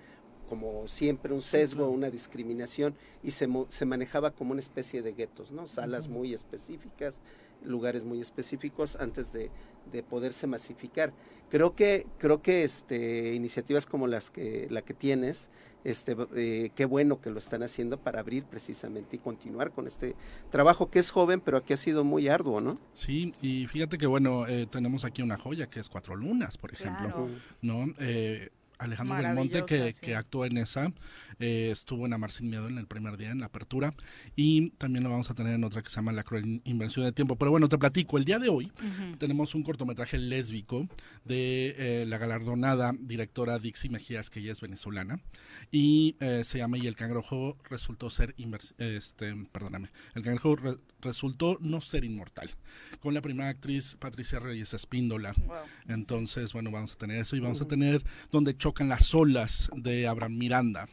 como 0.51 0.87
siempre 0.89 1.33
un 1.33 1.41
sesgo, 1.41 1.89
una 1.89 2.11
discriminación 2.11 2.95
y 3.23 3.31
se, 3.31 3.49
se 3.69 3.85
manejaba 3.87 4.31
como 4.31 4.53
una 4.53 4.61
especie 4.61 5.01
de 5.03 5.13
guetos, 5.13 5.51
¿no? 5.51 5.67
Salas 5.67 6.09
muy 6.09 6.35
específicas 6.35 7.21
lugares 7.65 8.05
muy 8.05 8.21
específicos 8.21 8.97
antes 8.97 9.33
de, 9.33 9.51
de 9.93 10.03
poderse 10.03 10.47
masificar. 10.47 11.13
Creo 11.51 11.75
que, 11.75 12.07
creo 12.19 12.43
que 12.43 12.63
este, 12.65 13.35
iniciativas 13.35 13.87
como 13.87 14.07
las 14.07 14.31
que, 14.31 14.67
la 14.71 14.83
que 14.83 14.93
tienes, 14.95 15.51
este, 15.85 16.17
eh, 16.37 16.71
qué 16.75 16.85
bueno 16.85 17.21
que 17.21 17.31
lo 17.31 17.39
están 17.39 17.63
haciendo 17.63 17.99
para 17.99 18.21
abrir 18.21 18.45
precisamente 18.45 19.17
y 19.17 19.19
continuar 19.19 19.71
con 19.71 19.87
este 19.87 20.15
trabajo 20.51 20.91
que 20.91 20.99
es 20.99 21.11
joven, 21.11 21.41
pero 21.41 21.65
que 21.65 21.73
ha 21.73 21.79
sido 21.79 22.05
muy 22.05 22.29
arduo, 22.29 22.61
¿no? 22.61 22.75
Sí, 22.93 23.33
y 23.41 23.67
fíjate 23.67 23.97
que 23.97 24.07
bueno, 24.07 24.47
eh, 24.47 24.67
tenemos 24.67 25.05
aquí 25.05 25.23
una 25.23 25.39
joya 25.39 25.71
que 25.71 25.81
es 25.81 25.89
Cuatro 25.89 26.17
Lunas, 26.17 26.59
por 26.59 26.73
ejemplo, 26.73 27.07
Claro. 27.07 27.29
¿no? 27.63 27.87
Eh, 28.01 28.51
Alejandro 28.79 29.17
Belmonte, 29.17 29.65
que, 29.67 29.93
sí. 29.93 30.01
que 30.01 30.15
actuó 30.15 30.45
en 30.45 30.57
esa, 30.59 30.93
eh, 31.39 31.71
estuvo 31.73 32.07
en 32.07 32.13
Amar 32.13 32.31
Sin 32.33 32.49
Miedo 32.51 32.69
en 32.69 32.79
el 32.79 32.87
primer 32.87 33.17
día, 33.17 33.31
en 33.31 33.41
la 33.41 33.47
apertura, 33.47 33.93
y 34.37 34.71
también 34.71 35.05
lo 35.05 35.11
vamos 35.11 35.31
a 35.31 35.35
tener 35.35 35.55
en 35.55 35.65
otra 35.65 35.83
que 35.83 35.91
se 35.91 35.97
llama 35.97 36.13
La 36.13 36.23
Cruel 36.23 36.63
Inversión 36.65 37.05
de 37.05 37.13
Tiempo. 37.13 37.37
Pero 37.37 37.51
bueno, 37.51 37.69
te 37.69 37.77
platico, 37.79 38.19
el 38.19 38.25
día 38.25 38.39
de 38.39 38.49
hoy 38.49 38.73
tenemos 39.19 39.55
un 39.55 39.63
cortometraje 39.63 40.19
lésbico 40.19 40.89
de 41.25 41.75
eh, 41.77 42.05
la 42.07 42.19
galardonada 42.19 42.93
directora 42.99 43.59
Dixie 43.59 43.91
Mejías, 43.91 44.31
que 44.31 44.41
ella 44.41 44.53
es 44.53 44.61
venezolana, 44.61 45.21
y 45.71 46.17
eh, 46.21 46.43
se 46.45 46.59
llama 46.59 46.79
Y 46.79 46.87
el 46.87 46.95
cangrejo 46.95 47.57
resultó 47.69 48.11
ser, 48.11 48.35
este, 48.79 49.35
perdóname, 49.53 49.91
el 50.15 50.23
cangrejo 50.23 50.57
re- 50.57 50.77
resultó 51.01 51.59
no 51.61 51.81
ser 51.81 52.05
inmortal, 52.05 52.51
con 53.01 53.15
la 53.15 53.23
primera 53.23 53.49
actriz 53.49 53.97
Patricia 53.99 54.39
Reyes 54.39 54.75
Espíndola. 54.75 55.35
Entonces, 55.87 56.53
bueno, 56.53 56.71
vamos 56.71 56.93
a 56.93 56.97
tener 56.97 57.21
eso 57.21 57.37
y 57.37 57.41
vamos 57.41 57.61
a 57.61 57.69
tener 57.69 58.03
donde 58.31 58.57
chocan 58.57 58.89
las 58.89 59.15
olas 59.15 59.71
de 59.77 60.07
Abraham 60.07 60.37
Miranda. 60.37 60.89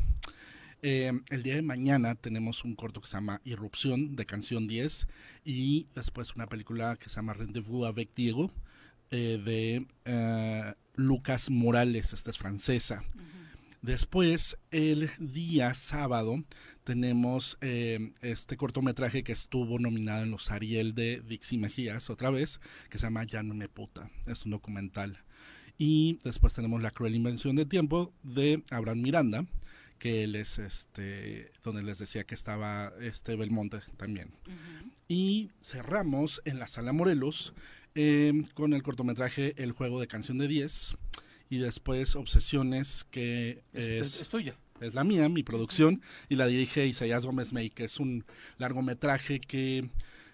Eh, 0.81 1.11
el 1.31 1.41
día 1.41 1.55
de 1.55 1.63
mañana 1.63 2.13
tenemos 2.13 2.63
un 2.63 2.75
corto 2.75 3.01
que 3.01 3.07
se 3.07 3.17
llama 3.17 3.41
Irrupción 3.43 4.15
de 4.15 4.27
Canción 4.27 4.67
10 4.67 5.07
y 5.43 5.87
después 5.95 6.35
una 6.35 6.45
película 6.45 6.95
que 6.95 7.09
se 7.09 7.15
llama 7.15 7.33
Rendezvous 7.33 7.87
avec 7.87 8.13
Diego 8.13 8.51
eh, 9.09 9.41
de 9.43 9.87
eh, 10.05 10.73
Lucas 10.95 11.49
Morales, 11.49 12.13
esta 12.13 12.29
es 12.29 12.37
francesa. 12.37 13.03
Después, 13.81 14.57
el 14.71 15.09
día 15.19 15.73
sábado, 15.73 16.43
tenemos 16.83 17.57
eh, 17.61 18.13
este 18.21 18.57
cortometraje 18.57 19.23
que 19.23 19.31
estuvo 19.31 19.79
nominado 19.79 20.23
en 20.23 20.31
los 20.31 20.51
Ariel 20.51 20.95
de 20.95 21.21
Dixie 21.21 21.59
Mejías, 21.59 22.09
otra 22.09 22.29
vez, 22.29 22.59
que 22.89 22.97
se 22.97 23.05
llama 23.05 23.23
Ya 23.25 23.43
no 23.43 23.53
me 23.53 23.69
puta. 23.69 24.09
Es 24.25 24.45
un 24.45 24.51
documental. 24.51 25.19
Y 25.77 26.19
después 26.23 26.53
tenemos 26.53 26.81
La 26.81 26.91
cruel 26.91 27.15
invención 27.15 27.55
de 27.55 27.65
tiempo 27.65 28.13
de 28.23 28.63
Abraham 28.71 29.01
Miranda, 29.01 29.45
que 29.99 30.23
él 30.23 30.35
es 30.35 30.59
este, 30.59 31.51
donde 31.63 31.83
les 31.83 31.99
decía 31.99 32.23
que 32.23 32.35
estaba 32.35 32.93
este 33.01 33.35
Belmonte 33.35 33.79
también. 33.97 34.31
Y 35.07 35.51
cerramos 35.61 36.41
en 36.45 36.59
la 36.59 36.67
Sala 36.67 36.93
Morelos 36.93 37.53
eh, 37.97 38.33
con 38.55 38.73
el 38.73 38.83
cortometraje 38.83 39.61
El 39.61 39.71
juego 39.71 40.01
de 40.01 40.07
canción 40.07 40.37
de 40.37 40.49
10 40.49 40.97
y 41.49 41.57
después 41.59 42.15
Obsesiones 42.15 43.05
que 43.11 43.61
Es- 43.73 44.19
es, 44.19 44.29
tuya. 44.29 44.55
Es 44.81 44.93
la 44.93 45.03
mía, 45.05 45.29
mi 45.29 45.41
producción 45.43 46.01
y 46.27 46.35
la 46.35 46.47
dirige 46.47 46.85
Isaías 46.85 47.25
Gómez 47.25 47.53
May, 47.53 47.69
que 47.69 47.85
es 47.85 47.99
un 47.99 48.25
largometraje 48.57 49.39
que 49.39 49.89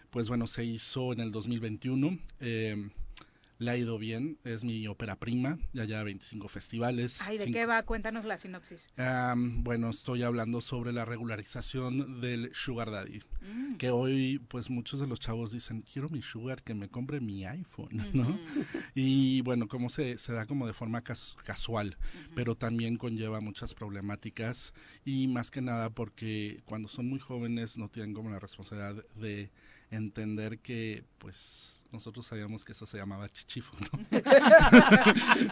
pues 0.10 0.28
bueno, 0.28 0.46
se 0.48 0.66
hizo 0.66 1.14
en 1.14 1.20
el 1.22 1.32
2021. 1.32 2.18
eh, 2.40 2.90
le 3.62 3.70
ha 3.70 3.78
ido 3.78 4.00
bien, 4.00 4.40
es 4.44 4.64
mi 4.64 4.88
ópera 4.88 5.18
prima, 5.18 5.60
ya 5.72 5.86
ya 5.86 6.02
25 6.02 6.48
festivales. 6.48 7.22
Ay, 7.22 7.38
¿de 7.38 7.44
cinco- 7.46 7.60
qué 7.60 7.66
va? 7.68 7.84
Cuéntanos 7.84 8.26
la 8.26 8.40
sinopsis. 8.40 8.90
Bueno, 9.60 9.92
estoy 9.92 10.24
hablando 10.24 10.62
sobre 10.62 10.92
la 10.92 11.06
regularización 11.06 12.22
del 12.22 12.50
sugar 12.56 12.90
daddy, 12.90 13.20
Mm. 13.42 13.76
que 13.76 13.92
hoy 13.92 14.40
pues 14.48 14.72
muchos 14.72 15.00
de 15.00 15.06
los 15.06 15.20
chavos 15.20 15.52
dicen, 15.52 15.82
quiero 15.84 16.10
mi 16.10 16.24
sugar, 16.24 16.64
que 16.64 16.74
me 16.74 16.90
compre 16.90 17.20
mi 17.22 17.46
iPhone, 17.46 18.10
¿no? 18.14 18.40
Y 18.96 19.42
bueno, 19.42 19.68
como 19.68 19.90
se, 19.92 20.18
se 20.18 20.34
da 20.34 20.48
como 20.48 20.66
de 20.66 20.74
forma 20.74 21.04
cas- 21.04 21.38
casual, 21.44 21.98
pero 22.34 22.56
también 22.56 22.98
conlleva 22.98 23.42
muchas 23.42 23.76
problemáticas 23.76 24.74
y 25.06 25.28
más 25.28 25.52
que 25.52 25.62
nada 25.62 25.92
porque 25.92 26.62
cuando 26.66 26.88
son 26.88 27.08
muy 27.08 27.20
jóvenes 27.20 27.78
no 27.78 27.90
tienen 27.90 28.14
como 28.16 28.32
la 28.32 28.40
responsabilidad 28.40 29.04
de 29.16 29.52
entender 29.92 30.58
que 30.60 31.04
pues 31.20 31.80
nosotros 31.92 32.26
sabíamos 32.26 32.64
que 32.66 32.72
eso 32.72 32.86
se 32.86 32.98
llamaba 32.98 33.28
chichifo, 33.30 33.74
¿no? 33.92 34.06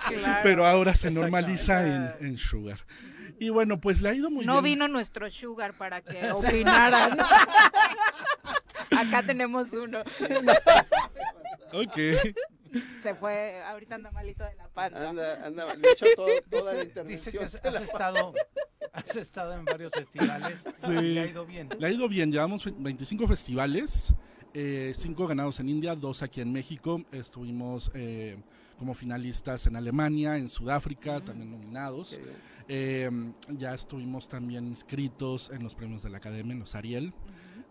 Claro. 0.07 0.39
pero 0.43 0.65
ahora 0.65 0.93
se 0.95 1.11
normaliza 1.11 1.85
en, 2.19 2.27
en 2.27 2.37
sugar. 2.37 2.79
Y 3.39 3.49
bueno, 3.49 3.79
pues 3.79 4.01
le 4.01 4.09
ha 4.09 4.13
ido 4.13 4.29
muy 4.29 4.45
no 4.45 4.61
bien. 4.61 4.75
vino 4.75 4.87
nuestro 4.87 5.29
sugar 5.31 5.73
para 5.73 6.01
que 6.01 6.31
opinaran. 6.31 7.17
Acá 8.91 9.23
tenemos 9.25 9.71
uno. 9.73 9.99
Ok. 11.73 11.97
Se 13.01 13.15
fue, 13.15 13.61
ahorita 13.63 13.95
anda 13.95 14.11
malito 14.11 14.43
de 14.43 14.55
la 14.55 14.67
panza. 14.69 15.09
Anda, 15.09 15.45
anda, 15.45 15.73
le 15.75 15.87
echó 15.91 16.05
todo- 16.15 16.27
toda 16.49 16.73
la 16.73 16.83
Dice- 16.83 17.03
Dice 17.03 17.29
intervención. 17.29 17.31
que 17.61 17.67
has, 17.69 17.75
has 17.75 17.81
estado, 17.81 18.33
has 18.93 19.15
estado 19.15 19.53
en 19.53 19.65
varios 19.65 19.91
festivales 19.91 20.63
Sí. 20.85 20.91
y 20.91 21.13
le 21.15 21.21
ha 21.21 21.25
ido 21.25 21.45
bien. 21.45 21.69
Le 21.79 21.87
ha 21.87 21.89
ido 21.89 22.07
bien, 22.07 22.31
llevamos 22.31 22.63
ve- 22.65 22.73
25 22.77 23.27
festivales, 23.27 24.13
5 24.53 25.27
ganados 25.27 25.59
en 25.59 25.69
India, 25.69 25.95
2 25.95 26.23
aquí 26.23 26.41
en 26.41 26.51
México. 26.51 27.03
Estuvimos 27.11 27.91
eh, 27.93 28.37
como 28.77 28.93
finalistas 28.93 29.67
en 29.67 29.75
Alemania, 29.75 30.37
en 30.37 30.49
Sudáfrica, 30.49 31.21
también 31.21 31.51
nominados. 31.51 32.19
Eh, 32.67 33.09
ya 33.57 33.73
estuvimos 33.73 34.27
también 34.27 34.67
inscritos 34.67 35.49
en 35.51 35.63
los 35.63 35.75
premios 35.75 36.03
de 36.03 36.09
la 36.09 36.17
Academia, 36.17 36.53
en 36.53 36.59
los 36.59 36.75
Ariel. 36.75 37.13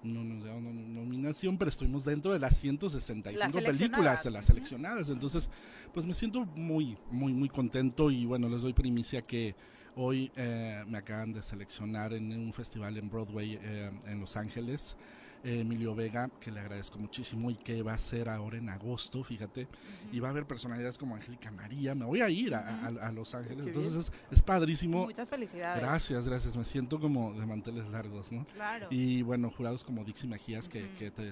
No 0.02 0.22
nos 0.22 0.44
dieron 0.44 0.64
nom- 0.64 0.86
nominación, 0.94 1.58
pero 1.58 1.70
estuvimos 1.70 2.04
dentro 2.04 2.32
de 2.32 2.38
las 2.38 2.56
165 2.56 3.36
Las 3.44 3.52
películas 3.80 4.22
de 4.24 4.30
las 4.30 4.46
seleccionadas. 4.46 5.10
Entonces, 5.10 5.50
pues 5.92 6.06
me 6.06 6.14
siento 6.14 6.44
muy, 6.44 6.96
muy, 7.10 7.32
muy 7.32 7.48
contento 7.48 8.08
y 8.10 8.24
bueno, 8.24 8.48
les 8.48 8.62
doy 8.62 8.72
primicia 8.72 9.22
que 9.22 9.56
hoy 9.96 10.30
eh, 10.36 10.84
me 10.86 10.98
acaban 10.98 11.32
de 11.32 11.42
seleccionar 11.42 12.12
en 12.12 12.30
un 12.32 12.52
festival 12.52 12.96
en 12.96 13.10
Broadway 13.10 13.58
eh, 13.60 13.90
en 14.06 14.20
Los 14.20 14.36
Ángeles. 14.36 14.96
Emilio 15.44 15.94
Vega, 15.94 16.30
que 16.40 16.50
le 16.50 16.60
agradezco 16.60 16.98
muchísimo 16.98 17.50
y 17.50 17.56
que 17.56 17.82
va 17.82 17.94
a 17.94 17.98
ser 17.98 18.28
ahora 18.28 18.58
en 18.58 18.68
agosto, 18.68 19.22
fíjate, 19.22 19.68
y 20.12 20.20
va 20.20 20.28
a 20.28 20.30
haber 20.30 20.46
personalidades 20.46 20.98
como 20.98 21.14
Angélica 21.14 21.50
María, 21.50 21.94
me 21.94 22.04
voy 22.04 22.20
a 22.20 22.28
ir 22.30 22.54
a, 22.54 22.60
a- 22.86 23.08
a 23.08 23.12
Los 23.12 23.34
Ángeles, 23.34 23.62
Qué 23.64 23.68
entonces 23.70 23.94
es, 23.94 24.12
es 24.30 24.42
padrísimo. 24.42 25.04
Muchas 25.06 25.28
felicidades. 25.28 25.80
Gracias, 25.82 26.28
gracias, 26.28 26.56
me 26.56 26.64
siento 26.64 26.98
como 26.98 27.32
de 27.34 27.46
manteles 27.46 27.88
largos, 27.88 28.32
¿no? 28.32 28.46
Claro. 28.54 28.88
Y 28.90 29.22
bueno, 29.22 29.50
jurados 29.50 29.84
como 29.84 30.04
Dixie 30.04 30.28
Mejías, 30.28 30.68
que, 30.68 30.90
que 30.98 31.10
te 31.10 31.30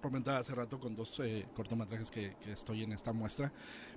comentaba 0.00 0.38
hace 0.38 0.54
rato 0.54 0.78
con 0.78 0.94
dos 0.94 1.18
eh, 1.20 1.46
cortometrajes 1.56 2.10
que, 2.12 2.36
que 2.40 2.52
estoy 2.52 2.84
en 2.84 2.92
esta 2.92 3.12
muestra, 3.12 3.52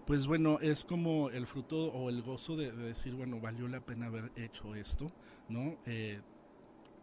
pues 0.07 0.25
bueno, 0.25 0.57
es 0.59 0.83
como 0.83 1.29
el 1.29 1.45
fruto 1.45 1.77
o 1.93 2.09
el 2.09 2.23
gozo 2.23 2.55
de, 2.55 2.71
de 2.71 2.87
decir, 2.87 3.13
bueno, 3.13 3.39
valió 3.39 3.67
la 3.67 3.81
pena 3.81 4.07
haber 4.07 4.31
hecho 4.35 4.73
esto, 4.73 5.11
¿no? 5.47 5.77
Eh, 5.85 6.19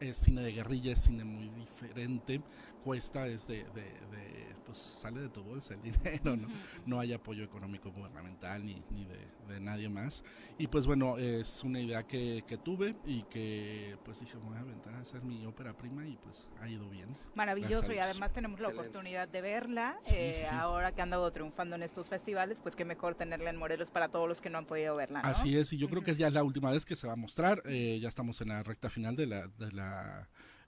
es 0.00 0.16
cine 0.16 0.42
de 0.42 0.52
guerrilla, 0.52 0.92
es 0.92 1.00
cine 1.00 1.24
muy 1.24 1.48
diferente, 1.50 2.40
cuesta, 2.84 3.26
es 3.26 3.46
de, 3.46 3.64
de- 3.74 3.98
de, 4.10 4.54
pues 4.64 4.78
sale 4.78 5.20
de 5.20 5.28
tu 5.28 5.42
bolsa 5.42 5.74
el 5.74 5.82
dinero, 5.92 6.36
¿no? 6.36 6.48
No 6.86 7.00
hay 7.00 7.12
apoyo 7.12 7.42
económico 7.44 7.90
gubernamental 7.90 8.64
ni, 8.64 8.82
ni 8.90 9.04
de, 9.06 9.18
de 9.48 9.60
nadie 9.60 9.88
más. 9.88 10.22
Y 10.58 10.66
pues 10.68 10.86
bueno, 10.86 11.16
es 11.18 11.62
una 11.64 11.80
idea 11.80 12.02
que, 12.06 12.44
que 12.46 12.56
tuve 12.58 12.94
y 13.06 13.22
que 13.24 13.96
pues 14.04 14.20
dije, 14.20 14.36
voy 14.38 14.56
a 14.56 14.60
aventar 14.60 14.94
a 14.94 15.00
hacer 15.00 15.22
mi 15.22 15.44
ópera 15.46 15.76
prima 15.76 16.06
y 16.06 16.16
pues 16.16 16.46
ha 16.60 16.68
ido 16.68 16.88
bien. 16.88 17.16
Maravilloso 17.34 17.92
y 17.92 17.98
además 17.98 18.32
tenemos 18.32 18.60
la 18.60 18.68
Excelente. 18.68 18.88
oportunidad 18.90 19.28
de 19.28 19.40
verla. 19.40 19.96
Sí, 20.00 20.14
eh, 20.16 20.32
sí, 20.34 20.44
sí. 20.48 20.54
Ahora 20.54 20.92
que 20.92 21.02
han 21.02 21.10
dado 21.10 21.30
triunfando 21.32 21.76
en 21.76 21.82
estos 21.82 22.06
festivales, 22.08 22.58
pues 22.62 22.76
qué 22.76 22.84
mejor 22.84 23.14
tenerla 23.14 23.50
en 23.50 23.56
Morelos 23.56 23.90
para 23.90 24.08
todos 24.08 24.28
los 24.28 24.40
que 24.40 24.50
no 24.50 24.58
han 24.58 24.66
podido 24.66 24.94
verla. 24.96 25.22
¿no? 25.22 25.28
Así 25.28 25.56
es, 25.56 25.72
y 25.72 25.78
yo 25.78 25.88
creo 25.88 26.02
que 26.02 26.14
ya 26.14 26.28
es 26.28 26.32
la 26.34 26.42
última 26.44 26.70
vez 26.70 26.84
que 26.84 26.96
se 26.96 27.06
va 27.06 27.14
a 27.14 27.16
mostrar. 27.16 27.62
eh, 27.66 27.98
ya 28.00 28.08
estamos 28.08 28.40
en 28.40 28.48
la 28.48 28.62
recta 28.62 28.90
final 28.90 29.16
de 29.16 29.26
la, 29.26 29.48
de 29.48 29.72
la 29.72 29.88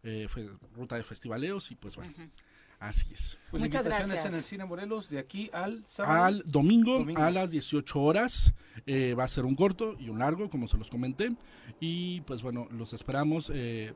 eh, 0.02 0.26
fe- 0.28 0.48
ruta 0.74 0.96
de 0.96 1.02
festivaleos 1.02 1.70
y 1.70 1.74
pues 1.76 1.96
bueno, 1.96 2.12
así 2.78 3.12
es. 3.12 3.38
Pues 3.50 3.60
la 3.60 3.66
invitación 3.66 4.12
es 4.12 4.24
en 4.24 4.34
el 4.34 4.42
Cine 4.42 4.64
Morelos 4.64 5.10
de 5.10 5.18
aquí 5.18 5.50
al 5.52 5.84
sábado. 5.84 6.24
Al 6.24 6.42
domingo, 6.46 6.98
Domingo. 7.00 7.22
a 7.22 7.30
las 7.30 7.50
18 7.50 8.00
horas 8.00 8.52
eh, 8.86 9.14
va 9.18 9.24
a 9.24 9.28
ser 9.28 9.44
un 9.44 9.54
corto 9.54 9.96
y 9.98 10.08
un 10.08 10.18
largo, 10.20 10.48
como 10.48 10.66
se 10.68 10.78
los 10.78 10.88
comenté. 10.90 11.30
Y 11.80 12.22
pues 12.22 12.42
bueno, 12.42 12.66
los 12.70 12.92
esperamos. 12.92 13.50
eh, 13.54 13.92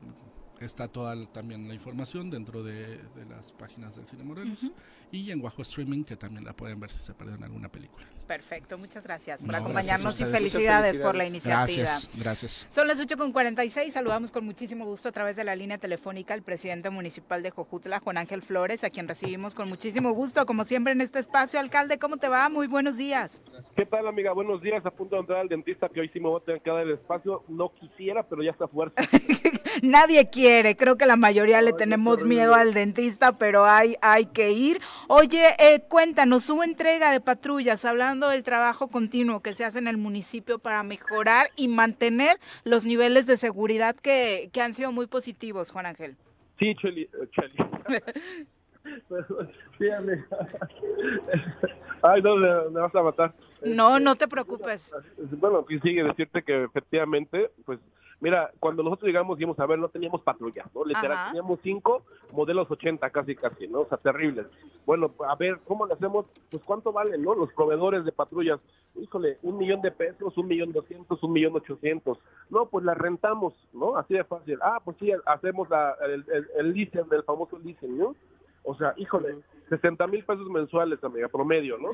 está 0.61 0.87
toda 0.87 1.13
la- 1.15 1.25
también 1.33 1.67
la 1.67 1.73
información 1.73 2.29
dentro 2.29 2.63
de, 2.63 2.97
de 2.97 3.25
las 3.29 3.51
páginas 3.51 3.97
del 3.97 4.05
Cine 4.05 4.23
Morelos 4.23 4.71
y 5.11 5.29
en 5.31 5.39
Guajo 5.41 5.61
Streaming, 5.63 6.05
que 6.05 6.15
también 6.15 6.45
la 6.45 6.55
pueden 6.55 6.79
ver 6.79 6.89
si 6.91 7.03
se 7.03 7.13
perdieron 7.13 7.43
alguna 7.43 7.67
película. 7.69 8.05
Perfecto, 8.27 8.77
muchas 8.77 9.03
gracias 9.03 9.41
por 9.41 9.51
No, 9.51 9.57
acompañarnos 9.57 10.17
gracias 10.17 10.29
y 10.29 10.31
felicidades, 10.31 10.97
por 10.97 11.15
la 11.15 11.25
iniciativa. 11.25 11.59
Gracias, 11.59 12.09
gracias. 12.17 12.67
Son 12.71 12.87
las 12.87 12.99
8 12.99 13.17
con 13.17 13.31
46. 13.31 13.93
Saludamos 13.93 14.31
con 14.31 14.43
muchísimo 14.45 14.85
gusto 14.85 15.09
a 15.09 15.11
través 15.11 15.35
de 15.35 15.43
la 15.43 15.55
línea 15.55 15.77
telefónica 15.77 16.33
al 16.33 16.41
presidente 16.41 16.89
municipal 16.89 17.43
de 17.43 17.51
Jojutla, 17.51 17.99
Juan 17.99 18.17
Ángel 18.17 18.41
Flores, 18.41 18.83
a 18.83 18.89
quien 18.89 19.07
recibimos 19.07 19.53
con 19.53 19.69
muchísimo 19.69 20.11
gusto, 20.11 20.45
como 20.47 20.63
siempre 20.63 20.93
en 20.93 21.01
este 21.01 21.19
espacio. 21.19 21.59
Alcalde, 21.59 21.99
¿cómo 21.99 22.17
te 22.17 22.27
va? 22.27 22.49
Muy 22.49 22.65
buenos 22.65 22.97
días. 22.97 23.41
¿Qué 23.75 23.85
tal, 23.85 24.07
amiga? 24.07 24.33
Buenos 24.33 24.61
días. 24.61 24.83
A 24.85 24.91
punto 24.91 25.15
de 25.15 25.21
entrar 25.21 25.39
al 25.41 25.49
dentista, 25.49 25.87
que 25.89 25.99
hoy 25.99 26.09
sí 26.09 26.19
me 26.19 26.29
voy 26.29 26.41
a 26.41 26.45
tener 26.45 26.61
que 26.61 26.71
dar 26.71 26.81
el 26.81 26.93
espacio. 26.93 27.43
No 27.47 27.71
quisiera, 27.79 28.23
pero 28.23 28.41
ya 28.41 28.51
está 28.51 28.67
fuerte. 28.67 29.07
nadie 29.83 30.29
quiere. 30.29 30.75
Creo 30.75 30.97
que 30.97 31.05
la 31.05 31.15
mayoría 31.15 31.61
le 31.61 31.73
tenemos 31.73 32.23
miedo 32.23 32.55
al 32.55 32.73
dentista, 32.73 33.33
pero 33.33 33.65
hay, 33.65 33.97
hay 34.01 34.25
que 34.25 34.51
ir. 34.51 34.81
Oye, 35.07 35.55
eh, 35.59 35.81
cuéntanos, 35.87 36.49
hubo 36.49 36.63
entrega 36.63 37.11
de 37.11 37.21
patrullas, 37.21 37.85
hablando 37.85 38.14
del 38.19 38.43
trabajo 38.43 38.87
continuo 38.87 39.41
que 39.41 39.53
se 39.53 39.65
hace 39.65 39.79
en 39.79 39.87
el 39.87 39.97
municipio 39.97 40.59
para 40.59 40.83
mejorar 40.83 41.47
y 41.55 41.67
mantener 41.67 42.37
los 42.63 42.85
niveles 42.85 43.25
de 43.25 43.37
seguridad 43.37 43.95
que, 43.95 44.49
que 44.51 44.61
han 44.61 44.73
sido 44.73 44.91
muy 44.91 45.07
positivos, 45.07 45.71
Juan 45.71 45.85
Ángel. 45.87 46.15
Sí, 46.59 46.75
Cheli. 46.75 47.09
Cheli. 47.31 47.55
amiga. 49.97 50.25
Ay, 52.01 52.21
no, 52.21 52.35
me, 52.35 52.47
me 52.69 52.81
vas 52.81 52.95
a 52.95 53.03
matar. 53.03 53.33
No, 53.63 53.99
no 53.99 54.15
te 54.15 54.27
preocupes. 54.27 54.93
Bueno, 55.17 55.65
que 55.65 55.79
sigue 55.79 56.03
decirte 56.03 56.43
que 56.43 56.63
efectivamente, 56.63 57.51
pues, 57.65 57.79
mira, 58.19 58.51
cuando 58.59 58.83
nosotros 58.83 59.07
llegamos, 59.07 59.37
dijimos, 59.37 59.59
a 59.59 59.65
ver, 59.65 59.79
no 59.79 59.89
teníamos 59.89 60.21
patrulla, 60.21 60.65
¿no? 60.73 60.85
Literal, 60.85 61.11
Ajá. 61.11 61.25
teníamos 61.27 61.59
cinco 61.61 62.03
modelos 62.31 62.69
80 62.69 63.09
casi, 63.09 63.35
casi, 63.35 63.67
¿no? 63.67 63.81
O 63.81 63.87
sea, 63.87 63.97
terribles. 63.97 64.47
Bueno, 64.85 65.13
a 65.27 65.35
ver, 65.35 65.59
¿cómo 65.65 65.85
le 65.85 65.93
hacemos? 65.93 66.25
Pues, 66.51 66.63
¿cuánto 66.63 66.91
valen, 66.91 67.23
no? 67.23 67.33
Los 67.35 67.51
proveedores 67.53 68.05
de 68.05 68.11
patrullas. 68.11 68.59
Híjole, 68.95 69.37
un 69.41 69.57
millón 69.57 69.81
de 69.81 69.91
pesos, 69.91 70.37
un 70.37 70.47
millón 70.47 70.71
doscientos, 70.71 71.21
un 71.23 71.33
millón 71.33 71.55
ochocientos. 71.55 72.17
No, 72.49 72.67
pues 72.67 72.85
la 72.85 72.93
rentamos, 72.93 73.53
¿no? 73.73 73.97
Así 73.97 74.13
de 74.13 74.23
fácil. 74.23 74.59
Ah, 74.61 74.79
pues 74.83 74.97
sí, 74.99 75.11
hacemos 75.25 75.69
la, 75.69 75.95
el, 76.05 76.25
el, 76.31 76.47
el 76.57 76.73
leasing, 76.73 77.09
del 77.09 77.23
famoso 77.23 77.57
leasing, 77.59 77.97
¿no? 77.97 78.15
O 78.63 78.75
sea, 78.75 78.93
híjole, 78.97 79.37
60 79.69 80.07
mil 80.07 80.23
pesos 80.23 80.47
mensuales, 80.49 81.03
amiga, 81.03 81.27
promedio, 81.27 81.77
¿no? 81.77 81.89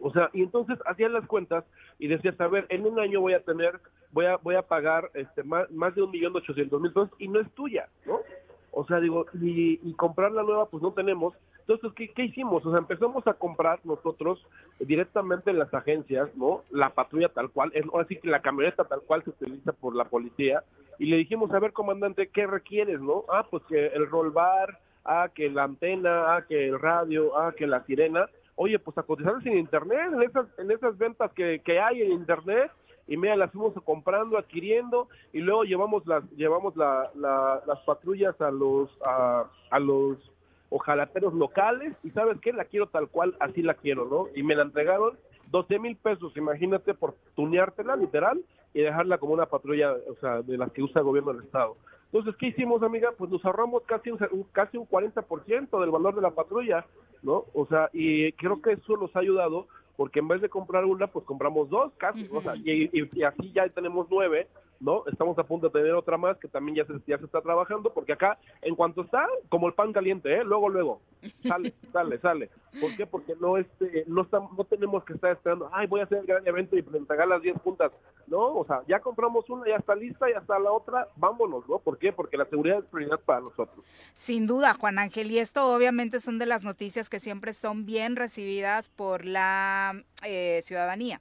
O 0.00 0.12
sea, 0.12 0.30
y 0.32 0.42
entonces 0.42 0.78
hacían 0.86 1.12
las 1.12 1.26
cuentas 1.26 1.64
y 1.98 2.08
decías, 2.08 2.38
a 2.40 2.48
ver, 2.48 2.66
en 2.68 2.86
un 2.86 2.98
año 3.00 3.20
voy 3.20 3.34
a 3.34 3.40
tener, 3.40 3.80
voy 4.12 4.26
a, 4.26 4.36
voy 4.36 4.54
a 4.54 4.62
pagar 4.62 5.10
este 5.14 5.42
más, 5.42 5.70
más 5.70 5.94
de 5.94 6.02
un 6.02 6.10
millón 6.10 6.36
ochocientos 6.36 6.80
mil 6.80 6.92
pesos 6.92 7.10
y 7.18 7.28
no 7.28 7.40
es 7.40 7.50
tuya, 7.52 7.88
¿no? 8.04 8.20
O 8.72 8.86
sea, 8.86 9.00
digo, 9.00 9.24
y, 9.40 9.80
y 9.82 9.94
comprar 9.94 10.32
la 10.32 10.42
nueva, 10.42 10.66
pues 10.66 10.82
no 10.82 10.92
tenemos. 10.92 11.34
Entonces, 11.66 11.92
¿qué, 11.96 12.12
¿qué 12.12 12.24
hicimos? 12.24 12.64
O 12.64 12.70
sea, 12.70 12.78
empezamos 12.78 13.26
a 13.26 13.34
comprar 13.34 13.80
nosotros 13.84 14.46
directamente 14.78 15.50
en 15.50 15.58
las 15.58 15.72
agencias, 15.74 16.28
¿no? 16.36 16.62
La 16.70 16.90
patrulla 16.90 17.28
tal 17.28 17.50
cual, 17.50 17.72
es, 17.74 17.84
así 17.98 18.16
que 18.16 18.28
la 18.28 18.40
camioneta 18.40 18.84
tal 18.84 19.00
cual 19.00 19.24
se 19.24 19.30
utiliza 19.30 19.72
por 19.72 19.96
la 19.96 20.04
policía. 20.04 20.62
Y 20.98 21.06
le 21.06 21.16
dijimos, 21.16 21.50
a 21.52 21.58
ver, 21.58 21.72
comandante, 21.72 22.28
¿qué 22.28 22.46
requieres, 22.46 23.00
no? 23.00 23.24
Ah, 23.32 23.46
pues 23.50 23.64
que 23.64 23.86
el 23.86 24.08
roll 24.08 24.30
bar, 24.30 24.78
ah, 25.04 25.28
que 25.34 25.50
la 25.50 25.64
antena, 25.64 26.36
ah, 26.36 26.44
que 26.46 26.68
el 26.68 26.78
radio, 26.78 27.36
ah, 27.36 27.52
que 27.56 27.66
la 27.66 27.82
sirena. 27.84 28.28
Oye, 28.56 28.78
pues 28.78 28.96
a 28.98 29.02
cotizar 29.02 29.34
en 29.44 29.58
internet, 29.58 30.10
en 30.12 30.22
esas, 30.22 30.46
en 30.58 30.70
esas 30.70 30.96
ventas 30.98 31.30
que, 31.32 31.60
que 31.64 31.78
hay 31.78 32.02
en 32.02 32.12
internet, 32.12 32.70
y 33.06 33.16
mira, 33.16 33.36
las 33.36 33.52
fuimos 33.52 33.74
comprando, 33.84 34.36
adquiriendo, 34.38 35.08
y 35.32 35.40
luego 35.40 35.62
llevamos 35.64 36.06
las, 36.06 36.24
llevamos 36.32 36.74
la, 36.76 37.10
la- 37.14 37.62
las 37.66 37.78
patrullas 37.80 38.40
a 38.40 38.50
los, 38.50 38.90
a, 39.06 39.44
a 39.70 39.78
los 39.78 40.16
ojalateros 40.70 41.32
locales, 41.34 41.94
y 42.02 42.10
sabes 42.10 42.38
qué, 42.40 42.52
la 42.52 42.64
quiero 42.64 42.88
tal 42.88 43.08
cual, 43.08 43.36
así 43.38 43.62
la 43.62 43.74
quiero, 43.74 44.06
¿no? 44.06 44.26
Y 44.34 44.42
me 44.42 44.56
la 44.56 44.62
entregaron 44.62 45.16
12 45.50 45.78
mil 45.78 45.96
pesos, 45.96 46.36
imagínate, 46.36 46.94
por 46.94 47.14
tuneártela, 47.36 47.94
literal, 47.94 48.40
y 48.74 48.80
dejarla 48.80 49.18
como 49.18 49.34
una 49.34 49.46
patrulla, 49.46 49.92
o 50.10 50.14
sea, 50.20 50.42
de 50.42 50.56
las 50.58 50.72
que 50.72 50.82
usa 50.82 51.00
el 51.00 51.06
gobierno 51.06 51.32
del 51.32 51.44
Estado. 51.44 51.76
Entonces, 52.06 52.34
¿qué 52.36 52.46
hicimos, 52.48 52.82
amiga? 52.82 53.10
Pues 53.16 53.30
nos 53.30 53.44
ahorramos 53.44 53.82
casi 53.84 54.10
un, 54.10 54.18
un- 54.30 54.44
casi 54.52 54.76
un 54.76 54.86
40% 54.88 55.80
del 55.80 55.90
valor 55.90 56.14
de 56.14 56.22
la 56.22 56.30
patrulla, 56.30 56.86
¿no? 57.22 57.44
O 57.54 57.66
sea, 57.66 57.90
y 57.92 58.32
creo 58.32 58.60
que 58.62 58.72
eso 58.72 58.96
nos 58.96 59.14
ha 59.16 59.20
ayudado 59.20 59.66
porque 59.96 60.20
en 60.20 60.28
vez 60.28 60.40
de 60.40 60.48
comprar 60.48 60.84
una, 60.84 61.06
pues 61.06 61.24
compramos 61.24 61.68
dos 61.70 61.92
casi, 61.96 62.26
o 62.30 62.42
sea, 62.42 62.54
y, 62.56 62.84
y- 62.92 63.10
y 63.12 63.22
así 63.22 63.50
ya 63.52 63.68
tenemos 63.70 64.06
nueve, 64.10 64.46
¿no? 64.80 65.04
Estamos 65.06 65.38
a 65.38 65.44
punto 65.44 65.68
de 65.68 65.72
tener 65.72 65.94
otra 65.94 66.16
más 66.16 66.36
que 66.38 66.48
también 66.48 66.76
ya 66.76 66.84
se, 66.84 66.94
ya 67.06 67.18
se 67.18 67.24
está 67.24 67.40
trabajando, 67.40 67.92
porque 67.92 68.12
acá, 68.12 68.38
en 68.62 68.74
cuanto 68.74 69.02
está, 69.02 69.26
como 69.48 69.66
el 69.68 69.74
pan 69.74 69.92
caliente, 69.92 70.32
¿eh? 70.32 70.44
Luego, 70.44 70.68
luego, 70.68 71.00
sale, 71.46 71.74
sale, 71.92 72.18
sale. 72.18 72.50
¿Por 72.80 72.94
qué? 72.96 73.06
Porque 73.06 73.34
no, 73.40 73.56
este, 73.56 74.04
no, 74.06 74.22
estamos, 74.22 74.52
no 74.56 74.64
tenemos 74.64 75.04
que 75.04 75.14
estar 75.14 75.32
esperando, 75.32 75.70
ay, 75.72 75.86
voy 75.86 76.00
a 76.00 76.04
hacer 76.04 76.18
el 76.18 76.26
gran 76.26 76.46
evento 76.46 76.76
y 76.76 76.80
entregar 76.80 77.26
las 77.28 77.42
10 77.42 77.58
puntas. 77.60 77.92
No, 78.26 78.56
o 78.56 78.66
sea, 78.66 78.82
ya 78.88 79.00
compramos 79.00 79.48
una, 79.48 79.66
ya 79.66 79.76
está 79.76 79.94
lista, 79.94 80.26
ya 80.30 80.38
está 80.38 80.58
la 80.58 80.72
otra, 80.72 81.08
vámonos, 81.16 81.68
¿no? 81.68 81.78
¿Por 81.78 81.98
qué? 81.98 82.12
Porque 82.12 82.36
la 82.36 82.44
seguridad 82.46 82.78
es 82.78 82.84
prioridad 82.84 83.20
para 83.20 83.40
nosotros. 83.40 83.84
Sin 84.14 84.46
duda, 84.46 84.74
Juan 84.74 84.98
Ángel, 84.98 85.30
y 85.30 85.38
esto 85.38 85.74
obviamente 85.74 86.20
son 86.20 86.38
de 86.38 86.46
las 86.46 86.64
noticias 86.64 87.08
que 87.08 87.20
siempre 87.20 87.52
son 87.52 87.86
bien 87.86 88.16
recibidas 88.16 88.88
por 88.88 89.24
la 89.24 90.02
eh, 90.24 90.60
ciudadanía. 90.62 91.20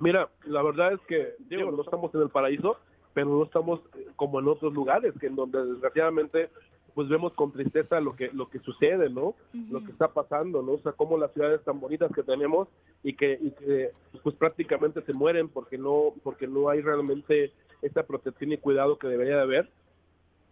Mira, 0.00 0.28
la 0.44 0.62
verdad 0.62 0.92
es 0.92 1.00
que, 1.08 1.34
digo, 1.48 1.70
no 1.70 1.82
estamos 1.82 2.14
en 2.14 2.22
el 2.22 2.30
paraíso, 2.30 2.76
pero 3.14 3.26
no 3.30 3.44
estamos 3.44 3.80
eh, 3.96 4.06
como 4.16 4.38
en 4.38 4.48
otros 4.48 4.72
lugares, 4.72 5.12
que 5.18 5.26
en 5.26 5.36
donde 5.36 5.64
desgraciadamente 5.64 6.50
pues 6.94 7.08
vemos 7.08 7.32
con 7.34 7.52
tristeza 7.52 8.00
lo 8.00 8.16
que 8.16 8.28
lo 8.32 8.48
que 8.48 8.58
sucede, 8.58 9.08
¿no? 9.08 9.36
Lo 9.70 9.84
que 9.84 9.92
está 9.92 10.08
pasando, 10.08 10.62
¿no? 10.62 10.72
O 10.72 10.78
sea, 10.80 10.90
cómo 10.90 11.16
las 11.16 11.32
ciudades 11.32 11.62
tan 11.62 11.78
bonitas 11.78 12.10
que 12.12 12.24
tenemos 12.24 12.66
y 13.04 13.14
que, 13.14 13.38
y 13.40 13.52
que 13.52 13.92
pues 14.20 14.34
prácticamente 14.34 15.02
se 15.02 15.12
mueren 15.12 15.48
porque 15.48 15.78
no 15.78 16.12
porque 16.24 16.48
no 16.48 16.68
hay 16.68 16.80
realmente 16.80 17.52
esta 17.82 18.02
protección 18.02 18.50
y 18.50 18.58
cuidado 18.58 18.98
que 18.98 19.06
debería 19.06 19.36
de 19.36 19.42
haber. 19.42 19.70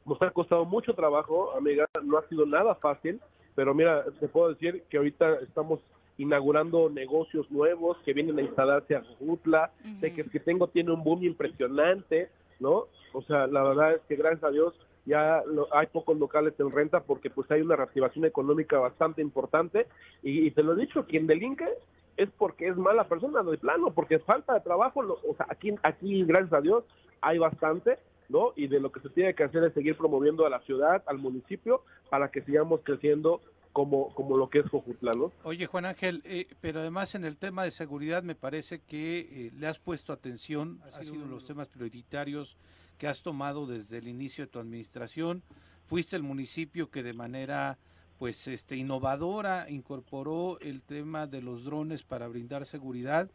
Nos 0.04 0.22
ha 0.22 0.30
costado 0.30 0.64
mucho 0.64 0.94
trabajo, 0.94 1.52
amiga, 1.56 1.86
no 2.04 2.16
ha 2.16 2.28
sido 2.28 2.46
nada 2.46 2.76
fácil, 2.76 3.20
pero 3.56 3.74
mira, 3.74 4.04
te 4.20 4.28
puedo 4.28 4.50
decir 4.50 4.84
que 4.88 4.98
ahorita 4.98 5.40
estamos 5.40 5.80
inaugurando 6.18 6.88
negocios 6.88 7.50
nuevos 7.50 7.96
que 8.04 8.12
vienen 8.12 8.38
a 8.38 8.42
instalarse 8.42 8.96
a 8.96 9.02
Jutla, 9.18 9.70
de 10.00 10.12
que 10.14 10.24
que 10.24 10.40
tengo 10.40 10.68
tiene 10.68 10.92
un 10.92 11.02
boom 11.04 11.22
impresionante, 11.24 12.28
¿no? 12.60 12.86
O 13.12 13.22
sea, 13.22 13.46
la 13.46 13.62
verdad 13.62 13.94
es 13.94 14.00
que 14.08 14.16
gracias 14.16 14.44
a 14.44 14.50
Dios 14.50 14.74
ya 15.04 15.42
lo- 15.46 15.68
hay 15.74 15.86
pocos 15.86 16.18
locales 16.18 16.54
en 16.58 16.70
renta 16.72 17.00
porque 17.00 17.30
pues 17.30 17.50
hay 17.50 17.60
una 17.60 17.76
reactivación 17.76 18.24
económica 18.24 18.78
bastante 18.78 19.22
importante 19.22 19.86
y, 20.22 20.46
y 20.46 20.50
te 20.50 20.62
lo 20.62 20.72
he 20.72 20.80
dicho, 20.80 21.04
quien 21.06 21.26
delinque 21.26 21.68
es 22.16 22.28
porque 22.38 22.66
es 22.68 22.76
mala 22.76 23.04
persona 23.08 23.42
de 23.42 23.58
plano, 23.58 23.90
porque 23.92 24.18
falta 24.18 24.54
de 24.54 24.60
trabajo, 24.60 25.02
lo- 25.02 25.20
o 25.28 25.34
sea, 25.36 25.46
aquí, 25.50 25.74
aquí 25.82 26.24
gracias 26.24 26.52
a 26.54 26.60
Dios 26.60 26.84
hay 27.20 27.38
bastante, 27.38 27.98
¿no? 28.28 28.52
Y 28.56 28.66
de 28.68 28.80
lo 28.80 28.90
que 28.90 29.00
se 29.00 29.10
tiene 29.10 29.34
que 29.34 29.44
hacer 29.44 29.62
es 29.64 29.74
seguir 29.74 29.96
promoviendo 29.96 30.44
a 30.46 30.50
la 30.50 30.60
ciudad, 30.60 31.02
al 31.06 31.18
municipio, 31.18 31.82
para 32.10 32.28
que 32.30 32.42
sigamos 32.42 32.80
creciendo 32.82 33.40
como, 33.76 34.08
como 34.14 34.38
lo 34.38 34.48
que 34.48 34.60
es 34.60 34.70
Jojutla, 34.70 35.12
¿no? 35.12 35.32
Oye, 35.42 35.66
Juan 35.66 35.84
Ángel, 35.84 36.22
eh, 36.24 36.46
pero 36.62 36.80
además 36.80 37.14
en 37.14 37.26
el 37.26 37.36
tema 37.36 37.62
de 37.62 37.70
seguridad 37.70 38.22
me 38.22 38.34
parece 38.34 38.78
que 38.78 39.18
eh, 39.18 39.52
le 39.54 39.66
has 39.66 39.78
puesto 39.78 40.14
atención, 40.14 40.80
ha 40.86 40.92
sido 40.92 41.12
uno 41.12 41.24
de 41.24 41.30
los 41.32 41.44
temas 41.44 41.68
prioritarios 41.68 42.56
que 42.96 43.06
has 43.06 43.20
tomado 43.20 43.66
desde 43.66 43.98
el 43.98 44.08
inicio 44.08 44.46
de 44.46 44.50
tu 44.50 44.60
administración. 44.60 45.42
Fuiste 45.84 46.16
el 46.16 46.22
municipio 46.22 46.90
que 46.90 47.02
de 47.02 47.12
manera 47.12 47.76
pues 48.18 48.48
este 48.48 48.76
innovadora 48.76 49.68
incorporó 49.68 50.58
el 50.60 50.80
tema 50.80 51.26
de 51.26 51.42
los 51.42 51.64
drones 51.64 52.02
para 52.02 52.28
brindar 52.28 52.64
seguridad 52.64 53.28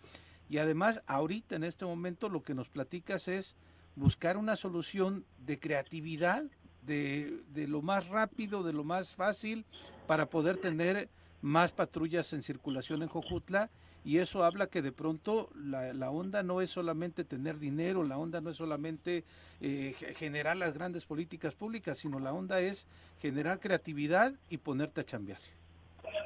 y 0.49 0.57
además 0.57 1.03
ahorita 1.05 1.55
en 1.55 1.63
este 1.63 1.85
momento 1.85 2.29
lo 2.29 2.41
que 2.41 2.55
nos 2.55 2.67
platicas 2.67 3.27
es 3.27 3.55
buscar 3.95 4.37
una 4.37 4.55
solución 4.55 5.23
de 5.45 5.59
creatividad 5.59 6.45
de, 6.81 7.41
de 7.53 7.67
lo 7.67 7.81
más 7.81 8.07
rápido, 8.07 8.63
de 8.63 8.73
lo 8.73 8.83
más 8.83 9.15
fácil, 9.15 9.65
para 10.07 10.25
poder 10.27 10.57
tener 10.57 11.09
más 11.41 11.71
patrullas 11.71 12.33
en 12.33 12.43
circulación 12.43 13.01
en 13.01 13.07
Jojutla. 13.07 13.69
Y 14.03 14.17
eso 14.17 14.43
habla 14.43 14.65
que 14.65 14.81
de 14.81 14.91
pronto 14.91 15.49
la, 15.53 15.93
la 15.93 16.09
onda 16.09 16.41
no 16.41 16.59
es 16.61 16.71
solamente 16.71 17.23
tener 17.23 17.59
dinero, 17.59 18.03
la 18.03 18.17
onda 18.17 18.41
no 18.41 18.49
es 18.49 18.57
solamente 18.57 19.23
eh, 19.59 19.93
ge- 19.95 20.15
generar 20.15 20.57
las 20.57 20.73
grandes 20.73 21.05
políticas 21.05 21.53
públicas, 21.53 21.99
sino 21.99 22.19
la 22.19 22.33
onda 22.33 22.61
es 22.61 22.87
generar 23.19 23.59
creatividad 23.59 24.33
y 24.49 24.57
ponerte 24.57 25.01
a 25.01 25.03
chambear. 25.03 25.39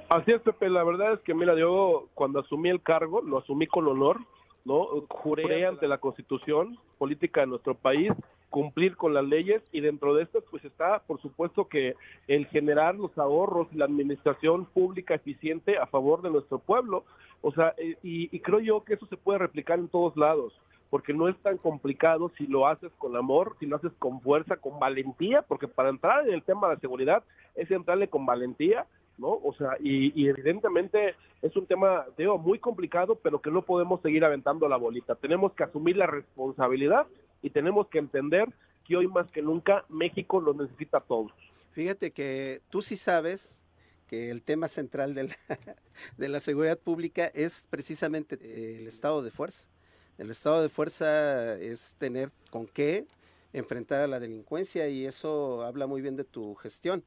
Así 0.07 0.31
es, 0.31 0.41
Pepe, 0.41 0.69
la 0.69 0.85
verdad 0.85 1.15
es 1.15 1.19
que, 1.19 1.33
mira, 1.33 1.53
yo 1.57 2.07
cuando 2.13 2.39
asumí 2.39 2.69
el 2.69 2.81
cargo, 2.81 3.21
lo 3.21 3.39
asumí 3.39 3.67
con 3.67 3.85
honor, 3.87 4.21
¿no? 4.63 4.87
Juré 5.09 5.65
ante 5.65 5.87
la 5.87 5.97
Constitución 5.97 6.79
política 6.97 7.41
de 7.41 7.47
nuestro 7.47 7.75
país 7.75 8.11
cumplir 8.49 8.95
con 8.95 9.13
las 9.13 9.25
leyes 9.25 9.61
y 9.71 9.81
dentro 9.81 10.13
de 10.13 10.23
esto 10.23 10.43
pues 10.49 10.63
está 10.65 10.99
por 10.99 11.21
supuesto 11.21 11.67
que 11.67 11.95
el 12.27 12.45
generar 12.47 12.95
los 12.95 13.17
ahorros 13.17 13.67
y 13.71 13.77
la 13.77 13.85
administración 13.85 14.65
pública 14.65 15.15
eficiente 15.15 15.77
a 15.77 15.87
favor 15.87 16.21
de 16.21 16.29
nuestro 16.29 16.59
pueblo 16.59 17.03
o 17.41 17.51
sea 17.51 17.73
eh, 17.77 17.97
y, 18.03 18.35
y 18.35 18.39
creo 18.39 18.59
yo 18.59 18.83
que 18.83 18.93
eso 18.93 19.05
se 19.07 19.17
puede 19.17 19.39
replicar 19.39 19.79
en 19.79 19.89
todos 19.89 20.15
lados 20.15 20.53
porque 20.89 21.13
no 21.13 21.27
es 21.27 21.35
tan 21.37 21.57
complicado 21.57 22.31
si 22.37 22.47
lo 22.47 22.67
haces 22.67 22.91
con 22.97 23.15
amor, 23.15 23.55
si 23.59 23.65
lo 23.65 23.75
haces 23.75 23.91
con 23.99 24.21
fuerza, 24.21 24.55
con 24.55 24.79
valentía, 24.79 25.41
porque 25.41 25.67
para 25.67 25.89
entrar 25.89 26.27
en 26.27 26.33
el 26.33 26.43
tema 26.43 26.69
de 26.69 26.79
seguridad 26.79 27.23
es 27.55 27.69
entrarle 27.71 28.07
con 28.07 28.25
valentía, 28.25 28.85
¿no? 29.17 29.39
O 29.43 29.53
sea, 29.57 29.77
y, 29.81 30.13
y 30.19 30.29
evidentemente 30.29 31.15
es 31.41 31.55
un 31.55 31.65
tema, 31.65 32.05
digo, 32.17 32.37
muy 32.37 32.59
complicado, 32.59 33.15
pero 33.21 33.41
que 33.41 33.51
no 33.51 33.61
podemos 33.63 34.01
seguir 34.01 34.23
aventando 34.23 34.67
la 34.67 34.77
bolita. 34.77 35.15
Tenemos 35.15 35.53
que 35.53 35.63
asumir 35.63 35.97
la 35.97 36.07
responsabilidad 36.07 37.07
y 37.45 37.51
tenemos 37.51 37.87
que 37.89 37.99
entender 37.99 38.51
que 38.83 38.97
hoy 38.97 39.07
más 39.07 39.29
que 39.29 39.43
nunca 39.43 39.85
México 39.87 40.41
lo 40.41 40.55
necesita 40.55 40.97
a 40.97 41.01
todos. 41.01 41.31
Fíjate 41.73 42.09
que 42.09 42.63
tú 42.71 42.81
sí 42.81 42.95
sabes 42.95 43.63
que 44.07 44.31
el 44.31 44.41
tema 44.41 44.67
central 44.67 45.13
de 45.13 45.25
la, 45.25 45.37
de 46.17 46.27
la 46.27 46.39
seguridad 46.39 46.79
pública 46.79 47.27
es 47.35 47.67
precisamente 47.69 48.35
el 48.79 48.87
estado 48.87 49.21
de 49.21 49.29
fuerza. 49.29 49.69
El 50.17 50.31
estado 50.31 50.63
de 50.63 50.69
fuerza 50.69 51.53
es 51.53 51.93
tener 51.99 52.31
con 52.49 52.65
qué 52.65 53.05
enfrentar 53.53 54.01
a 54.01 54.07
la 54.07 54.19
delincuencia 54.19 54.87
y 54.87 55.05
eso 55.05 55.61
habla 55.61 55.85
muy 55.85 56.01
bien 56.01 56.15
de 56.15 56.23
tu 56.23 56.55
gestión. 56.55 57.03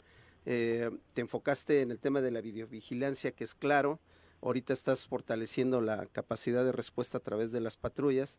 Eh, 0.46 0.88
te 1.14 1.20
enfocaste 1.20 1.82
en 1.82 1.90
el 1.90 1.98
tema 1.98 2.20
de 2.20 2.30
la 2.30 2.40
videovigilancia, 2.40 3.32
que 3.32 3.42
es 3.42 3.56
claro. 3.56 3.98
Ahorita 4.40 4.72
estás 4.72 5.04
fortaleciendo 5.04 5.80
la 5.80 6.06
capacidad 6.06 6.64
de 6.64 6.70
respuesta 6.70 7.18
a 7.18 7.22
través 7.22 7.50
de 7.50 7.60
las 7.60 7.76
patrullas. 7.76 8.38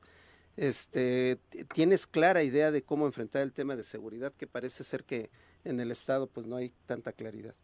Este, 0.58 1.38
¿Tienes 1.74 2.06
clara 2.06 2.44
idea 2.44 2.72
de 2.72 2.84
cómo 2.84 3.06
enfrentar 3.06 3.42
el 3.44 3.54
tema 3.54 3.76
de 3.76 3.84
seguridad 3.84 4.34
que 4.34 4.48
parece 4.48 4.84
ser 4.84 5.04
que 5.04 5.30
en 5.64 5.80
el 5.80 5.92
Estado 5.92 6.28
pues 6.28 6.48
no 6.48 6.58
hay 6.58 6.72
tanta 6.86 7.14
claridad? 7.14 7.56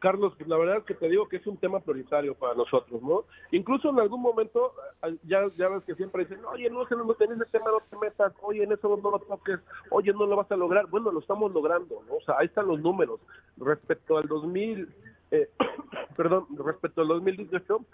Carlos, 0.00 0.34
la 0.46 0.56
verdad 0.56 0.78
es 0.78 0.84
que 0.84 0.94
te 0.94 1.08
digo 1.08 1.28
que 1.28 1.36
es 1.36 1.46
un 1.46 1.58
tema 1.58 1.78
prioritario 1.80 2.34
para 2.34 2.54
nosotros, 2.54 3.02
¿no? 3.02 3.24
Incluso 3.52 3.90
en 3.90 4.00
algún 4.00 4.22
momento, 4.22 4.72
ya, 5.24 5.46
ya 5.56 5.68
ves 5.68 5.84
que 5.84 5.94
siempre 5.94 6.24
dicen, 6.24 6.42
oye, 6.46 6.70
no, 6.70 6.84
no 6.84 7.14
tenés 7.14 7.38
ese 7.38 7.50
tema, 7.50 7.66
no 7.70 7.80
te 7.88 7.96
metas, 7.98 8.32
oye, 8.40 8.64
en 8.64 8.72
eso 8.72 8.98
no 9.02 9.10
lo 9.10 9.18
toques, 9.18 9.60
oye, 9.90 10.12
no 10.12 10.26
lo 10.26 10.36
vas 10.36 10.50
a 10.50 10.56
lograr. 10.56 10.86
Bueno, 10.86 11.12
lo 11.12 11.20
estamos 11.20 11.52
logrando, 11.52 12.02
¿no? 12.08 12.14
O 12.16 12.20
sea, 12.22 12.36
ahí 12.38 12.46
están 12.46 12.66
los 12.66 12.80
números. 12.80 13.20
Respecto 13.58 14.16
al 14.16 14.26
2000, 14.26 14.88
eh, 15.32 15.50
perdón, 16.16 16.46
respecto 16.64 17.02
al 17.02 17.08
2018, 17.08 17.84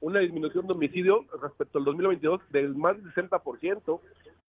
una 0.00 0.20
disminución 0.20 0.66
de 0.66 0.74
homicidio 0.74 1.26
respecto 1.40 1.78
al 1.78 1.84
2022 1.84 2.40
del 2.50 2.74
más 2.74 2.96
del 3.02 3.12
60%, 3.12 4.00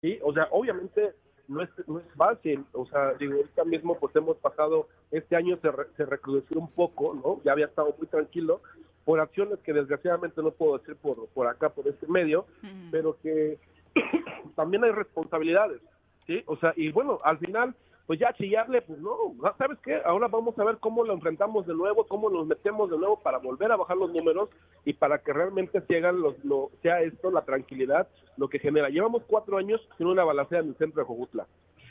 ¿sí? 0.00 0.18
O 0.22 0.32
sea, 0.32 0.48
obviamente 0.50 1.14
no 1.48 1.62
es, 1.62 1.70
no 1.86 1.98
es 1.98 2.06
fácil, 2.16 2.64
o 2.72 2.86
sea, 2.86 3.12
digo, 3.14 3.34
ahorita 3.34 3.64
mismo 3.64 3.98
pues 3.98 4.14
hemos 4.16 4.36
pasado, 4.38 4.88
este 5.10 5.36
año 5.36 5.58
se, 5.60 5.70
se 5.96 6.06
recrudeció 6.06 6.58
un 6.58 6.70
poco, 6.70 7.14
¿no? 7.14 7.40
Ya 7.44 7.52
había 7.52 7.66
estado 7.66 7.94
muy 7.98 8.06
tranquilo 8.06 8.60
por 9.04 9.20
acciones 9.20 9.58
que 9.60 9.72
desgraciadamente 9.72 10.42
no 10.42 10.50
puedo 10.50 10.78
decir 10.78 10.96
por, 10.96 11.28
por 11.28 11.46
acá, 11.46 11.68
por 11.68 11.86
este 11.86 12.06
medio, 12.06 12.46
pero 12.90 13.18
que 13.22 13.58
también 14.56 14.84
hay 14.84 14.92
responsabilidades, 14.92 15.80
¿sí? 16.26 16.42
O 16.46 16.56
sea, 16.56 16.72
y 16.76 16.90
bueno, 16.90 17.20
al 17.22 17.38
final 17.38 17.74
pues 18.06 18.18
ya 18.20 18.32
chillarle, 18.34 18.82
pues 18.82 18.98
no, 18.98 19.34
¿sabes 19.56 19.78
qué? 19.82 20.00
Ahora 20.04 20.28
vamos 20.28 20.58
a 20.58 20.64
ver 20.64 20.76
cómo 20.78 21.04
lo 21.04 21.14
enfrentamos 21.14 21.66
de 21.66 21.74
nuevo, 21.74 22.06
cómo 22.06 22.28
nos 22.28 22.46
metemos 22.46 22.90
de 22.90 22.98
nuevo 22.98 23.18
para 23.20 23.38
volver 23.38 23.72
a 23.72 23.76
bajar 23.76 23.96
los 23.96 24.12
números 24.12 24.50
y 24.84 24.92
para 24.92 25.18
que 25.18 25.32
realmente 25.32 25.82
los, 26.12 26.44
lo, 26.44 26.70
sea 26.82 27.00
esto 27.00 27.30
la 27.30 27.44
tranquilidad 27.44 28.08
lo 28.36 28.48
que 28.48 28.58
genera. 28.58 28.90
Llevamos 28.90 29.22
cuatro 29.26 29.56
años 29.56 29.80
sin 29.96 30.06
una 30.06 30.24
balacera 30.24 30.60
en 30.60 30.68
el 30.68 30.76
centro 30.76 31.00
de 31.02 31.06
Jojutla. 31.06 31.46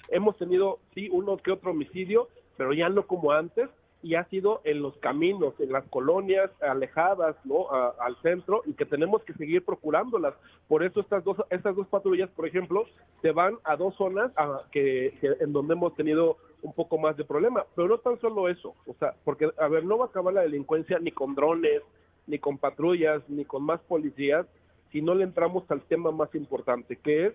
Hemos 0.09 0.37
tenido, 0.37 0.79
sí, 0.93 1.09
uno 1.11 1.37
que 1.37 1.51
otro 1.51 1.71
homicidio, 1.71 2.27
pero 2.57 2.73
ya 2.73 2.89
no 2.89 3.07
como 3.07 3.31
antes, 3.31 3.69
y 4.03 4.15
ha 4.15 4.25
sido 4.25 4.59
en 4.65 4.81
los 4.81 4.97
caminos, 4.97 5.53
en 5.59 5.71
las 5.71 5.85
colonias 5.85 6.51
alejadas 6.61 7.37
¿no? 7.45 7.71
al 7.71 8.17
centro 8.21 8.61
y 8.65 8.73
que 8.73 8.85
tenemos 8.85 9.23
que 9.23 9.33
seguir 9.33 9.63
procurándolas. 9.63 10.35
Por 10.67 10.83
eso 10.83 10.99
estas 10.99 11.23
dos, 11.23 11.37
estas 11.49 11.73
dos 11.73 11.87
patrullas, 11.87 12.29
por 12.31 12.45
ejemplo, 12.45 12.85
se 13.21 13.31
van 13.31 13.57
a 13.63 13.77
dos 13.77 13.95
zonas 13.95 14.29
a, 14.35 14.63
que, 14.73 15.17
en 15.39 15.53
donde 15.53 15.73
hemos 15.73 15.95
tenido 15.95 16.37
un 16.61 16.73
poco 16.73 16.97
más 16.97 17.15
de 17.15 17.23
problema. 17.23 17.65
Pero 17.75 17.87
no 17.87 17.97
tan 17.97 18.19
solo 18.19 18.49
eso, 18.49 18.75
o 18.85 18.93
sea, 18.95 19.15
porque, 19.23 19.49
a 19.57 19.67
ver, 19.69 19.85
no 19.85 19.97
va 19.97 20.05
a 20.05 20.07
acabar 20.09 20.33
la 20.33 20.41
delincuencia 20.41 20.99
ni 20.99 21.11
con 21.11 21.33
drones, 21.33 21.81
ni 22.27 22.39
con 22.39 22.57
patrullas, 22.57 23.23
ni 23.29 23.45
con 23.45 23.63
más 23.63 23.79
policías, 23.81 24.45
si 24.91 25.01
no 25.01 25.15
le 25.15 25.23
entramos 25.23 25.63
al 25.71 25.81
tema 25.81 26.11
más 26.11 26.35
importante, 26.35 26.97
que 26.97 27.27
es, 27.27 27.33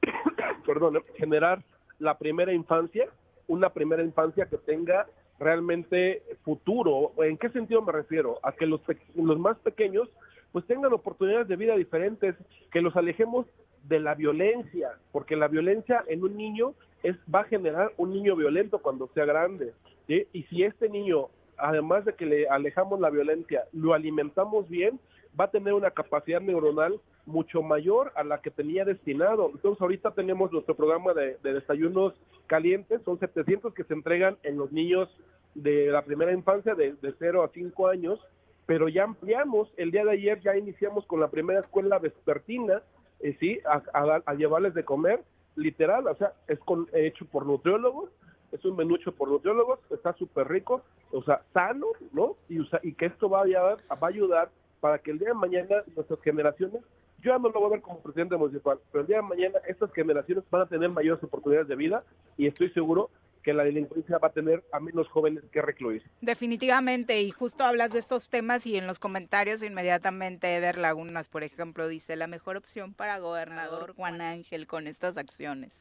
perdón, 0.66 1.02
generar 1.16 1.62
la 1.98 2.16
primera 2.16 2.54
infancia, 2.54 3.06
una 3.46 3.68
primera 3.70 4.02
infancia 4.02 4.46
que 4.46 4.56
tenga 4.56 5.06
realmente 5.40 6.22
futuro. 6.44 7.12
¿En 7.18 7.36
qué 7.36 7.48
sentido 7.48 7.82
me 7.82 7.92
refiero? 7.92 8.38
A 8.42 8.52
que 8.52 8.66
los, 8.66 8.80
los 9.16 9.38
más 9.38 9.58
pequeños 9.58 10.08
pues 10.52 10.66
tengan 10.66 10.92
oportunidades 10.92 11.48
de 11.48 11.56
vida 11.56 11.76
diferentes, 11.76 12.34
que 12.72 12.82
los 12.82 12.96
alejemos 12.96 13.46
de 13.88 14.00
la 14.00 14.14
violencia, 14.14 14.90
porque 15.12 15.36
la 15.36 15.48
violencia 15.48 16.04
en 16.08 16.22
un 16.22 16.36
niño 16.36 16.74
es 17.02 17.16
va 17.32 17.40
a 17.40 17.44
generar 17.44 17.92
un 17.96 18.12
niño 18.12 18.36
violento 18.36 18.78
cuando 18.78 19.08
sea 19.14 19.24
grande. 19.24 19.72
Y 20.08 20.42
si 20.44 20.64
este 20.64 20.88
niño, 20.88 21.28
además 21.56 22.04
de 22.04 22.14
que 22.14 22.26
le 22.26 22.48
alejamos 22.48 22.98
la 23.00 23.10
violencia, 23.10 23.64
lo 23.72 23.94
alimentamos 23.94 24.68
bien, 24.68 24.98
va 25.38 25.44
a 25.44 25.50
tener 25.50 25.72
una 25.72 25.92
capacidad 25.92 26.40
neuronal 26.40 27.00
mucho 27.30 27.62
mayor 27.62 28.12
a 28.16 28.24
la 28.24 28.40
que 28.40 28.50
tenía 28.50 28.84
destinado. 28.84 29.50
Entonces 29.54 29.80
ahorita 29.80 30.10
tenemos 30.12 30.52
nuestro 30.52 30.74
programa 30.74 31.14
de, 31.14 31.38
desayunos 31.42 32.14
calientes, 32.46 33.00
son 33.04 33.18
700 33.18 33.72
que 33.72 33.84
se 33.84 33.94
entregan 33.94 34.36
en 34.42 34.56
los 34.56 34.72
niños 34.72 35.08
de 35.54 35.86
la 35.86 36.02
primera 36.02 36.32
infancia 36.32 36.74
de, 36.74 36.92
de 37.00 37.14
0 37.18 37.42
a 37.42 37.48
5 37.48 37.88
años, 37.88 38.20
pero 38.66 38.88
ya 38.88 39.04
ampliamos, 39.04 39.72
el 39.76 39.90
día 39.90 40.04
de 40.04 40.12
ayer 40.12 40.40
ya 40.40 40.56
iniciamos 40.56 41.04
con 41.06 41.20
la 41.20 41.28
primera 41.28 41.60
escuela 41.60 41.98
vespertina, 41.98 42.82
eh, 43.20 43.36
sí, 43.40 43.58
a, 43.64 44.34
llevarles 44.34 44.74
de 44.74 44.84
comer, 44.84 45.22
literal, 45.56 46.06
o 46.06 46.14
sea, 46.14 46.32
es 46.48 46.58
con, 46.60 46.88
hecho 46.92 47.24
por 47.26 47.46
nutriólogos, 47.46 48.10
es 48.52 48.64
un 48.64 48.76
menú 48.76 48.96
hecho 48.96 49.12
por 49.12 49.28
nutriólogos, 49.28 49.80
está 49.90 50.12
súper 50.14 50.48
rico, 50.48 50.82
o 51.12 51.22
sea, 51.22 51.42
sano, 51.52 51.86
¿no? 52.12 52.36
Y, 52.48 52.60
y 52.82 52.94
que 52.94 53.06
esto 53.06 53.28
va 53.28 53.42
a, 53.42 53.94
va 53.96 54.06
a 54.06 54.06
ayudar 54.06 54.50
para 54.80 54.98
que 54.98 55.10
el 55.10 55.18
día 55.18 55.28
de 55.28 55.34
mañana 55.34 55.82
nuestras 55.94 56.20
generaciones, 56.22 56.82
yo 57.22 57.32
ya 57.32 57.38
no 57.38 57.48
lo 57.48 57.60
voy 57.60 57.66
a 57.66 57.70
ver 57.72 57.82
como 57.82 58.00
presidente 58.00 58.36
municipal, 58.36 58.78
pero 58.90 59.02
el 59.02 59.06
día 59.06 59.16
de 59.16 59.22
mañana 59.22 59.58
estas 59.68 59.92
generaciones 59.92 60.44
van 60.50 60.62
a 60.62 60.66
tener 60.66 60.88
mayores 60.88 61.22
oportunidades 61.22 61.68
de 61.68 61.76
vida 61.76 62.04
y 62.36 62.46
estoy 62.46 62.70
seguro 62.70 63.10
que 63.42 63.54
la 63.54 63.64
delincuencia 63.64 64.18
va 64.18 64.28
a 64.28 64.32
tener 64.32 64.62
a 64.72 64.80
menos 64.80 65.08
jóvenes 65.08 65.44
que 65.50 65.62
recluir. 65.62 66.02
Definitivamente, 66.20 67.22
y 67.22 67.30
justo 67.30 67.64
hablas 67.64 67.92
de 67.92 67.98
estos 67.98 68.28
temas 68.28 68.66
y 68.66 68.76
en 68.76 68.86
los 68.86 68.98
comentarios 68.98 69.62
inmediatamente 69.62 70.54
Eder 70.56 70.78
Lagunas, 70.78 71.28
por 71.28 71.42
ejemplo, 71.42 71.88
dice 71.88 72.16
la 72.16 72.26
mejor 72.26 72.56
opción 72.56 72.92
para 72.92 73.18
gobernador 73.18 73.94
Juan 73.94 74.20
Ángel 74.20 74.66
con 74.66 74.86
estas 74.86 75.16
acciones. 75.16 75.72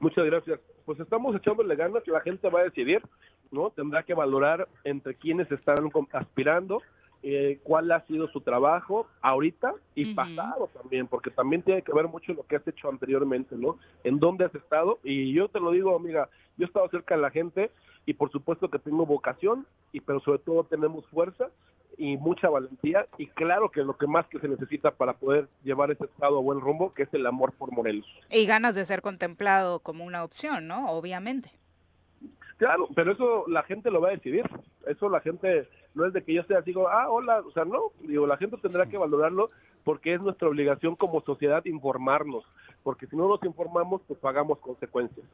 Muchas 0.00 0.24
gracias. 0.24 0.60
Pues 0.84 0.98
estamos 1.00 1.36
echándole 1.36 1.76
ganas, 1.76 2.06
la 2.06 2.20
gente 2.20 2.48
va 2.48 2.60
a 2.60 2.64
decidir, 2.64 3.02
¿no? 3.50 3.70
Tendrá 3.70 4.02
que 4.02 4.14
valorar 4.14 4.68
entre 4.84 5.14
quienes 5.14 5.50
están 5.50 5.90
aspirando, 6.12 6.80
eh, 7.22 7.58
cuál 7.64 7.90
ha 7.90 8.06
sido 8.06 8.28
su 8.28 8.40
trabajo 8.40 9.06
ahorita 9.20 9.74
y 9.94 10.14
pasado 10.14 10.68
también, 10.72 11.06
porque 11.06 11.30
también 11.30 11.62
tiene 11.62 11.82
que 11.82 11.92
ver 11.92 12.06
mucho 12.06 12.32
lo 12.32 12.46
que 12.46 12.56
has 12.56 12.66
hecho 12.68 12.88
anteriormente, 12.88 13.56
¿no? 13.56 13.78
En 14.04 14.18
dónde 14.18 14.44
has 14.44 14.54
estado. 14.54 14.98
Y 15.02 15.32
yo 15.32 15.48
te 15.48 15.60
lo 15.60 15.72
digo, 15.72 15.96
amiga, 15.96 16.28
yo 16.56 16.64
he 16.64 16.68
estado 16.68 16.88
cerca 16.90 17.16
de 17.16 17.22
la 17.22 17.30
gente 17.30 17.70
y 18.06 18.14
por 18.14 18.30
supuesto 18.30 18.70
que 18.70 18.78
tengo 18.78 19.04
vocación, 19.04 19.66
y 19.92 20.00
pero 20.00 20.20
sobre 20.20 20.38
todo 20.38 20.64
tenemos 20.64 21.06
fuerza 21.08 21.50
y 21.98 22.16
mucha 22.16 22.48
valentía 22.48 23.06
y 23.18 23.26
claro 23.26 23.70
que 23.70 23.82
lo 23.82 23.98
que 23.98 24.06
más 24.06 24.26
que 24.28 24.38
se 24.38 24.48
necesita 24.48 24.92
para 24.92 25.14
poder 25.14 25.48
llevar 25.64 25.90
ese 25.90 26.04
estado 26.04 26.38
a 26.38 26.40
buen 26.40 26.60
rumbo, 26.60 26.94
que 26.94 27.02
es 27.02 27.12
el 27.12 27.26
amor 27.26 27.52
por 27.52 27.72
Morelos. 27.72 28.06
Y 28.30 28.46
ganas 28.46 28.74
de 28.74 28.84
ser 28.84 29.02
contemplado 29.02 29.80
como 29.80 30.04
una 30.04 30.22
opción, 30.22 30.68
¿no? 30.68 30.88
Obviamente. 30.90 31.50
Claro, 32.56 32.88
pero 32.94 33.12
eso 33.12 33.44
la 33.48 33.62
gente 33.64 33.90
lo 33.90 34.00
va 34.00 34.08
a 34.08 34.12
decidir. 34.12 34.48
Eso 34.86 35.08
la 35.08 35.20
gente 35.20 35.68
no 35.98 36.06
es 36.06 36.12
de 36.12 36.22
que 36.22 36.32
yo 36.32 36.44
sea 36.44 36.60
así, 36.60 36.72
ah, 36.90 37.10
hola, 37.10 37.40
o 37.40 37.50
sea, 37.50 37.64
no, 37.64 37.90
digo, 38.00 38.24
la 38.24 38.36
gente 38.36 38.56
tendrá 38.62 38.86
que 38.86 38.96
valorarlo 38.96 39.50
porque 39.82 40.14
es 40.14 40.20
nuestra 40.20 40.48
obligación 40.48 40.94
como 40.94 41.20
sociedad 41.22 41.64
informarnos, 41.64 42.44
porque 42.82 43.06
si 43.06 43.16
no 43.16 43.28
nos 43.28 43.42
informamos, 43.44 44.02
pues 44.06 44.18
pagamos 44.18 44.58
consecuencias. 44.58 45.26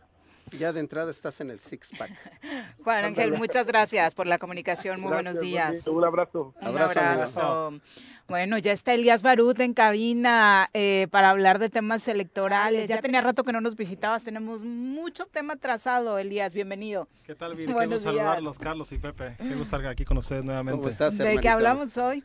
Ya 0.58 0.72
de 0.72 0.80
entrada 0.80 1.10
estás 1.10 1.40
en 1.40 1.50
el 1.50 1.58
six 1.58 1.92
pack. 1.96 2.10
Juan 2.84 3.04
Ángel, 3.04 3.32
muchas 3.32 3.66
gracias 3.66 4.14
por 4.14 4.26
la 4.26 4.38
comunicación. 4.38 5.00
Muy 5.00 5.12
buenos 5.12 5.40
días. 5.40 5.86
Un 5.86 6.04
abrazo. 6.04 6.54
Un 6.60 6.66
abrazo. 6.68 7.80
Bueno, 8.28 8.56
ya 8.58 8.72
está 8.72 8.94
Elías 8.94 9.22
Barut 9.22 9.58
en 9.60 9.74
cabina 9.74 10.70
eh, 10.72 11.08
para 11.10 11.30
hablar 11.30 11.58
de 11.58 11.70
temas 11.70 12.06
electorales. 12.08 12.88
Ya 12.88 13.00
tenía 13.00 13.20
rato 13.20 13.42
que 13.42 13.52
no 13.52 13.60
nos 13.60 13.76
visitabas. 13.76 14.22
Tenemos 14.22 14.62
mucho 14.64 15.26
tema 15.26 15.56
trazado, 15.56 16.18
Elías. 16.18 16.54
Bienvenido. 16.54 17.08
¿Qué 17.24 17.34
tal, 17.34 17.54
Viri? 17.54 17.74
Qué 17.78 17.86
gusto 17.86 17.98
saludarlos, 17.98 18.58
Carlos 18.58 18.92
y 18.92 18.98
Pepe. 18.98 19.36
Qué 19.38 19.54
gusto 19.54 19.76
estar 19.76 19.86
aquí 19.86 20.04
con 20.04 20.18
ustedes 20.18 20.44
nuevamente. 20.44 20.78
¿Cómo 20.78 20.88
estás, 20.88 21.18
¿De 21.18 21.38
qué 21.38 21.48
hablamos 21.48 21.96
hoy? 21.98 22.24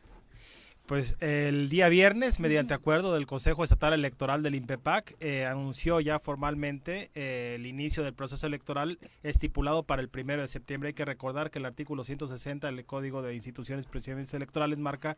Pues 0.90 1.18
el 1.20 1.70
día 1.70 1.88
viernes, 1.88 2.40
mediante 2.40 2.74
acuerdo 2.74 3.14
del 3.14 3.28
Consejo 3.28 3.64
Estatal 3.64 3.94
Electoral 3.94 4.41
del 4.41 4.56
INPEPAC, 4.56 5.18
eh, 5.20 5.45
anunció 5.45 5.99
ya 5.99 6.18
formalmente 6.18 7.11
eh, 7.14 7.53
el 7.57 7.68
inicio 7.68 8.02
del 8.02 8.16
proceso 8.16 8.48
electoral 8.48 8.98
estipulado 9.22 9.84
para 9.84 10.02
el 10.02 10.10
primero 10.10 10.41
de 10.41 10.48
septiembre. 10.48 10.88
Hay 10.88 10.94
que 10.95 11.06
recordar 11.06 11.52
que 11.52 11.60
el 11.60 11.66
artículo 11.66 12.03
160 12.03 12.66
del 12.66 12.86
Código 12.88 13.22
de 13.22 13.36
Instituciones 13.36 13.86
Presidentes 13.86 14.34
Electorales 14.34 14.80
marca 14.80 15.16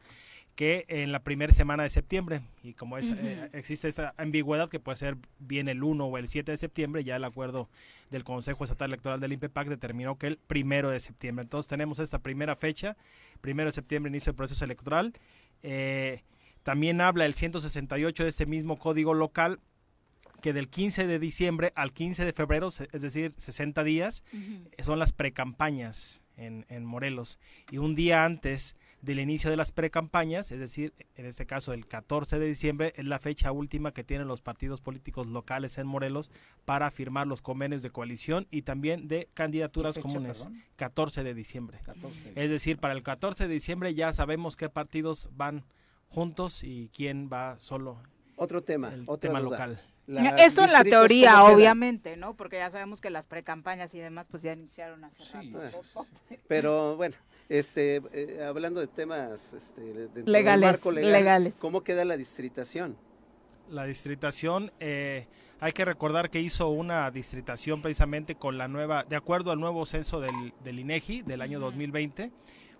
que 0.55 0.83
en 0.89 1.13
la 1.13 1.23
primera 1.23 1.53
semana 1.53 1.83
de 1.83 1.89
septiembre, 1.89 2.41
y 2.63 2.73
como 2.73 2.97
es, 2.97 3.09
eh, 3.09 3.49
existe 3.53 3.87
esta 3.87 4.13
ambigüedad 4.17 4.67
que 4.67 4.81
puede 4.81 4.97
ser 4.97 5.15
bien 5.39 5.69
el 5.69 5.83
1 5.83 6.05
o 6.05 6.17
el 6.17 6.27
7 6.27 6.51
de 6.51 6.57
septiembre, 6.57 7.05
ya 7.05 7.15
el 7.15 7.23
acuerdo 7.23 7.69
del 8.09 8.25
Consejo 8.25 8.65
Estatal 8.65 8.89
Electoral 8.89 9.21
del 9.21 9.31
INPEPAC 9.31 9.69
determinó 9.69 10.17
que 10.17 10.27
el 10.27 10.37
primero 10.37 10.91
de 10.91 10.99
septiembre. 10.99 11.43
Entonces 11.43 11.69
tenemos 11.69 11.99
esta 11.99 12.19
primera 12.19 12.57
fecha, 12.57 12.97
primero 13.39 13.69
de 13.69 13.73
septiembre, 13.73 14.09
inicio 14.09 14.33
del 14.33 14.37
proceso 14.37 14.65
electoral. 14.65 15.13
Eh, 15.63 16.23
también 16.63 17.01
habla 17.01 17.25
el 17.25 17.33
168 17.33 18.23
de 18.23 18.29
este 18.29 18.45
mismo 18.45 18.77
código 18.77 19.13
local 19.13 19.59
que 20.41 20.53
del 20.53 20.69
15 20.69 21.07
de 21.07 21.19
diciembre 21.19 21.71
al 21.75 21.93
15 21.93 22.25
de 22.25 22.33
febrero, 22.33 22.69
es 22.69 23.01
decir, 23.01 23.33
60 23.37 23.83
días, 23.83 24.23
son 24.79 24.97
las 24.97 25.13
precampañas 25.13 26.23
en, 26.35 26.65
en 26.69 26.83
Morelos. 26.83 27.39
Y 27.69 27.77
un 27.77 27.93
día 27.93 28.25
antes 28.25 28.75
del 29.01 29.19
inicio 29.19 29.49
de 29.49 29.57
las 29.57 29.71
precampañas, 29.71 30.51
es 30.51 30.59
decir, 30.59 30.93
en 31.15 31.25
este 31.25 31.45
caso 31.45 31.73
el 31.73 31.87
14 31.87 32.37
de 32.37 32.47
diciembre 32.47 32.93
es 32.95 33.05
la 33.05 33.19
fecha 33.19 33.51
última 33.51 33.93
que 33.93 34.03
tienen 34.03 34.27
los 34.27 34.41
partidos 34.41 34.81
políticos 34.81 35.27
locales 35.27 35.77
en 35.77 35.87
Morelos 35.87 36.31
para 36.65 36.91
firmar 36.91 37.27
los 37.27 37.41
convenios 37.41 37.81
de 37.81 37.89
coalición 37.89 38.47
y 38.51 38.61
también 38.61 39.07
de 39.07 39.27
candidaturas 39.33 39.95
fecha, 39.95 40.03
comunes. 40.03 40.43
perdón? 40.45 40.63
14 40.75 41.23
de 41.23 41.33
diciembre. 41.33 41.79
14 41.83 42.33
Es 42.35 42.49
decir, 42.49 42.77
para 42.77 42.93
el 42.93 43.01
14 43.01 43.47
de 43.47 43.53
diciembre 43.53 43.95
ya 43.95 44.13
sabemos 44.13 44.55
qué 44.55 44.69
partidos 44.69 45.29
van 45.35 45.65
juntos 46.09 46.63
y 46.63 46.89
quién 46.93 47.29
va 47.31 47.59
solo. 47.59 47.97
Otro 48.35 48.63
tema, 48.63 48.93
el 48.93 49.03
otra 49.07 49.29
tema 49.29 49.39
duda. 49.39 49.51
local. 49.51 49.81
La- 50.07 50.35
Eso 50.37 50.63
en 50.63 50.71
la 50.73 50.83
teoría, 50.83 51.43
obviamente, 51.43 52.17
¿no? 52.17 52.35
Porque 52.35 52.57
ya 52.57 52.69
sabemos 52.71 53.01
que 53.01 53.09
las 53.09 53.27
precampañas 53.27 53.93
y 53.93 53.99
demás 53.99 54.25
pues 54.29 54.43
ya 54.43 54.53
iniciaron 54.53 55.03
hace 55.03 55.23
rato. 55.31 56.05
Pero 56.47 56.95
bueno, 56.97 57.15
este, 57.49 58.01
eh, 58.11 58.43
hablando 58.43 58.81
de 58.81 58.87
temas 58.87 59.53
este, 59.53 59.81
del 60.09 60.25
Legales, 60.25 60.71
marco 60.71 60.91
legal, 60.91 61.11
legales. 61.11 61.53
¿cómo 61.59 61.83
queda 61.83 62.03
la 62.05 62.17
distritación? 62.17 62.97
La 63.69 63.85
distritación, 63.85 64.71
eh, 64.79 65.27
hay 65.61 65.71
que 65.71 65.85
recordar 65.85 66.29
que 66.29 66.41
hizo 66.41 66.69
una 66.69 67.09
distritación 67.11 67.81
precisamente 67.81 68.35
con 68.35 68.57
la 68.57 68.67
nueva, 68.67 69.03
de 69.03 69.15
acuerdo 69.15 69.51
al 69.51 69.59
nuevo 69.59 69.85
censo 69.85 70.19
del, 70.19 70.53
del 70.63 70.79
INEGI 70.79 71.21
del 71.21 71.41
año 71.41 71.59
2020, 71.59 72.31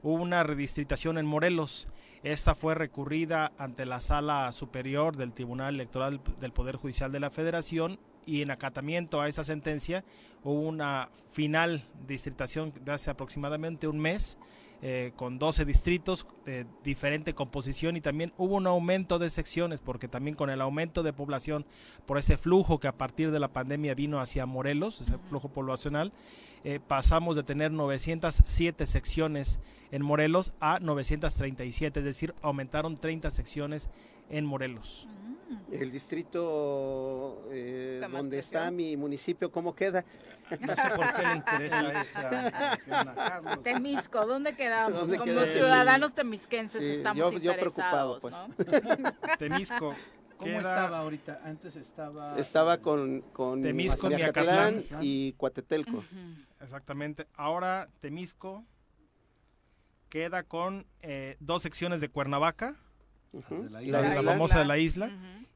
hubo 0.03 0.22
una 0.22 0.43
redistritación 0.43 1.18
en 1.18 1.26
Morelos. 1.27 1.88
Esta 2.23 2.53
fue 2.53 2.76
recurrida 2.76 3.52
ante 3.57 3.88
la 3.88 3.99
Sala 3.99 4.52
Superior 4.52 5.18
del 5.18 5.34
Tribunal 5.34 5.73
Electoral 5.73 6.22
del 6.39 6.53
Poder 6.53 6.76
Judicial 6.76 7.11
de 7.11 7.19
la 7.19 7.31
Federación 7.31 7.99
y 8.27 8.43
en 8.43 8.52
acatamiento 8.52 9.22
a 9.22 9.27
esa 9.27 9.43
sentencia 9.43 10.03
hubo 10.43 10.61
una 10.61 11.10
final 11.31 11.84
distritación 12.06 12.73
de 12.85 12.91
hace 12.91 13.10
aproximadamente 13.10 13.88
un 13.88 13.99
mes 13.99 14.38
eh, 14.84 15.14
con 15.15 15.39
12 15.39 15.65
distritos, 15.65 16.27
eh, 16.45 16.65
diferente 16.84 17.34
composición 17.34 17.98
y 17.98 18.02
también 18.02 18.34
hubo 18.38 18.56
un 18.56 18.68
aumento 18.68 19.18
de 19.18 19.31
secciones 19.31 19.80
porque 19.80 20.07
también 20.07 20.35
con 20.35 20.52
el 20.52 20.61
aumento 20.61 21.02
de 21.02 21.14
población 21.14 21.65
por 22.06 22.19
ese 22.19 22.38
flujo 22.38 22.80
que 22.80 22.88
a 22.88 22.98
partir 22.98 23.31
de 23.31 23.39
la 23.39 23.52
pandemia 23.52 23.95
vino 23.95 24.19
hacia 24.19 24.45
Morelos, 24.45 25.02
ese 25.02 25.18
flujo 25.18 25.49
poblacional, 25.49 26.14
eh, 26.63 26.79
pasamos 26.85 27.35
de 27.35 27.43
tener 27.43 27.71
907 27.71 28.85
secciones 28.85 29.59
en 29.91 30.03
Morelos 30.03 30.53
a 30.59 30.79
937, 30.79 31.99
es 31.99 32.05
decir, 32.05 32.33
aumentaron 32.41 32.97
30 32.97 33.29
secciones 33.31 33.89
en 34.29 34.45
Morelos. 34.45 35.07
El 35.69 35.91
distrito 35.91 37.43
eh, 37.51 37.97
¿Qué 38.01 38.07
más 38.07 38.21
donde 38.21 38.39
está 38.39 38.71
mi 38.71 38.95
municipio, 38.95 39.51
¿cómo 39.51 39.75
queda? 39.75 40.05
No 40.59 40.75
sé 40.75 40.81
por 40.95 41.13
qué 41.13 41.27
le 41.27 41.35
interesa 41.35 42.01
esa 42.01 42.01
información 42.01 43.07
a 43.09 43.15
Carlos. 43.15 43.63
Temisco, 43.63 44.25
¿dónde 44.25 44.55
quedamos? 44.55 44.99
¿Dónde 44.99 45.17
Como 45.17 45.31
queda? 45.33 45.45
ciudadanos 45.47 46.13
temisquenses 46.13 46.81
Sí, 46.81 46.89
estamos 46.97 47.31
yo- 47.33 47.38
yo 47.39 47.53
preocupado, 47.55 48.15
interesados, 48.15 48.55
pues. 48.57 48.99
¿no? 48.99 49.11
Temisco. 49.38 49.93
¿Cómo 50.38 50.49
queda- 50.51 50.57
estaba 50.59 50.99
ahorita? 50.99 51.41
Antes 51.43 51.75
estaba... 51.75 52.38
Estaba 52.38 52.77
con, 52.79 53.21
con 53.33 53.61
Temisco, 53.61 54.07
Miacatlán 54.07 54.75
Miacatlán. 54.77 54.99
y 55.01 55.33
Cuatetelco. 55.33 56.03
Exactamente. 56.61 57.27
Ahora 57.35 57.89
Temisco 57.99 58.65
queda 60.09 60.43
con 60.43 60.85
eh, 61.01 61.38
dos 61.39 61.63
secciones 61.63 62.01
de 62.01 62.09
Cuernavaca, 62.09 62.75
la 63.33 63.69
la, 63.69 63.81
isla. 63.83 64.01
la 64.01 64.09
isla. 64.15 64.31
famosa 64.31 64.59
de 64.59 64.65
la 64.65 64.77
isla, 64.77 65.11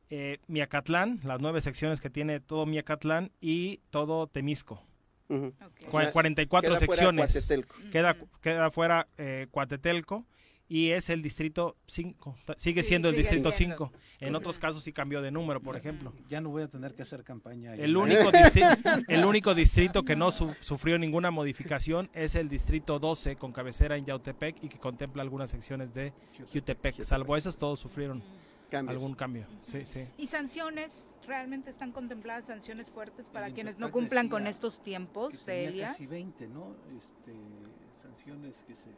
eh, 0.10 0.40
Miacatlán, 0.48 1.20
las 1.24 1.42
nueve 1.42 1.60
secciones 1.62 2.00
que 2.00 2.10
tiene 2.10 2.40
todo 2.40 2.66
Miacatlán 2.66 3.32
y 3.42 3.82
todo 3.90 4.28
Temisco. 4.28 4.82
Ujú. 5.28 5.54
Cua- 5.90 5.98
O 5.98 6.02
sea, 6.02 6.12
44 6.12 6.70
queda 6.70 6.78
fuera 6.80 6.92
secciones. 6.94 7.34
Cuatetelco. 7.34 7.76
Queda, 7.92 8.16
queda 8.42 8.72
fuera 8.72 9.08
eh, 9.18 9.48
Cuatetelco 9.52 10.26
y 10.68 10.90
es 10.90 11.10
el 11.10 11.22
distrito 11.22 11.78
5. 11.88 12.36
Sigue 12.58 12.82
Sí, 12.84 12.90
siendo 12.90 13.10
el 13.10 13.16
distrito 13.16 13.52
siendo. 13.52 13.88
5. 13.90 13.92
En 14.20 14.34
otros 14.36 14.58
casos 14.58 14.84
sí 14.84 14.92
cambió 14.92 15.22
de 15.22 15.30
número, 15.32 15.62
por 15.62 15.76
ejemplo. 15.76 16.14
Ya 16.30 16.42
no 16.42 16.50
voy 16.50 16.64
a 16.64 16.68
tener 16.68 16.96
que 16.96 17.04
hacer 17.04 17.24
campaña. 17.24 17.72
ahí. 17.72 17.82
El 17.82 17.96
único, 17.98 18.32
el 19.08 19.26
único 19.26 19.54
distrito 19.54 20.04
que 20.04 20.16
no 20.16 20.32
su- 20.32 20.56
sufrió 20.62 20.98
ninguna 20.98 21.30
modificación 21.32 22.10
es 22.14 22.36
el 22.36 22.50
distrito 22.50 22.98
12 23.00 23.36
con 23.36 23.52
cabecera 23.52 23.98
en 23.98 24.06
Yautepec 24.06 24.64
y 24.64 24.70
que 24.70 24.80
contempla 24.80 25.22
algunas 25.22 25.52
secciones 25.52 25.94
de 25.94 26.14
Jutepec. 26.52 27.04
Salvo 27.04 27.36
esos 27.38 27.58
todos 27.58 27.80
sufrieron 27.80 28.24
Cambios. 28.72 28.96
algún 28.96 29.14
cambio. 29.16 29.46
Sí, 29.62 29.86
sí. 29.86 30.06
¿Y 30.18 30.28
sanciones? 30.28 31.10
¿Realmente 31.28 31.70
están 31.70 31.92
contempladas 31.92 32.46
sanciones 32.46 32.90
fuertes 32.90 33.26
para 33.32 33.48
El 33.48 33.54
quienes 33.54 33.78
no 33.80 33.92
cumplan 33.92 34.30
con 34.30 34.48
estos 34.48 34.78
que 34.78 34.84
tiempos, 34.86 35.44
tenía 35.46 35.70
Elias? 35.70 35.92
casi 35.94 36.06
20, 36.08 36.48
¿no? 36.48 36.76
Este, 36.98 37.34
sanciones 38.02 38.64
que 38.68 38.76
se... 38.76 38.90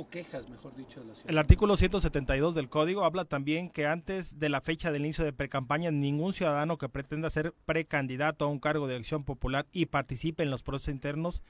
O 0.00 0.08
quejas, 0.08 0.48
mejor 0.48 0.76
dicho, 0.76 1.00
de 1.00 1.06
la 1.06 1.14
ciudad. 1.14 1.30
El 1.30 1.38
artículo 1.38 1.76
172 1.76 2.54
del 2.54 2.68
código 2.68 3.04
habla 3.04 3.24
también 3.24 3.68
que 3.68 3.86
antes 3.86 4.38
de 4.38 4.48
la 4.48 4.60
fecha 4.60 4.92
del 4.92 5.04
inicio 5.04 5.24
de 5.24 5.32
precampaña, 5.32 5.90
ningún 5.90 6.32
ciudadano 6.32 6.78
que 6.78 6.88
pretenda 6.88 7.28
ser 7.30 7.52
precandidato 7.66 8.44
a 8.44 8.48
un 8.48 8.60
cargo 8.60 8.86
de 8.86 8.94
elección 8.94 9.24
popular 9.24 9.66
y 9.72 9.86
participe 9.86 10.44
en 10.44 10.50
los 10.50 10.62
procesos 10.62 10.94
internos 10.94 11.42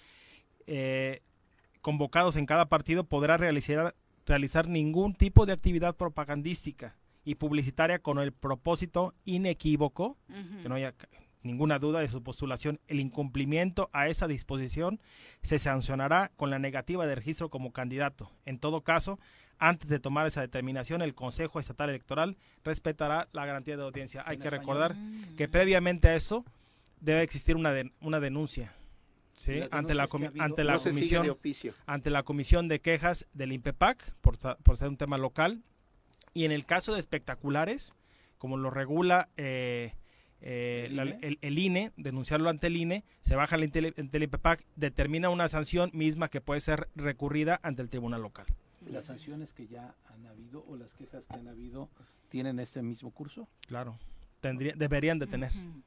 eh, 0.67 1.21
convocados 1.81 2.37
en 2.37 2.47
cada 2.47 2.69
partido 2.69 3.05
podrá 3.05 3.37
realizar, 3.37 3.95
realizar 4.27 4.69
ningún 4.69 5.15
tipo 5.15 5.47
de 5.47 5.53
actividad 5.53 5.97
propagandística 5.97 6.97
y 7.25 7.37
publicitaria 7.37 7.99
con 7.99 8.19
el 8.19 8.33
propósito 8.33 9.15
inequívoco, 9.25 10.17
que 10.63 10.69
no 10.69 10.75
haya 10.75 10.95
ninguna 11.43 11.79
duda 11.79 12.01
de 12.01 12.09
su 12.09 12.23
postulación, 12.23 12.81
el 12.89 13.01
incumplimiento 13.01 13.91
a 13.93 14.09
esa 14.09 14.27
disposición 14.27 15.01
se 15.43 15.59
sancionará 15.59 16.31
con 16.37 16.51
la 16.51 16.59
negativa 16.59 17.07
de 17.07 17.15
registro 17.15 17.49
como 17.51 17.73
candidato. 17.73 18.31
En 18.45 18.59
todo 18.59 18.83
caso, 18.83 19.19
antes 19.59 19.89
de 19.91 19.99
tomar 20.01 20.27
esa 20.27 20.41
determinación, 20.41 21.03
el 21.03 21.15
Consejo 21.15 21.59
Estatal 21.61 21.91
Electoral 21.91 22.37
respetará 22.65 23.29
la 23.33 23.47
garantía 23.47 23.77
de 23.77 23.83
audiencia. 23.85 24.23
Hay 24.27 24.37
¿En 24.37 24.43
que 24.43 24.49
español? 24.49 24.61
recordar 24.67 24.95
Mm. 24.95 25.37
que 25.37 25.49
previamente 25.49 26.09
a 26.09 26.15
eso 26.15 26.45
debe 27.01 27.23
existir 27.23 27.57
una, 27.57 27.73
de- 27.73 27.91
una 28.01 28.21
denuncia. 28.21 28.73
¿sí? 29.37 29.53
¿Y 29.53 29.61
las 29.61 29.73
ante 29.73 29.95
la, 29.95 30.09
comi- 30.09 30.33
ante 30.41 30.65
la 30.65 30.73
No 30.75 30.81
comisión 30.81 31.25
de 31.25 31.73
ante 31.87 32.11
la 32.11 32.23
comisión 32.25 32.67
de 32.67 32.81
quejas 32.81 33.29
del 33.33 33.53
INPEPAC 33.53 34.13
por, 34.21 34.37
sa- 34.37 34.57
por 34.59 34.77
ser 34.77 34.89
un 34.89 34.97
tema 34.97 35.17
local 35.17 35.63
y 36.35 36.45
en 36.45 36.51
el 36.51 36.67
caso 36.67 36.93
de 36.93 36.99
espectaculares 36.99 37.95
como 38.39 38.57
lo 38.57 38.71
regula 38.71 39.29
eh, 39.37 39.95
eh, 40.41 40.87
¿El 40.89 40.97
la- 40.97 41.05
INE? 41.07 41.19
el, 41.23 41.39
el 41.43 41.59
INE 41.59 41.93
denunciarlo 41.97 42.49
ante 42.51 42.69
el 42.69 42.77
INE 42.77 43.05
se 43.21 43.35
baja 43.37 43.57
la 43.57 43.65
el 43.65 43.95
ante 43.99 44.17
el 44.17 44.23
INPEPAC 44.23 44.65
determina 44.77 45.31
una 45.31 45.49
sanción 45.49 45.91
misma 45.93 46.29
que 46.29 46.41
puede 46.41 46.61
ser 46.61 46.89
recurrida 46.95 47.59
ante 47.63 47.83
el 47.83 47.89
tribunal 47.89 48.23
local 48.23 48.47
¿Las 48.89 49.07
sanciones 49.07 49.53
que 49.53 49.67
ya 49.67 49.95
han 50.15 50.27
habido 50.27 50.65
o 50.69 50.77
las 50.77 50.95
quejas 50.95 51.27
que 51.27 51.35
han 51.35 51.49
habido 51.49 51.89
tienen 52.29 52.61
este 52.61 52.83
mismo 52.83 53.11
curso? 53.11 53.49
claro 53.67 53.99
tendría 54.41 54.75
deberían 54.77 55.19
de 55.19 55.27
tener 55.27 55.51
Ujú. 55.53 55.83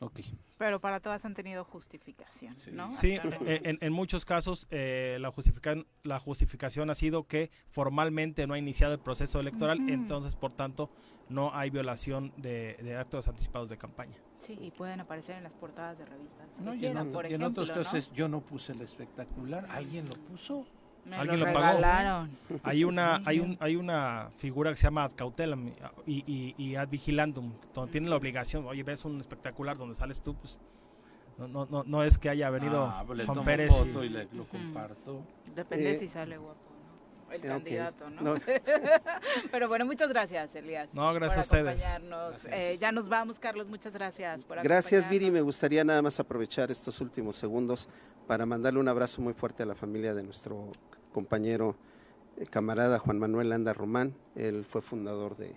Ok. 0.00 0.20
Pero 0.58 0.80
para 0.80 1.00
todas 1.00 1.24
han 1.24 1.34
tenido 1.34 1.64
justificación, 1.64 2.54
¿no? 2.72 2.90
Sí, 2.90 3.14
Hasta 3.14 3.36
ahora. 3.36 3.50
eh, 3.52 3.60
en, 3.64 3.78
en 3.80 3.92
muchos 3.92 4.24
casos 4.26 4.66
eh, 4.70 5.16
la, 5.20 5.30
justifican, 5.30 5.86
la 6.02 6.18
justificación 6.18 6.90
ha 6.90 6.94
sido 6.94 7.24
que 7.26 7.50
formalmente 7.70 8.46
no 8.46 8.54
ha 8.54 8.58
iniciado 8.58 8.92
el 8.94 9.00
proceso 9.00 9.40
electoral, 9.40 9.88
entonces 9.88 10.36
por 10.36 10.52
tanto 10.54 10.90
no 11.28 11.54
hay 11.54 11.70
violación 11.70 12.32
de, 12.36 12.74
de 12.82 12.96
actos 12.96 13.26
anticipados 13.28 13.68
de 13.68 13.76
campaña. 13.78 14.16
Sí, 14.46 14.58
y 14.60 14.70
pueden 14.70 15.00
aparecer 15.00 15.36
en 15.36 15.42
las 15.44 15.54
portadas 15.54 15.96
de 15.98 16.04
revistas. 16.04 16.46
No, 16.60 16.72
y 16.72 16.74
en, 16.74 16.80
quieran, 16.80 16.98
otro- 17.08 17.12
por 17.12 17.24
y 17.24 17.28
en 17.34 17.40
ejemplo, 17.42 17.62
otros 17.62 17.76
¿no? 17.76 17.82
casos 17.82 18.12
yo 18.12 18.28
no 18.28 18.40
puse 18.40 18.72
el 18.72 18.80
espectacular, 18.82 19.66
alguien 19.70 20.08
lo 20.08 20.14
puso. 20.16 20.66
Me 21.06 21.16
Alguien 21.16 21.40
lo 21.40 21.46
lo 21.46 21.52
pagó. 21.52 21.66
regalaron. 21.66 22.30
Hay 22.62 22.82
una, 22.82 23.20
hay, 23.26 23.38
un, 23.38 23.58
hay 23.60 23.76
una 23.76 24.30
figura 24.36 24.70
que 24.70 24.76
se 24.76 24.84
llama 24.84 25.04
ad 25.04 25.12
cautelam 25.14 25.68
y, 26.06 26.24
y, 26.26 26.54
y 26.56 26.76
ad 26.76 26.88
vigilandum, 26.88 27.52
donde 27.74 27.92
tienen 27.92 28.08
la 28.08 28.16
obligación, 28.16 28.64
oye, 28.66 28.82
ves 28.84 29.04
un 29.04 29.20
espectacular 29.20 29.76
donde 29.76 29.94
sales 29.94 30.22
tú, 30.22 30.34
pues 30.34 30.58
no, 31.36 31.46
no, 31.46 31.66
no, 31.66 31.84
no 31.84 32.02
es 32.02 32.16
que 32.16 32.30
haya 32.30 32.48
venido 32.48 32.84
Ah, 32.84 33.02
pues 33.06 33.18
le 33.18 33.24
Juan 33.26 33.34
tomo 33.34 33.44
Pérez. 33.44 33.70
y- 33.70 33.84
foto 33.88 34.02
y 34.02 34.08
le, 34.08 34.28
lo 34.32 34.46
comparto. 34.48 35.22
Depende 35.54 35.90
Eh, 35.92 35.98
si 35.98 36.08
sale 36.08 36.38
guapo. 36.38 36.58
El 37.34 37.40
candidato, 37.40 38.10
¿no? 38.10 38.22
No. 38.22 38.34
Pero 39.50 39.68
bueno, 39.68 39.84
muchas 39.84 40.08
gracias, 40.08 40.54
Elías. 40.54 40.88
No, 40.92 41.12
gracias 41.14 41.48
por 41.48 41.58
a 41.58 41.60
ustedes. 41.60 41.84
acompañarnos. 41.84 42.44
Gracias. 42.44 42.54
Eh, 42.54 42.78
ya 42.78 42.92
nos 42.92 43.08
vamos, 43.08 43.38
Carlos, 43.38 43.68
muchas 43.68 43.92
gracias 43.92 44.44
por 44.44 44.62
Gracias, 44.62 45.08
Viri. 45.08 45.30
Me 45.30 45.40
gustaría 45.40 45.84
nada 45.84 46.02
más 46.02 46.20
aprovechar 46.20 46.70
estos 46.70 47.00
últimos 47.00 47.36
segundos 47.36 47.88
para 48.26 48.46
mandarle 48.46 48.80
un 48.80 48.88
abrazo 48.88 49.20
muy 49.20 49.34
fuerte 49.34 49.62
a 49.62 49.66
la 49.66 49.74
familia 49.74 50.14
de 50.14 50.22
nuestro 50.22 50.70
compañero, 51.12 51.76
eh, 52.36 52.46
camarada 52.46 52.98
Juan 52.98 53.18
Manuel 53.18 53.52
Anda 53.52 53.72
Román. 53.72 54.14
Él 54.34 54.64
fue 54.64 54.80
fundador 54.80 55.36
de, 55.36 55.54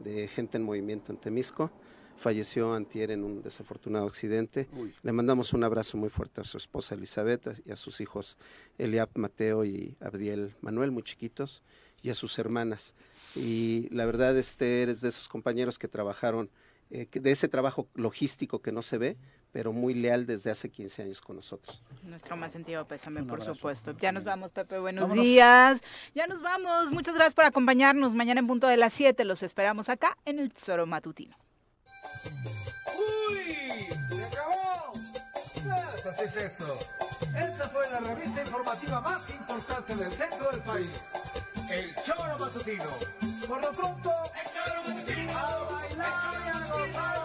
de 0.00 0.28
Gente 0.28 0.56
en 0.56 0.64
Movimiento 0.64 1.12
en 1.12 1.18
Temisco. 1.18 1.70
Falleció 2.18 2.74
antier 2.74 3.12
en 3.12 3.22
un 3.22 3.42
desafortunado 3.42 4.06
accidente. 4.06 4.68
Uy. 4.72 4.92
Le 5.02 5.12
mandamos 5.12 5.52
un 5.52 5.62
abrazo 5.62 5.96
muy 5.96 6.08
fuerte 6.08 6.40
a 6.40 6.44
su 6.44 6.56
esposa 6.56 6.96
Elizabeth 6.96 7.62
y 7.64 7.70
a 7.70 7.76
sus 7.76 8.00
hijos 8.00 8.38
Eliab 8.76 9.10
Mateo 9.14 9.64
y 9.64 9.96
Abdiel 10.00 10.54
Manuel, 10.60 10.90
muy 10.90 11.04
chiquitos, 11.04 11.62
y 12.02 12.10
a 12.10 12.14
sus 12.14 12.38
hermanas. 12.40 12.96
Y 13.36 13.88
la 13.94 14.04
verdad, 14.04 14.36
este 14.36 14.82
eres 14.82 15.00
de 15.00 15.10
esos 15.10 15.28
compañeros 15.28 15.78
que 15.78 15.86
trabajaron 15.86 16.50
eh, 16.90 17.06
de 17.10 17.30
ese 17.30 17.48
trabajo 17.48 17.86
logístico 17.94 18.60
que 18.60 18.72
no 18.72 18.82
se 18.82 18.98
ve, 18.98 19.16
pero 19.52 19.72
muy 19.72 19.94
leal 19.94 20.26
desde 20.26 20.50
hace 20.50 20.70
15 20.70 21.02
años 21.02 21.20
con 21.20 21.36
nosotros. 21.36 21.82
Nuestro 22.02 22.36
más 22.36 22.52
sentido 22.52 22.86
pésame, 22.86 23.22
por 23.22 23.42
supuesto. 23.42 23.94
Ya 23.98 24.10
nos 24.10 24.24
vamos, 24.24 24.52
Pepe. 24.52 24.78
Buenos 24.78 25.02
Vámonos. 25.02 25.24
días. 25.24 25.82
Ya 26.14 26.26
nos 26.26 26.42
vamos. 26.42 26.90
Muchas 26.90 27.14
gracias 27.14 27.34
por 27.34 27.44
acompañarnos. 27.44 28.14
Mañana 28.14 28.40
en 28.40 28.46
punto 28.46 28.66
de 28.66 28.76
las 28.76 28.92
7 28.94 29.24
los 29.24 29.42
esperamos 29.42 29.88
acá 29.88 30.16
en 30.24 30.38
el 30.38 30.52
Tesoro 30.52 30.86
Matutino. 30.86 31.36
¡Uy! 32.96 33.88
¡Se 34.08 34.24
acabó! 34.24 34.92
Pues 34.92 36.06
así 36.06 36.22
es 36.24 36.36
esto. 36.36 36.78
Esta 37.36 37.68
fue 37.68 37.90
la 37.90 38.00
revista 38.00 38.42
informativa 38.42 39.00
más 39.00 39.30
importante 39.30 39.94
del 39.96 40.12
centro 40.12 40.50
del 40.50 40.60
país. 40.62 40.90
El 41.70 41.94
Choro 42.02 42.38
Matutino. 42.38 42.90
Por 43.46 43.60
lo 43.60 43.72
pronto, 43.72 44.12
el 44.34 44.50
Choro 44.52 44.82
Matutino. 44.88 45.38
A 45.38 45.58
bailar 45.70 46.42
y 46.44 46.48
a 46.48 46.66
gozar 46.66 47.18